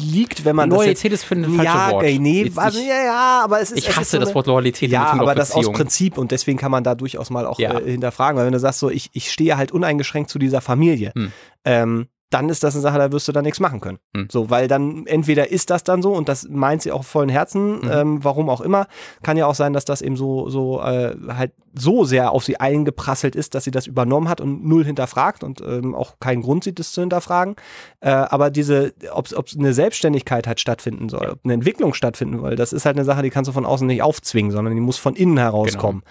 liegt, 0.00 0.46
wenn 0.46 0.56
man 0.56 0.70
das 0.70 0.78
jetzt 0.78 1.04
Loyalität 1.04 1.12
ist 1.12 1.24
für 1.24 1.34
ein 1.36 1.44
falsches 1.44 1.64
ja, 1.64 1.90
Wort. 1.92 2.04
nee, 2.04 2.42
Jetzt 2.44 2.58
also, 2.58 2.78
nicht- 2.78 2.88
ja, 2.88 3.04
ja, 3.04 3.40
aber 3.44 3.60
es 3.60 3.70
ist. 3.70 3.78
Ich 3.78 3.84
es 3.84 3.90
ist 3.90 3.96
hasse 3.98 4.10
so 4.16 4.18
das 4.24 4.34
Wort 4.34 4.46
Loyalität. 4.46 4.90
Ja, 4.90 5.12
aber 5.12 5.34
das 5.34 5.52
aus. 5.52 5.70
Prinzip 5.70 6.16
und 6.16 6.30
deswegen 6.32 6.58
kann 6.58 6.70
man 6.70 6.82
da 6.84 6.94
durchaus 6.94 7.28
mal 7.28 7.46
auch 7.46 7.58
Ja. 7.58 7.78
äh, 7.78 7.90
hinterfragen, 7.90 8.38
weil 8.38 8.46
wenn 8.46 8.52
du 8.54 8.58
sagst 8.58 8.80
so, 8.80 8.88
ich, 8.90 9.10
ich 9.12 9.30
stehe 9.30 9.56
halt 9.58 9.72
uneingeschränkt 9.72 10.30
zu 10.30 10.38
dieser 10.38 10.60
Familie, 10.62 11.12
Hm. 11.14 11.32
ähm, 11.66 12.06
dann 12.30 12.48
ist 12.48 12.62
das 12.64 12.74
eine 12.74 12.82
Sache, 12.82 12.98
da 12.98 13.12
wirst 13.12 13.28
du 13.28 13.32
dann 13.32 13.44
nichts 13.44 13.60
machen 13.60 13.80
können. 13.80 13.98
Hm. 14.16 14.28
So, 14.30 14.50
weil 14.50 14.68
dann 14.68 15.06
entweder 15.06 15.50
ist 15.50 15.70
das 15.70 15.84
dann 15.84 16.00
so 16.02 16.12
und 16.12 16.28
das 16.28 16.48
meint 16.48 16.82
sie 16.82 16.92
auch 16.92 17.04
vollen 17.04 17.28
Herzen, 17.28 17.80
Mhm. 17.80 17.90
ähm, 17.92 18.24
warum 18.24 18.48
auch 18.48 18.60
immer. 18.60 18.86
Kann 19.22 19.36
ja 19.36 19.46
auch 19.46 19.54
sein, 19.54 19.72
dass 19.72 19.84
das 19.84 20.00
eben 20.02 20.16
so, 20.16 20.48
so 20.48 20.80
äh, 20.80 21.14
halt 21.28 21.52
so 21.72 22.04
sehr 22.04 22.32
auf 22.32 22.44
sie 22.44 22.58
eingeprasselt 22.58 23.36
ist, 23.36 23.54
dass 23.54 23.62
sie 23.64 23.70
das 23.70 23.86
übernommen 23.86 24.28
hat 24.28 24.40
und 24.40 24.64
null 24.66 24.84
hinterfragt 24.84 25.44
und 25.44 25.60
ähm, 25.60 25.94
auch 25.94 26.18
keinen 26.18 26.42
Grund 26.42 26.64
sieht, 26.64 26.78
das 26.80 26.92
zu 26.92 27.00
hinterfragen. 27.00 27.54
Äh, 28.00 28.10
aber 28.10 28.50
diese, 28.50 28.92
ob 29.12 29.26
es 29.28 29.56
eine 29.56 29.72
Selbstständigkeit 29.72 30.46
halt 30.48 30.58
stattfinden 30.58 31.08
soll, 31.08 31.28
ob 31.30 31.38
eine 31.44 31.54
Entwicklung 31.54 31.94
stattfinden 31.94 32.40
soll, 32.40 32.56
das 32.56 32.72
ist 32.72 32.86
halt 32.86 32.96
eine 32.96 33.04
Sache, 33.04 33.22
die 33.22 33.30
kannst 33.30 33.48
du 33.48 33.52
von 33.52 33.66
außen 33.66 33.86
nicht 33.86 34.02
aufzwingen, 34.02 34.50
sondern 34.50 34.74
die 34.74 34.80
muss 34.80 34.98
von 34.98 35.14
innen 35.14 35.38
herauskommen. 35.38 36.02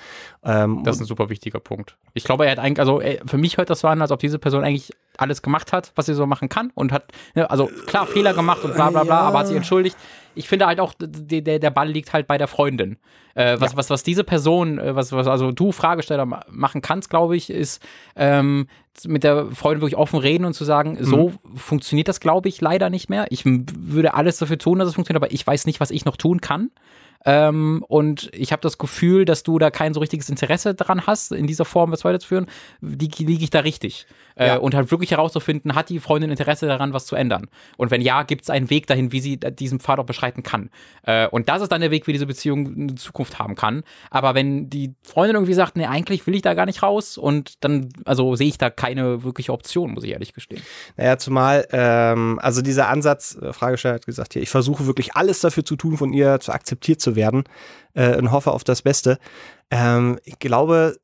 Ähm, 0.43 0.83
Das 0.83 0.95
ist 0.95 1.01
ein 1.01 1.05
super 1.05 1.29
wichtiger 1.29 1.59
Punkt. 1.59 1.97
Ich 2.13 2.23
glaube, 2.23 2.45
er 2.45 2.51
hat 2.51 2.59
eigentlich, 2.59 2.79
also 2.79 3.01
für 3.25 3.37
mich 3.37 3.57
hört 3.57 3.69
das 3.69 3.79
so 3.81 3.87
an, 3.87 4.01
als 4.01 4.11
ob 4.11 4.19
diese 4.19 4.39
Person 4.39 4.63
eigentlich 4.63 4.91
alles 5.17 5.41
gemacht 5.41 5.73
hat, 5.73 5.91
was 5.95 6.05
sie 6.05 6.13
so 6.13 6.25
machen 6.25 6.49
kann 6.49 6.71
und 6.75 6.91
hat, 6.91 7.05
ne, 7.35 7.49
also 7.49 7.69
klar, 7.87 8.07
Fehler 8.07 8.33
gemacht 8.33 8.63
und 8.63 8.73
bla 8.73 8.89
bla 8.89 9.03
bla, 9.03 9.15
Ja. 9.15 9.21
aber 9.21 9.39
hat 9.39 9.47
sich 9.47 9.57
entschuldigt. 9.57 9.97
Ich 10.35 10.47
finde 10.47 10.67
halt 10.67 10.79
auch, 10.79 10.93
der, 10.99 11.59
der 11.59 11.69
Ball 11.71 11.89
liegt 11.89 12.13
halt 12.13 12.25
bei 12.27 12.37
der 12.37 12.47
Freundin. 12.47 12.97
Äh, 13.35 13.59
was, 13.59 13.75
was, 13.75 13.89
was 13.89 14.03
diese 14.03 14.23
Person, 14.23 14.79
äh, 14.79 14.95
was, 14.95 15.11
was 15.11 15.27
also 15.27 15.51
du 15.51 15.71
Fragesteller 15.71 16.25
ma- 16.25 16.45
machen 16.49 16.81
kannst, 16.81 17.09
glaube 17.09 17.35
ich, 17.35 17.49
ist 17.49 17.81
ähm, 18.15 18.67
mit 19.05 19.23
der 19.23 19.47
Freundin 19.51 19.81
wirklich 19.81 19.97
offen 19.97 20.19
reden 20.19 20.45
und 20.45 20.53
zu 20.53 20.63
sagen, 20.63 20.97
so 21.01 21.33
funktioniert 21.55 22.07
das, 22.07 22.19
glaube 22.19 22.47
ich, 22.49 22.61
leider 22.61 22.89
nicht 22.89 23.09
mehr. 23.09 23.27
Ich 23.29 23.43
würde 23.45 24.13
alles 24.13 24.37
dafür 24.37 24.57
tun, 24.57 24.79
dass 24.79 24.87
es 24.89 24.95
funktioniert, 24.95 25.23
aber 25.23 25.33
ich 25.33 25.45
weiß 25.45 25.65
nicht, 25.65 25.79
was 25.79 25.91
ich 25.91 26.05
noch 26.05 26.15
tun 26.17 26.41
kann. 26.41 26.71
Ähm, 27.25 27.83
und 27.87 28.29
ich 28.33 28.51
habe 28.51 28.61
das 28.61 28.77
Gefühl, 28.77 29.25
dass 29.25 29.43
du 29.43 29.59
da 29.59 29.71
kein 29.71 29.93
so 29.93 29.99
richtiges 29.99 30.29
Interesse 30.29 30.73
dran 30.73 31.05
hast, 31.05 31.31
in 31.31 31.47
dieser 31.47 31.65
Form 31.65 31.91
was 31.91 32.05
weiterzuführen. 32.05 32.47
Die 32.81 33.09
liege 33.23 33.43
ich 33.43 33.49
da 33.49 33.59
richtig. 33.59 34.07
Äh, 34.39 34.57
und 34.57 34.73
halt 34.73 34.89
wirklich 34.89 35.11
herauszufinden, 35.11 35.75
hat 35.75 35.89
die 35.89 35.99
Freundin 35.99 36.29
Interesse 36.29 36.65
daran, 36.65 36.93
was 36.93 37.05
zu 37.05 37.15
ändern? 37.15 37.47
Und 37.77 37.91
wenn 37.91 38.01
ja, 38.01 38.23
gibt 38.23 38.43
es 38.43 38.49
einen 38.49 38.69
Weg 38.69 38.87
dahin, 38.87 39.11
wie 39.11 39.19
sie 39.19 39.37
diesen 39.37 39.79
Pfad 39.79 39.99
auch 39.99 40.05
beschreiten 40.05 40.43
kann. 40.43 40.69
Äh, 41.03 41.27
und 41.27 41.49
das 41.49 41.61
ist 41.61 41.71
dann 41.71 41.81
der 41.81 41.91
Weg, 41.91 42.07
wie 42.07 42.13
diese 42.13 42.25
Beziehung 42.25 42.73
eine 42.73 42.95
Zukunft 42.95 43.37
haben 43.37 43.55
kann. 43.55 43.83
Aber 44.09 44.35
wenn 44.35 44.69
die 44.69 44.95
Freundin 45.03 45.35
irgendwie 45.35 45.53
sagt, 45.53 45.75
nee, 45.75 45.85
eigentlich 45.85 46.25
will 46.25 46.35
ich 46.35 46.41
da 46.41 46.53
gar 46.53 46.65
nicht 46.65 46.81
raus 46.81 47.17
und 47.17 47.63
dann, 47.63 47.89
also 48.05 48.35
sehe 48.35 48.47
ich 48.47 48.57
da 48.57 48.69
keine 48.69 49.23
wirkliche 49.23 49.51
Option, 49.51 49.91
muss 49.91 50.05
ich 50.05 50.11
ehrlich 50.11 50.33
gestehen. 50.33 50.61
Naja, 50.95 51.17
zumal, 51.17 51.67
ähm, 51.71 52.39
also 52.41 52.61
dieser 52.61 52.87
Ansatz, 52.87 53.37
äh, 53.41 53.51
Fragesteller 53.51 53.95
hat 53.95 54.05
gesagt, 54.05 54.33
hier, 54.33 54.41
ich 54.41 54.49
versuche 54.49 54.85
wirklich 54.85 55.15
alles 55.15 55.41
dafür 55.41 55.65
zu 55.65 55.75
tun, 55.75 55.97
von 55.97 56.13
ihr 56.13 56.39
zu 56.39 56.53
akzeptiert 56.53 57.01
zu 57.01 57.15
werden 57.17 57.43
äh, 57.93 58.15
und 58.15 58.31
hoffe 58.31 58.51
auf 58.51 58.63
das 58.63 58.81
Beste. 58.81 59.19
Ähm, 59.69 60.17
ich 60.23 60.39
glaube, 60.39 60.95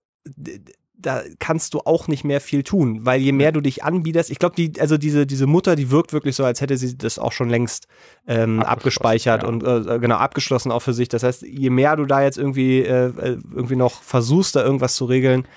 da 0.97 1.21
kannst 1.39 1.73
du 1.73 1.79
auch 1.79 2.07
nicht 2.07 2.23
mehr 2.23 2.41
viel 2.41 2.63
tun, 2.63 3.05
weil 3.05 3.21
je 3.21 3.31
mehr 3.31 3.51
du 3.51 3.61
dich 3.61 3.83
anbietest, 3.83 4.31
ich 4.31 4.39
glaube, 4.39 4.55
die, 4.55 4.73
also 4.79 4.97
diese, 4.97 5.25
diese 5.25 5.47
Mutter, 5.47 5.75
die 5.75 5.91
wirkt 5.91 6.13
wirklich 6.13 6.35
so, 6.35 6.43
als 6.43 6.61
hätte 6.61 6.77
sie 6.77 6.97
das 6.97 7.19
auch 7.19 7.31
schon 7.31 7.49
längst 7.49 7.87
ähm, 8.27 8.61
abgespeichert 8.61 9.43
ja. 9.43 9.49
und 9.49 9.63
äh, 9.63 9.99
genau 9.99 10.15
abgeschlossen 10.15 10.71
auch 10.71 10.81
für 10.81 10.93
sich. 10.93 11.09
Das 11.09 11.23
heißt, 11.23 11.43
je 11.43 11.69
mehr 11.69 11.95
du 11.95 12.05
da 12.05 12.23
jetzt 12.23 12.37
irgendwie 12.37 12.79
äh, 12.79 13.07
äh, 13.07 13.37
irgendwie 13.53 13.75
noch 13.75 14.01
versuchst, 14.01 14.55
da 14.55 14.63
irgendwas 14.63 14.95
zu 14.95 15.05
regeln, 15.05 15.47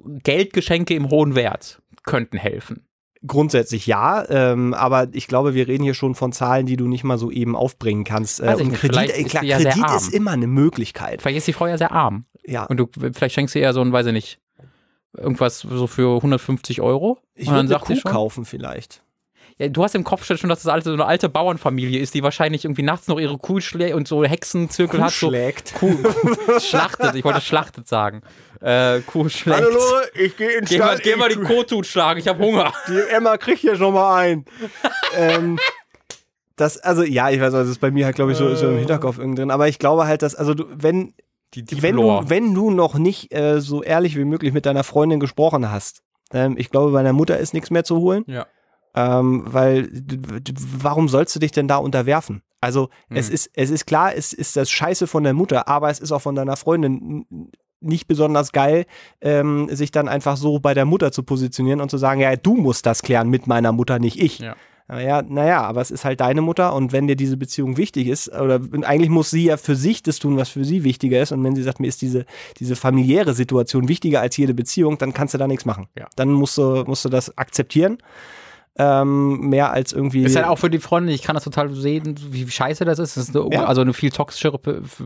Geldgeschenke 0.00 0.94
im 0.94 1.10
hohen 1.10 1.34
Wert 1.34 1.82
könnten 2.04 2.38
helfen. 2.38 2.86
Grundsätzlich 3.26 3.86
ja, 3.86 4.24
ähm, 4.28 4.72
aber 4.72 5.08
ich 5.12 5.26
glaube, 5.26 5.54
wir 5.54 5.66
reden 5.66 5.82
hier 5.82 5.94
schon 5.94 6.14
von 6.14 6.32
Zahlen, 6.32 6.66
die 6.66 6.76
du 6.76 6.86
nicht 6.86 7.02
mal 7.02 7.18
so 7.18 7.30
eben 7.30 7.56
aufbringen 7.56 8.04
kannst. 8.04 8.40
Äh, 8.40 8.54
und 8.54 8.68
nicht, 8.68 8.80
Kredit, 8.80 9.10
äh, 9.10 9.20
ist 9.20 9.30
klar, 9.30 9.42
sie 9.42 9.48
ja 9.48 9.58
Kredit 9.58 9.96
ist 9.96 10.14
immer 10.14 10.32
eine 10.32 10.46
Möglichkeit. 10.46 11.22
Vielleicht 11.22 11.38
ist 11.38 11.48
die 11.48 11.52
Frau 11.52 11.66
ja 11.66 11.76
sehr 11.76 11.92
arm. 11.92 12.26
Ja, 12.44 12.64
Und 12.64 12.76
du, 12.76 12.88
vielleicht 13.12 13.34
schenkst 13.34 13.54
du 13.54 13.58
eher 13.58 13.72
so 13.72 13.80
ein, 13.80 13.92
weiß 13.92 14.06
ich 14.06 14.12
nicht, 14.12 14.38
irgendwas 15.16 15.60
so 15.60 15.86
für 15.86 16.16
150 16.16 16.80
Euro. 16.80 17.18
ich 17.34 17.48
würde 17.48 17.60
eine 17.60 17.78
Kuh 17.78 17.96
schon, 17.96 18.10
kaufen 18.10 18.44
vielleicht. 18.44 19.02
Ja, 19.58 19.68
du 19.68 19.82
hast 19.82 19.94
im 19.94 20.04
Kopf 20.04 20.24
schon, 20.24 20.50
dass 20.50 20.62
das 20.62 20.66
alte, 20.66 20.90
so 20.90 20.92
eine 20.92 21.06
alte 21.06 21.30
Bauernfamilie 21.30 21.98
ist, 21.98 22.12
die 22.12 22.22
wahrscheinlich 22.22 22.66
irgendwie 22.66 22.82
nachts 22.82 23.08
noch 23.08 23.18
ihre 23.18 23.38
Kuh 23.38 23.60
schlägt 23.60 23.94
und 23.94 24.06
so 24.06 24.22
Hexenzirkel 24.22 25.00
Kuh 25.00 25.06
hat. 25.06 25.12
So 25.12 25.28
schlägt. 25.28 25.74
Kuh, 25.74 25.96
Kuh 25.96 26.60
schlachtet, 26.60 27.14
ich 27.14 27.24
wollte 27.24 27.40
schlachtet 27.40 27.88
sagen. 27.88 28.20
Äh, 28.60 29.00
Kuh 29.00 29.30
schlägt. 29.30 29.66
ich 30.14 30.36
gehe 30.36 30.58
ins 30.58 30.68
Geh 30.68 30.78
mal, 30.78 30.98
geh 30.98 31.16
mal 31.16 31.30
die 31.30 31.36
Kotut 31.36 31.86
schlagen, 31.86 32.20
ich 32.20 32.28
habe 32.28 32.44
Hunger. 32.44 32.72
Die 32.88 33.00
Emma 33.10 33.38
kriegt 33.38 33.60
hier 33.60 33.76
schon 33.76 33.94
mal 33.94 34.18
ein. 34.18 34.44
ähm, 35.16 35.58
das, 36.56 36.78
also 36.78 37.02
ja, 37.02 37.30
ich 37.30 37.40
weiß, 37.40 37.52
das 37.52 37.68
ist 37.68 37.80
bei 37.80 37.90
mir 37.90 38.04
halt, 38.06 38.16
glaube 38.16 38.32
ich, 38.32 38.38
so, 38.38 38.54
so 38.56 38.68
im 38.68 38.78
Hinterkopf 38.78 39.18
irgendwie 39.18 39.40
drin. 39.40 39.50
Aber 39.50 39.68
ich 39.68 39.78
glaube 39.78 40.06
halt, 40.06 40.20
dass, 40.20 40.34
also 40.34 40.52
du, 40.52 40.64
wenn, 40.70 41.14
Die, 41.56 41.64
die 41.64 41.82
wenn, 41.82 41.96
du, 41.96 42.20
wenn 42.26 42.54
du 42.54 42.70
noch 42.70 42.94
nicht 42.96 43.34
äh, 43.34 43.60
so 43.60 43.82
ehrlich 43.82 44.16
wie 44.16 44.24
möglich 44.24 44.52
mit 44.52 44.66
deiner 44.66 44.84
Freundin 44.84 45.20
gesprochen 45.20 45.70
hast, 45.70 46.02
ähm, 46.32 46.56
ich 46.58 46.70
glaube, 46.70 46.92
bei 46.92 46.98
deiner 47.02 47.12
Mutter 47.12 47.38
ist 47.38 47.54
nichts 47.54 47.70
mehr 47.70 47.84
zu 47.84 47.96
holen. 47.96 48.24
Ja. 48.26 48.46
Ähm, 48.94 49.44
weil 49.46 49.90
warum 50.78 51.08
sollst 51.08 51.34
du 51.34 51.38
dich 51.40 51.52
denn 51.52 51.68
da 51.68 51.76
unterwerfen? 51.76 52.42
Also 52.60 52.88
es 53.10 53.28
Hm. 53.28 53.34
ist 53.34 53.50
es 53.54 53.70
ist 53.70 53.86
klar, 53.86 54.14
es 54.14 54.32
ist 54.32 54.56
das 54.56 54.70
Scheiße 54.70 55.06
von 55.06 55.22
der 55.22 55.34
Mutter, 55.34 55.68
aber 55.68 55.90
es 55.90 55.98
ist 55.98 56.12
auch 56.12 56.22
von 56.22 56.34
deiner 56.34 56.56
Freundin 56.56 57.26
nicht 57.80 58.08
besonders 58.08 58.52
geil, 58.52 58.86
ähm, 59.20 59.68
sich 59.70 59.90
dann 59.90 60.08
einfach 60.08 60.36
so 60.36 60.58
bei 60.58 60.74
der 60.74 60.86
Mutter 60.86 61.12
zu 61.12 61.22
positionieren 61.22 61.80
und 61.80 61.90
zu 61.90 61.98
sagen, 61.98 62.20
ja, 62.20 62.34
du 62.36 62.54
musst 62.54 62.86
das 62.86 63.02
klären 63.02 63.28
mit 63.28 63.46
meiner 63.46 63.72
Mutter, 63.72 63.98
nicht 63.98 64.18
ich. 64.18 64.38
Ja. 64.38 64.56
Naja, 64.88 65.22
naja, 65.22 65.62
aber 65.62 65.80
es 65.80 65.90
ist 65.90 66.04
halt 66.04 66.20
deine 66.20 66.42
Mutter 66.42 66.72
und 66.72 66.92
wenn 66.92 67.08
dir 67.08 67.16
diese 67.16 67.36
Beziehung 67.36 67.76
wichtig 67.76 68.06
ist, 68.06 68.28
oder 68.28 68.60
eigentlich 68.82 69.10
muss 69.10 69.30
sie 69.30 69.44
ja 69.44 69.56
für 69.56 69.74
sich 69.74 70.02
das 70.02 70.20
tun, 70.20 70.36
was 70.36 70.48
für 70.48 70.64
sie 70.64 70.84
wichtiger 70.84 71.20
ist. 71.20 71.32
Und 71.32 71.42
wenn 71.42 71.56
sie 71.56 71.62
sagt, 71.62 71.80
mir 71.80 71.88
ist 71.88 72.02
diese, 72.02 72.24
diese 72.60 72.76
familiäre 72.76 73.34
Situation 73.34 73.88
wichtiger 73.88 74.20
als 74.20 74.36
jede 74.36 74.54
Beziehung, 74.54 74.96
dann 74.98 75.12
kannst 75.12 75.34
du 75.34 75.38
da 75.38 75.48
nichts 75.48 75.64
machen. 75.64 75.88
Ja. 75.98 76.06
Dann 76.14 76.30
musst 76.30 76.56
du, 76.56 76.84
musst 76.86 77.04
du 77.04 77.08
das 77.08 77.36
akzeptieren. 77.36 77.98
Ähm, 78.78 79.48
mehr 79.48 79.72
als 79.72 79.92
irgendwie. 79.92 80.22
Ist 80.24 80.36
halt 80.36 80.46
auch 80.46 80.58
für 80.58 80.68
die 80.68 80.78
Freunde, 80.78 81.12
ich 81.12 81.22
kann 81.22 81.34
das 81.34 81.44
total 81.44 81.72
sehen, 81.72 82.14
wie 82.30 82.46
scheiße 82.48 82.84
das 82.84 82.98
ist. 82.98 83.16
Das 83.16 83.28
ist 83.28 83.36
eine, 83.36 83.48
Ja. 83.54 83.64
Also 83.64 83.80
eine 83.80 83.94
viel 83.94 84.10
toxischere 84.10 84.60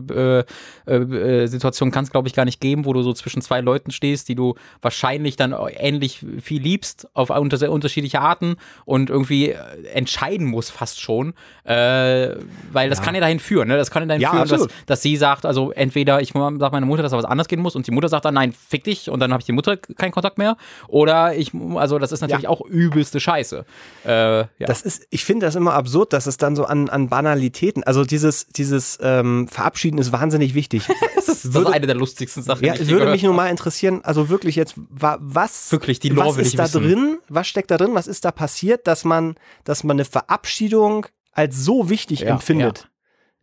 äh, 0.09 0.43
äh, 0.91 0.95
äh, 1.43 1.47
Situation 1.47 1.89
kann 1.91 2.03
es, 2.03 2.11
glaube 2.11 2.27
ich, 2.27 2.33
gar 2.33 2.43
nicht 2.45 2.59
geben, 2.59 2.85
wo 2.85 2.91
du 2.91 3.01
so 3.01 3.13
zwischen 3.13 3.41
zwei 3.41 3.61
Leuten 3.61 3.91
stehst, 3.91 4.27
die 4.27 4.35
du 4.35 4.55
wahrscheinlich 4.81 5.37
dann 5.37 5.55
ähnlich 5.77 6.25
viel 6.41 6.61
liebst, 6.61 7.07
auf 7.13 7.29
unter 7.29 7.57
sehr 7.57 7.71
unterschiedliche 7.71 8.19
Arten 8.19 8.57
und 8.85 9.09
irgendwie 9.09 9.51
äh, 9.51 9.55
entscheiden 9.93 10.47
musst 10.47 10.71
fast 10.71 10.99
schon. 10.99 11.33
Äh, 11.63 12.35
weil 12.73 12.89
das 12.89 12.99
Ja. 12.99 13.05
kann 13.05 13.15
ja 13.15 13.21
dahin 13.21 13.39
führen, 13.39 13.69
ne? 13.69 13.77
Das 13.77 13.89
kann 13.89 14.03
ja 14.03 14.07
dahin 14.07 14.21
Ja, 14.21 14.31
führen, 14.31 14.49
dass, 14.49 14.67
dass 14.85 15.01
sie 15.01 15.15
sagt, 15.15 15.45
also 15.45 15.71
entweder 15.71 16.21
ich 16.21 16.33
sage 16.33 16.57
meiner 16.59 16.85
Mutter, 16.85 17.03
dass 17.03 17.11
da 17.11 17.17
was 17.17 17.25
anders 17.25 17.47
gehen 17.47 17.61
muss 17.61 17.75
und 17.75 17.87
die 17.87 17.91
Mutter 17.91 18.09
sagt 18.09 18.25
dann, 18.25 18.33
nein, 18.33 18.51
fick 18.53 18.83
dich 18.83 19.09
und 19.09 19.19
dann 19.21 19.31
habe 19.31 19.39
ich 19.41 19.45
die 19.45 19.53
Mutter 19.53 19.77
keinen 19.77 20.11
Kontakt 20.11 20.37
mehr. 20.37 20.57
Oder 20.87 21.35
ich, 21.35 21.51
also 21.75 21.99
das 21.99 22.11
ist 22.11 22.21
natürlich 22.21 22.47
auch 22.47 22.61
übelste 22.61 23.19
Scheiße. 23.19 23.60
Äh, 24.05 24.39
ja. 24.39 24.45
Das 24.59 24.81
ist, 24.81 25.05
ich 25.09 25.23
finde 25.25 25.45
das 25.45 25.55
immer 25.55 25.73
absurd, 25.73 26.13
dass 26.13 26.25
es 26.25 26.37
dann 26.37 26.55
so 26.55 26.65
an, 26.65 26.89
an 26.89 27.07
Banalitäten, 27.09 27.83
also 27.83 28.03
dieses, 28.05 28.47
dieses 28.47 28.97
ähm, 29.01 29.47
Verabschieden 29.47 29.97
ist 29.99 30.11
wahnsinnig 30.11 30.53
wichtig. 30.53 30.83
Das 31.21 31.27
ist, 31.27 31.45
das 31.45 31.53
Würde- 31.53 31.69
ist 31.69 31.75
eine 31.75 31.85
der 31.85 31.95
lustigsten 31.95 32.41
Sachen. 32.41 32.65
ja, 32.65 32.73
die 32.73 32.81
ich 32.81 32.89
würde 32.89 33.11
mich 33.11 33.21
nur 33.21 33.33
mal 33.35 33.47
interessieren, 33.49 34.01
also 34.03 34.29
wirklich 34.29 34.55
jetzt, 34.55 34.73
wa, 34.89 35.17
was, 35.21 35.71
Wirklich, 35.71 35.99
die 35.99 36.09
Lore 36.09 36.29
was 36.29 36.37
ist 36.37 36.57
da 36.57 36.63
wissen. 36.63 36.81
drin? 36.81 37.17
Was 37.29 37.47
steckt 37.47 37.69
da 37.69 37.77
drin? 37.77 37.91
Was 37.93 38.07
ist 38.07 38.25
da 38.25 38.31
passiert, 38.31 38.87
dass 38.87 39.05
man, 39.05 39.35
dass 39.63 39.83
man 39.83 39.95
eine 39.97 40.05
Verabschiedung 40.05 41.05
als 41.31 41.57
so 41.63 41.89
wichtig 41.91 42.21
Ja, 42.21 42.29
empfindet? 42.29 42.77
Das 42.79 42.90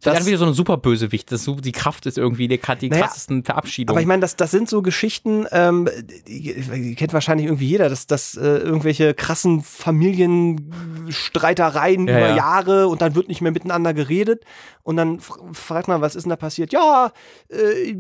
Das- 0.02 0.20
ist 0.20 0.26
wieder 0.26 0.38
so 0.38 0.46
ein 0.46 0.52
Superbösewicht. 0.52 1.30
Das, 1.32 1.42
so- 1.44 1.56
die 1.56 1.72
Kraft 1.72 2.06
ist 2.06 2.18
irgendwie 2.18 2.46
die, 2.48 2.60
die 2.80 2.88
Naja, 2.88 3.06
krassesten 3.06 3.42
Verabschiedungen. 3.44 3.94
Aber 3.96 4.00
ich 4.00 4.06
meine, 4.06 4.20
das, 4.20 4.36
das 4.36 4.50
sind 4.52 4.68
so 4.68 4.80
Geschichten, 4.82 5.46
ähm, 5.50 5.88
die, 6.28 6.54
die 6.54 6.94
kennt 6.94 7.12
wahrscheinlich 7.12 7.46
irgendwie 7.46 7.66
jeder, 7.66 7.88
dass, 7.88 8.06
dass 8.06 8.36
äh, 8.36 8.40
irgendwelche 8.58 9.14
krassen 9.14 9.62
Familienstreitereien 9.62 12.06
Ja, 12.08 12.18
über 12.18 12.28
ja. 12.28 12.36
Jahre 12.36 12.88
und 12.88 13.00
dann 13.02 13.14
wird 13.14 13.28
nicht 13.28 13.40
mehr 13.40 13.52
miteinander 13.52 13.94
geredet. 13.94 14.44
Und 14.82 14.96
dann 14.96 15.20
fragt 15.20 15.86
man, 15.88 16.00
was 16.00 16.16
ist 16.16 16.22
denn 16.24 16.30
da 16.30 16.36
passiert? 16.36 16.72
Ja, 16.72 17.12
äh, 17.50 17.94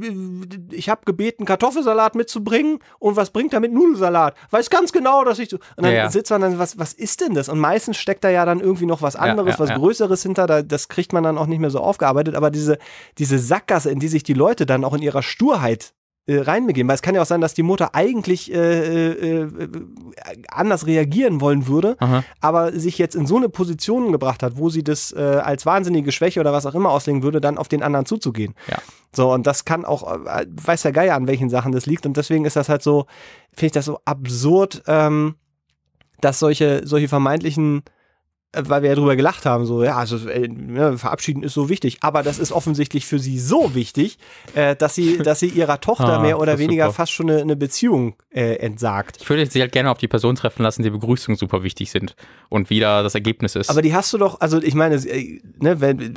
ich 0.70 0.88
habe 0.88 1.02
gebeten, 1.04 1.44
Kartoffelsalat 1.44 2.14
mitzubringen 2.14 2.78
und 2.98 3.16
was 3.16 3.28
bringt 3.30 3.52
er 3.52 3.60
mit 3.60 3.72
Nudelsalat? 3.74 4.34
Weiß 4.50 4.70
ganz 4.70 4.92
genau, 4.92 5.22
dass 5.24 5.38
ich 5.38 5.50
so. 5.50 5.58
Und 5.76 5.84
dann 5.84 5.92
Ja, 5.92 6.08
sitzt 6.10 6.30
man 6.30 6.40
dann, 6.40 6.58
was, 6.58 6.78
was 6.78 6.94
ist 6.94 7.20
denn 7.20 7.34
das? 7.34 7.50
Und 7.50 7.58
meistens 7.58 7.98
steckt 7.98 8.24
da 8.24 8.30
ja 8.30 8.46
dann 8.46 8.60
irgendwie 8.60 8.86
noch 8.86 9.02
was 9.02 9.16
anderes, 9.16 9.58
was. 9.58 9.68
Größeres 9.70 10.22
hinter. 10.22 10.46
Da, 10.46 10.62
das 10.62 10.88
kriegt 10.88 11.12
man 11.12 11.22
dann 11.24 11.36
auch 11.36 11.44
nicht 11.46 11.58
mehr 11.58 11.68
so 11.70 11.80
aufgearbeitet. 11.88 12.34
Aber 12.34 12.50
diese, 12.50 12.78
diese 13.18 13.38
Sackgasse, 13.38 13.90
in 13.90 13.98
die 13.98 14.08
sich 14.08 14.22
die 14.22 14.34
Leute 14.34 14.66
dann 14.66 14.84
auch 14.84 14.94
in 14.94 15.02
ihrer 15.02 15.22
Sturheit 15.22 15.94
äh, 16.28 16.40
reinbegeben. 16.40 16.88
Weil 16.88 16.94
es 16.94 17.00
kann 17.00 17.14
ja 17.14 17.22
auch 17.22 17.26
sein, 17.26 17.40
dass 17.40 17.54
die 17.54 17.62
Mutter 17.62 17.94
eigentlich 17.94 18.52
äh, 18.52 19.12
äh, 19.12 19.42
äh, 19.44 19.72
anders 20.48 20.86
reagieren 20.86 21.40
wollen 21.40 21.66
würde, 21.66 21.96
Aha. 22.00 22.22
aber 22.42 22.72
sich 22.72 22.98
jetzt 22.98 23.16
in 23.16 23.26
so 23.26 23.38
eine 23.38 23.48
Position 23.48 24.12
gebracht 24.12 24.42
hat, 24.42 24.58
wo 24.58 24.68
sie 24.68 24.84
das 24.84 25.10
äh, 25.12 25.40
als 25.42 25.64
wahnsinnige 25.64 26.12
Schwäche 26.12 26.40
oder 26.40 26.52
was 26.52 26.66
auch 26.66 26.74
immer 26.74 26.90
auslegen 26.90 27.22
würde, 27.22 27.40
dann 27.40 27.56
auf 27.56 27.68
den 27.68 27.82
anderen 27.82 28.04
zuzugehen. 28.04 28.54
Ja. 28.66 28.76
So, 29.16 29.32
und 29.32 29.46
das 29.46 29.64
kann 29.64 29.86
auch, 29.86 30.26
äh, 30.26 30.44
weiß 30.50 30.82
der 30.82 30.92
Geier, 30.92 31.14
an 31.14 31.26
welchen 31.28 31.48
Sachen 31.48 31.72
das 31.72 31.86
liegt. 31.86 32.04
Und 32.04 32.18
deswegen 32.18 32.44
ist 32.44 32.56
das 32.56 32.68
halt 32.68 32.82
so, 32.82 33.06
finde 33.52 33.66
ich 33.66 33.72
das 33.72 33.86
so 33.86 33.98
absurd, 34.04 34.82
ähm, 34.86 35.36
dass 36.20 36.40
solche, 36.40 36.86
solche 36.86 37.08
vermeintlichen 37.08 37.84
weil 38.54 38.82
wir 38.82 38.88
ja 38.88 38.94
drüber 38.94 39.14
gelacht 39.14 39.44
haben, 39.44 39.66
so, 39.66 39.82
ja, 39.84 39.96
also 39.96 40.26
äh, 40.28 40.48
ne, 40.48 40.96
verabschieden 40.96 41.42
ist 41.42 41.52
so 41.52 41.68
wichtig, 41.68 41.98
aber 42.00 42.22
das 42.22 42.38
ist 42.38 42.50
offensichtlich 42.50 43.04
für 43.04 43.18
sie 43.18 43.38
so 43.38 43.74
wichtig, 43.74 44.18
äh, 44.54 44.74
dass 44.74 44.94
sie, 44.94 45.18
dass 45.22 45.40
sie 45.40 45.48
ihrer 45.48 45.80
Tochter 45.80 46.18
Ah, 46.18 46.20
mehr 46.20 46.38
oder 46.38 46.58
weniger 46.58 46.86
super. 46.86 46.94
fast 46.94 47.12
schon 47.12 47.30
eine, 47.30 47.42
eine 47.42 47.56
Beziehung 47.56 48.14
äh, 48.30 48.54
entsagt. 48.54 49.18
ich 49.20 49.28
würde 49.28 49.44
sie 49.46 49.60
halt 49.60 49.72
gerne 49.72 49.90
auf 49.90 49.98
die 49.98 50.08
Person 50.08 50.34
treffen 50.34 50.62
lassen, 50.62 50.82
die 50.82 50.90
Begrüßungen 50.90 51.36
super 51.36 51.62
wichtig 51.62 51.90
sind 51.90 52.16
und 52.48 52.70
wie 52.70 52.80
da 52.80 53.02
das 53.02 53.14
Ergebnis 53.14 53.54
ist. 53.54 53.68
Aber 53.68 53.82
die 53.82 53.94
hast 53.94 54.12
du 54.14 54.18
doch, 54.18 54.40
also 54.40 54.62
ich 54.62 54.74
meine, 54.74 54.94
äh, 54.96 55.40
ne, 55.60 55.80
wenn 55.80 56.14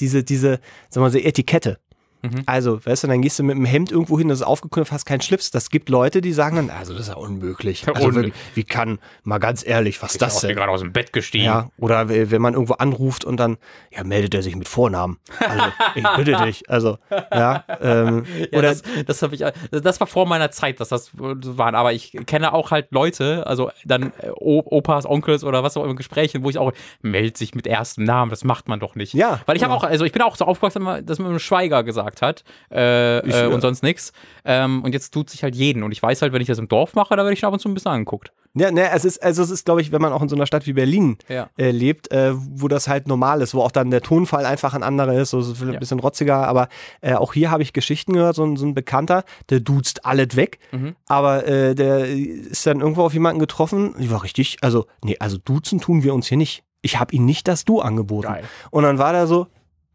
diese, 0.00 0.24
diese, 0.24 0.50
sagen 0.88 0.96
wir 0.96 1.00
mal, 1.00 1.10
so 1.10 1.18
Etikette. 1.18 1.78
Mhm. 2.22 2.42
Also, 2.46 2.84
weißt 2.84 3.04
du, 3.04 3.08
dann 3.08 3.22
gehst 3.22 3.38
du 3.38 3.42
mit 3.42 3.56
dem 3.56 3.64
Hemd 3.64 3.92
irgendwo 3.92 4.18
hin, 4.18 4.28
das 4.28 4.40
ist 4.40 4.46
aufgeknüpft, 4.46 4.92
hast 4.92 5.04
keinen 5.04 5.20
Schlips. 5.20 5.50
Das 5.50 5.70
gibt 5.70 5.88
Leute, 5.88 6.20
die 6.20 6.32
sagen 6.32 6.56
dann, 6.56 6.70
also 6.70 6.92
das 6.92 7.02
ist 7.02 7.08
ja 7.08 7.14
unmöglich. 7.14 7.86
Also 7.88 8.14
wirklich, 8.14 8.34
wie 8.54 8.64
kann, 8.64 8.98
mal 9.24 9.38
ganz 9.38 9.66
ehrlich, 9.66 10.02
was 10.02 10.14
ich 10.14 10.18
das 10.18 10.40
bin 10.40 10.48
denn? 10.48 10.56
gerade 10.56 10.72
aus 10.72 10.80
dem 10.80 10.92
Bett 10.92 11.12
gestiegen. 11.12 11.44
Ja, 11.44 11.70
oder 11.78 12.08
wenn 12.08 12.42
man 12.42 12.54
irgendwo 12.54 12.74
anruft 12.74 13.24
und 13.24 13.38
dann, 13.38 13.58
ja, 13.90 14.04
meldet 14.04 14.34
er 14.34 14.42
sich 14.42 14.56
mit 14.56 14.68
Vornamen. 14.68 15.18
Also, 15.38 15.64
ich 15.94 16.04
bitte 16.16 16.44
dich. 16.44 16.68
Also, 16.68 16.98
ja, 17.10 17.64
ähm, 17.80 18.24
Ja, 18.52 18.58
oder 18.58 18.68
das, 18.70 18.82
das 19.06 19.22
habe 19.22 19.34
ich, 19.34 19.44
das 19.70 20.00
war 20.00 20.06
vor 20.06 20.26
meiner 20.26 20.50
Zeit, 20.50 20.80
dass 20.80 20.88
das 20.88 21.10
waren. 21.14 21.74
Aber 21.74 21.92
ich 21.92 22.16
kenne 22.26 22.52
auch 22.52 22.70
halt 22.70 22.88
Leute, 22.90 23.46
also 23.46 23.70
dann 23.84 24.12
Opas, 24.36 25.06
Onkels 25.06 25.44
oder 25.44 25.62
was 25.62 25.76
auch 25.76 25.84
immer 25.84 25.94
Gespräche, 25.94 26.42
wo 26.42 26.50
ich 26.50 26.58
auch 26.58 26.72
meldet 27.02 27.36
sich 27.36 27.54
mit 27.54 27.66
erstem 27.66 28.04
Namen. 28.04 28.30
Das 28.30 28.44
macht 28.44 28.68
man 28.68 28.80
doch 28.80 28.94
nicht. 28.94 29.14
Ja, 29.14 29.40
weil 29.46 29.56
ich 29.56 29.62
habe 29.62 29.72
genau. 29.72 29.84
auch, 29.84 29.90
also 29.90 30.04
ich 30.04 30.12
bin 30.12 30.22
auch 30.22 30.36
so 30.36 30.44
aufgewachsen, 30.44 30.84
dass 30.84 31.18
man 31.18 31.28
mit 31.28 31.30
einem 31.30 31.38
Schweiger 31.38 31.82
gesagt 31.84 32.09
hat 32.22 32.44
äh, 32.72 33.26
Ich, 33.28 33.34
äh, 33.34 33.46
und 33.46 33.60
sonst 33.60 33.82
nichts. 33.82 34.12
Ähm, 34.44 34.82
und 34.82 34.92
jetzt 34.92 35.12
tut 35.12 35.30
sich 35.30 35.42
halt 35.42 35.54
jeden. 35.54 35.82
Und 35.82 35.92
ich 35.92 36.02
weiß 36.02 36.22
halt, 36.22 36.32
wenn 36.32 36.40
ich 36.42 36.48
das 36.48 36.58
im 36.58 36.68
Dorf 36.68 36.94
mache, 36.94 37.14
da 37.16 37.22
werde 37.22 37.32
ich 37.32 37.38
schon 37.40 37.46
ab 37.48 37.52
und 37.54 37.60
zu 37.60 37.68
ein 37.68 37.74
bisschen 37.74 37.92
angeguckt. 37.92 38.32
Ja, 38.54 38.72
ne, 38.72 38.90
es 38.90 39.04
ist, 39.04 39.22
also 39.22 39.42
es 39.44 39.50
ist, 39.50 39.64
glaube 39.64 39.80
ich, 39.80 39.92
wenn 39.92 40.02
man 40.02 40.12
auch 40.12 40.22
in 40.22 40.28
so 40.28 40.34
einer 40.34 40.46
Stadt 40.46 40.66
wie 40.66 40.72
Berlin 40.72 41.18
Ja. 41.28 41.48
äh, 41.56 41.70
lebt, 41.70 42.10
äh, 42.10 42.32
wo 42.34 42.66
das 42.66 42.88
halt 42.88 43.06
normal 43.06 43.42
ist, 43.42 43.54
wo 43.54 43.62
auch 43.62 43.70
dann 43.70 43.90
der 43.92 44.00
Tonfall 44.00 44.44
einfach 44.44 44.74
ein 44.74 44.82
anderer 44.82 45.12
ist, 45.14 45.30
so 45.30 45.40
vielleicht 45.42 45.62
ein 45.62 45.72
Ja. 45.74 45.78
bisschen 45.78 46.00
rotziger, 46.00 46.48
aber 46.48 46.68
äh, 47.00 47.14
auch 47.14 47.32
hier 47.32 47.50
habe 47.52 47.62
ich 47.62 47.72
Geschichten 47.72 48.12
gehört, 48.14 48.34
so 48.34 48.42
ein, 48.44 48.56
so 48.56 48.66
ein 48.66 48.74
Bekannter, 48.74 49.22
der 49.50 49.60
duzt 49.60 50.04
alles 50.04 50.34
weg, 50.34 50.58
Mhm. 50.72 50.96
aber 51.06 51.46
äh, 51.46 51.74
der 51.76 52.06
ist 52.08 52.66
dann 52.66 52.80
irgendwo 52.80 53.04
auf 53.04 53.12
jemanden 53.12 53.38
getroffen, 53.38 53.94
ich 54.00 54.10
war 54.10 54.24
richtig, 54.24 54.56
also, 54.62 54.86
nee, 55.04 55.16
also 55.20 55.38
duzen 55.38 55.80
tun 55.80 56.02
wir 56.02 56.12
uns 56.12 56.26
hier 56.26 56.38
nicht. 56.38 56.64
Ich 56.82 56.98
habe 56.98 57.14
ihm 57.14 57.26
nicht 57.26 57.46
das 57.46 57.64
Du 57.64 57.80
angeboten. 57.80 58.26
Geil. 58.26 58.44
Und 58.70 58.82
dann 58.82 58.98
war 58.98 59.12
der 59.12 59.26
so, 59.28 59.46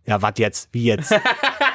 ja, 0.05 0.21
was 0.21 0.33
jetzt? 0.37 0.69
Wie 0.71 0.83
jetzt? 0.85 1.11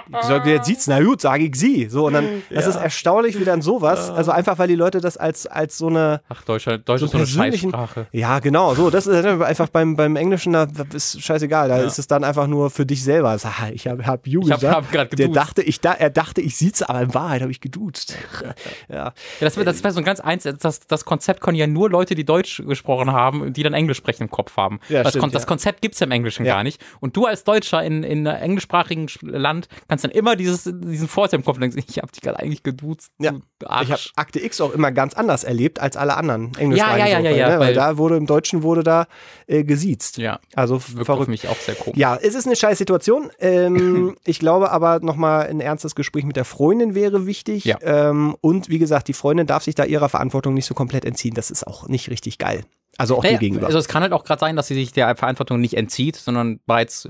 Ich 0.19 0.25
sag, 0.27 0.45
jetzt 0.45 0.65
sieht's, 0.65 0.87
na 0.87 0.99
gut, 1.01 1.21
sage 1.21 1.45
ich 1.45 1.55
sie. 1.55 1.87
So, 1.89 2.07
und 2.07 2.13
dann, 2.13 2.25
das 2.49 2.67
ist 2.67 2.75
erstaunlich, 2.75 3.39
wie 3.39 3.45
dann 3.45 3.61
sowas, 3.61 4.09
also 4.09 4.31
einfach, 4.31 4.57
weil 4.59 4.67
die 4.67 4.75
Leute 4.75 4.99
das 5.01 5.17
als, 5.17 5.47
als 5.47 5.77
so 5.77 5.87
eine, 5.87 6.21
Ach, 6.29 6.43
Deutschland, 6.43 6.87
Deutsch 6.87 6.99
So 6.99 7.05
ist 7.05 7.11
so 7.11 7.17
eine 7.17 7.27
Scheißsprache. 7.51 8.07
ja, 8.11 8.39
genau, 8.39 8.73
so, 8.75 8.89
das 8.89 9.07
ist 9.07 9.25
einfach 9.25 9.69
beim, 9.69 9.95
beim 9.95 10.15
Englischen, 10.15 10.53
da 10.53 10.67
ist 10.93 11.21
scheißegal, 11.21 11.69
da 11.69 11.77
Ja. 11.79 11.83
ist 11.85 11.99
es 11.99 12.07
dann 12.07 12.23
einfach 12.23 12.47
nur 12.47 12.69
für 12.69 12.85
dich 12.85 13.03
selber. 13.03 13.37
Sag, 13.37 13.71
Ich 13.73 13.87
habe 13.87 14.05
hab 14.05 14.27
you 14.27 14.41
Ich 14.43 14.51
hab- 14.51 14.59
gesagt, 14.59 14.75
hab 14.75 14.91
grad 14.91 15.11
der 15.11 15.17
geduzt. 15.27 15.35
dachte, 15.37 15.61
ich 15.61 15.79
da, 15.81 15.93
er 15.93 16.09
dachte, 16.09 16.41
ich 16.41 16.55
sieht's, 16.57 16.81
aber 16.81 17.01
in 17.01 17.13
Wahrheit 17.13 17.41
habe 17.41 17.51
ich 17.51 17.61
geduzt. 17.61 18.15
ja. 18.43 18.53
Ja, 19.01 19.13
das 19.39 19.55
wäre 19.55 19.65
das 19.65 19.83
wär 19.83 19.91
so 19.91 19.99
ein 19.99 20.03
ganz 20.05 20.19
eins, 20.19 20.43
das, 20.43 20.79
das 20.81 21.05
Konzept 21.05 21.41
können 21.41 21.55
ja 21.57 21.65
nur 21.65 21.89
Leute, 21.89 22.13
die 22.13 22.25
Deutsch 22.25 22.61
gesprochen 22.65 23.11
haben, 23.11 23.53
die 23.53 23.63
dann 23.63 23.73
Englisch 23.73 23.97
sprechen 23.97 24.23
im 24.23 24.29
Kopf 24.29 24.57
haben. 24.57 24.79
Ja, 24.89 25.01
das, 25.03 25.11
stimmt, 25.13 25.21
Kon 25.23 25.31
das 25.31 25.43
ja. 25.43 25.47
Konzept 25.47 25.81
gibt's 25.81 25.99
ja 25.99 26.05
im 26.05 26.11
Englischen 26.11 26.45
Ja. 26.45 26.55
gar 26.55 26.63
nicht. 26.63 26.81
Und 26.99 27.15
du 27.15 27.25
als 27.25 27.43
Deutscher 27.43 27.81
in, 27.83 28.03
in 28.03 28.27
einem 28.27 28.41
englischsprachigen 28.43 29.07
Sch- 29.07 29.19
Land 29.25 29.67
kannst 29.87 30.00
kannst 30.01 30.05
dann 30.05 30.11
immer 30.11 30.35
dieses, 30.35 30.63
diesen 30.63 31.07
Vorteil 31.07 31.39
im 31.39 31.45
Kopf 31.45 31.59
denkst, 31.59 31.77
ich 31.87 31.97
habe 31.97 32.11
dich 32.11 32.21
gerade 32.21 32.39
eigentlich 32.39 32.63
geduzt. 32.63 33.11
Ja. 33.19 33.33
Ich 33.61 33.91
habe 33.91 33.99
Akte 34.15 34.39
X 34.43 34.59
auch 34.61 34.73
immer 34.73 34.91
ganz 34.91 35.13
anders 35.13 35.43
erlebt 35.43 35.79
als 35.79 35.95
alle 35.97 36.17
anderen 36.17 36.51
englisch 36.57 36.79
Ja, 36.79 36.97
ja, 36.97 37.05
ja, 37.07 37.19
ja, 37.19 37.31
ja, 37.31 37.47
ne? 37.47 37.53
weil, 37.53 37.67
weil- 37.67 37.73
da 37.73 37.97
wurde 37.97 38.17
im 38.17 38.25
Deutschen 38.25 38.63
wurde 38.63 38.83
da 38.83 39.07
äh, 39.47 39.63
gesiezt. 39.63 40.17
ja, 40.17 40.39
Also 40.55 40.79
verrückt. 40.79 41.29
mich 41.29 41.47
auch 41.47 41.57
sehr 41.57 41.75
komisch. 41.75 41.97
Ja, 41.99 42.15
es 42.21 42.35
ist 42.35 42.45
eine 42.45 42.55
scheiß 42.55 42.77
Situation. 42.77 43.31
Ähm, 43.39 44.15
ich 44.25 44.39
glaube 44.39 44.71
aber 44.71 44.99
nochmal 45.01 45.47
ein 45.47 45.59
ernstes 45.61 45.95
Gespräch 45.95 46.23
mit 46.25 46.35
der 46.35 46.45
Freundin 46.45 46.95
wäre 46.95 47.25
wichtig. 47.25 47.65
Ja. 47.65 47.77
Ähm, 47.81 48.35
und 48.41 48.69
wie 48.69 48.79
gesagt, 48.79 49.07
die 49.07 49.13
Freundin 49.13 49.47
darf 49.47 49.63
sich 49.63 49.75
da 49.75 49.83
ihrer 49.85 50.09
Verantwortung 50.09 50.53
nicht 50.53 50.65
so 50.65 50.73
komplett 50.73 51.05
entziehen. 51.05 51.33
Das 51.33 51.51
ist 51.51 51.65
auch 51.67 51.87
nicht 51.87 52.09
richtig 52.09 52.37
geil. 52.37 52.63
Also 52.97 53.17
auch 53.17 53.23
Naja, 53.23 53.35
dir 53.37 53.39
gegenüber. 53.39 53.67
Also 53.67 53.77
es 53.79 53.87
kann 53.87 54.03
halt 54.03 54.11
auch 54.13 54.23
gerade 54.23 54.39
sein, 54.39 54.55
dass 54.55 54.67
sie 54.67 54.75
sich 54.75 54.91
der 54.91 55.15
Verantwortung 55.15 55.61
nicht 55.61 55.75
entzieht, 55.75 56.17
sondern 56.17 56.59
bereits 56.65 57.07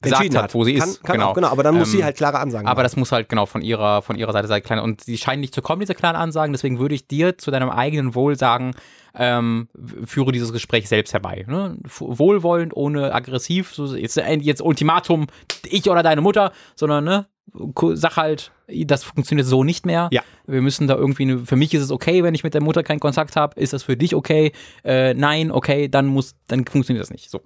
gesagt 0.00 0.34
hat, 0.36 0.54
wo 0.54 0.64
sie 0.64 0.74
kann, 0.74 0.88
ist. 0.88 1.02
Kann 1.02 1.14
genau. 1.14 1.30
Auch, 1.30 1.34
genau, 1.34 1.48
aber 1.48 1.62
dann 1.62 1.76
muss 1.76 1.88
Ähm, 1.88 1.98
sie 1.98 2.04
halt 2.04 2.16
klare 2.16 2.38
Ansagen 2.38 2.66
Aber 2.66 2.78
machen. 2.78 2.84
das 2.84 2.96
muss 2.96 3.12
halt 3.12 3.28
genau 3.28 3.46
von 3.46 3.62
ihrer, 3.62 4.02
von 4.02 4.16
ihrer 4.16 4.32
Seite 4.32 4.48
sein, 4.48 4.62
kleine. 4.62 4.82
Und 4.82 5.02
sie 5.02 5.18
scheinen 5.18 5.40
nicht 5.40 5.54
zu 5.54 5.62
kommen, 5.62 5.80
diese 5.80 5.94
kleinen 5.94 6.16
Ansagen. 6.16 6.52
Deswegen 6.52 6.78
würde 6.78 6.94
ich 6.94 7.06
dir 7.08 7.36
zu 7.38 7.50
deinem 7.50 7.70
eigenen 7.70 8.14
Wohl 8.14 8.36
sagen, 8.36 8.74
ähm, 9.14 9.68
führe 10.04 10.32
dieses 10.32 10.52
Gespräch 10.52 10.88
selbst 10.88 11.12
herbei. 11.12 11.44
Ne? 11.48 11.76
Wohlwollend, 11.98 12.76
ohne 12.76 13.12
aggressiv. 13.12 13.74
So, 13.74 13.94
jetzt, 13.96 14.16
jetzt 14.16 14.62
Ultimatum, 14.62 15.26
ich 15.64 15.88
oder 15.90 16.02
deine 16.02 16.20
Mutter, 16.20 16.52
sondern 16.76 17.04
ne, 17.04 17.26
sag 17.94 18.16
halt, 18.16 18.52
das 18.68 19.04
funktioniert 19.04 19.46
so 19.48 19.64
nicht 19.64 19.86
mehr. 19.86 20.08
Ja. 20.12 20.22
Wir 20.46 20.60
müssen 20.60 20.86
da 20.86 20.94
irgendwie, 20.94 21.24
eine, 21.24 21.38
für 21.38 21.56
mich 21.56 21.72
ist 21.74 21.82
es 21.82 21.90
okay, 21.90 22.22
wenn 22.22 22.34
ich 22.34 22.44
mit 22.44 22.54
der 22.54 22.62
Mutter 22.62 22.82
keinen 22.82 23.00
Kontakt 23.00 23.36
habe. 23.36 23.58
Ist 23.60 23.72
das 23.72 23.82
für 23.82 23.96
dich 23.96 24.14
okay? 24.14 24.52
Äh, 24.84 25.14
nein, 25.14 25.50
okay, 25.50 25.88
dann 25.88 26.06
muss, 26.06 26.34
dann 26.46 26.64
funktioniert 26.66 27.02
das 27.02 27.10
nicht. 27.10 27.30
So. 27.30 27.40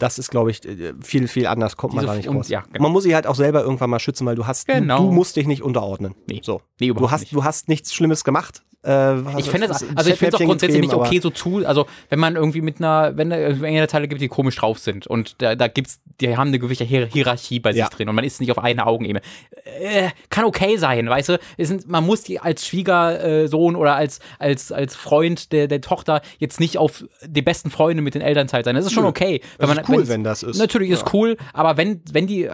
Das 0.00 0.18
ist, 0.18 0.30
glaube 0.30 0.50
ich, 0.50 0.64
äh, 0.64 0.94
viel, 1.02 1.28
viel 1.28 1.46
anders 1.46 1.76
kommt 1.76 1.94
man 1.94 2.02
Diese 2.04 2.12
da 2.12 2.16
nicht 2.18 2.28
raus. 2.28 2.48
ja, 2.48 2.62
genau. 2.72 2.82
Man 2.82 2.92
muss 2.92 3.04
sich 3.04 3.14
halt 3.14 3.26
auch 3.28 3.34
selber 3.36 3.62
irgendwann 3.62 3.90
mal 3.90 4.00
schützen, 4.00 4.26
weil 4.26 4.34
du 4.34 4.46
hast, 4.46 4.66
Genau. 4.66 4.98
du, 4.98 5.04
du 5.06 5.12
musst 5.12 5.36
dich 5.36 5.46
nicht 5.46 5.62
unterordnen. 5.62 6.14
Nee. 6.28 6.40
So. 6.42 6.62
Nee, 6.80 6.88
Du 6.92 7.10
hast, 7.10 7.20
nicht. 7.20 7.32
du 7.34 7.44
hast 7.44 7.68
nichts 7.68 7.94
Schlimmes 7.94 8.24
gemacht. 8.24 8.62
Äh, 8.82 9.20
Ich 9.38 9.50
finde 9.50 9.66
es, 9.66 9.84
also 9.94 10.10
ich 10.10 10.16
finde 10.18 10.34
es 10.36 10.40
auch 10.40 10.46
grundsätzlich 10.46 10.80
nicht 10.80 10.94
okay 10.94 11.20
so 11.20 11.28
zu, 11.28 11.66
also 11.66 11.84
wenn 12.08 12.18
man 12.18 12.34
irgendwie 12.36 12.62
mit 12.62 12.78
einer, 12.78 13.14
wenn 13.14 13.30
es 13.30 13.90
Teile 13.92 14.08
gibt, 14.08 14.22
die 14.22 14.28
komisch 14.28 14.56
drauf 14.56 14.78
sind 14.78 15.06
und 15.06 15.34
da, 15.42 15.54
da 15.54 15.68
gibt's, 15.68 16.00
die 16.18 16.34
haben 16.34 16.48
eine 16.48 16.58
gewisse 16.58 16.84
Hier 16.84 17.04
Hierarchie 17.04 17.60
bei 17.60 17.72
sich 17.72 17.80
Ja. 17.80 17.88
drin 17.90 18.08
und 18.08 18.14
man 18.14 18.24
ist 18.24 18.40
nicht 18.40 18.50
auf 18.50 18.58
einer 18.58 18.86
Augenebene. 18.86 19.20
Äh, 19.64 20.08
kann 20.30 20.46
okay 20.46 20.78
sein, 20.78 21.10
weißt 21.10 21.28
du, 21.28 21.38
sind, 21.58 21.88
man 21.88 22.06
muss 22.06 22.22
die 22.22 22.40
als 22.40 22.66
Schwiegersohn 22.66 23.76
oder 23.76 23.96
als, 23.96 24.20
als, 24.38 24.72
als 24.72 24.96
Freund 24.96 25.52
der, 25.52 25.68
der 25.68 25.82
Tochter 25.82 26.22
jetzt 26.38 26.58
nicht 26.58 26.78
auf 26.78 27.04
die 27.26 27.42
besten 27.42 27.70
Freunde 27.70 28.02
mit 28.02 28.14
den 28.14 28.22
Elternteil 28.22 28.64
sein. 28.64 28.74
Das 28.76 28.86
ist 28.86 28.92
schon 28.92 29.04
okay. 29.04 29.42
Das 29.58 29.68
Wenn 29.68 29.76
man, 29.76 29.84
cool, 29.90 29.98
wenn's- 29.98 30.08
wenn 30.08 30.24
das 30.24 30.42
ist. 30.42 30.58
Natürlich 30.58 30.90
ist 30.90 31.12
cool, 31.12 31.36
aber 31.52 31.76
wenn, 31.76 32.00
wenn 32.12 32.26
die 32.26 32.44
äh, 32.44 32.52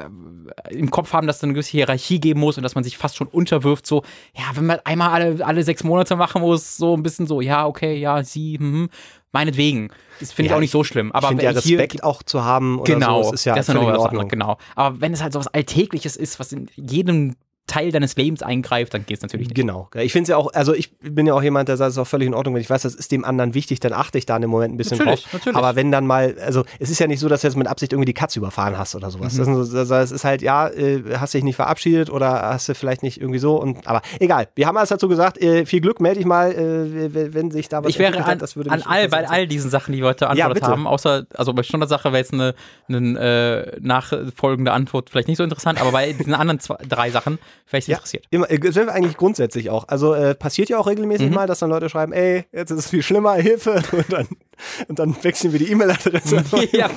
im 0.71 0.91
Kopf 0.91 1.13
haben, 1.13 1.27
dass 1.27 1.37
es 1.39 1.45
eine 1.45 1.53
gewisse 1.53 1.71
Hierarchie 1.73 2.21
geben 2.21 2.41
muss 2.41 2.57
und 2.57 2.63
dass 2.63 2.75
man 2.75 2.85
sich 2.85 2.97
fast 2.97 3.17
schon 3.17 3.27
unterwirft, 3.27 3.87
so, 3.87 4.03
ja, 4.37 4.45
wenn 4.55 4.67
man 4.67 4.79
einmal 4.85 5.11
alle, 5.11 5.45
alle 5.45 5.63
sechs 5.63 5.83
Monate 5.85 6.17
machen 6.17 6.41
muss, 6.43 6.77
so 6.77 6.97
ein 6.97 7.03
bisschen 7.03 7.27
so, 7.27 7.41
ja, 7.41 7.67
okay, 7.67 7.97
ja, 7.97 8.23
sie, 8.23 8.59
hm, 8.59 8.89
meinetwegen. 9.33 9.89
Das 10.21 10.33
finde 10.33 10.47
ich 10.47 10.51
Ja, 10.51 10.57
auch 10.57 10.61
nicht 10.61 10.71
so 10.71 10.83
schlimm. 10.85 11.09
Ich 11.09 11.15
Aber 11.15 11.29
finde 11.29 11.45
ja 11.45 11.55
wenn 11.55 11.61
hier- 11.63 11.79
Respekt 11.79 12.03
auch 12.05 12.23
zu 12.23 12.45
haben 12.45 12.79
oder 12.79 12.95
genau, 12.95 13.23
so, 13.23 13.31
das 13.33 13.41
ist 13.41 13.45
ja 13.45 13.55
das 13.55 13.69
noch 13.69 13.83
in 13.89 13.97
Ordnung. 13.97 14.29
genau. 14.29 14.57
Aber 14.75 15.01
wenn 15.01 15.13
es 15.13 15.23
halt 15.23 15.33
so 15.33 15.39
was 15.41 15.49
Alltägliches 15.49 16.17
ist, 16.17 16.39
was 16.41 16.53
in 16.53 16.69
jedem 16.75 17.35
Teil 17.67 17.91
deines 17.91 18.17
Lebens 18.17 18.43
eingreift, 18.43 18.95
dann 18.95 19.05
geht 19.07 19.17
es 19.19 19.23
natürlich 19.23 19.49
nicht. 19.49 19.57
Genau. 19.57 19.89
Ich 19.95 20.13
finde 20.13 20.23
es 20.25 20.29
ja 20.29 20.37
auch, 20.37 20.53
also 20.53 20.73
ich 20.73 20.97
bin 21.01 21.27
ja 21.27 21.35
auch 21.35 21.43
jemand, 21.43 21.69
der 21.69 21.77
sagt, 21.77 21.89
es 21.89 21.95
ist 21.97 21.99
auch 21.99 22.07
völlig 22.07 22.29
in 22.29 22.35
Ordnung, 22.35 22.55
wenn 22.55 22.61
ich 22.63 22.71
weiß, 22.71 22.83
das 22.83 22.95
ist 22.95 23.11
dem 23.11 23.25
anderen 23.25 23.55
wichtig, 23.55 23.81
dann 23.81 23.93
achte 23.93 24.19
ich 24.19 24.27
da 24.27 24.37
in 24.37 24.43
dem 24.43 24.51
Moment 24.51 24.75
ein 24.75 24.77
bisschen 24.77 24.99
Natürlich, 24.99 25.23
drauf. 25.25 25.33
natürlich. 25.33 25.57
Aber 25.57 25.75
wenn 25.77 25.91
dann 25.91 26.07
mal, 26.07 26.37
also 26.45 26.65
es 26.79 26.91
ist 26.91 26.99
ja 27.01 27.07
nicht 27.07 27.19
so, 27.21 27.29
dass 27.29 27.41
du 27.41 27.49
jetzt 27.49 27.57
mit 27.57 27.67
Absicht 27.67 27.93
irgendwie 27.93 28.07
die 28.07 28.15
Katze 28.15 28.39
überfahren 28.39 28.79
hast 28.79 28.95
oder 28.95 29.11
sowas. 29.11 29.35
Mhm. 29.35 29.39
Das, 29.57 29.69
ist, 29.69 29.75
das 29.75 29.91
es 29.91 30.13
ist 30.13 30.25
halt, 30.25 30.43
ja, 30.43 30.69
äh, 30.69 31.03
hast 31.19 31.35
dich 31.35 31.43
nicht 31.45 31.57
verabschiedet 31.57 32.09
oder 32.11 32.31
hast 32.43 32.69
du 32.69 32.75
vielleicht 32.75 33.03
nicht 33.03 33.21
irgendwie 33.21 33.39
so 33.41 33.61
und 33.61 33.87
aber 33.87 34.03
egal. 34.21 34.49
Wir 34.55 34.67
haben 34.67 34.77
alles 34.77 34.91
dazu 34.91 35.09
gesagt, 35.09 35.39
äh, 35.43 35.67
viel 35.67 35.81
Glück, 35.81 36.01
melde 36.01 36.19
dich 36.19 36.27
mal, 36.27 36.53
äh, 36.53 37.33
wenn- 37.35 37.51
sich 37.51 37.69
da 37.69 37.83
was 37.83 37.91
Ich 37.91 37.99
wäre 37.99 38.17
an, 38.17 38.25
hat, 38.27 38.43
an 38.69 38.83
all, 38.83 39.09
bei 39.09 39.29
all 39.29 39.47
diesen 39.47 39.71
Sachen, 39.71 39.93
die 39.93 39.99
wir 40.01 40.07
heute 40.09 40.27
beantwortet 40.27 40.55
bitte. 40.55 40.67
haben, 40.67 40.87
außer, 40.87 41.27
also 41.35 41.53
bei 41.53 41.63
Standardsache 41.63 42.05
wäre 42.13 42.19
jetzt 42.19 42.33
eine, 42.33 42.55
eine 42.89 43.19
äh, 43.21 43.77
nachfolgende 43.81 44.73
Antwort 44.73 45.11
vielleicht 45.11 45.29
nicht 45.29 45.39
so 45.39 45.45
interessant, 45.45 45.81
aber 45.81 45.93
bei 45.93 46.13
diesen 46.13 46.35
anderen 46.35 46.61
zwei, 46.61 46.77
drei 46.89 47.11
Sachen 47.11 47.39
wäre 47.71 47.79
ich 47.79 47.87
Ja, 47.87 47.97
interessiert. 47.97 48.25
immer, 48.31 48.51
äh, 48.51 48.59
das 48.59 48.75
wäre 48.75 48.93
eigentlich 48.93 49.17
grundsätzlich 49.17 49.71
auch. 49.71 49.89
Also 49.89 50.15
äh, 50.15 50.35
passiert 50.35 50.69
ja 50.69 50.79
auch 50.79 50.87
regelmäßig 50.87 51.29
Mhm. 51.29 51.35
mal, 51.35 51.47
dass 51.47 51.59
dann 51.61 51.71
Leute 51.71 51.89
schreiben, 51.89 52.13
ey, 52.13 52.45
jetzt 52.53 52.71
ist 52.71 52.79
es 52.79 52.91
viel 52.91 53.03
schlimmer, 53.03 53.35
Hilfe. 53.35 53.83
Und 53.93 54.13
dann, 54.13 54.27
und 54.89 54.99
dann 54.99 55.17
wechseln 55.23 55.53
wir 55.53 55.59
die 55.59 55.71
E-Mail-Adresse. 55.71 56.45
ja. 56.73 56.89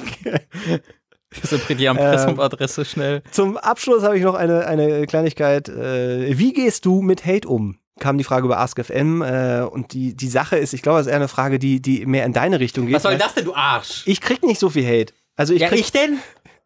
Das 1.41 1.51
ist 1.51 1.69
die 1.69 1.85
Ähm, 1.85 1.95
Impressum-Adresse 1.97 2.85
schnell. 2.85 3.21
Zum 3.31 3.57
Abschluss 3.57 4.03
habe 4.03 4.17
ich 4.17 4.23
noch 4.23 4.33
eine, 4.35 4.65
eine 4.65 5.05
Kleinigkeit. 5.05 5.69
Äh, 5.69 6.37
wie 6.37 6.53
gehst 6.53 6.85
du 6.85 7.01
mit 7.01 7.25
Hate 7.25 7.47
um? 7.47 7.77
Kam 7.99 8.17
die 8.17 8.23
Frage 8.23 8.45
über 8.45 8.59
AskFM 8.59 9.21
äh, 9.21 9.61
und 9.61 9.91
die, 9.93 10.15
die 10.15 10.29
Sache 10.29 10.57
ist, 10.57 10.73
ich 10.73 10.81
glaube, 10.81 10.99
das 10.99 11.07
ist 11.07 11.11
eher 11.11 11.17
eine 11.17 11.27
Frage, 11.27 11.59
die, 11.59 11.81
die 11.81 12.05
mehr 12.05 12.25
in 12.25 12.33
deine 12.33 12.59
Richtung 12.59 12.85
geht. 12.85 12.95
Was 12.95 13.03
soll 13.03 13.17
das 13.17 13.33
denn, 13.35 13.45
du 13.45 13.53
Arsch? 13.53 14.03
Ich 14.05 14.21
krieg 14.21 14.41
nicht 14.43 14.59
so 14.59 14.69
viel 14.69 14.85
Hate. 14.87 15.13
Also 15.35 15.53
ich 15.53 15.61
ja, 15.61 15.67
krieg, 15.67 15.79
ich 15.81 15.91
denn? 15.91 16.17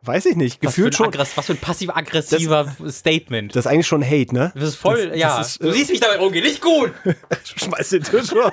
Weiß 0.06 0.26
ich 0.28 0.36
nicht, 0.36 0.62
gefühlt 0.62 0.96
schon. 0.96 1.08
Aggress 1.08 1.36
was 1.38 1.46
für 1.46 1.54
ein 1.54 1.60
passiv-aggressiver 1.60 2.76
Statement. 2.90 3.56
Das 3.56 3.66
ist 3.66 3.72
eigentlich 3.72 3.88
schon 3.88 4.04
Hate, 4.04 4.34
ne? 4.34 4.52
Das 4.56 4.70
ist 4.70 4.76
voll, 4.76 5.10
das 5.10 5.18
ja. 5.18 5.42
ist, 5.42 5.64
du 5.64 5.70
äh, 5.70 5.74
siehst 5.74 5.90
mich 5.92 6.00
dabei 6.00 6.20
umgehen, 6.20 6.44
nicht 6.44 6.62
gut. 6.62 6.94
Schmeiß 7.56 7.90
den 7.90 8.04
Tisch 8.04 8.32
runter. 8.32 8.52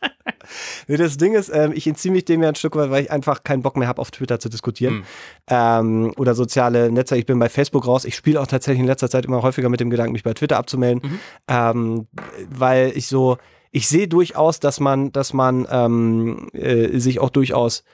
nee, 0.88 0.96
das 0.96 1.16
Ding 1.16 1.34
ist, 1.34 1.50
ähm, 1.52 1.72
ich 1.74 1.86
entziehe 1.86 2.12
mich 2.12 2.24
dem 2.24 2.42
ja 2.42 2.48
ein 2.48 2.54
Stück 2.54 2.76
weit, 2.76 2.90
weil 2.90 3.04
ich 3.04 3.10
einfach 3.10 3.42
keinen 3.44 3.62
Bock 3.62 3.76
mehr 3.76 3.88
habe, 3.88 4.00
auf 4.00 4.10
Twitter 4.10 4.38
zu 4.38 4.48
diskutieren. 4.48 5.04
Ähm, 5.48 6.12
oder 6.16 6.34
soziale 6.34 6.90
Netzwerke. 6.90 7.20
Ich 7.20 7.26
bin 7.26 7.38
bei 7.38 7.48
Facebook 7.48 7.86
raus. 7.86 8.04
Ich 8.04 8.14
spiele 8.14 8.40
auch 8.40 8.46
tatsächlich 8.46 8.80
in 8.80 8.86
letzter 8.86 9.10
Zeit 9.10 9.24
immer 9.24 9.42
häufiger 9.42 9.68
mit 9.68 9.80
dem 9.80 9.90
Gedanken, 9.90 10.12
mich 10.12 10.22
bei 10.22 10.34
Twitter 10.34 10.56
abzumelden. 10.56 11.20
Ähm, 11.48 12.06
weil 12.48 12.92
ich 12.94 13.08
so, 13.08 13.38
ich 13.70 13.88
sehe 13.88 14.08
durchaus, 14.08 14.60
dass 14.60 14.80
man, 14.80 15.12
dass 15.12 15.32
man 15.32 15.66
ähm, 15.70 16.48
äh, 16.52 16.98
sich 16.98 17.20
auch 17.20 17.30
durchaus, 17.30 17.84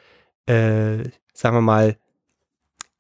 äh, 0.47 0.99
sagen 1.33 1.57
wir 1.57 1.61
mal, 1.61 1.97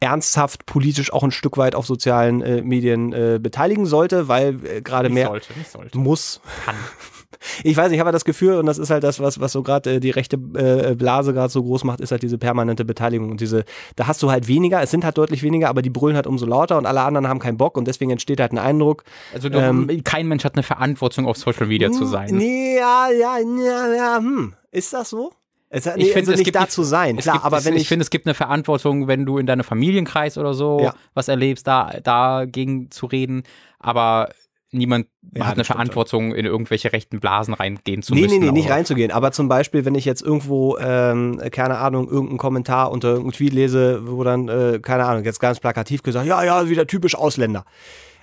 ernsthaft 0.05 0.66
politisch 0.66 1.12
auch 1.12 1.22
ein 1.22 1.31
Stück 1.31 1.56
weit 1.56 1.74
auf 1.74 1.86
sozialen 1.86 2.43
äh, 2.43 2.60
Medien 2.60 3.14
äh, 3.14 3.39
beteiligen 3.43 3.86
sollte, 3.86 4.28
weil 4.28 4.59
äh, 4.66 4.82
gerade 4.82 5.09
mehr 5.09 5.28
sollte, 5.28 5.48
sollte. 5.72 5.98
muss. 5.98 6.40
Kann. 6.66 6.74
Ich 7.62 7.76
weiß 7.76 7.89
nicht, 7.89 7.97
ich 7.97 8.01
habe 8.01 8.06
halt 8.06 8.14
das 8.14 8.24
Gefühl, 8.24 8.55
und 8.55 8.64
das 8.64 8.78
ist 8.78 8.89
halt 8.89 9.05
das, 9.05 9.20
was, 9.20 9.39
was 9.39 9.52
so 9.52 9.62
gerade 9.62 9.97
äh, 9.97 10.01
die 10.01 10.09
rechte 10.09 10.36
äh, 10.36 10.94
Blase 10.94 11.35
gerade 11.35 11.51
so 11.52 11.62
groß 11.62 11.85
macht, 11.85 12.01
ist 12.01 12.10
halt 12.10 12.22
diese 12.22 12.39
permanente 12.39 12.86
Beteiligung. 12.86 13.31
Und 13.31 13.40
diese, 13.43 13.66
da 13.97 14.06
hast 14.06 14.22
du 14.22 14.31
halt 14.31 14.48
weniger, 14.48 14.81
es 14.81 14.90
sind 14.90 15.05
halt 15.05 15.18
deutlich 15.18 15.43
weniger, 15.43 15.68
aber 15.68 15.82
die 15.82 15.90
brüllen 15.90 16.16
halt 16.16 16.26
umso 16.26 16.47
lauter 16.47 16.78
und 16.78 16.86
alle 16.86 17.02
anderen 17.02 17.28
haben 17.28 17.40
keinen 17.40 17.59
Bock 17.59 17.76
und 17.76 17.86
deswegen 17.86 18.10
entsteht 18.10 18.40
halt 18.40 18.52
ein 18.52 18.59
Eindruck. 18.59 19.05
Also 19.35 19.51
du, 19.51 19.59
Ähm, 19.59 19.90
kein 20.05 20.26
Mensch 20.26 20.43
hat 20.44 20.55
eine 20.55 20.62
Verantwortung 20.62 21.26
auf 21.26 21.36
Social 21.36 21.66
Media 21.66 21.90
zu 21.90 22.06
sein. 22.06 22.31
Nee, 22.35 22.76
ja, 22.76 23.10
ja, 23.10 23.36
ja, 23.39 23.94
ja, 23.94 24.16
hm. 24.18 24.55
Ist 24.70 24.94
das 24.94 25.10
so? 25.10 25.31
Es, 25.76 25.86
nee, 25.86 25.92
Ich 26.02 26.06
finde, 26.12 26.18
also 26.20 26.32
es 26.32 26.38
nicht 26.38 26.44
gibt 26.44 26.56
da 26.56 26.64
die- 26.64 26.68
zu 26.70 26.82
sein, 26.84 27.16
klar, 27.16 27.34
gibt, 27.36 27.44
aber 27.46 27.59
es, 27.59 27.64
wenn 27.64 27.74
ich, 27.74 27.82
ich, 27.82 27.88
finde, 27.88 28.02
es 28.05 28.10
gibt 28.10 28.26
eine 28.26 28.34
Verantwortung, 28.34 29.09
wenn 29.09 29.26
du 29.26 29.38
in 29.38 29.46
deinem 29.46 29.64
Familienkreis 29.64 30.38
oder 30.38 30.55
so 30.55 30.80
Ja. 30.82 30.94
was 31.14 31.28
erlebst, 31.28 31.66
da 31.66 31.94
dagegen 32.02 32.90
zu 32.90 33.06
reden, 33.06 33.42
aber 33.80 34.28
niemand 34.70 35.06
Ja, 35.34 35.44
hat 35.46 35.52
eine 35.52 35.56
das 35.59 35.66
stimmt 35.66 35.76
Verantwortung, 35.76 36.34
in 36.34 36.46
irgendwelche 36.46 36.92
rechten 36.92 37.20
Blasen 37.20 37.55
reingehen 37.55 38.02
zu 38.02 38.12
Nee, 38.14 38.22
müssen. 38.22 38.40
nee, 38.40 38.46
nee, 38.46 38.52
nicht 38.52 38.70
reinzugehen. 38.70 39.12
Aber 39.12 39.30
zum 39.30 39.48
Beispiel, 39.48 39.84
wenn 39.84 39.94
ich 39.94 40.05
jetzt 40.05 40.20
irgendwo, 40.22 40.76
ähm, 40.78 41.40
keine 41.52 41.78
Ahnung, 41.78 42.09
irgendeinen 42.09 42.38
Kommentar 42.38 42.90
unter 42.90 43.09
irgendeinem 43.09 43.32
Tweet 43.32 43.52
lese, 43.52 44.01
wo 44.09 44.24
dann, 44.24 44.48
äh, 44.48 44.80
keine 44.82 45.05
Ahnung, 45.06 45.24
jetzt 45.24 45.38
ganz 45.38 45.60
plakativ 45.60 46.02
gesagt, 46.02 46.26
ja, 46.26 46.42
ja, 46.44 46.68
wieder 46.68 46.86
typisch 46.88 47.14
Ausländer. 47.14 47.64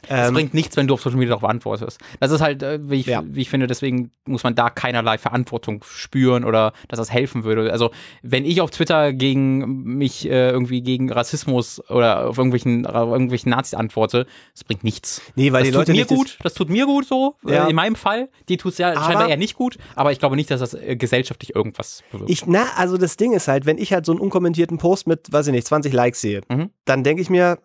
Es 0.08 0.28
Ähm, 0.30 0.34
bringt 0.34 0.54
nichts, 0.54 0.76
wenn 0.78 0.88
du 0.88 0.96
auf 0.96 1.02
Social 1.02 1.18
Media 1.20 1.36
darauf 1.36 1.50
antwortest. 1.50 2.00
Das 2.20 2.32
ist 2.32 2.42
halt, 2.42 2.64
äh, 2.64 2.80
wie 2.90 3.00
ich, 3.02 3.06
Ja. 3.06 3.22
wie 3.26 3.42
ich 3.42 3.50
finde, 3.50 3.68
deswegen 3.68 4.12
muss 4.26 4.44
man 4.44 4.56
da 4.56 4.70
keinerlei 4.70 5.18
Verantwortung 5.18 5.84
spüren 5.88 6.44
oder 6.44 6.74
dass 6.88 6.98
das 6.98 7.12
helfen 7.12 7.44
würde. 7.44 7.72
Also, 7.72 7.92
wenn 8.24 8.46
ich 8.46 8.62
auf 8.62 8.72
Twitter 8.72 9.14
gegen 9.14 9.84
mich 9.84 10.26
äh, 10.28 10.50
irgendwie 10.50 10.82
gegen 10.82 11.12
Rassismus 11.12 11.82
oder 11.90 12.28
auf 12.30 12.38
irgendwelchen, 12.38 12.86
auf 12.88 13.12
irgendwelchen 13.12 13.52
Nazis 13.52 13.74
antworte, 13.76 14.26
das 14.54 14.64
bringt 14.64 14.84
nichts. 14.84 15.22
Nee, 15.36 15.52
weil 15.52 15.62
das 15.62 15.68
die 15.68 15.72
tut 15.72 15.80
Leute 15.88 15.92
mir 15.94 16.06
gut, 16.06 16.38
das 16.44 16.54
tut 16.54 16.70
mir 16.70 16.86
gut 16.86 17.06
so, 17.06 17.36
Ja. 17.46 17.66
äh, 17.68 17.70
in 17.70 17.76
meinem 17.76 17.96
Fall. 17.96 18.30
Die 18.50 18.58
tut 18.58 18.72
es 18.74 18.78
ja 18.80 18.92
Aber- 18.92 19.02
scheinbar 19.06 19.30
eher 19.30 19.38
nicht 19.38 19.56
gut, 19.56 19.78
aber 19.96 20.12
ich 20.12 20.20
glaube 20.20 20.36
nicht, 20.36 20.50
dass 20.50 20.60
das 20.62 20.74
äh, 20.74 20.96
gesellschaftlich 20.96 21.56
irgendwas 21.56 22.04
bewirkt. 22.12 22.30
Ich, 22.32 22.46
na, 22.48 22.66
also 22.76 22.98
das 22.98 23.18
Ding 23.18 23.34
ist 23.34 23.48
halt, 23.48 23.66
wenn 23.66 23.78
ich 23.78 23.94
halt 23.94 24.06
so 24.06 24.12
einen 24.14 24.20
unkommentierten 24.22 24.78
Post 24.78 25.08
mit, 25.08 25.32
weiß 25.32 25.48
ich 25.48 25.54
nicht, 25.54 25.68
20 25.68 25.94
Likes 25.94 26.22
sehe, 26.22 26.42
Mhm. 26.50 26.72
dann 26.86 27.04
denke 27.04 27.22
ich 27.22 27.30
mir, 27.30 27.60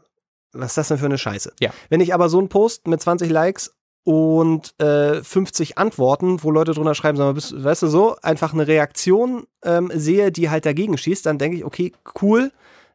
was 0.59 0.73
ist 0.73 0.79
das 0.79 0.89
denn 0.89 0.99
für 0.99 1.07
eine 1.07 1.19
Scheiße? 1.19 1.53
Ja. 1.61 1.71
Wenn 1.89 2.01
ich 2.01 2.15
aber 2.15 2.29
so 2.29 2.39
einen 2.39 2.49
Post 2.49 2.87
mit 2.89 3.01
20 3.01 3.31
Likes 3.31 3.75
und 4.05 4.75
äh, 4.81 5.23
50 5.23 5.79
Antworten, 5.79 6.43
wo 6.43 6.51
Leute 6.51 6.73
drunter 6.73 6.95
schreiben, 6.95 7.17
sag 7.17 7.25
mal, 7.25 7.35
bist, 7.35 7.63
weißt 7.63 7.83
du 7.83 7.87
so, 7.89 8.17
einfach 8.23 8.55
eine 8.55 8.67
Reaktion 8.67 9.47
ähm, 9.65 9.91
sehe, 9.93 10.31
die 10.31 10.49
halt 10.49 10.65
dagegen 10.65 10.97
schießt, 10.97 11.27
dann 11.27 11.39
denke 11.39 11.57
ich, 11.57 11.65
okay, 11.65 11.93
cool, 12.23 12.53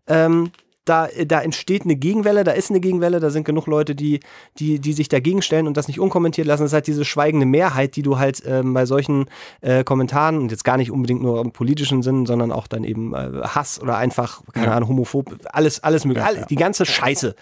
ähm, 0.07 0.51
da, 0.85 1.07
da 1.25 1.41
entsteht 1.41 1.83
eine 1.83 1.95
Gegenwelle, 1.95 2.43
da 2.43 2.51
ist 2.51 2.71
eine 2.71 2.79
Gegenwelle, 2.79 3.19
da 3.19 3.29
sind 3.29 3.43
genug 3.43 3.67
Leute, 3.67 3.93
die, 3.93 4.19
die, 4.57 4.79
die 4.79 4.93
sich 4.93 5.09
dagegen 5.09 5.41
stellen 5.41 5.67
und 5.67 5.77
das 5.77 5.87
nicht 5.87 5.99
unkommentiert 5.99 6.47
lassen. 6.47 6.63
Das 6.63 6.71
ist 6.71 6.73
halt 6.73 6.87
diese 6.87 7.05
schweigende 7.05 7.45
Mehrheit, 7.45 7.95
die 7.95 8.01
du 8.01 8.17
halt 8.17 8.41
ähm, 8.45 8.73
bei 8.73 8.85
solchen 8.85 9.25
äh, 9.61 9.83
Kommentaren 9.83 10.39
und 10.39 10.51
jetzt 10.51 10.63
gar 10.63 10.77
nicht 10.77 10.91
unbedingt 10.91 11.21
nur 11.21 11.39
im 11.41 11.51
politischen 11.51 12.01
Sinn, 12.01 12.25
sondern 12.25 12.51
auch 12.51 12.67
dann 12.67 12.83
eben 12.83 13.13
äh, 13.13 13.41
Hass 13.43 13.79
oder 13.79 13.97
einfach, 13.97 14.41
keine 14.53 14.67
ja. 14.67 14.73
Ahnung, 14.73 14.89
homophob, 14.89 15.37
alles, 15.51 15.83
alles 15.83 16.05
mögliche, 16.05 16.33
ja, 16.33 16.39
ja. 16.39 16.45
die 16.45 16.55
ganze 16.55 16.85
Scheiße, 16.85 17.35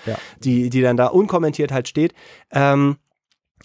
die, 0.43 0.69
die 0.69 0.81
dann 0.81 0.97
da 0.97 1.07
unkommentiert 1.07 1.71
halt 1.71 1.87
steht. 1.87 2.13
Ähm, 2.51 2.97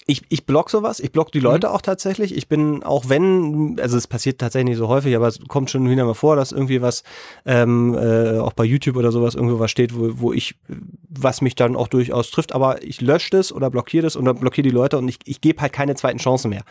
ich, 0.07 0.23
ich 0.29 0.45
block 0.45 0.69
sowas, 0.69 1.01
ich 1.01 1.13
block 1.13 1.33
die 1.33 1.39
mhm. 1.39 1.45
Leute 1.45 1.69
mhm. 1.69 1.75
auch 1.75 1.81
tatsächlich. 1.81 2.37
Ich 2.37 2.47
bin, 2.47 2.83
auch 2.83 3.09
wenn, 3.09 3.79
also 3.81 3.97
es 3.97 4.07
passiert 4.07 4.39
tatsächlich 4.39 4.71
nicht 4.71 4.79
so 4.79 4.89
häufig, 4.89 5.17
aber 5.17 5.29
es 5.29 5.39
kommt 5.49 5.71
schon 5.71 5.89
wieder 5.89 6.05
mal 6.05 6.15
vor, 6.15 6.37
dass 6.37 6.53
irgendwie 6.53 6.83
was, 6.83 7.05
ähm, 7.47 7.95
äh, 7.95 8.39
auch 8.39 8.53
bei 8.53 8.65
YouTube 8.65 8.97
oder 8.97 9.13
sowas, 9.13 9.35
irgendwo 9.35 9.59
was 9.61 9.71
steht, 9.71 9.97
wo, 9.97 10.11
wo 10.21 10.33
ich, 10.33 10.57
was 11.09 11.41
mich 11.41 11.55
dann 11.55 11.75
auch 11.75 11.89
durchaus 11.89 12.31
trifft, 12.31 12.55
aber 12.55 12.83
ich 12.83 13.01
lösche 13.01 13.31
das 13.31 13.51
oder 13.51 13.71
blockiere 13.71 14.03
das 14.03 14.17
oder 14.17 14.35
blockiere 14.35 14.65
die 14.65 14.75
Leute 14.75 14.99
und 14.99 15.09
ich, 15.09 15.19
ich 15.25 15.41
gebe 15.41 15.63
halt 15.63 15.73
keine 15.73 15.95
zweiten 15.95 16.19
Chancen 16.19 16.51
mehr. 16.51 16.65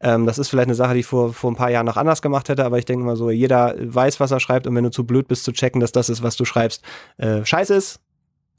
Ähm, 0.00 0.26
das 0.26 0.38
ist 0.38 0.48
vielleicht 0.48 0.68
eine 0.68 0.74
Sache, 0.74 0.94
die 0.94 1.00
ich 1.00 1.06
vor, 1.06 1.32
vor 1.32 1.52
ein 1.52 1.56
paar 1.56 1.70
Jahren 1.70 1.86
noch 1.86 1.96
anders 1.96 2.22
gemacht 2.22 2.48
hätte, 2.48 2.64
aber 2.64 2.78
ich 2.78 2.86
denke 2.86 3.04
mal 3.04 3.16
so, 3.16 3.30
jeder 3.30 3.76
weiß, 3.78 4.18
was 4.18 4.32
er 4.32 4.40
schreibt 4.40 4.66
und 4.66 4.74
wenn 4.74 4.84
du 4.84 4.90
zu 4.90 5.04
blöd 5.04 5.28
bist 5.28 5.44
zu 5.44 5.52
checken, 5.52 5.80
dass 5.80 5.92
das 5.92 6.08
ist, 6.08 6.24
was 6.24 6.36
du 6.36 6.44
schreibst, 6.44 6.82
äh, 7.18 7.44
scheiße 7.44 7.74
ist, 7.74 8.00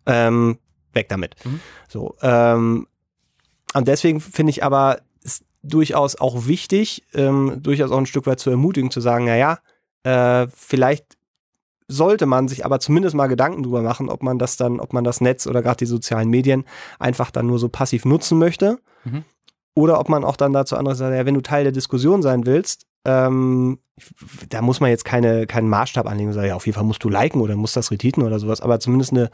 ähm, 0.05 0.57
weg 0.93 1.09
damit. 1.09 1.35
Mhm. 1.43 1.59
So, 1.89 2.15
ähm, 2.21 2.87
und 3.73 3.87
deswegen 3.87 4.19
finde 4.21 4.51
ich 4.51 4.63
aber 4.63 4.99
es 5.23 5.43
durchaus 5.63 6.15
auch 6.15 6.47
wichtig, 6.47 7.03
ähm, 7.13 7.59
durchaus 7.61 7.91
auch 7.91 7.97
ein 7.97 8.05
Stück 8.05 8.25
weit 8.25 8.39
zu 8.39 8.49
ermutigen, 8.49 8.91
zu 8.91 9.01
sagen, 9.01 9.25
naja, 9.25 9.59
äh, 10.03 10.47
vielleicht 10.53 11.17
sollte 11.87 12.25
man 12.25 12.47
sich 12.47 12.65
aber 12.65 12.79
zumindest 12.79 13.15
mal 13.15 13.27
Gedanken 13.27 13.63
drüber 13.63 13.81
machen, 13.81 14.09
ob 14.09 14.23
man 14.23 14.39
das 14.39 14.57
dann, 14.57 14.79
ob 14.79 14.93
man 14.93 15.03
das 15.03 15.21
Netz 15.21 15.45
oder 15.45 15.61
gerade 15.61 15.77
die 15.77 15.85
sozialen 15.85 16.29
Medien 16.29 16.63
einfach 16.99 17.31
dann 17.31 17.47
nur 17.47 17.59
so 17.59 17.69
passiv 17.69 18.05
nutzen 18.05 18.37
möchte. 18.39 18.79
Mhm. 19.03 19.23
Oder 19.73 19.99
ob 19.99 20.09
man 20.09 20.23
auch 20.23 20.35
dann 20.35 20.53
dazu 20.53 20.75
andere 20.75 20.95
sagt, 20.95 21.15
ja, 21.15 21.25
wenn 21.25 21.33
du 21.33 21.41
Teil 21.41 21.63
der 21.63 21.71
Diskussion 21.71 22.21
sein 22.21 22.45
willst, 22.45 22.87
ähm, 23.05 23.79
da 24.49 24.61
muss 24.61 24.79
man 24.79 24.89
jetzt 24.89 25.05
keine, 25.05 25.47
keinen 25.47 25.69
Maßstab 25.69 26.07
anlegen 26.07 26.29
und 26.29 26.33
sagen, 26.33 26.47
ja, 26.47 26.55
auf 26.55 26.65
jeden 26.65 26.75
Fall 26.75 26.83
musst 26.83 27.03
du 27.03 27.09
liken 27.09 27.41
oder 27.41 27.55
musst 27.55 27.75
das 27.75 27.91
retweeten 27.91 28.23
oder 28.23 28.39
sowas, 28.39 28.61
aber 28.61 28.79
zumindest 28.79 29.11
eine, 29.11 29.29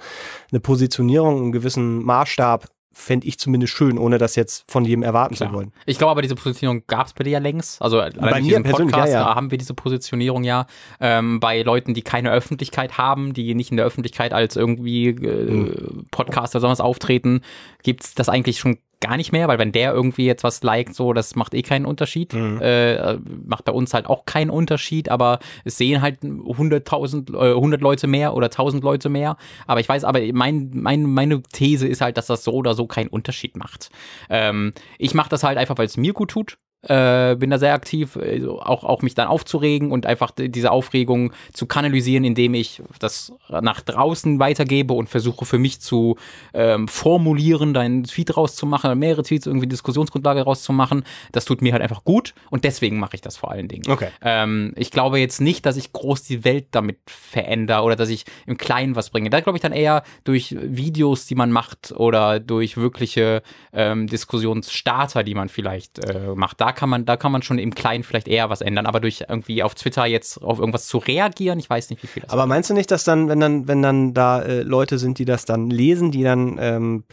eine 0.51 0.59
Positionierung, 0.59 1.37
einen 1.37 1.51
gewissen 1.51 2.03
Maßstab 2.03 2.67
fände 2.97 3.27
ich 3.27 3.37
zumindest 3.37 3.73
schön, 3.73 3.97
ohne 3.97 4.17
das 4.17 4.35
jetzt 4.35 4.65
von 4.69 4.83
jedem 4.83 5.03
erwarten 5.03 5.35
Klar. 5.35 5.49
zu 5.49 5.55
wollen. 5.55 5.71
Ich 5.85 5.97
glaube 5.97 6.11
aber, 6.11 6.23
diese 6.23 6.35
Positionierung 6.35 6.83
gab 6.87 7.07
es 7.07 7.13
bei 7.13 7.23
dir 7.23 7.29
ja 7.31 7.39
längst. 7.39 7.81
Also 7.81 7.97
bei 7.97 8.41
mir 8.41 8.61
persönlich 8.61 8.93
Podcast 8.93 9.13
ja, 9.13 9.21
ja. 9.21 9.35
haben 9.35 9.51
wir 9.51 9.57
diese 9.57 9.75
Positionierung 9.75 10.43
ja 10.43 10.65
ähm, 10.99 11.39
bei 11.39 11.61
Leuten, 11.61 11.93
die 11.93 12.01
keine 12.01 12.31
Öffentlichkeit 12.31 12.97
haben, 12.97 13.33
die 13.33 13.53
nicht 13.53 13.69
in 13.69 13.77
der 13.77 13.85
Öffentlichkeit 13.85 14.33
als 14.33 14.55
irgendwie 14.55 15.09
äh, 15.09 15.51
mhm. 15.51 16.07
Podcaster 16.09 16.59
sowas 16.59 16.81
auftreten, 16.81 17.41
gibt 17.83 18.03
es 18.03 18.15
das 18.15 18.29
eigentlich 18.29 18.57
schon 18.57 18.79
gar 18.99 19.17
nicht 19.17 19.31
mehr, 19.31 19.47
weil 19.47 19.59
wenn 19.59 19.71
der 19.71 19.93
irgendwie 19.93 20.25
jetzt 20.25 20.43
was 20.43 20.63
liked, 20.63 20.95
so, 20.95 21.13
das 21.13 21.35
macht 21.35 21.53
eh 21.53 21.61
keinen 21.61 21.85
Unterschied. 21.85 22.33
Mhm. 22.33 22.59
Äh, 22.61 23.17
macht 23.45 23.65
bei 23.65 23.71
uns 23.71 23.93
halt 23.93 24.07
auch 24.07 24.25
keinen 24.25 24.49
Unterschied, 24.49 25.09
aber 25.09 25.39
es 25.63 25.77
sehen 25.77 26.01
halt 26.01 26.21
100.000, 26.21 27.33
äh, 27.33 27.53
100 27.53 27.81
Leute 27.81 28.07
mehr 28.07 28.33
oder 28.33 28.49
1000 28.49 28.83
Leute 28.83 29.09
mehr. 29.09 29.37
Aber 29.67 29.79
ich 29.79 29.87
weiß, 29.87 30.03
aber 30.03 30.19
mein, 30.33 30.71
mein, 30.73 31.03
meine 31.03 31.41
These 31.43 31.87
ist 31.87 32.01
halt, 32.01 32.17
dass 32.17 32.27
das 32.27 32.43
so 32.43 32.53
oder 32.53 32.73
so 32.73 32.87
keinen 32.87 33.09
Unterschied 33.09 33.55
macht. 33.55 33.89
Ähm, 34.29 34.73
ich 34.97 35.13
mache 35.13 35.29
das 35.29 35.43
halt 35.43 35.57
einfach, 35.57 35.77
weil 35.77 35.85
es 35.85 35.97
mir 35.97 36.13
gut 36.13 36.31
tut. 36.31 36.57
Äh, 36.87 37.35
bin 37.35 37.49
da 37.49 37.57
sehr 37.57 37.73
aktiv, 37.73 38.17
also 38.17 38.61
auch, 38.61 38.83
auch 38.83 39.01
mich 39.01 39.13
dann 39.13 39.27
aufzuregen 39.27 39.91
und 39.91 40.05
einfach 40.05 40.31
diese 40.31 40.71
Aufregung 40.71 41.33
zu 41.51 41.65
kanalisieren, 41.65 42.23
indem 42.23 42.53
ich 42.53 42.81
das 42.99 43.33
nach 43.49 43.81
draußen 43.81 44.39
weitergebe 44.39 44.93
und 44.93 45.09
versuche 45.09 45.45
für 45.45 45.59
mich 45.59 45.81
zu 45.81 46.15
ähm, 46.53 46.87
formulieren, 46.87 47.73
da 47.73 47.81
einen 47.81 48.05
Tweet 48.05 48.37
rauszumachen, 48.37 48.97
mehrere 48.97 49.23
Tweets, 49.23 49.47
irgendwie 49.47 49.67
Diskussionsgrundlage 49.67 50.43
rauszumachen. 50.43 51.03
Das 51.33 51.43
tut 51.43 51.61
mir 51.61 51.73
halt 51.73 51.83
einfach 51.83 52.05
gut 52.05 52.33
und 52.49 52.63
deswegen 52.63 52.99
mache 52.99 53.15
ich 53.15 53.21
das 53.21 53.35
vor 53.35 53.51
allen 53.51 53.67
Dingen. 53.67 53.91
Okay. 53.91 54.09
Ähm, 54.21 54.73
ich 54.77 54.91
glaube 54.91 55.19
jetzt 55.19 55.41
nicht, 55.41 55.65
dass 55.65 55.75
ich 55.75 55.91
groß 55.91 56.23
die 56.23 56.45
Welt 56.45 56.67
damit 56.71 56.99
verändere 57.05 57.83
oder 57.83 57.97
dass 57.97 58.09
ich 58.09 58.23
im 58.45 58.57
Kleinen 58.57 58.95
was 58.95 59.09
bringe. 59.09 59.29
Da 59.29 59.41
glaube 59.41 59.57
ich 59.57 59.61
dann 59.61 59.73
eher 59.73 60.03
durch 60.23 60.55
Videos, 60.57 61.25
die 61.25 61.35
man 61.35 61.51
macht 61.51 61.91
oder 61.91 62.39
durch 62.39 62.77
wirkliche 62.77 63.41
ähm, 63.73 64.07
Diskussionsstarter, 64.07 65.23
die 65.23 65.35
man 65.35 65.49
vielleicht 65.49 65.99
äh, 65.99 66.33
macht. 66.33 66.61
Da 66.61 66.76
kann 66.77 66.89
man, 66.89 67.03
da 67.03 67.17
kann 67.17 67.33
man 67.33 67.41
schon 67.41 67.59
im 67.59 67.75
Kleinen 67.75 68.05
vielleicht 68.05 68.29
eher 68.29 68.49
was 68.49 68.61
ändern, 68.61 68.85
aber 68.85 69.01
durch 69.01 69.25
irgendwie 69.27 69.63
auf 69.63 69.75
Twitter 69.75 70.05
jetzt 70.05 70.41
auf 70.41 70.59
irgendwas 70.59 70.87
zu 70.87 70.99
reagieren, 70.99 71.59
ich 71.59 71.69
weiß 71.69 71.89
nicht, 71.89 72.01
wie 72.03 72.07
viel 72.07 72.21
das 72.23 72.31
Aber 72.31 72.41
war. 72.41 72.47
meinst 72.47 72.69
du 72.69 72.73
nicht, 72.73 72.91
dass 72.91 73.03
dann, 73.03 73.27
wenn 73.27 73.41
dann, 73.41 73.67
wenn 73.67 73.81
dann 73.81 74.13
da 74.13 74.41
äh, 74.41 74.61
Leute 74.61 74.97
sind, 74.97 75.19
die 75.19 75.25
das 75.25 75.43
dann 75.43 75.69
lesen, 75.69 76.11
die 76.11 76.23
dann, 76.23 76.57
ähm, 76.61 77.03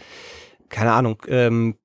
keine 0.69 0.93
Ahnung, 0.93 1.23
ähm, 1.27 1.77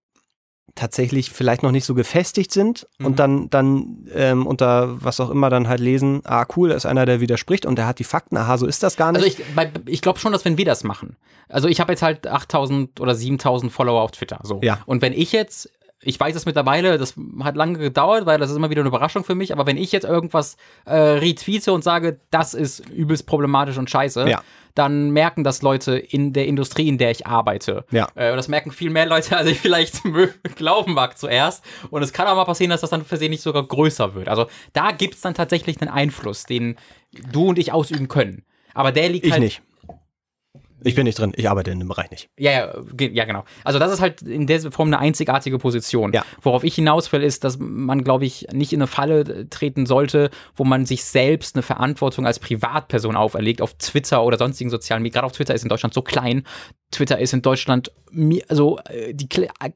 tatsächlich 0.75 1.31
vielleicht 1.31 1.63
noch 1.63 1.71
nicht 1.71 1.85
so 1.85 1.95
gefestigt 1.95 2.51
sind 2.51 2.87
mhm. 2.99 3.05
und 3.05 3.19
dann, 3.19 3.49
dann 3.49 4.05
ähm, 4.13 4.45
unter 4.45 5.03
was 5.03 5.19
auch 5.19 5.29
immer 5.29 5.49
dann 5.49 5.67
halt 5.67 5.79
lesen, 5.79 6.21
ah 6.25 6.45
cool, 6.55 6.69
da 6.69 6.75
ist 6.75 6.85
einer, 6.85 7.05
der 7.05 7.21
widerspricht 7.21 7.65
und 7.65 7.77
der 7.77 7.87
hat 7.87 7.99
die 7.99 8.03
Fakten, 8.03 8.37
aha, 8.37 8.57
so 8.57 8.67
ist 8.67 8.83
das 8.83 8.97
gar 8.97 9.11
nicht. 9.11 9.23
Also 9.23 9.27
ich, 9.57 9.69
ich 9.87 10.01
glaube 10.01 10.19
schon, 10.19 10.31
dass 10.31 10.45
wenn 10.45 10.57
wir 10.57 10.65
das 10.65 10.83
machen, 10.83 11.15
also 11.47 11.67
ich 11.67 11.79
habe 11.79 11.93
jetzt 11.93 12.01
halt 12.01 12.27
8000 12.27 12.99
oder 12.99 13.15
7000 13.15 13.71
Follower 13.71 14.01
auf 14.01 14.11
Twitter, 14.11 14.39
so. 14.43 14.59
Ja. 14.63 14.79
Und 14.85 15.01
wenn 15.01 15.13
ich 15.13 15.31
jetzt 15.31 15.69
ich 16.01 16.19
weiß 16.19 16.35
es 16.35 16.45
mittlerweile, 16.45 16.97
das 16.97 17.15
hat 17.43 17.57
lange 17.57 17.77
gedauert, 17.77 18.25
weil 18.25 18.39
das 18.39 18.49
ist 18.49 18.55
immer 18.55 18.69
wieder 18.69 18.81
eine 18.81 18.87
Überraschung 18.87 19.25
für 19.25 19.35
mich, 19.35 19.51
aber 19.51 19.65
wenn 19.65 19.77
ich 19.77 19.91
jetzt 19.91 20.05
irgendwas 20.05 20.55
äh, 20.85 20.95
retweete 20.95 21.73
und 21.73 21.83
sage, 21.83 22.19
das 22.31 22.53
ist 22.53 22.87
übelst 22.89 23.25
problematisch 23.25 23.77
und 23.77 23.89
scheiße, 23.89 24.29
ja. 24.29 24.41
dann 24.75 25.11
merken 25.11 25.43
das 25.43 25.61
Leute 25.61 25.97
in 25.97 26.31
der 26.31 26.47
Industrie, 26.47 26.87
in 26.87 26.97
der 26.97 27.11
ich 27.11 27.27
arbeite. 27.27 27.83
Ja. 27.91 28.07
Äh, 28.15 28.31
und 28.31 28.37
das 28.37 28.47
merken 28.47 28.71
viel 28.71 28.89
mehr 28.89 29.07
Leute, 29.07 29.35
als 29.37 29.49
ich 29.49 29.59
vielleicht 29.59 30.01
glauben 30.55 30.93
mag 30.93 31.17
zuerst. 31.17 31.65
Und 31.89 32.01
es 32.01 32.13
kann 32.13 32.27
auch 32.27 32.35
mal 32.35 32.45
passieren, 32.45 32.69
dass 32.69 32.81
das 32.81 32.91
dann 32.91 33.03
versehentlich 33.03 33.41
sogar 33.41 33.63
größer 33.63 34.15
wird. 34.15 34.29
Also 34.29 34.47
da 34.71 34.91
gibt 34.91 35.15
es 35.15 35.21
dann 35.21 35.33
tatsächlich 35.33 35.81
einen 35.81 35.91
Einfluss, 35.91 36.45
den 36.45 36.77
du 37.31 37.49
und 37.49 37.59
ich 37.59 37.73
ausüben 37.73 38.07
können. 38.07 38.43
Aber 38.73 38.93
der 38.93 39.09
liegt 39.09 39.25
ich 39.25 39.31
halt. 39.33 39.41
Nicht. 39.41 39.61
Ich 40.83 40.95
bin 40.95 41.05
nicht 41.05 41.19
drin, 41.19 41.33
ich 41.35 41.49
arbeite 41.49 41.71
in 41.71 41.79
dem 41.79 41.87
Bereich 41.87 42.11
nicht. 42.11 42.29
Ja, 42.37 42.51
ja, 42.51 42.73
ja, 42.97 43.25
genau. 43.25 43.43
Also 43.63 43.79
das 43.79 43.91
ist 43.91 44.01
halt 44.01 44.21
in 44.21 44.47
der 44.47 44.71
Form 44.71 44.89
eine 44.89 44.99
einzigartige 44.99 45.57
Position. 45.57 46.13
Ja. 46.13 46.23
Worauf 46.41 46.63
ich 46.63 46.75
hinaus 46.75 47.11
will, 47.11 47.23
ist, 47.23 47.43
dass 47.43 47.57
man, 47.59 48.03
glaube 48.03 48.25
ich, 48.25 48.47
nicht 48.51 48.73
in 48.73 48.79
eine 48.79 48.87
Falle 48.87 49.49
treten 49.49 49.85
sollte, 49.85 50.29
wo 50.55 50.63
man 50.63 50.85
sich 50.85 51.03
selbst 51.03 51.55
eine 51.55 51.63
Verantwortung 51.63 52.25
als 52.25 52.39
Privatperson 52.39 53.15
auferlegt, 53.15 53.61
auf 53.61 53.73
Twitter 53.73 54.23
oder 54.23 54.37
sonstigen 54.37 54.69
sozialen 54.69 55.01
Medien. 55.01 55.13
Gerade 55.13 55.25
auf 55.25 55.33
Twitter 55.33 55.53
ist 55.53 55.63
in 55.63 55.69
Deutschland 55.69 55.93
so 55.93 56.01
klein. 56.01 56.43
Twitter 56.91 57.19
ist 57.19 57.33
in 57.33 57.41
Deutschland 57.43 57.91
also 58.47 58.79
die 59.11 59.27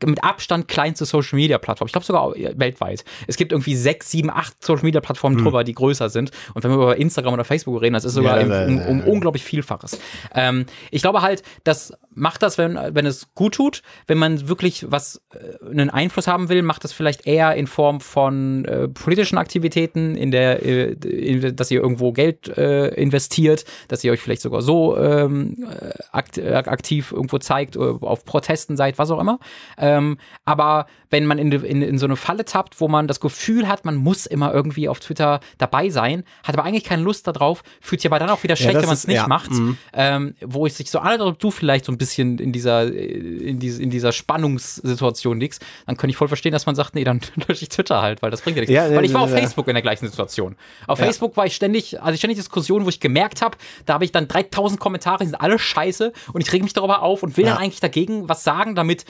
mit 0.06 0.24
Abstand 0.24 0.68
kleinste 0.68 1.06
Social 1.06 1.38
Media 1.38 1.60
Plattform. 1.60 1.86
Ich 1.86 1.92
glaube 1.92 2.06
sogar 2.06 2.34
weltweit. 2.34 3.06
Es 3.28 3.38
gibt 3.38 3.52
irgendwie 3.52 3.76
sechs, 3.76 4.10
sieben, 4.10 4.32
acht 4.32 4.56
Social 4.64 4.84
Media 4.84 5.02
Plattformen 5.02 5.38
hm. 5.38 5.44
drüber, 5.44 5.64
die 5.64 5.74
größer 5.74 6.10
sind. 6.10 6.32
Und 6.56 6.64
wenn 6.64 6.72
wir 6.72 6.78
über 6.78 6.98
Instagram 6.98 7.36
oder 7.36 7.44
Facebook 7.44 7.80
reden, 7.82 7.94
das 7.94 8.06
ist 8.06 8.14
sogar 8.14 8.42
ja, 8.42 8.66
um, 8.66 8.80
um, 8.80 9.02
unglaublich 9.02 9.44
Vielfaches. 9.44 10.00
Ähm, 10.34 10.66
ich 10.94 11.02
glaube 11.02 11.22
halt, 11.22 11.44
das 11.64 11.94
macht 12.16 12.44
das, 12.44 12.58
wenn, 12.58 12.76
wenn 12.76 13.06
es 13.06 13.34
gut 13.34 13.56
tut. 13.56 13.82
Wenn 14.08 14.18
man 14.18 14.48
wirklich 14.48 14.86
was, 14.90 15.22
äh, 15.34 15.70
einen 15.70 15.90
Einfluss 15.90 16.28
haben 16.28 16.50
will, 16.50 16.62
macht 16.62 16.84
das 16.84 16.94
vielleicht 16.94 17.28
eher 17.28 17.56
in 17.56 17.68
Form 17.68 18.00
von 18.02 18.66
äh, 18.66 18.88
politischen 18.88 19.38
Aktivitäten, 19.38 20.16
in 20.16 20.32
der, 20.32 20.64
äh, 20.64 20.92
in, 20.94 21.56
dass 21.56 21.72
ihr 21.72 21.82
irgendwo 21.82 22.12
Geld 22.12 22.48
äh, 22.58 22.90
investiert, 22.90 23.66
dass 23.88 24.04
ihr 24.04 24.12
euch 24.12 24.20
vielleicht 24.20 24.42
sogar 24.42 24.62
so 24.62 24.98
ähm, 24.98 25.68
akt, 26.12 26.38
äh, 26.38 26.54
aktiv 26.54 27.12
irgendwo 27.12 27.38
zeigt, 27.38 27.76
äh, 27.76 27.80
auf 27.80 28.26
Protesten 28.26 28.78
seid, 28.78 28.98
was 28.98 29.12
auch 29.12 29.20
immer. 29.20 29.40
Ähm, 29.78 30.18
aber 30.46 30.88
wenn 31.10 31.26
man 31.26 31.38
in, 31.38 31.52
in, 31.52 31.82
in 31.82 31.98
so 31.98 32.06
eine 32.06 32.16
Falle 32.16 32.46
tappt, 32.46 32.80
wo 32.82 32.88
man 32.88 33.08
das 33.08 33.20
Gefühl 33.20 33.68
hat, 33.68 33.86
man 33.86 33.96
muss 33.96 34.26
immer 34.26 34.54
irgendwie 34.54 34.90
auf 34.90 35.00
Twitter 35.00 35.40
dabei 35.58 35.90
sein, 35.90 36.24
hat 36.44 36.58
aber 36.58 36.64
eigentlich 36.64 36.84
keine 36.84 37.04
Lust 37.04 37.28
darauf, 37.28 37.64
fühlt 37.82 38.02
sich 38.02 38.10
aber 38.10 38.20
dann 38.20 38.30
auch 38.30 38.44
wieder 38.44 38.56
schlecht, 38.56 38.76
ja, 38.76 38.80
wenn 38.82 38.88
man 38.88 38.96
es 38.96 39.08
nicht 39.08 39.18
ja. 39.18 39.28
macht, 39.28 39.52
mhm. 39.52 39.78
ähm, 39.94 40.36
wo 40.42 40.66
es 40.66 40.78
sich 40.78 40.90
so 40.90 41.00
an, 41.00 41.22
ob 41.22 41.40
du 41.40 41.52
vielleicht 41.52 41.86
so 41.86 41.92
ein 41.92 41.98
bisschen 41.98 42.03
in 42.20 42.52
dieser, 42.52 42.92
in, 42.94 43.60
diese, 43.60 43.82
in 43.82 43.90
dieser 43.90 44.12
Spannungssituation 44.12 45.40
liegst, 45.40 45.64
dann 45.86 45.98
könnte 45.98 46.12
ich 46.12 46.18
voll 46.18 46.28
verstehen, 46.28 46.52
dass 46.52 46.66
man 46.66 46.76
sagt, 46.76 46.96
nee, 46.96 47.04
dann 47.04 47.22
lösche 47.48 47.64
ich 47.64 47.70
Twitter 47.70 48.02
halt, 48.02 48.22
weil 48.22 48.32
das 48.32 48.42
bringt 48.42 48.58
ja 48.58 48.62
nichts. 48.62 48.74
Ja, 48.74 48.94
weil 48.94 49.06
ich 49.06 49.14
war 49.14 49.22
auf 49.22 49.32
Facebook 49.32 49.68
in 49.68 49.74
der 49.74 49.82
gleichen 49.82 50.08
Situation. 50.08 50.56
Auf 50.88 51.00
Facebook 51.00 51.38
war 51.38 51.46
ich 51.46 51.56
ständig, 51.56 52.02
also 52.02 52.18
ständig 52.18 52.38
Diskussionen, 52.38 52.86
wo 52.86 52.90
ich 52.90 53.00
gemerkt 53.00 53.42
habe, 53.42 53.58
da 53.86 53.94
habe 53.94 54.06
ich 54.06 54.12
dann 54.12 54.28
3000 54.28 54.80
Kommentare, 54.80 55.20
die 55.20 55.26
sind 55.26 55.36
alle 55.36 55.60
scheiße 55.60 56.14
und 56.34 56.42
ich 56.42 56.52
rege 56.52 56.64
mich 56.64 56.74
darüber 56.74 57.02
auf 57.02 57.24
und 57.24 57.38
will 57.38 57.46
dann 57.46 57.58
eigentlich 57.58 57.80
dagegen 57.80 58.30
was 58.30 58.44
sagen, 58.44 58.76
damit 58.76 59.06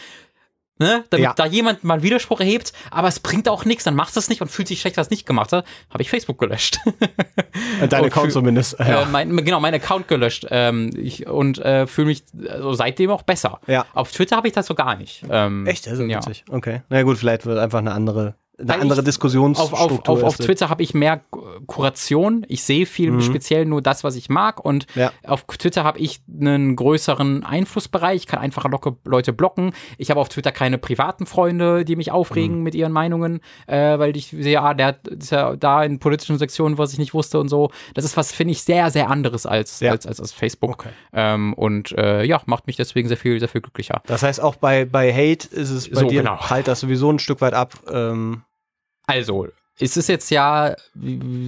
Ne? 0.83 1.05
Damit 1.11 1.23
ja. 1.23 1.33
da 1.33 1.45
jemand 1.45 1.85
mal 1.85 2.03
Widerspruch 2.03 2.41
erhebt, 2.41 2.73
aber 2.91 3.07
es 3.07 3.21
bringt 3.21 3.47
auch 3.47 3.63
nichts, 3.63 3.85
dann 3.85 3.95
macht 3.95 4.17
es 4.17 4.27
nicht 4.27 4.41
und 4.41 4.49
fühlt 4.49 4.67
sich 4.67 4.81
schlecht, 4.81 4.97
dass 4.97 5.07
es 5.07 5.11
nicht 5.11 5.25
gemacht 5.25 5.53
hat, 5.53 5.65
habe 5.89 6.03
ich 6.03 6.09
Facebook 6.09 6.37
gelöscht. 6.37 6.77
Dein 7.89 8.03
Account 8.05 8.33
zumindest. 8.33 8.77
Ja. 8.79 9.03
Äh, 9.03 9.05
mein, 9.05 9.45
genau, 9.45 9.61
mein 9.61 9.73
Account 9.73 10.09
gelöscht 10.09 10.45
ähm, 10.49 10.89
ich, 10.97 11.25
und 11.25 11.57
äh, 11.59 11.87
fühle 11.87 12.07
mich 12.07 12.23
also 12.49 12.73
seitdem 12.73 13.11
auch 13.11 13.21
besser. 13.21 13.61
Ja. 13.65 13.85
Auf 13.93 14.11
Twitter 14.11 14.35
habe 14.35 14.49
ich 14.49 14.53
das 14.53 14.65
so 14.65 14.75
gar 14.75 14.97
nicht. 14.97 15.23
Ähm, 15.29 15.65
Echt? 15.65 15.87
Also 15.87 16.03
ja. 16.03 16.17
witzig. 16.17 16.43
Okay. 16.49 16.81
Na 16.89 17.01
gut, 17.03 17.17
vielleicht 17.17 17.45
wird 17.45 17.57
einfach 17.57 17.79
eine 17.79 17.93
andere 17.93 18.35
eine 18.59 18.75
andere 18.75 18.99
ich- 18.99 19.05
Diskussionsstruktur 19.05 20.13
Auf, 20.13 20.23
auf, 20.23 20.23
auf. 20.23 20.37
Twitter 20.37 20.69
habe 20.69 20.83
ich 20.83 20.93
mehr 20.93 21.21
Kuration. 21.67 22.45
Ich 22.47 22.63
sehe 22.63 22.85
viel 22.85 23.11
Mhm. 23.11 23.21
speziell 23.21 23.65
nur 23.65 23.81
das, 23.81 24.03
was 24.03 24.15
ich 24.15 24.29
mag. 24.29 24.63
Und 24.63 24.85
Ja. 24.95 25.11
auf 25.25 25.43
Twitter 25.45 25.83
habe 25.83 25.99
ich 25.99 26.21
einen 26.29 26.75
größeren 26.75 27.43
Einflussbereich. 27.43 28.15
Ich 28.21 28.27
kann 28.27 28.39
einfach 28.39 28.65
locke 28.69 28.95
Leute 29.05 29.33
blocken. 29.33 29.73
Ich 29.97 30.09
habe 30.11 30.19
auf 30.19 30.29
Twitter 30.29 30.51
keine 30.51 30.77
privaten 30.77 31.25
Freunde, 31.25 31.83
die 31.85 31.95
mich 31.95 32.11
aufregen 32.11 32.57
Mhm. 32.57 32.63
mit 32.63 32.75
ihren 32.75 32.91
Meinungen, 32.91 33.39
äh, 33.67 33.97
weil 33.99 34.15
ich 34.15 34.27
sehe, 34.27 34.61
ah, 34.61 34.73
der 34.73 34.97
ist 35.05 35.31
ja 35.31 35.55
da 35.55 35.83
in 35.83 35.99
politischen 35.99 36.37
Sektionen, 36.37 36.77
was 36.77 36.93
ich 36.93 36.99
nicht 36.99 37.13
wusste 37.13 37.39
und 37.39 37.49
so. 37.49 37.71
Das 37.95 38.05
ist 38.05 38.17
was, 38.17 38.31
finde 38.31 38.51
ich, 38.51 38.63
sehr, 38.63 38.91
sehr 38.91 39.09
anderes 39.09 39.45
als, 39.45 39.79
Ja. 39.79 39.91
als, 39.91 40.05
als, 40.05 40.19
als 40.19 40.31
Facebook. 40.31 40.71
Okay. 40.73 40.89
Ähm, 41.13 41.53
und 41.53 41.91
äh, 41.97 42.23
ja, 42.23 42.41
macht 42.45 42.67
mich 42.67 42.75
deswegen 42.75 43.07
sehr 43.07 43.17
viel, 43.17 43.39
sehr 43.39 43.49
viel 43.49 43.61
glücklicher. 43.61 44.01
Das 44.05 44.23
heißt, 44.23 44.41
auch 44.41 44.55
bei, 44.55 44.85
bei 44.85 45.11
Hate 45.11 45.47
ist 45.47 45.69
es 45.69 45.89
bei 45.89 46.01
So, 46.01 46.07
dir, 46.07 46.21
genau. 46.21 46.35
prallt 46.37 46.67
das 46.67 46.79
sowieso 46.81 47.11
ein 47.11 47.19
Stück 47.19 47.41
weit 47.41 47.53
ab. 47.53 47.73
Ähm, 47.91 48.41
Also, 49.05 49.47
es 49.79 49.97
ist 49.97 50.07
jetzt 50.07 50.29
ja 50.29 50.75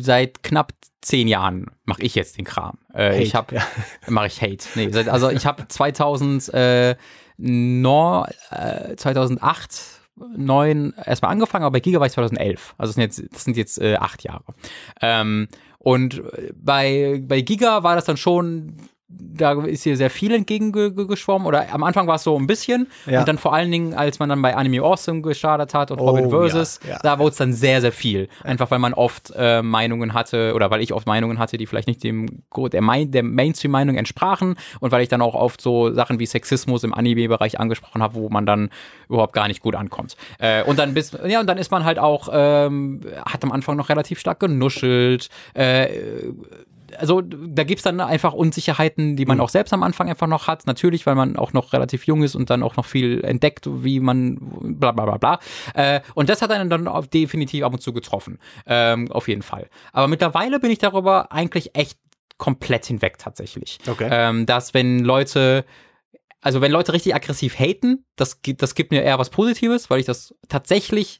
seit 0.02 0.44
knapp 0.44 0.74
zehn 1.02 1.28
Jahren 1.28 1.68
mache 1.84 2.02
ich 2.02 2.16
jetzt 2.16 2.38
den 2.38 2.46
Kram. 2.46 2.80
Äh, 2.94 3.22
ich 3.22 3.36
habe 3.36 3.56
ja. 3.56 3.68
mache 4.08 4.28
ich 4.28 4.42
Hate. 4.42 4.66
Nee, 4.76 4.90
seit, 4.90 5.08
also 5.08 5.30
ich 5.30 5.46
habe 5.46 5.68
2000 5.68 6.54
äh, 6.54 6.96
no, 7.38 8.26
äh, 8.50 8.96
2008 8.96 10.02
9 10.16 10.94
erstmal 11.06 11.32
angefangen, 11.32 11.66
aber 11.66 11.74
bei 11.74 11.80
Giga 11.82 12.00
war 12.00 12.08
ich 12.08 12.14
2011. 12.14 12.76
Also 12.78 12.90
das 12.90 12.96
sind 12.96 13.02
jetzt, 13.02 13.34
das 13.34 13.44
sind 13.44 13.58
jetzt 13.58 13.80
äh, 13.82 13.96
acht 13.98 14.24
Jahre. 14.24 14.46
Ähm, 15.02 15.48
und 15.78 16.24
bei, 16.56 17.22
bei 17.24 17.42
Giga 17.42 17.84
war 17.84 17.96
das 17.96 18.06
dann 18.06 18.18
schon, 18.18 18.78
da 19.08 19.64
ist 19.64 19.84
hier 19.84 19.98
sehr 19.98 20.10
viel 20.10 20.34
entgegengeschwommen. 20.34 21.48
Oder 21.48 21.72
am 21.72 21.84
Anfang 21.84 22.08
war 22.08 22.16
es 22.16 22.24
so 22.24 22.38
ein 22.38 22.48
bisschen. 22.48 22.88
Ja. 23.06 23.20
Und 23.20 23.28
dann 23.28 23.38
vor 23.38 23.54
allen 23.54 23.72
Dingen, 23.72 23.94
als 23.94 24.18
man 24.18 24.30
dann 24.30 24.42
bei 24.42 24.56
Anime 24.56 24.82
Awesome 24.82 25.22
gestartet 25.22 25.74
hat 25.76 25.92
und 25.92 26.00
Oh, 26.00 26.10
Robin 26.10 26.30
Versus, 26.30 26.80
ja, 26.84 26.92
ja. 26.92 27.00
da 27.04 27.20
wurde 27.20 27.32
es 27.32 27.38
dann 27.38 27.54
sehr, 27.54 27.82
sehr 27.82 27.92
viel. 27.92 28.30
Einfach 28.44 28.72
weil 28.72 28.80
man 28.80 28.94
oft 28.94 29.32
äh, 29.36 29.62
Meinungen 29.62 30.14
hatte 30.14 30.54
oder 30.56 30.72
weil 30.72 30.82
ich 30.82 30.92
oft 30.92 31.06
Meinungen 31.06 31.38
hatte, 31.38 31.58
die 31.58 31.68
vielleicht 31.68 31.88
nicht 31.88 32.04
dem 32.04 32.44
der, 32.56 32.82
Main, 32.82 33.12
der 33.12 33.24
Mainstream-Meinung 33.24 33.96
entsprachen 33.96 34.56
und 34.80 34.92
weil 34.92 35.04
ich 35.04 35.10
dann 35.10 35.22
auch 35.22 35.36
oft 35.36 35.62
so 35.62 35.94
Sachen 35.94 36.20
wie 36.20 36.26
Sexismus 36.26 36.84
im 36.84 36.94
Anime-Bereich 36.94 37.60
angesprochen 37.60 38.02
habe, 38.02 38.16
wo 38.16 38.30
man 38.30 38.48
dann 38.48 38.70
überhaupt 39.08 39.34
gar 39.34 39.48
nicht 39.48 39.62
gut 39.62 39.76
ankommt. 39.76 40.18
Äh, 40.40 40.64
und 40.64 40.80
dann 40.80 40.96
bis, 40.96 41.16
ja, 41.28 41.40
und 41.40 41.48
dann 41.48 41.60
ist 41.60 41.70
man 41.70 41.86
halt 41.86 42.00
auch, 42.00 42.30
ähm, 42.32 43.02
hat 43.26 43.44
am 43.44 43.52
Anfang 43.52 43.78
noch 43.78 43.90
relativ 43.90 44.20
stark 44.20 44.40
genuschelt, 44.40 45.30
äh, 45.54 45.90
also 47.00 47.22
da 47.22 47.64
gibt's 47.64 47.84
dann 47.84 48.00
einfach 48.00 48.34
Unsicherheiten, 48.34 49.16
die 49.16 49.26
man 49.26 49.40
auch 49.40 49.50
selbst 49.50 49.74
am 49.74 49.84
Anfang 49.84 50.10
einfach 50.10 50.28
noch 50.28 50.48
hat. 50.48 50.66
Natürlich, 50.68 51.06
weil 51.06 51.16
man 51.16 51.36
auch 51.38 51.54
noch 51.54 51.74
relativ 51.74 52.06
jung 52.06 52.24
ist 52.24 52.36
und 52.36 52.50
dann 52.50 52.64
auch 52.64 52.76
noch 52.78 52.86
viel 52.86 53.24
entdeckt, 53.24 53.66
wie 53.68 54.00
man 54.00 54.38
bla 54.40 54.92
bla 54.92 55.06
bla 55.06 55.18
bla. 55.18 55.40
Äh, 55.74 56.02
und 56.14 56.30
das 56.30 56.42
hat 56.42 56.52
einen 56.52 56.70
dann 56.70 56.90
definitiv 57.14 57.64
ab 57.64 57.74
und 57.74 57.82
zu 57.82 57.94
getroffen. 57.94 58.40
Ähm, 58.66 59.12
auf 59.12 59.28
jeden 59.28 59.42
Fall. 59.42 59.70
Aber 59.94 60.08
mittlerweile 60.08 60.60
bin 60.60 60.72
ich 60.72 60.80
darüber 60.80 61.32
eigentlich 61.32 61.76
echt 61.76 61.98
komplett 62.38 62.86
hinweg 62.86 63.18
tatsächlich. 63.18 63.80
Okay. 63.88 64.08
Ähm, 64.12 64.46
dass 64.46 64.74
wenn 64.74 65.00
Leute 65.00 65.66
also 66.42 66.62
wenn 66.62 66.72
Leute 66.72 66.94
richtig 66.94 67.16
aggressiv 67.16 67.58
haten, 67.58 68.06
das, 68.18 68.44
gibt- 68.44 68.62
das 68.62 68.76
gibt 68.76 68.92
mir 68.92 69.02
eher 69.02 69.18
was 69.18 69.32
Positives, 69.32 69.90
weil 69.90 70.00
ich 70.00 70.06
das 70.06 70.36
tatsächlich 70.48 71.20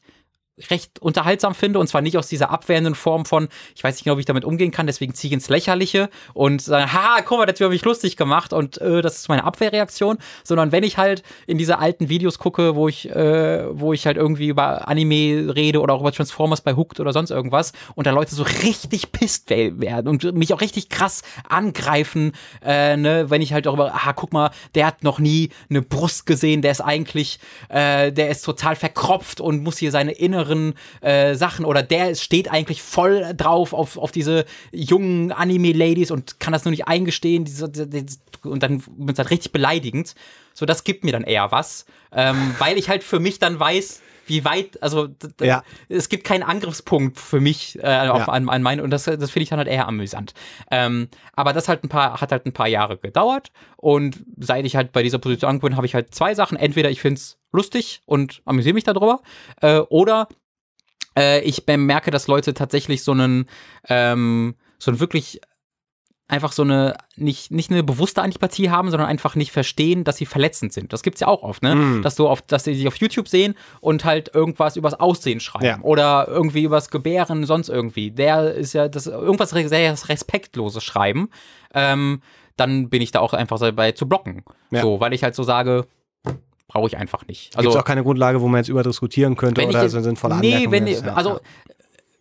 recht 0.70 1.00
unterhaltsam 1.00 1.54
finde 1.54 1.78
und 1.78 1.86
zwar 1.86 2.00
nicht 2.00 2.16
aus 2.16 2.28
dieser 2.28 2.50
abwehrenden 2.50 2.94
Form 2.94 3.26
von, 3.26 3.48
ich 3.74 3.84
weiß 3.84 3.96
nicht 3.96 4.04
genau, 4.04 4.16
wie 4.16 4.20
ich 4.20 4.26
damit 4.26 4.44
umgehen 4.44 4.70
kann, 4.70 4.86
deswegen 4.86 5.14
ziehe 5.14 5.28
ich 5.28 5.34
ins 5.34 5.48
Lächerliche 5.50 6.08
und 6.32 6.62
sagen, 6.62 6.92
ha, 6.92 7.20
guck 7.24 7.38
mal, 7.38 7.46
das 7.46 7.60
wird 7.60 7.70
mich 7.70 7.84
lustig 7.84 8.16
gemacht 8.16 8.52
und 8.54 8.78
äh, 8.80 9.02
das 9.02 9.16
ist 9.16 9.28
meine 9.28 9.44
Abwehrreaktion, 9.44 10.16
sondern 10.44 10.72
wenn 10.72 10.82
ich 10.82 10.96
halt 10.96 11.22
in 11.46 11.58
diese 11.58 11.78
alten 11.78 12.08
Videos 12.08 12.38
gucke, 12.38 12.74
wo 12.74 12.88
ich, 12.88 13.10
äh, 13.10 13.66
wo 13.78 13.92
ich 13.92 14.06
halt 14.06 14.16
irgendwie 14.16 14.46
über 14.48 14.88
Anime 14.88 15.54
rede 15.54 15.80
oder 15.80 15.92
auch 15.92 16.00
über 16.00 16.12
Transformers 16.12 16.62
bei 16.62 16.74
Hooked 16.74 17.00
oder 17.00 17.12
sonst 17.12 17.30
irgendwas 17.30 17.72
und 17.94 18.06
da 18.06 18.10
Leute 18.12 18.34
so 18.34 18.42
richtig 18.42 19.12
pisst 19.12 19.50
we- 19.50 19.78
werden 19.78 20.08
und 20.08 20.24
mich 20.34 20.54
auch 20.54 20.62
richtig 20.62 20.88
krass 20.88 21.22
angreifen, 21.48 22.32
äh, 22.64 22.96
ne, 22.96 23.28
wenn 23.28 23.42
ich 23.42 23.52
halt 23.52 23.66
darüber, 23.66 23.92
ah, 23.94 24.12
guck 24.14 24.32
mal, 24.32 24.50
der 24.74 24.86
hat 24.86 25.04
noch 25.04 25.18
nie 25.18 25.50
eine 25.68 25.82
Brust 25.82 26.24
gesehen, 26.26 26.62
der 26.62 26.70
ist 26.72 26.80
eigentlich, 26.80 27.40
äh, 27.68 28.10
der 28.12 28.30
ist 28.30 28.42
total 28.42 28.76
verkropft 28.76 29.40
und 29.40 29.62
muss 29.62 29.78
hier 29.78 29.90
seine 29.90 30.12
inneren 30.46 30.74
äh, 31.00 31.34
Sachen 31.34 31.64
oder 31.64 31.82
der 31.82 32.14
steht 32.14 32.50
eigentlich 32.50 32.82
voll 32.82 33.34
drauf 33.36 33.72
auf, 33.72 33.98
auf 33.98 34.12
diese 34.12 34.44
jungen 34.72 35.32
Anime-Ladies 35.32 36.10
und 36.10 36.40
kann 36.40 36.52
das 36.52 36.64
nur 36.64 36.70
nicht 36.70 36.86
eingestehen 36.86 37.44
diese, 37.44 37.68
diese, 37.68 38.18
und 38.42 38.62
dann 38.62 38.82
wird 38.96 39.12
es 39.12 39.18
halt 39.18 39.30
richtig 39.30 39.52
beleidigend. 39.52 40.14
So, 40.54 40.66
das 40.66 40.84
gibt 40.84 41.04
mir 41.04 41.12
dann 41.12 41.24
eher 41.24 41.50
was, 41.52 41.86
ähm, 42.12 42.54
weil 42.58 42.78
ich 42.78 42.88
halt 42.88 43.02
für 43.04 43.20
mich 43.20 43.38
dann 43.38 43.58
weiß, 43.58 44.00
wie 44.26 44.44
weit, 44.44 44.82
also 44.82 45.08
Ja. 45.40 45.62
es 45.88 46.08
gibt 46.08 46.24
keinen 46.24 46.42
Angriffspunkt 46.42 47.18
für 47.18 47.40
mich 47.40 47.78
äh, 47.82 48.08
auf, 48.08 48.20
Ja. 48.20 48.28
an, 48.28 48.48
an 48.48 48.62
meine 48.62 48.82
und 48.82 48.90
das, 48.90 49.04
das 49.04 49.30
finde 49.30 49.42
ich 49.44 49.48
dann 49.48 49.58
halt 49.58 49.68
eher 49.68 49.86
amüsant. 49.88 50.34
Ähm, 50.70 51.08
aber 51.32 51.52
das 51.52 51.68
halt 51.68 51.84
ein 51.84 51.88
paar, 51.88 52.20
hat 52.20 52.32
halt 52.32 52.46
ein 52.46 52.52
paar 52.52 52.68
Jahre 52.68 52.98
gedauert 52.98 53.52
und 53.76 54.24
seit 54.38 54.64
ich 54.66 54.76
halt 54.76 54.92
bei 54.92 55.02
dieser 55.02 55.18
Position 55.18 55.48
angekommen 55.50 55.70
bin, 55.70 55.76
habe 55.76 55.86
ich 55.86 55.94
halt 55.94 56.14
zwei 56.14 56.34
Sachen. 56.34 56.56
Entweder 56.56 56.90
ich 56.90 57.00
finde 57.00 57.18
es 57.18 57.38
lustig 57.52 58.02
und 58.06 58.42
amüsiere 58.44 58.74
mich 58.74 58.84
darüber 58.84 59.20
äh, 59.62 59.78
oder 59.78 60.28
äh, 61.16 61.40
ich 61.42 61.64
bemerke, 61.66 62.10
dass 62.10 62.26
Leute 62.26 62.52
tatsächlich 62.54 63.02
so 63.02 63.12
einen, 63.12 63.48
ähm, 63.88 64.56
so 64.78 64.90
einen 64.90 65.00
wirklich 65.00 65.40
einfach 66.28 66.52
so 66.52 66.62
eine, 66.62 66.96
nicht, 67.16 67.52
nicht 67.52 67.70
eine 67.70 67.84
bewusste 67.84 68.22
Antipathie 68.22 68.68
haben, 68.70 68.90
sondern 68.90 69.08
einfach 69.08 69.36
nicht 69.36 69.52
verstehen, 69.52 70.02
dass 70.02 70.16
sie 70.16 70.26
verletzend 70.26 70.72
sind. 70.72 70.92
Das 70.92 71.02
gibt's 71.02 71.20
ja 71.20 71.28
auch 71.28 71.42
oft, 71.42 71.62
ne? 71.62 71.74
Mm. 71.76 72.02
Dass 72.02 72.16
du 72.16 72.26
auf, 72.26 72.42
dass 72.42 72.64
sie 72.64 72.74
sich 72.74 72.88
auf 72.88 72.96
YouTube 72.96 73.28
sehen 73.28 73.54
und 73.80 74.04
halt 74.04 74.34
irgendwas 74.34 74.76
übers 74.76 74.94
Aussehen 74.94 75.38
schreiben 75.38 75.64
Ja. 75.64 75.78
oder 75.82 76.26
irgendwie 76.28 76.64
übers 76.64 76.90
Gebären, 76.90 77.44
sonst 77.44 77.68
irgendwie. 77.68 78.10
Der 78.10 78.54
ist 78.54 78.72
ja 78.72 78.88
das 78.88 79.06
irgendwas 79.06 79.50
sehr 79.50 79.92
respektloses 80.08 80.82
schreiben. 80.82 81.28
Ähm, 81.74 82.22
dann 82.56 82.88
bin 82.88 83.02
ich 83.02 83.12
da 83.12 83.20
auch 83.20 83.32
einfach 83.32 83.58
dabei 83.60 83.92
zu 83.92 84.08
blocken. 84.08 84.42
Ja. 84.70 84.82
So, 84.82 84.98
weil 84.98 85.12
ich 85.12 85.22
halt 85.22 85.34
so 85.34 85.44
sage, 85.44 85.86
brauche 86.68 86.88
ich 86.88 86.96
einfach 86.96 87.26
nicht. 87.26 87.56
Gibt 87.56 87.68
es 87.68 87.76
auch 87.76 87.84
keine 87.84 88.02
Grundlage, 88.02 88.40
wo 88.40 88.48
man 88.48 88.58
jetzt 88.58 88.68
über 88.68 88.82
diskutieren 88.82 89.36
könnte 89.36 89.64
oder 89.66 89.88
so 89.88 90.00
sinnvolle 90.00 90.36
nee, 90.36 90.54
Anmerkungen 90.54 90.72
wenn 90.72 90.86
ist. 90.86 91.00
ich, 91.00 91.06
Ja, 91.06 91.14
also. 91.14 91.40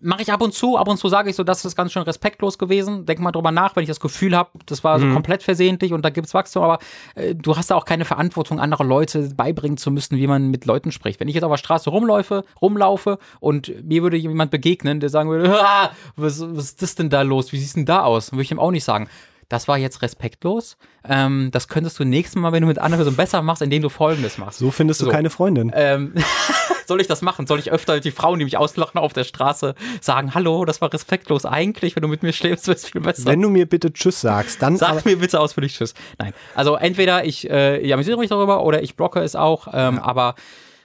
Mache 0.06 0.22
ich 0.22 0.32
ab 0.32 0.42
und 0.42 0.54
zu, 0.54 0.78
ab 0.78 0.88
und 0.88 0.98
zu 0.98 1.10
sage 1.10 1.30
ich 1.30 1.36
so, 1.36 1.44
das 1.44 1.66
ist 1.66 1.76
ganz 1.76 1.92
schön 1.92 2.04
respektlos 2.04 2.58
gewesen. 2.58 3.06
Denk 3.06 3.20
mal 3.20 3.32
drüber 3.32 3.52
nach, 3.52 3.76
wenn 3.76 3.84
ich 3.84 3.90
das 3.90 4.00
Gefühl 4.00 4.36
habe, 4.38 4.50
das 4.66 4.84
war 4.84 4.98
Mhm. 4.98 5.08
so 5.10 5.14
komplett 5.14 5.44
versehentlich 5.44 5.92
und 5.94 6.04
da 6.06 6.10
gibt's 6.10 6.34
Wachstum, 6.34 6.64
aber 6.64 6.80
äh, 7.16 7.36
du 7.36 7.58
hast 7.58 7.72
da 7.72 7.76
auch 7.76 7.86
keine 7.86 8.06
Verantwortung, 8.06 8.60
andere 8.60 8.84
Leute 8.84 9.30
beibringen 9.36 9.78
zu 9.78 9.92
müssen, 9.92 10.18
wie 10.18 10.28
man 10.28 10.50
mit 10.50 10.66
Leuten 10.66 10.92
spricht. 10.92 11.20
Wenn 11.20 11.28
ich 11.28 11.36
jetzt 11.36 11.44
auf 11.44 11.52
der 11.52 11.58
Straße 11.58 11.90
rumläufe, 11.90 12.44
rumlaufe 12.62 13.18
und 13.40 13.74
mir 13.84 14.04
würde 14.04 14.18
jemand 14.18 14.52
begegnen, 14.52 15.00
der 15.00 15.10
sagen 15.10 15.30
würde, 15.30 15.50
was, 16.16 16.40
was 16.42 16.66
ist 16.66 16.82
das 16.82 16.96
denn 16.96 17.10
da 17.10 17.24
los? 17.24 17.52
Wie 17.52 17.58
siehst 17.58 17.76
denn 17.76 17.86
da 17.86 18.04
aus? 18.04 18.32
Würde 18.32 18.44
ich 18.44 18.52
ihm 18.52 18.60
auch 18.60 18.72
nicht 18.72 18.84
sagen. 18.84 19.10
Das 19.50 19.68
war 19.68 19.78
jetzt 19.78 20.02
respektlos. 20.02 20.76
Ähm, 21.08 21.50
das 21.52 21.68
könntest 21.68 22.00
du 22.00 22.04
nächstes 22.04 22.42
Mal, 22.42 22.52
wenn 22.52 22.62
du 22.62 22.68
mit 22.68 22.80
anderen 22.80 23.06
so 23.06 23.12
besser 23.12 23.42
machst, 23.44 23.62
indem 23.62 23.82
du 23.84 23.90
Folgendes 23.90 24.38
machst. 24.40 24.58
so 24.60 24.72
findest 24.72 25.02
du 25.02 25.06
so. 25.06 25.12
keine 25.12 25.30
Freundin. 25.30 25.72
Ähm, 25.76 26.14
soll 26.86 27.02
ich 27.02 27.08
das 27.08 27.22
machen? 27.22 27.48
Soll 27.48 27.60
ich 27.60 27.72
öfter 27.72 28.00
die 28.00 28.12
Frauen, 28.12 28.40
die 28.40 28.46
mich 28.46 28.58
auslachen 28.58 29.00
auf 29.00 29.14
der 29.14 29.24
Straße, 29.24 29.76
sagen, 30.02 30.34
hallo, 30.34 30.66
das 30.66 30.82
war 30.82 30.92
respektlos 30.92 31.46
eigentlich, 31.46 31.96
wenn 31.96 32.02
du 32.02 32.08
mit 32.08 32.24
mir 32.24 32.34
schläfst, 32.34 32.68
wird 32.68 32.78
es 32.78 32.90
viel 32.90 33.02
besser. 33.02 33.26
Wenn 33.26 33.42
du 33.42 33.50
mir 33.50 33.68
bitte 33.68 33.92
Tschüss 33.92 34.22
sagst, 34.22 34.62
dann 34.62 34.78
Sag 34.78 35.06
mir 35.06 35.18
bitte 35.18 35.40
ausführlich 35.40 35.76
Tschüss. 35.76 35.94
Nein. 36.18 36.34
Also 36.54 36.76
entweder 36.76 37.26
ich, 37.26 37.50
äh, 37.50 37.80
ich 37.80 37.94
amüsiere 37.94 38.18
mich 38.18 38.30
darüber 38.30 38.64
oder 38.64 38.84
ich 38.84 38.96
blocke 38.96 39.20
es 39.20 39.36
auch, 39.36 39.68
ähm, 39.74 40.00
aber 40.00 40.36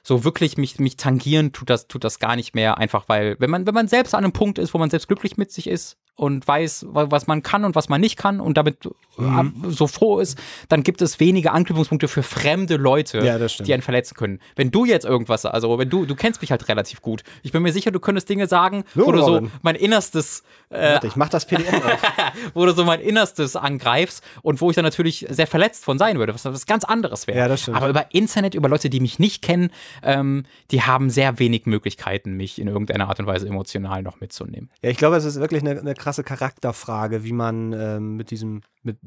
so 0.03 0.25
wirklich 0.25 0.57
mich, 0.57 0.79
mich 0.79 0.97
tangieren 0.97 1.53
tut 1.53 1.69
das, 1.69 1.87
tut 1.87 2.05
das 2.05 2.19
gar 2.19 2.37
nicht 2.37 2.55
mehr, 2.55 2.79
einfach 2.79 3.05
weil, 3.09 3.37
wenn 3.39 3.51
man, 3.51 3.67
wenn 3.67 3.75
man 3.75 3.89
selbst 3.89 4.15
an 4.15 4.25
einem 4.25 4.33
Punkt 4.33 4.59
ist, 4.59 4.73
wo 4.73 4.79
man 4.79 4.91
selbst 4.91 5.09
glücklich 5.09 5.37
mit 5.37 5.53
sich 5.53 5.69
ist 5.69 5.99
und 6.17 6.47
weiß, 6.47 6.87
wa- 6.91 7.07
was 7.11 7.27
man 7.27 7.43
kann 7.43 7.65
und 7.65 7.75
was 7.75 7.89
man 7.89 8.01
nicht 8.01 8.17
kann 8.17 8.41
und 8.41 8.57
damit 8.57 8.89
Mhm. 9.17 9.39
ab- 9.39 9.47
so 9.69 9.87
froh 9.87 10.19
ist, 10.19 10.39
dann 10.69 10.83
gibt 10.83 11.03
es 11.03 11.21
wenige 11.21 11.53
Anknüpfungspunkte 11.53 12.09
für 12.09 12.23
fremde 12.23 12.77
Leute, 12.77 13.19
Ja, 13.25 13.39
die 13.39 13.73
einen 13.75 13.83
verletzen 13.83 14.15
können. 14.17 14.39
Wenn 14.57 14.71
du 14.71 14.85
jetzt 14.85 15.05
irgendwas, 15.05 15.45
also 15.45 15.79
wenn 15.79 15.91
du, 15.91 16.07
du 16.07 16.15
kennst 16.15 16.41
mich 16.41 16.51
halt 16.51 16.69
relativ 16.69 17.03
gut. 17.03 17.23
Ich 17.43 17.53
bin 17.53 17.63
mir 17.63 17.73
sicher, 17.73 17.91
du 17.91 18.01
könntest 18.01 18.29
Dinge 18.29 18.47
sagen, 18.47 18.85
So, 18.95 19.07
wo 19.07 19.13
du 19.13 19.23
so 19.23 19.49
mein 19.63 19.75
Innerstes 19.75 20.43
äh, 20.71 20.93
warte, 20.95 21.07
ich 21.09 21.17
mach 21.17 21.29
das 21.29 21.47
PDF 21.47 21.73
auf. 21.85 22.01
wo 22.55 22.65
du 22.65 22.73
so 22.73 22.85
mein 22.85 23.01
Innerstes 23.01 23.57
angreifst 23.57 24.23
und 24.43 24.61
wo 24.61 24.71
ich 24.71 24.77
dann 24.77 24.85
natürlich 24.85 25.27
sehr 25.29 25.47
verletzt 25.49 25.85
von 25.85 25.99
sein 25.99 26.19
würde, 26.19 26.33
was 26.33 26.45
was 26.45 26.65
ganz 26.67 26.85
anderes 26.85 27.27
wäre. 27.27 27.39
Ja, 27.39 27.49
das 27.49 27.63
stimmt. 27.63 27.77
Aber 27.77 27.89
über 27.89 28.07
Internet, 28.15 28.55
über 28.55 28.69
Leute, 28.69 28.89
die 28.89 29.01
mich 29.01 29.19
nicht 29.19 29.43
kennen, 29.43 29.71
ähm, 30.03 30.45
die 30.71 30.83
haben 30.83 31.11
sehr 31.11 31.39
wenig 31.39 31.67
Möglichkeiten, 31.67 32.37
mich 32.37 32.59
in 32.61 32.69
irgendeiner 32.69 33.09
Art 33.09 33.19
und 33.21 33.27
Weise 33.27 33.47
emotional 33.49 34.03
noch 34.03 34.21
mitzunehmen. 34.21 34.71
Ja, 34.83 34.91
ich 34.91 34.97
glaube, 34.97 35.17
es 35.17 35.25
ist 35.25 35.41
wirklich 35.41 35.63
eine, 35.63 35.79
eine 35.81 35.95
krasse 36.01 36.25
Charakterfrage, 36.25 37.25
wie 37.25 37.33
man 37.33 37.73
ähm, 37.73 38.17
mit 38.17 38.31
diesem, 38.31 38.63
mit, 38.83 38.99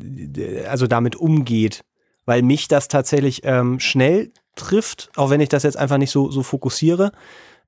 also 0.67 0.87
damit 0.87 1.15
umgeht. 1.15 1.83
Weil 2.25 2.41
mich 2.41 2.69
das 2.69 2.87
tatsächlich 2.87 3.41
ähm, 3.43 3.81
schnell 3.81 4.31
trifft, 4.55 5.11
auch 5.17 5.29
wenn 5.29 5.41
ich 5.41 5.49
das 5.49 5.63
jetzt 5.63 5.77
einfach 5.77 5.97
nicht 5.97 6.11
so, 6.11 6.31
so 6.31 6.41
fokussiere. 6.41 7.11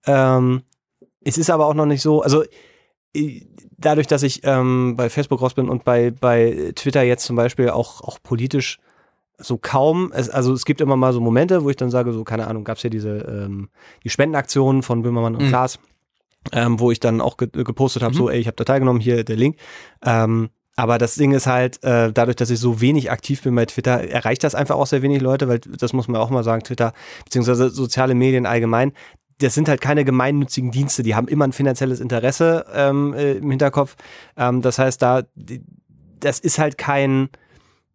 Ähm, 0.05 0.61
es 1.25 1.37
ist 1.37 1.49
aber 1.49 1.65
auch 1.65 1.73
noch 1.73 1.87
nicht 1.87 2.01
so, 2.01 2.21
also 2.21 2.43
äh, 3.13 3.41
dadurch, 3.77 4.07
dass 4.07 4.23
ich 4.23 4.41
ähm, 4.43 4.95
bei 4.95 5.09
Facebook 5.09 5.41
raus 5.41 5.55
bin 5.55 5.67
und 5.67 5.83
bei, 5.83 6.11
bei 6.11 6.71
Twitter 6.75 7.03
jetzt 7.03 7.25
zum 7.25 7.35
Beispiel 7.35 7.69
auch, 7.69 8.01
auch 8.01 8.19
politisch 8.23 8.79
so 9.37 9.57
kaum, 9.57 10.13
es, 10.13 10.29
also 10.29 10.53
es 10.53 10.63
gibt 10.63 10.79
immer 10.79 10.95
mal 10.95 11.11
so 11.11 11.19
Momente, 11.19 11.63
wo 11.63 11.69
ich 11.69 11.75
dann 11.75 11.89
sage, 11.89 12.13
so, 12.13 12.23
keine 12.23 12.47
Ahnung, 12.47 12.63
gab 12.63 12.77
es 12.77 12.83
ja 12.83 12.89
diese, 12.89 13.17
ähm, 13.17 13.69
die 14.03 14.09
Spendenaktionen 14.09 14.83
von 14.83 15.01
Böhmermann 15.01 15.35
und 15.35 15.43
Mhm. 15.43 15.49
Klaas. 15.49 15.79
Ähm, 16.51 16.79
wo 16.79 16.91
ich 16.91 16.99
dann 16.99 17.21
auch 17.21 17.37
ge 17.37 17.49
gepostet 17.51 18.03
habe, 18.03 18.13
Mhm. 18.13 18.17
so, 18.17 18.29
ey, 18.29 18.39
ich 18.39 18.47
habe 18.47 18.55
da 18.55 18.63
teilgenommen, 18.63 19.01
hier 19.01 19.23
der 19.23 19.35
Link. 19.35 19.57
Ähm, 20.05 20.49
aber 20.77 20.97
das 20.97 21.15
Ding 21.15 21.31
ist 21.31 21.47
halt, 21.47 21.81
äh, 21.83 22.11
dadurch, 22.11 22.35
dass 22.35 22.49
ich 22.49 22.59
so 22.59 22.81
wenig 22.81 23.09
aktiv 23.09 23.41
bin 23.41 23.55
bei 23.55 23.65
Twitter, 23.65 24.09
erreicht 24.09 24.43
das 24.43 24.55
einfach 24.55 24.75
auch 24.75 24.87
sehr 24.87 25.01
wenig 25.01 25.21
Leute, 25.21 25.47
weil 25.47 25.59
das 25.59 25.93
muss 25.93 26.07
man 26.09 26.19
auch 26.19 26.29
mal 26.29 26.43
sagen, 26.43 26.63
Twitter, 26.63 26.93
beziehungsweise 27.23 27.69
soziale 27.69 28.13
Medien 28.13 28.45
allgemein, 28.45 28.91
das 29.39 29.53
sind 29.53 29.67
halt 29.69 29.81
keine 29.81 30.03
gemeinnützigen 30.05 30.71
Dienste, 30.71 31.03
die 31.03 31.15
haben 31.15 31.27
immer 31.27 31.45
ein 31.45 31.53
finanzielles 31.53 31.99
Interesse 31.99 32.65
ähm, 32.73 33.13
äh, 33.13 33.33
im 33.33 33.49
Hinterkopf. 33.49 33.95
Ähm, 34.37 34.61
das 34.61 34.77
heißt, 34.79 35.01
da, 35.01 35.23
das 36.19 36.39
ist 36.39 36.59
halt 36.59 36.77
kein, 36.77 37.29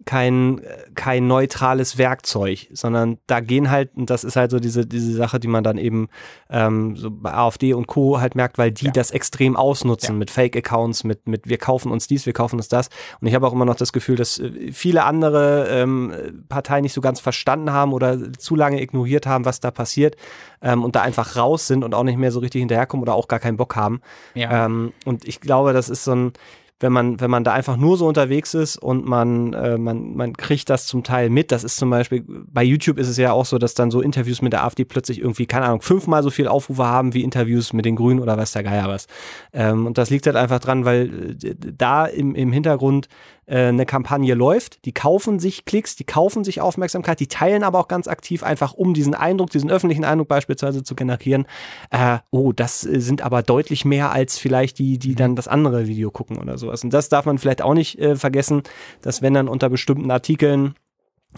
kein, 0.07 0.63
kein 0.95 1.27
neutrales 1.27 1.99
Werkzeug, 1.99 2.69
sondern 2.73 3.19
da 3.27 3.41
gehen 3.41 3.71
halt, 3.71 3.91
und 3.97 4.09
das 4.09 4.25
ist 4.25 4.35
halt 4.37 4.51
so 4.51 4.59
diese, 4.59 4.87
diese 4.87 5.13
Sache, 5.13 5.39
die 5.39 5.47
man 5.49 5.63
dann 5.63 5.77
eben 5.77 6.09
ähm, 6.49 6.97
so 6.97 7.11
bei 7.11 7.33
AfD 7.35 7.75
und 7.75 7.87
Co. 7.87 8.19
halt 8.21 8.35
merkt, 8.35 8.57
weil 8.57 8.71
die 8.73 8.87
Ja. 8.87 8.93
das 8.93 9.11
extrem 9.11 9.57
ausnutzen 9.57 10.15
Ja. 10.15 10.19
mit 10.19 10.31
Fake-Accounts, 10.31 11.05
mit, 11.05 11.29
mit 11.29 11.49
wir 11.49 11.59
kaufen 11.59 11.93
uns 11.93 12.07
dies, 12.07 12.25
wir 12.25 12.33
kaufen 12.33 12.57
uns 12.57 12.69
das. 12.69 12.89
Und 13.21 13.27
ich 13.27 13.35
habe 13.35 13.47
auch 13.47 13.53
immer 13.53 13.67
noch 13.67 13.75
das 13.77 13.93
Gefühl, 13.93 14.17
dass 14.17 14.39
äh, 14.39 14.73
viele 14.73 15.05
andere 15.05 15.69
ähm, 15.69 16.45
Parteien 16.49 16.83
nicht 16.83 16.95
so 16.95 17.01
ganz 17.03 17.21
verstanden 17.21 17.71
haben 17.73 17.93
oder 17.93 18.33
zu 18.33 18.57
lange 18.57 18.81
ignoriert 18.81 19.27
haben, 19.27 19.45
was 19.45 19.61
da 19.61 19.71
passiert 19.71 20.17
ähm, 20.63 20.83
und 20.83 20.97
da 20.97 21.03
einfach 21.03 21.37
raus 21.37 21.67
sind 21.67 21.85
und 21.85 21.95
auch 21.95 22.05
nicht 22.05 22.19
mehr 22.19 22.33
so 22.33 22.41
richtig 22.41 22.61
hinterherkommen 22.61 23.03
oder 23.03 23.15
auch 23.15 23.29
gar 23.29 23.39
keinen 23.39 23.59
Bock 23.59 23.77
haben. 23.77 24.01
Ja. 24.35 24.65
Ähm, 24.65 24.93
und 25.05 25.29
ich 25.29 25.41
glaube, 25.41 25.73
das 25.75 25.89
ist 25.91 26.05
so 26.05 26.13
ein, 26.13 26.33
wenn 26.81 26.93
man, 26.93 27.21
wenn 27.21 27.31
man 27.31 27.45
da 27.45 27.53
einfach 27.53 27.77
nur 27.77 27.99
so 27.99 28.09
unterwegs 28.09 28.55
ist 28.55 28.79
und 28.79 29.07
man, 29.07 29.53
äh, 29.53 29.77
man, 29.77 30.17
man 30.17 30.33
kriegt 30.33 30.71
das 30.71 30.87
zum 30.87 31.05
Teil 31.05 31.29
mit. 31.29 31.53
Das 31.53 31.63
ist 31.63 31.77
zum 31.77 31.91
Beispiel, 31.91 32.25
bei 32.27 32.65
YouTube 32.65 32.99
ist 32.99 33.09
es 33.09 33.19
ja 33.19 33.33
auch 33.33 33.45
so, 33.45 33.59
dass 33.59 33.75
dann 33.75 33.91
so 33.91 34.01
Interviews 34.01 34.41
mit 34.41 34.55
der 34.55 34.65
AfD 34.65 34.85
plötzlich 34.85 35.21
irgendwie, 35.21 35.45
keine 35.45 35.67
Ahnung, 35.67 35.83
fünfmal 35.83 36.23
so 36.23 36.31
viel 36.31 36.49
Aufrufe 36.49 36.85
haben 36.85 37.13
wie 37.13 37.23
Interviews 37.23 37.75
mit 37.75 37.85
den 37.85 37.97
Grünen 37.97 38.19
oder 38.19 38.37
weiß 38.39 38.53
der 38.53 38.63
Geier 38.63 38.89
was. 38.89 39.07
Ähm, 39.53 39.87
und 39.87 39.99
das 39.99 40.09
liegt 40.09 40.27
halt 40.27 40.37
einfach 40.37 40.59
dran, 40.59 40.87
weil 40.87 41.37
äh, 41.43 41.55
da 41.55 42.07
im, 42.07 42.35
im 42.35 42.51
Hintergrund 42.51 43.09
eine 43.57 43.87
Kampagne 43.87 44.35
läuft, 44.35 44.85
die 44.85 44.93
kaufen 44.93 45.41
sich 45.41 45.65
Klicks, 45.65 45.97
die 45.97 46.05
kaufen 46.05 46.45
sich 46.45 46.61
Aufmerksamkeit, 46.61 47.21
die 47.21 47.27
teilen 47.27 47.65
aber 47.65 47.81
auch 47.81 47.89
ganz 47.89 48.07
aktiv 48.07 48.43
einfach, 48.43 48.73
um 48.75 48.95
diesen 48.95 49.15
Eindruck, 49.15 49.51
diesen 49.51 49.71
öffentlichen 49.71 50.05
Eindruck 50.05 50.29
beispielsweise 50.29 50.83
zu 50.83 50.95
generieren, 50.95 51.47
äh, 51.91 52.19
oh, 52.31 52.53
das 52.53 52.87
äh, 52.87 53.01
sind 53.01 53.23
aber 53.23 53.43
deutlich 53.43 53.85
mehr 53.85 54.13
als 54.13 54.39
vielleicht 54.39 54.79
die, 54.79 54.99
die 54.99 55.15
dann 55.15 55.37
das 55.37 55.49
andere 55.49 55.87
Video 55.87 56.11
gucken 56.11 56.39
oder 56.39 56.59
sowas. 56.59 56.85
Und 56.85 56.91
das 56.91 57.09
darf 57.09 57.27
man 57.27 57.39
vielleicht 57.39 57.63
auch 57.63 57.75
nicht 57.75 57.99
äh, 57.99 58.17
vergessen, 58.17 58.63
dass 59.03 59.23
wenn 59.23 59.35
dann 59.35 59.49
unter 59.49 59.69
bestimmten 59.69 60.11
Artikeln 60.11 60.75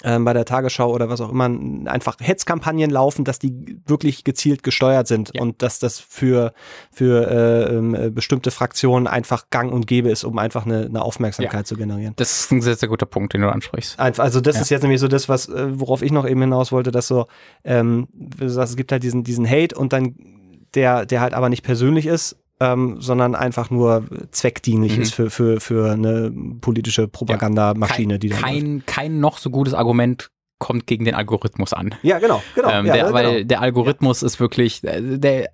bei 0.03 0.33
der 0.33 0.47
Tagesschau 0.47 0.91
oder 0.93 1.11
was 1.11 1.21
auch 1.21 1.29
immer 1.31 1.45
einfach 1.91 2.17
Hetzkampagnen 2.19 2.91
laufen, 2.91 3.25
dass 3.25 3.39
die 3.39 3.79
wirklich 3.87 4.25
gezielt 4.25 4.63
gesteuert 4.63 5.07
sind 5.07 5.31
Ja. 5.35 5.43
und 5.43 5.61
dass 5.63 5.79
das 5.79 5.99
für, 6.01 6.55
für 6.91 7.31
äh, 7.31 7.75
ähm, 7.77 7.95
äh, 7.95 8.11
bestimmte 8.11 8.51
Fraktionen 8.51 9.07
einfach 9.07 9.51
gang 9.51 9.71
und 9.71 9.87
gäbe 9.87 10.09
ist, 10.11 10.25
um 10.25 10.39
einfach 10.39 10.65
eine, 10.65 10.87
eine 10.87 11.03
Aufmerksamkeit 11.03 11.67
zu 11.67 11.77
generieren. 11.77 12.15
Das 12.17 12.41
ist 12.41 12.53
ein 12.53 12.63
sehr, 12.63 12.75
sehr 12.77 12.89
guter 12.89 13.05
Punkt, 13.07 13.35
den 13.35 13.43
du 13.43 13.53
ansprichst. 13.53 13.99
Also 14.01 14.41
das 14.41 14.57
Ja. 14.57 14.63
ist 14.63 14.71
jetzt 14.71 14.83
nämlich 14.83 15.01
so 15.01 15.09
das, 15.09 15.29
was, 15.29 15.49
äh, 15.49 15.79
worauf 15.79 16.01
ich 16.03 16.11
noch 16.11 16.27
eben 16.27 16.41
hinaus 16.41 16.73
wollte, 16.73 16.91
dass 16.91 17.07
so, 17.07 17.27
ähm, 17.63 18.09
du 18.15 18.49
sagst, 18.49 18.71
es 18.71 18.77
gibt 18.77 18.93
halt 18.93 19.03
diesen, 19.03 19.25
diesen 19.25 19.49
Hate 19.49 19.77
und 19.77 19.93
dann 19.93 20.15
der, 20.75 21.05
der 21.05 21.21
halt 21.21 21.35
aber 21.35 21.51
nicht 21.51 21.63
persönlich 21.65 22.07
ist, 22.07 22.37
ähm, 22.63 23.01
sondern 23.01 23.35
einfach 23.35 23.71
nur 23.71 24.05
zweckdienlich 24.31 24.97
Mhm. 24.97 25.03
ist 25.03 25.15
für, 25.15 25.31
für, 25.31 25.61
für 25.61 25.91
eine 25.93 26.33
politische 26.61 27.09
Propagandamaschine, 27.09 28.15
kein, 28.15 28.21
die 28.21 28.29
da 28.29 28.37
läuft. 28.37 28.45
kein, 28.45 28.83
kein 28.87 29.21
noch 29.21 29.39
so 29.39 29.51
gutes 29.51 29.75
Argument 29.75 30.31
kommt 30.59 30.87
gegen 30.87 31.05
den 31.05 31.17
Algorithmus 31.17 31.73
an. 31.73 31.95
Ja, 32.03 32.21
genau, 32.21 32.41
genau. 32.55 32.71
ähm, 32.71 32.87
ja, 32.87 32.93
der, 32.93 33.05
genau. 33.07 33.15
Weil 33.15 33.45
der 33.45 33.61
Algorithmus 33.61 34.23
ist 34.23 34.39
wirklich, 34.39 34.85
äh, 34.85 35.19
der, 35.19 35.41
Ja, 35.43 35.49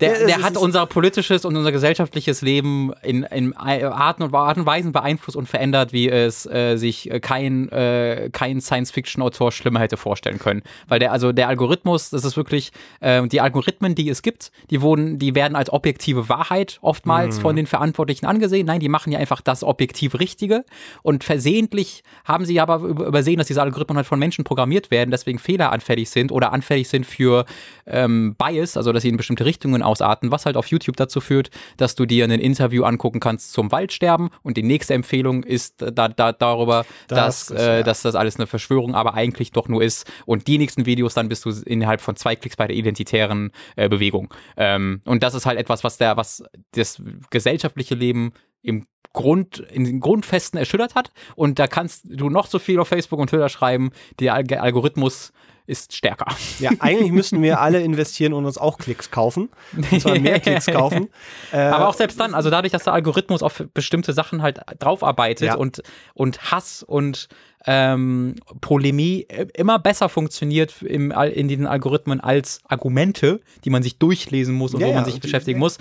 der, 0.00 0.26
der 0.26 0.42
hat 0.42 0.56
unser 0.56 0.86
politisches 0.86 1.44
und 1.44 1.56
unser 1.56 1.72
gesellschaftliches 1.72 2.42
Leben 2.42 2.92
in, 3.02 3.22
in 3.24 3.56
Arten 3.56 4.22
und 4.22 4.34
Art 4.34 4.56
und 4.58 4.66
Weisen 4.66 4.92
beeinflusst 4.92 5.36
und 5.36 5.48
verändert, 5.48 5.92
wie 5.92 6.08
es 6.08 6.46
äh, 6.46 6.76
sich 6.76 7.10
äh, 7.10 7.20
kein, 7.20 7.68
äh, 7.70 8.30
kein 8.32 8.60
Science-Fiction-Autor 8.60 9.52
schlimmer 9.52 9.80
hätte 9.80 9.96
vorstellen 9.96 10.38
können. 10.38 10.62
Weil 10.88 10.98
der, 10.98 11.12
also 11.12 11.32
der 11.32 11.48
Algorithmus, 11.48 12.10
das 12.10 12.24
ist 12.24 12.36
wirklich, 12.36 12.72
äh, 13.00 13.26
die 13.28 13.40
Algorithmen, 13.40 13.94
die 13.94 14.08
es 14.08 14.22
gibt, 14.22 14.50
die 14.70 14.80
wurden, 14.82 15.18
die 15.18 15.34
werden 15.34 15.56
als 15.56 15.72
objektive 15.72 16.28
Wahrheit 16.28 16.78
oftmals 16.82 17.36
Mhm. 17.36 17.40
von 17.42 17.56
den 17.56 17.66
Verantwortlichen 17.66 18.26
angesehen. 18.26 18.66
Nein, 18.66 18.80
die 18.80 18.88
machen 18.88 19.12
ja 19.12 19.18
einfach 19.18 19.40
das 19.40 19.62
objektiv 19.62 20.18
Richtige 20.18 20.64
und 21.02 21.24
versehentlich 21.24 22.02
haben 22.24 22.44
sie 22.44 22.60
aber 22.60 22.76
über- 22.78 23.06
übersehen, 23.06 23.38
dass 23.38 23.46
diese 23.46 23.62
Algorithmen 23.62 23.96
halt 23.96 24.06
von 24.06 24.18
Menschen 24.18 24.44
programmiert 24.44 24.90
werden, 24.90 25.10
deswegen 25.10 25.38
fehleranfällig 25.38 26.08
sind 26.10 26.32
oder 26.32 26.52
anfällig 26.52 26.88
sind 26.88 27.06
für 27.06 27.44
ähm, 27.86 28.34
Bias, 28.38 28.76
also 28.76 28.92
dass 28.92 29.02
sie 29.02 29.08
in 29.08 29.16
bestimmte 29.16 29.44
Richtungen 29.44 29.82
ausarten, 29.90 30.30
was 30.30 30.46
halt 30.46 30.56
auf 30.56 30.66
YouTube 30.68 30.96
dazu 30.96 31.20
führt, 31.20 31.50
dass 31.76 31.94
du 31.94 32.06
dir 32.06 32.24
ein 32.24 32.30
Interview 32.30 32.84
angucken 32.84 33.20
kannst 33.20 33.52
zum 33.52 33.70
Waldsterben 33.72 34.30
und 34.42 34.56
die 34.56 34.62
nächste 34.62 34.94
Empfehlung 34.94 35.42
ist 35.42 35.82
da, 35.82 36.08
da, 36.08 36.32
darüber, 36.32 36.84
Das 37.08 37.18
dass, 37.18 37.50
ist, 37.50 37.60
äh, 37.60 37.76
ja. 37.78 37.82
dass 37.82 38.02
das 38.02 38.14
alles 38.14 38.36
eine 38.36 38.46
Verschwörung 38.46 38.94
aber 38.94 39.14
eigentlich 39.14 39.52
doch 39.52 39.68
nur 39.68 39.82
ist 39.82 40.10
und 40.26 40.46
die 40.46 40.58
nächsten 40.58 40.86
Videos 40.86 41.14
dann 41.14 41.28
bist 41.28 41.44
du 41.44 41.50
innerhalb 41.50 42.00
von 42.00 42.16
zwei 42.16 42.36
Klicks 42.36 42.56
bei 42.56 42.66
der 42.66 42.76
identitären 42.76 43.50
äh, 43.76 43.88
Bewegung. 43.88 44.32
Ähm, 44.56 45.02
und 45.04 45.22
das 45.22 45.34
ist 45.34 45.46
halt 45.46 45.58
etwas, 45.58 45.84
was 45.84 45.98
der, 45.98 46.16
was 46.16 46.42
das 46.72 47.02
gesellschaftliche 47.30 47.94
Leben 47.94 48.32
im 48.62 48.86
Grund, 49.12 49.58
in 49.58 49.84
den 49.84 50.00
Grundfesten 50.00 50.58
erschüttert 50.58 50.94
hat. 50.94 51.10
Und 51.34 51.58
da 51.58 51.66
kannst 51.66 52.04
du 52.04 52.30
noch 52.30 52.46
so 52.46 52.58
viel 52.58 52.78
auf 52.78 52.88
Facebook 52.88 53.18
und 53.18 53.30
Twitter 53.30 53.48
schreiben, 53.48 53.90
der 54.20 54.34
Alg 54.34 54.52
Algorithmus 54.52 55.32
ist 55.70 55.94
stärker. 55.94 56.26
Ja, 56.58 56.70
eigentlich 56.80 57.12
müssten 57.12 57.40
wir 57.42 57.60
alle 57.60 57.80
investieren 57.80 58.32
und 58.32 58.44
uns 58.44 58.58
auch 58.58 58.76
Klicks 58.78 59.10
kaufen. 59.10 59.48
Und 59.90 60.00
zwar 60.02 60.18
mehr 60.18 60.40
Klicks 60.40 60.66
kaufen. 60.66 61.08
Äh, 61.52 61.58
Aber 61.58 61.88
auch 61.88 61.94
selbst 61.94 62.18
dann, 62.20 62.34
also 62.34 62.50
dadurch, 62.50 62.72
dass 62.72 62.84
der 62.84 62.92
Algorithmus 62.92 63.42
auf 63.42 63.64
bestimmte 63.72 64.12
Sachen 64.12 64.42
halt 64.42 64.60
draufarbeitet 64.78 65.46
Ja. 65.48 65.54
und, 65.54 65.82
und 66.14 66.50
Hass 66.50 66.82
und 66.82 67.28
ähm, 67.66 68.36
Polemie 68.62 69.26
äh, 69.28 69.46
immer 69.54 69.78
besser 69.78 70.08
funktioniert 70.08 70.80
im, 70.82 71.10
in 71.10 71.46
diesen 71.48 71.66
Algorithmen 71.66 72.20
als 72.20 72.60
Argumente, 72.66 73.40
die 73.64 73.70
man 73.70 73.82
sich 73.82 73.98
durchlesen 73.98 74.54
muss 74.54 74.72
und 74.74 74.80
Ja, 74.80 74.86
wo 74.88 74.92
man 74.92 75.00
ja, 75.02 75.04
sich 75.04 75.14
die- 75.14 75.20
beschäftigen 75.20 75.58
muss, 75.58 75.76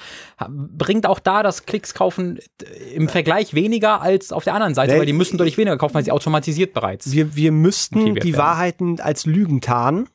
bringt 0.50 1.06
auch 1.06 1.20
da 1.20 1.42
das 1.42 1.66
Klicks 1.66 1.94
kaufen 1.94 2.40
äh, 2.62 2.94
im 2.96 3.08
Vergleich 3.08 3.54
weniger 3.54 4.02
als 4.02 4.32
auf 4.34 4.44
der 4.44 4.56
anderen 4.56 4.76
Seite, 4.76 4.94
Nee, 4.94 5.00
weil 5.00 5.06
die 5.06 5.14
müssen 5.14 5.38
deutlich 5.38 5.58
weniger 5.58 5.78
kaufen, 5.78 5.94
weil 5.96 6.04
sie 6.04 6.12
automatisiert 6.12 6.74
bereits. 6.74 7.12
wir, 7.12 7.36
wir 7.36 7.52
müssten 7.54 8.04
die 8.06 8.16
werden. 8.16 8.38
Wahrheiten 8.38 9.00
als 9.00 9.26
Lügen 9.26 9.62
tarnen 9.62 10.10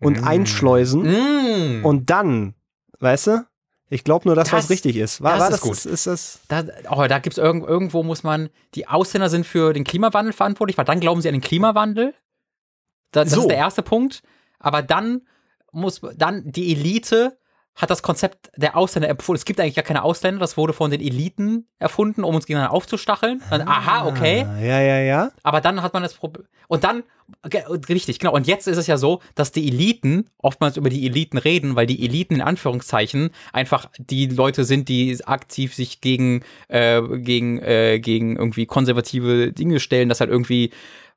und 0.00 0.20
Mm. 0.22 0.24
einschleusen. 0.24 1.02
Mm. 1.02 1.84
Und 1.84 2.10
dann, 2.10 2.54
weißt 3.00 3.26
du, 3.28 3.46
ich 3.90 4.02
glaube 4.04 4.26
nur, 4.28 4.34
dass 4.34 4.48
das, 4.50 4.62
Das- 4.64 4.70
richtig 4.70 4.96
ist. 4.96 5.20
War, 5.20 5.32
das 5.32 5.40
war 5.40 5.48
ist 5.48 5.52
das 5.54 5.60
gut. 5.60 5.72
Ist, 5.72 5.86
ist 5.86 6.06
das? 6.06 6.40
Da, 6.48 6.64
oh, 6.90 7.06
da 7.06 7.18
gibt's 7.18 7.38
irgend, 7.38 7.66
irgendwo 7.66 8.02
muss 8.02 8.22
man, 8.22 8.48
die 8.74 8.88
Ausländer 8.88 9.28
sind 9.28 9.46
für 9.46 9.72
den 9.72 9.84
Klimawandel 9.84 10.32
verantwortlich, 10.32 10.76
weil 10.78 10.84
dann 10.84 11.00
glauben 11.00 11.20
sie 11.20 11.28
an 11.28 11.34
den 11.34 11.40
Klimawandel. 11.42 12.14
Das, 13.12 13.24
das 13.28 13.34
So. 13.34 13.40
ist 13.42 13.48
der 13.48 13.58
erste 13.58 13.82
Punkt. 13.82 14.22
Aber 14.58 14.82
dann 14.82 15.22
muss, 15.72 16.00
dann 16.16 16.50
die 16.50 16.72
Elite 16.72 17.36
hat 17.76 17.90
das 17.90 18.02
Konzept 18.02 18.50
der 18.56 18.76
Ausländer 18.76 19.08
empfohlen. 19.08 19.36
Es 19.36 19.44
gibt 19.44 19.60
eigentlich 19.60 19.74
gar 19.74 19.84
keine 19.84 20.04
Ausländer, 20.04 20.40
das 20.40 20.56
wurde 20.56 20.72
von 20.72 20.90
den 20.90 21.00
Eliten 21.00 21.66
erfunden, 21.78 22.22
um 22.22 22.34
uns 22.34 22.46
gegeneinander 22.46 22.74
aufzustacheln. 22.74 23.42
Dann, 23.50 23.62
aha, 23.62 24.06
okay. 24.06 24.46
Ah, 24.48 24.60
ja, 24.60 24.80
ja, 24.80 25.00
ja. 25.00 25.32
Aber 25.42 25.60
dann 25.60 25.82
hat 25.82 25.92
man 25.92 26.02
das 26.02 26.14
Problem. 26.14 26.46
Und 26.68 26.84
dann, 26.84 27.02
richtig, 27.88 28.18
genau. 28.18 28.32
Und 28.32 28.46
jetzt 28.46 28.68
ist 28.68 28.76
es 28.76 28.86
ja 28.86 28.96
so, 28.96 29.20
dass 29.34 29.50
die 29.50 29.66
Eliten 29.66 30.30
oftmals 30.38 30.76
über 30.76 30.88
die 30.88 31.04
Eliten 31.06 31.36
reden, 31.38 31.74
weil 31.74 31.86
die 31.86 32.04
Eliten 32.04 32.36
in 32.36 32.42
Anführungszeichen 32.42 33.30
einfach 33.52 33.86
die 33.98 34.26
Leute 34.26 34.64
sind, 34.64 34.88
die 34.88 35.18
aktiv 35.24 35.74
sich 35.74 36.00
gegen, 36.00 36.42
äh, 36.68 37.02
gegen, 37.02 37.58
äh, 37.58 37.98
gegen 37.98 38.36
irgendwie 38.36 38.66
konservative 38.66 39.52
Dinge 39.52 39.80
stellen, 39.80 40.08
das 40.08 40.20
halt 40.20 40.30
irgendwie, 40.30 40.70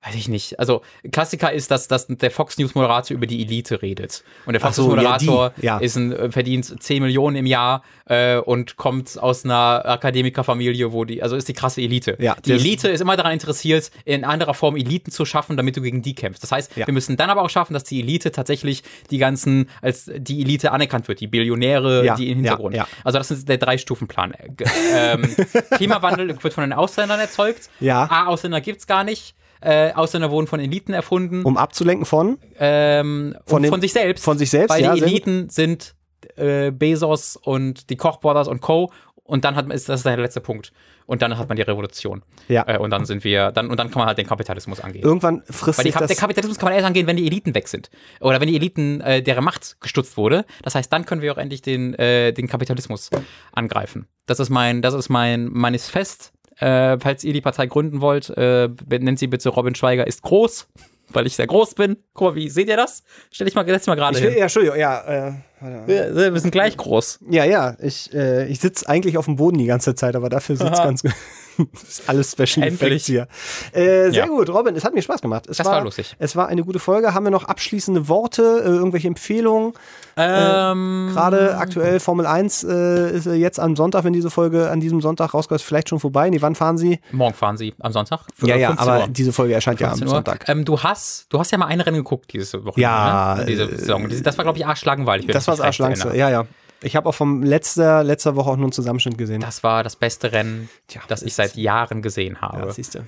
weiß 0.07 0.15
ich 0.15 0.27
nicht. 0.27 0.59
Also 0.59 0.81
Klassiker 1.11 1.51
ist, 1.51 1.71
dass, 1.71 1.87
dass 1.87 2.07
der 2.07 2.31
Fox 2.31 2.57
News 2.57 2.75
Moderator 2.75 3.15
über 3.15 3.27
die 3.27 3.41
Elite 3.41 3.81
redet. 3.81 4.23
Und 4.45 4.53
der 4.53 4.61
Fox 4.61 4.75
so, 4.77 4.83
News 4.83 4.95
ja, 4.95 4.95
Moderator 4.95 5.51
die, 5.57 5.65
ja. 5.65 5.77
ist 5.79 5.95
ein, 5.95 6.11
äh, 6.13 6.31
verdient 6.31 6.81
10 6.81 7.03
Millionen 7.03 7.35
im 7.35 7.45
Jahr 7.45 7.83
äh, 8.05 8.37
und 8.37 8.77
kommt 8.77 9.17
aus 9.21 9.43
einer 9.45 9.83
Akademikerfamilie, 9.85 10.91
wo 10.91 11.05
die, 11.05 11.21
also 11.21 11.35
ist 11.35 11.47
die 11.47 11.53
krasse 11.53 11.81
Elite. 11.81 12.15
Ja, 12.19 12.35
die 12.45 12.53
Elite 12.53 12.87
ist 12.89 13.01
immer 13.01 13.17
daran 13.17 13.33
interessiert, 13.33 13.91
in 14.05 14.23
anderer 14.23 14.53
Form 14.53 14.75
Eliten 14.75 15.11
zu 15.11 15.25
schaffen, 15.25 15.57
damit 15.57 15.77
du 15.77 15.81
gegen 15.81 16.01
die 16.01 16.15
kämpfst. 16.15 16.41
Das 16.43 16.51
heißt, 16.51 16.75
Ja. 16.77 16.87
wir 16.87 16.93
müssen 16.93 17.17
dann 17.17 17.29
aber 17.29 17.41
auch 17.43 17.49
schaffen, 17.49 17.73
dass 17.73 17.83
die 17.83 17.99
Elite 18.01 18.31
tatsächlich 18.31 18.83
die 19.11 19.17
ganzen, 19.17 19.69
als 19.81 20.09
die 20.15 20.41
Elite 20.41 20.71
anerkannt 20.71 21.07
wird, 21.07 21.19
die 21.19 21.27
Billionäre, 21.27 22.05
Ja, 22.05 22.15
die 22.15 22.29
im 22.29 22.37
Hintergrund. 22.37 22.75
ja, 22.75 22.83
ja. 22.83 22.87
Also 23.03 23.17
das 23.17 23.31
ist 23.31 23.47
der 23.49 23.57
Drei-Stufen-Plan. 23.57 24.31
Äh, 24.33 24.47
ähm, 24.95 25.35
Klimawandel 25.75 26.41
wird 26.41 26.53
von 26.53 26.63
den 26.63 26.73
Ausländern 26.73 27.19
erzeugt. 27.19 27.69
Ja. 27.79 28.03
A, 28.09 28.25
Ausländer 28.27 28.61
gibt's 28.61 28.87
gar 28.87 29.03
nicht. 29.03 29.35
Äh, 29.61 29.91
Ausländer 29.93 30.31
wurden 30.31 30.47
von 30.47 30.59
Eliten 30.59 30.93
erfunden. 30.93 31.43
Um 31.43 31.57
abzulenken 31.57 32.05
von? 32.05 32.37
ähm, 32.59 33.35
Von 33.45 33.63
den- 33.63 33.71
von 33.71 33.81
sich 33.81 33.93
selbst. 33.93 34.23
von 34.23 34.37
sich 34.37 34.49
selbst, 34.49 34.69
Weil 34.73 34.83
ja, 34.83 34.93
die. 34.95 35.01
Eliten 35.03 35.49
sind 35.49 35.95
äh, 36.35 36.71
Bezos 36.71 37.35
und 37.37 37.89
die 37.89 37.95
Koch 37.95 38.19
Brothers 38.19 38.47
und 38.47 38.61
Co. 38.61 38.91
und 39.23 39.43
dann 39.45 39.55
hat 39.55 39.67
man, 39.67 39.75
ist 39.75 39.89
das 39.89 40.01
ist 40.01 40.05
der 40.05 40.17
letzte 40.17 40.41
Punkt. 40.41 40.71
Und 41.05 41.21
dann 41.21 41.37
hat 41.37 41.47
man 41.47 41.55
die 41.55 41.61
Revolution. 41.61 42.21
Ja. 42.49 42.65
Äh, 42.67 42.77
und 42.79 42.89
dann 42.89 43.05
sind 43.05 43.23
wir, 43.23 43.51
dann, 43.53 43.69
und 43.69 43.77
dann 43.79 43.89
kann 43.89 43.99
man 43.99 44.07
halt 44.07 44.17
den 44.17 44.27
Kapitalismus 44.27 44.81
angehen. 44.81 45.03
Irgendwann 45.05 45.41
frisst 45.49 45.77
Weil 45.79 45.85
die, 45.85 45.91
sich 45.91 45.97
der 45.99 46.07
das. 46.07 46.17
Kapitalismus 46.17 46.57
kann 46.59 46.67
man 46.67 46.73
erst 46.73 46.85
angehen, 46.85 47.07
wenn 47.07 47.15
die 47.15 47.25
Eliten 47.25 47.55
weg 47.55 47.69
sind. 47.69 47.89
Oder 48.19 48.41
wenn 48.41 48.49
die 48.49 48.55
Eliten, 48.57 48.99
äh, 48.99 49.21
deren 49.23 49.45
Macht 49.45 49.79
gestutzt 49.79 50.17
wurde. 50.17 50.43
Das 50.63 50.75
heißt, 50.75 50.91
dann 50.91 51.05
können 51.05 51.21
wir 51.21 51.31
auch 51.31 51.37
endlich 51.37 51.61
den, 51.61 51.93
äh, 51.93 52.33
den 52.33 52.47
Kapitalismus 52.47 53.09
angreifen. 53.53 54.07
Das 54.25 54.41
ist 54.41 54.49
mein, 54.49 54.81
das 54.81 54.93
ist 54.93 55.07
mein 55.07 55.45
Manifest. 55.45 56.33
Äh, 56.59 56.97
falls 56.99 57.23
ihr 57.23 57.33
die 57.33 57.41
Partei 57.41 57.67
gründen 57.67 58.01
wollt, 58.01 58.29
äh, 58.31 58.69
nennt 58.89 59.19
sie 59.19 59.27
bitte 59.27 59.49
Robin 59.49 59.75
Schweiger 59.75 60.07
ist 60.07 60.23
groß, 60.23 60.67
weil 61.09 61.27
ich 61.27 61.35
sehr 61.35 61.47
groß 61.47 61.75
bin. 61.75 61.97
Guck 62.13 62.29
mal, 62.29 62.35
wie 62.35 62.49
seht 62.49 62.67
ihr 62.67 62.77
das? 62.77 63.03
Stell 63.31 63.45
dich 63.45 63.55
mal, 63.55 63.65
setz 63.65 63.87
mal 63.87 63.95
gerade 63.95 64.17
hin. 64.17 64.33
ja, 64.35 64.43
Entschuldigung, 64.43 64.77
ja, 64.77 65.27
äh. 65.27 65.33
Wir, 65.59 66.33
wir 66.33 66.39
sind 66.39 66.51
gleich 66.51 66.77
groß. 66.77 67.19
ja, 67.29 67.43
ja, 67.45 67.75
ich, 67.81 68.13
äh, 68.13 68.47
ich 68.47 68.59
sitze 68.59 68.87
eigentlich 68.87 69.17
auf 69.17 69.25
dem 69.25 69.37
Boden 69.37 69.57
die 69.57 69.65
ganze 69.65 69.95
Zeit, 69.95 70.15
aber 70.15 70.29
dafür 70.29 70.55
sitzt 70.57 70.73
ganz. 70.83 71.03
Das 71.57 72.03
alles 72.05 72.33
Special 72.33 72.67
Endlich. 72.67 72.81
Effects 72.83 73.05
hier. 73.07 73.27
Äh, 73.71 74.11
sehr 74.11 74.13
Ja. 74.13 74.25
gut, 74.27 74.47
Robin, 74.47 74.75
es 74.75 74.83
hat 74.85 74.93
mir 74.93 75.01
Spaß 75.01 75.21
gemacht. 75.23 75.47
Es 75.49 75.57
Das 75.57 75.65
war 75.65 75.83
lustig. 75.83 76.15
Es 76.19 76.35
war 76.35 76.49
eine 76.49 76.63
gute 76.63 76.77
Folge. 76.77 77.15
Haben 77.15 77.23
wir 77.25 77.31
noch 77.31 77.45
abschließende 77.45 78.07
Worte, 78.07 78.61
äh, 78.63 78.67
irgendwelche 78.67 79.07
Empfehlungen? 79.07 79.73
Ähm, 80.15 81.09
Gerade 81.13 81.57
aktuell 81.57 81.99
Formel 81.99 82.27
1 82.27 82.63
äh, 82.63 83.11
ist 83.11 83.25
äh, 83.25 83.33
jetzt 83.33 83.59
am 83.59 83.75
Sonntag, 83.75 84.03
wenn 84.03 84.13
diese 84.13 84.29
Folge 84.29 84.69
an 84.69 84.79
diesem 84.79 85.01
Sonntag 85.01 85.33
rauskommt, 85.33 85.59
ist 85.61 85.65
vielleicht 85.67 85.89
schon 85.89 85.99
vorbei. 85.99 86.29
Nee, 86.29 86.41
wann 86.41 86.53
fahren 86.53 86.77
Sie? 86.77 86.99
morgen 87.11 87.33
fahren 87.33 87.57
sie 87.57 87.73
am 87.79 87.91
Sonntag. 87.91 88.21
Ja, 88.43 88.55
ja, 88.55 88.67
15 88.69 88.87
aber 88.89 89.01
Uhr. 89.01 89.07
diese 89.09 89.33
Folge 89.33 89.53
erscheint 89.55 89.79
ja 89.79 89.87
am 89.87 89.93
15 89.97 90.07
Uhr. 90.09 90.13
Sonntag. 90.15 90.47
Ähm, 90.49 90.63
du 90.63 90.79
hast, 90.79 91.25
du 91.29 91.39
hast 91.39 91.51
ja 91.51 91.57
mal 91.57 91.65
ein 91.67 91.81
Rennen 91.81 91.97
geguckt 91.97 92.33
diese 92.33 92.65
Woche. 92.65 92.79
Ja, 92.81 93.35
ne? 93.39 93.45
diese 93.45 93.63
äh, 93.63 93.77
Saison. 93.77 94.07
Das 94.23 94.37
war 94.37 94.45
glaube 94.45 94.59
ich 94.59 94.65
arschlangweilig. 94.67 95.27
wenn 95.27 95.33
Das 95.47 95.59
war 95.59 95.65
das 95.65 95.65
Arschlangste. 95.65 96.15
Ja, 96.15 96.29
ja. 96.29 96.45
Ich 96.81 96.95
habe 96.95 97.09
auch 97.09 97.15
vom 97.15 97.41
letzter, 97.41 98.03
letzter 98.03 98.35
Woche 98.35 98.51
auch 98.51 98.55
nur 98.55 98.65
einen 98.65 98.71
Zusammenschnitt 98.71 99.17
gesehen. 99.17 99.41
Das 99.41 99.63
war 99.63 99.83
das 99.83 99.95
beste 99.95 100.31
Rennen, 100.31 100.69
Tja, 100.87 101.01
das 101.07 101.23
ich 101.23 101.33
seit 101.33 101.55
Jahren 101.55 102.01
gesehen 102.01 102.39
habe. 102.41 102.67
Ja, 102.67 102.71
siehst 102.71 102.95
du. 102.95 102.99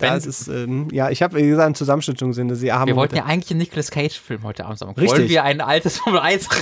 Ja, 0.00 0.14
ist, 0.14 0.46
ähm, 0.46 0.88
ja, 0.92 1.10
ich 1.10 1.22
habe, 1.22 1.36
wie 1.36 1.46
gesagt, 1.48 1.66
einen 1.66 1.74
Zusammenschnitt 1.74 2.20
schon 2.20 2.28
gesehen. 2.28 2.54
Sie 2.54 2.72
haben 2.72 2.86
wir 2.86 2.94
wollten 2.96 3.16
ja 3.16 3.24
eigentlich 3.24 3.50
einen 3.50 3.58
Nicolas 3.58 3.90
Cage-Film 3.90 4.44
heute 4.44 4.64
Abend 4.64 4.80
machen. 4.80 4.94
Richtig. 4.96 5.18
Wollen 5.18 5.28
wir 5.28 5.42
ein 5.42 5.60
altes 5.60 5.98
Formel 5.98 6.20
1 6.20 6.48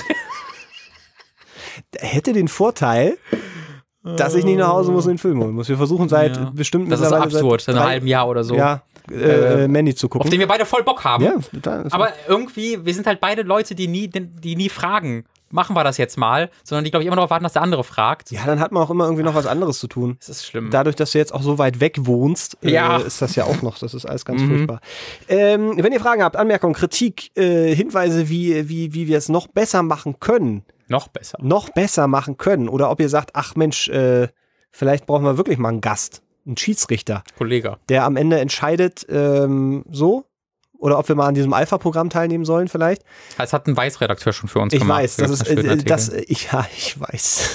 hätte 1.99 2.33
den 2.33 2.49
Vorteil, 2.49 3.19
dass 4.03 4.35
ich 4.35 4.45
nicht 4.45 4.59
nach 4.59 4.69
Hause 4.69 4.93
muss 4.93 5.05
und 5.05 5.13
den 5.13 5.19
Film 5.19 5.43
holen 5.43 5.53
muss. 5.53 5.69
Wir 5.69 5.77
versuchen 5.77 6.09
seit 6.09 6.37
Ja. 6.37 6.51
bestimmt 6.55 6.91
Das 6.91 7.01
ist 7.01 7.13
absurd, 7.13 7.63
seit 7.63 7.75
in 7.75 7.81
einem 7.81 7.89
halben 7.89 8.07
Jahr 8.07 8.29
oder 8.29 8.45
so. 8.45 8.55
Ja, 8.55 8.83
äh, 9.11 9.65
äh, 9.65 9.69
Manny 9.69 9.95
zu 9.95 10.07
Auf 10.07 10.11
gucken. 10.13 10.31
den 10.31 10.41
wir 10.41 10.47
beide 10.49 10.67
voll 10.67 10.83
Bock 10.83 11.05
haben. 11.05 11.25
ja, 11.25 11.35
Aber 11.91 12.13
irgendwie, 12.29 12.85
wir 12.85 12.95
sind 12.95 13.07
halt 13.07 13.21
beide 13.21 13.43
Leute, 13.43 13.75
die 13.75 13.89
nie, 13.89 14.09
die 14.09 14.57
nie 14.57 14.69
fragen, 14.69 15.25
machen 15.51 15.77
wir 15.77 15.85
das 15.85 15.97
jetzt 15.97 16.19
mal, 16.19 16.51
sondern 16.65 16.85
die, 16.85 16.91
glaube 16.91 17.05
ich, 17.05 17.07
immer 17.07 17.15
darauf 17.17 17.31
warten, 17.31 17.45
dass 17.45 17.53
der 17.53 17.63
andere 17.63 17.85
fragt. 17.85 18.33
ja, 18.33 18.41
dann 18.45 18.59
hat 18.59 18.73
man 18.73 18.83
auch 18.83 18.91
immer 18.91 19.05
irgendwie 19.05 19.23
noch 19.23 19.35
was 19.37 19.47
anderes 19.47 19.79
zu 19.79 19.87
tun. 19.87 20.17
Das 20.19 20.29
ist 20.29 20.47
schlimm. 20.47 20.71
Dadurch, 20.71 20.97
dass 20.97 21.13
du 21.13 21.19
jetzt 21.19 21.33
auch 21.33 21.43
so 21.43 21.57
weit 21.59 21.79
weg 21.81 21.99
wohnst, 22.01 22.59
Ja. 22.63 22.99
äh, 22.99 23.07
ist 23.07 23.23
das 23.23 23.37
ja 23.37 23.45
auch 23.45 23.63
noch, 23.63 23.79
das 23.79 23.95
ist 23.95 24.05
alles 24.07 24.25
ganz 24.25 24.43
Mhm. 24.43 24.49
furchtbar. 24.49 24.81
Ähm, 25.29 25.75
wenn 25.77 25.93
ihr 25.93 26.01
Fragen 26.01 26.23
habt, 26.25 26.35
Anmerkungen, 26.37 26.75
Kritik, 26.75 27.31
äh, 27.39 27.75
Hinweise, 27.75 28.29
wie, 28.29 28.69
wie, 28.69 28.93
wie 28.93 29.07
wir 29.07 29.19
es 29.19 29.29
noch 29.29 29.47
besser 29.47 29.83
machen 29.85 30.19
können, 30.19 30.65
Noch 30.89 31.07
besser. 31.09 31.39
noch 31.41 31.71
besser 31.71 32.09
machen 32.09 32.37
können, 32.39 32.69
oder 32.69 32.91
ob 32.91 33.01
ihr 33.01 33.09
sagt, 33.09 33.31
ach 33.35 33.55
Mensch, 33.55 33.89
äh, 33.89 34.29
vielleicht 34.73 35.07
brauchen 35.07 35.25
wir 35.25 35.37
wirklich 35.39 35.59
mal 35.59 35.69
einen 35.69 35.81
Gast, 35.81 36.23
einen 36.47 36.57
Schiedsrichter, 36.57 37.23
Kollege. 37.37 37.77
der 37.89 38.05
am 38.05 38.17
Ende 38.17 38.39
entscheidet, 38.39 39.05
ähm, 39.09 39.85
so, 39.91 40.27
oder 40.79 40.99
ob 40.99 41.09
wir 41.09 41.17
mal 41.17 41.27
an 41.27 41.35
diesem 41.35 41.53
Alpha-Programm 41.53 42.11
teilnehmen 42.11 42.45
sollen 42.45 42.69
vielleicht. 42.69 43.03
Das 43.39 43.53
hat 43.53 43.67
ein 43.67 43.77
Weißredakteur 43.77 44.33
schon 44.33 44.49
für 44.49 44.61
uns 44.61 44.73
Ich 44.73 44.81
gemacht. 44.81 45.03
weiß, 45.03 45.17
das 45.17 45.31
ist, 45.31 45.49
äh, 45.49 45.77
das, 45.79 46.09
äh, 46.11 46.21
ich, 46.29 46.53
ja, 46.53 46.67
ich 46.77 47.01
weiß. 47.01 47.51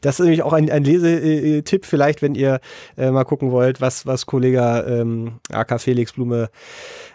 Das 0.00 0.18
ist 0.18 0.24
nämlich 0.24 0.42
auch 0.42 0.52
ein, 0.52 0.70
ein 0.70 0.84
Lesetipp 0.84 1.84
vielleicht, 1.84 2.22
wenn 2.22 2.34
ihr 2.34 2.60
äh, 2.96 3.10
mal 3.10 3.24
gucken 3.24 3.50
wollt, 3.50 3.80
was, 3.80 4.06
was 4.06 4.26
Kollege 4.26 4.84
ähm, 4.88 5.40
AK 5.50 5.80
Felix 5.80 6.12
Blume 6.12 6.50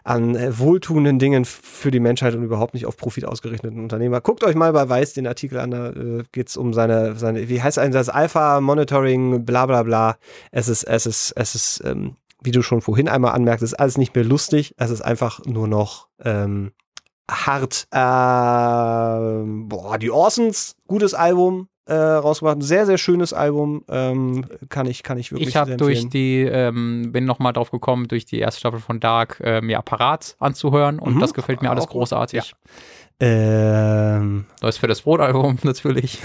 an 0.04 0.36
äh, 0.36 0.58
wohltuenden 0.58 1.20
Dingen 1.20 1.46
für 1.46 1.92
die 1.92 2.00
Menschheit 2.00 2.36
und 2.36 2.44
überhaupt 2.44 2.74
nicht 2.74 2.86
auf 2.86 2.98
Profit 2.98 3.26
ausgerichteten 3.26 3.80
Unternehmer. 3.80 4.22
Guckt 4.22 4.44
euch 4.44 4.56
mal 4.56 4.74
bei 4.74 4.88
Weiß 4.88 5.14
den 5.14 5.28
Artikel 5.28 5.60
an, 5.60 5.72
da 5.72 5.90
äh, 5.90 6.24
geht's 6.32 6.58
um 6.58 6.74
seine, 6.74 7.16
seine, 7.16 7.50
wie 7.50 7.62
heißt 7.62 7.80
ein 7.80 7.92
das 7.92 8.10
Alpha 8.10 8.62
Monitoring, 8.62 9.46
bla 9.46 9.66
bla 9.66 9.84
bla. 9.84 10.18
Es 10.52 10.68
ist, 10.68 10.84
es 10.84 11.06
ist, 11.06 11.34
es 11.36 11.56
ist, 11.56 11.84
ähm, 11.86 12.16
wie 12.44 12.52
du 12.52 12.62
schon 12.62 12.82
vorhin 12.82 13.08
einmal 13.08 13.34
anmerkst, 13.34 13.64
ist 13.64 13.80
alles 13.80 13.98
nicht 13.98 14.16
mehr 14.16 14.24
lustig. 14.24 14.74
Es 14.78 14.90
ist 14.90 15.02
einfach 15.02 15.46
nur 15.46 15.68
noch 15.68 16.08
ähm, 16.24 16.72
hart. 17.30 17.88
Ähm, 17.94 19.70
boah, 19.70 19.98
die 19.98 20.12
Orsons, 20.12 20.76
gutes 20.88 21.14
Album 21.14 21.68
äh, 21.86 21.94
rausgebracht, 21.94 22.58
ein 22.58 22.62
sehr, 22.62 22.86
sehr 22.86 22.98
schönes 22.98 23.34
Album. 23.34 23.84
Ähm, 23.90 24.46
kann 24.70 24.86
ich, 24.86 25.04
kann 25.04 25.18
ich 25.18 25.32
wirklich 25.32 25.50
Ich 25.50 25.56
habe 25.56 25.70
sehr 25.72 25.78
durch 25.78 26.04
empfehlen. 26.04 26.46
die, 26.46 26.52
ähm, 26.52 27.12
bin 27.12 27.26
nochmal 27.26 27.54
drauf 27.54 27.72
gekommen, 27.72 28.08
durch 28.08 28.26
die 28.26 28.40
erste 28.40 28.60
Staffel 28.60 28.80
von 28.80 29.00
Dark 29.00 29.40
äh, 29.44 29.62
mir 29.62 29.78
Apparat 29.80 30.36
anzuhören 30.40 31.00
und 31.00 31.16
Mhm. 31.16 31.20
das 31.20 31.34
gefällt 31.34 31.62
mir 31.62 31.70
alles 31.72 31.86
Auch 31.86 31.90
gut. 31.90 32.02
Ähm, 33.22 34.46
Neues 34.62 34.78
für 34.78 34.88
das 34.88 35.02
Brot-Album 35.02 35.60
natürlich. 35.64 36.20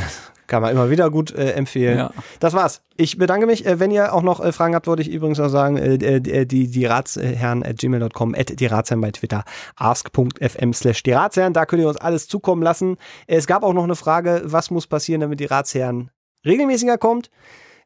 kann 0.47 0.62
man 0.62 0.70
immer 0.73 0.90
wieder 0.90 1.10
gut 1.10 1.32
äh, 1.35 1.52
empfehlen. 1.52 1.98
Ja. 1.98 2.10
Das 2.40 2.55
war's. 2.55 2.81
Ich 2.97 3.18
bedanke 3.18 3.47
mich. 3.47 3.66
Äh, 3.66 3.78
wenn 3.81 3.90
ihr 3.90 4.14
auch 4.14 4.23
noch 4.23 4.40
äh, 4.40 4.52
Fragen 4.52 4.74
habt, 4.74 4.86
wollte 4.86 5.02
ich 5.02 5.10
übrigens 5.10 5.39
noch 5.39 5.48
sagen, 5.48 5.77
äh, 5.77 5.94
äh, 5.97 6.47
die, 6.47 6.68
die 6.70 6.86
Ratsherren 6.86 7.62
at 7.64 7.78
gmail.com, 7.78 8.35
at 8.35 8.59
die 8.59 8.66
Ratsherren 8.66 9.01
bei 9.01 9.10
Twitter, 9.10 9.44
ask.fm 9.77 10.73
slash 10.73 11.02
die 11.02 11.12
Ratsherren. 11.12 11.52
Da 11.52 11.66
könnt 11.66 11.82
ihr 11.82 11.89
uns 11.89 11.98
alles 11.98 12.28
zukommen 12.28 12.62
lassen. 12.62 12.97
Es 13.27 13.47
gab 13.47 13.62
auch 13.62 13.74
noch 13.74 13.85
eine 13.85 13.97
Frage, 13.97 14.43
was 14.44 14.70
muss 14.70 14.86
passieren, 14.86 15.20
damit 15.20 15.40
die 15.40 15.44
Ratsherren 15.47 16.10
regelmäßiger 16.44 16.97
kommt. 16.97 17.31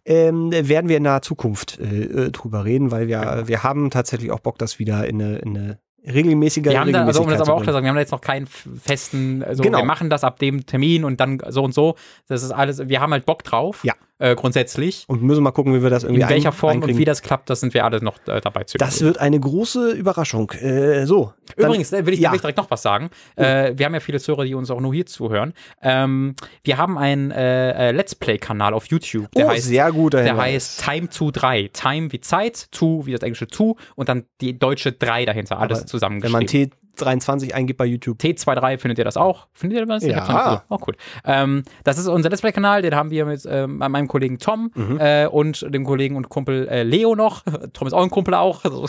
Ähm, 0.05 0.51
werden 0.53 0.89
wir 0.89 0.97
in 0.97 1.03
naher 1.03 1.21
Zukunft 1.23 1.79
äh, 1.79 2.05
äh, 2.05 2.31
drüber 2.31 2.65
reden, 2.65 2.91
weil 2.91 3.07
wir, 3.09 3.21
Genau. 3.21 3.49
wir 3.49 3.63
haben 3.63 3.91
tatsächlich 3.91 4.31
auch 4.31 4.41
Bock, 4.41 4.59
das 4.59 4.79
wieder 4.79 5.07
in 5.07 5.21
eine, 5.21 5.39
in 5.39 5.57
eine 5.57 5.79
regelmäßige 6.07 6.65
Wir 6.65 6.81
haben 6.81 6.93
da, 6.93 7.05
also 7.05 7.23
um 7.23 7.29
das 7.29 7.41
aber 7.41 7.55
auch 7.55 7.65
zu 7.65 7.73
sagen, 7.73 7.85
wir 7.85 7.89
haben 7.89 7.97
da 7.97 8.01
jetzt 8.01 8.13
noch 8.13 8.21
keinen 8.21 8.47
festen, 8.47 9.43
also 9.43 9.63
Genau. 9.63 9.79
wir 9.79 9.85
machen 9.85 10.11
das 10.11 10.25
ab 10.25 10.39
dem 10.39 10.67
Termin 10.67 11.05
und 11.05 11.21
dann 11.21 11.41
so 11.49 11.63
und 11.63 11.75
so. 11.75 11.97
Das 12.29 12.43
ist 12.43 12.51
alles, 12.51 12.89
wir 12.89 13.01
haben 13.01 13.13
halt 13.13 13.27
Bock 13.27 13.43
drauf. 13.45 13.81
Ja. 13.85 13.95
Äh, 14.21 14.37
grundsätzlich. 14.37 15.05
und 15.09 15.23
müssen 15.23 15.43
mal 15.43 15.51
gucken, 15.51 15.75
wie 15.75 15.83
wir 15.83 15.89
das 15.89 16.05
irgendwie 16.05 16.23
In 16.23 16.29
welcher 16.29 16.53
Form 16.53 16.83
und 16.83 16.99
wie 16.99 17.05
das 17.07 17.23
klappt, 17.23 17.49
das 17.49 17.61
sind 17.61 17.73
wir 17.73 17.85
alle 17.87 18.05
noch 18.05 18.19
äh, 18.27 18.41
dabei 18.41 18.65
zu 18.65 18.77
Das 18.77 19.01
wird 19.01 19.19
eine 19.19 19.41
große 19.41 19.93
Überraschung. 19.93 20.51
Äh, 20.51 21.07
so. 21.07 21.33
dann- 21.57 21.67
Übrigens, 21.67 21.91
äh, 21.93 22.05
will 22.05 22.13
ich, 22.13 22.21
ja. 22.21 22.31
will 22.31 22.37
ich 22.37 22.43
direkt 22.43 22.59
noch 22.59 22.71
was 22.71 22.83
sagen. 22.83 23.09
Äh, 23.37 23.73
wir 23.77 23.87
haben 23.87 23.95
ja 23.95 24.01
viele 24.01 24.21
Zuhörer, 24.21 24.45
die 24.45 24.55
uns 24.55 24.71
auch 24.71 24.81
nur 24.81 24.93
hier 24.93 25.07
zuhören. 25.07 25.55
Ähm, 25.83 26.35
wir 26.65 26.77
haben 26.77 26.99
einen 26.99 27.31
äh, 27.31 27.89
äh, 27.89 27.93
Let's 27.93 28.15
Play-Kanal 28.15 28.75
auf 28.75 28.87
YouTube. 28.87 29.31
Der 29.33 29.47
oh, 29.47 29.51
heißt, 29.51 29.67
sehr 29.67 29.91
guter 29.91 30.19
der 30.19 30.33
Hinweis. 30.33 30.79
heißt 30.79 30.85
Time 30.85 31.09
to 31.09 31.31
3. 31.31 31.71
Time 31.73 32.13
wie 32.13 32.21
Zeit, 32.21 32.71
to 32.73 33.07
wie 33.07 33.13
das 33.13 33.23
englische 33.23 33.47
to 33.47 33.77
und 33.97 34.11
dann 34.11 34.25
die 34.43 34.59
deutsche 34.59 34.93
3 34.93 35.25
dahinter. 35.25 35.59
Alles 35.59 35.87
zusammengeschrieben. 35.87 36.41
Wenn 36.51 36.69
man 36.69 36.90
T23 37.03 37.53
eingibt 37.53 37.79
bei 37.79 37.85
YouTube. 37.87 38.19
T23 38.19 38.79
findet 38.79 38.99
ihr 38.99 39.05
das 39.05 39.17
auch? 39.17 39.47
Findet 39.53 39.81
ihr 39.81 39.87
das? 39.87 40.05
Ja. 40.05 40.63
Oh, 40.69 40.79
cool. 40.87 40.95
Ähm, 41.25 41.63
das 41.85 41.99
ist 41.99 42.07
unser 42.09 42.29
Let's 42.31 42.41
Play-Kanal, 42.43 42.83
den 42.83 42.95
haben 42.95 43.11
wir 43.11 43.25
mit 43.27 43.47
ähm, 43.49 43.79
meinem 43.79 44.09
Kollegen 44.09 44.39
Tom 44.39 44.71
Mhm. 44.75 44.99
äh, 45.01 45.27
und 45.27 45.67
dem 45.75 45.85
Kollegen 45.85 46.17
und 46.17 46.29
Kumpel 46.29 46.69
äh, 46.69 46.83
Leo 46.83 47.15
noch. 47.15 47.43
Tom 47.73 47.87
ist 47.87 47.93
auch 47.93 48.03
ein 48.03 48.11
Kumpel 48.11 48.35
auch. 48.35 48.61
Also, 48.71 48.87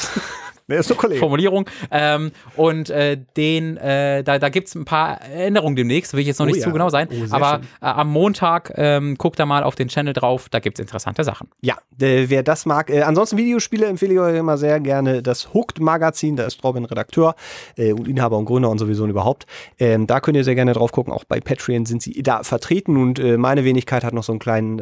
Wer 0.72 0.80
ist 0.80 0.88
so 0.88 0.96
Kollege? 0.96 1.20
Formulierung. 1.20 1.70
Ähm, 1.92 2.32
und 2.56 2.90
äh, 2.90 3.18
den, 3.38 3.78
äh, 3.78 4.24
da, 4.24 4.40
da 4.40 4.50
gibt 4.50 4.70
es 4.70 4.76
ein 4.76 4.86
paar 4.86 5.20
Änderungen 5.22 5.76
demnächst, 5.76 6.14
will 6.14 6.22
ich 6.22 6.28
jetzt 6.28 6.40
noch 6.40 6.46
Oh 6.46 6.50
nicht 6.50 6.60
ja. 6.60 6.64
zu 6.64 6.72
genau 6.72 6.90
sein. 6.90 7.08
Oh, 7.12 7.26
aber 7.32 7.62
äh, 7.82 7.86
am 7.86 8.10
Montag 8.10 8.74
ähm, 8.76 9.16
guckt 9.18 9.40
da 9.40 9.46
mal 9.46 9.64
auf 9.64 9.76
den 9.76 9.90
Channel 9.90 10.14
drauf, 10.14 10.50
da 10.50 10.60
gibt 10.60 10.80
es 10.80 10.82
interessante 10.82 11.24
Sachen. 11.24 11.50
Ja, 11.62 11.78
wer 11.98 12.44
das 12.44 12.66
mag. 12.66 12.90
Äh, 12.90 13.02
ansonsten 13.02 13.38
Videospiele 13.38 13.86
empfehle 13.86 14.14
ich 14.14 14.20
euch 14.20 14.38
immer 14.38 14.58
sehr 14.58 14.80
gerne 14.80 15.22
das 15.22 15.54
Hooked 15.54 15.80
Magazin. 15.80 16.36
Da 16.36 16.44
ist 16.46 16.64
Robin 16.64 16.86
Redakteur 16.86 17.36
äh, 17.78 17.92
und 17.92 18.08
Inhaber 18.08 18.38
und 18.38 18.46
Gründer 18.46 18.70
und 18.70 18.80
sowieso 18.80 19.04
und 19.04 19.10
überhaupt. 19.10 19.46
Ähm, 19.78 20.08
da 20.08 20.20
könnt 20.20 20.38
ihr 20.38 20.44
sehr 20.44 20.56
gerne 20.56 20.74
drauf 20.74 20.92
gucken. 20.92 21.14
Auch 21.14 21.26
bei 21.26 21.40
Patreon 21.40 21.86
sind 21.86 22.02
sie 22.02 22.24
da 22.24 22.44
vertreten 22.44 22.98
und 22.98 23.20
äh, 23.20 23.38
meine 23.38 23.64
Wenigkeit 23.66 24.04
hat 24.04 24.14
noch 24.14 24.24
so 24.24 24.32
einen 24.32 24.40
kleinen, 24.40 24.80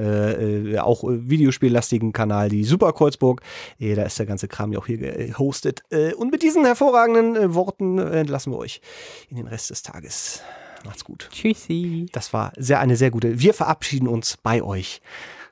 auch 0.79 1.03
äh, 1.03 1.29
videospiellastigen 1.29 2.13
Kanal, 2.13 2.49
die 2.49 2.63
Super 2.63 2.93
Kreuzburg. 2.93 3.41
Äh, 3.79 3.95
da 3.95 4.03
ist 4.03 4.19
der 4.19 4.25
ganze 4.25 4.47
Kram 4.47 4.71
ja 4.71 4.79
auch 4.79 4.85
hier 4.85 4.97
gehostet. 4.97 5.78
Äh, 5.91 6.13
und 6.13 6.31
mit 6.31 6.43
diesen 6.43 6.65
hervorragenden 6.65 7.35
äh, 7.35 7.53
Worten 7.55 7.97
äh, 7.99 8.19
entlassen 8.19 8.51
wir 8.53 8.57
euch 8.57 8.81
in 9.29 9.37
den 9.37 9.47
Rest 9.47 9.69
des 9.69 9.81
Tages. 9.83 10.41
Macht's 10.85 11.03
gut. 11.03 11.29
Tschüssi. 11.31 12.05
Das 12.11 12.31
war 12.33 12.53
sehr 12.55 12.79
eine 12.79 12.95
sehr 12.95 13.11
gute. 13.11 13.39
Wir 13.39 13.53
verabschieden 13.53 14.07
uns 14.07 14.37
bei 14.37 14.61
euch. 14.63 15.01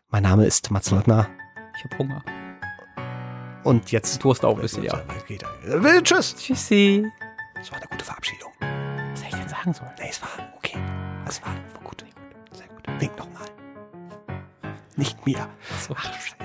Mein 0.09 0.23
Name 0.23 0.45
ist 0.45 0.71
Mats 0.71 0.89
Leutner 0.91 1.29
Ich 1.77 1.83
hab 1.83 1.97
Hunger. 1.99 2.23
und 3.63 3.91
jetzt 3.91 4.23
Durst 4.23 4.45
auch 4.45 4.55
ein 4.55 4.61
bisschen, 4.61 4.83
ja. 4.83 5.03
Geht, 5.27 5.43
tschüss. 6.03 6.35
Tschüssi. 6.35 7.05
Das 7.55 7.71
war 7.71 7.77
eine 7.79 7.87
gute 7.87 8.05
Verabschiedung. 8.05 8.51
Was 8.59 9.23
hätte 9.23 9.35
ich 9.35 9.41
denn 9.41 9.49
sagen 9.49 9.73
sollen? 9.73 9.91
Nee, 9.99 10.07
es 10.09 10.21
war 10.21 10.29
okay. 10.55 10.77
Es 11.27 11.41
war 11.41 11.53
gut. 11.83 12.05
Sehr 12.53 12.67
gut. 12.67 13.01
Wink 13.01 13.17
nochmal. 13.17 13.47
Nicht 14.95 15.25
mir. 15.25 15.49
So. 15.85 15.93
Ach, 15.97 16.13
scheiße. 16.21 16.37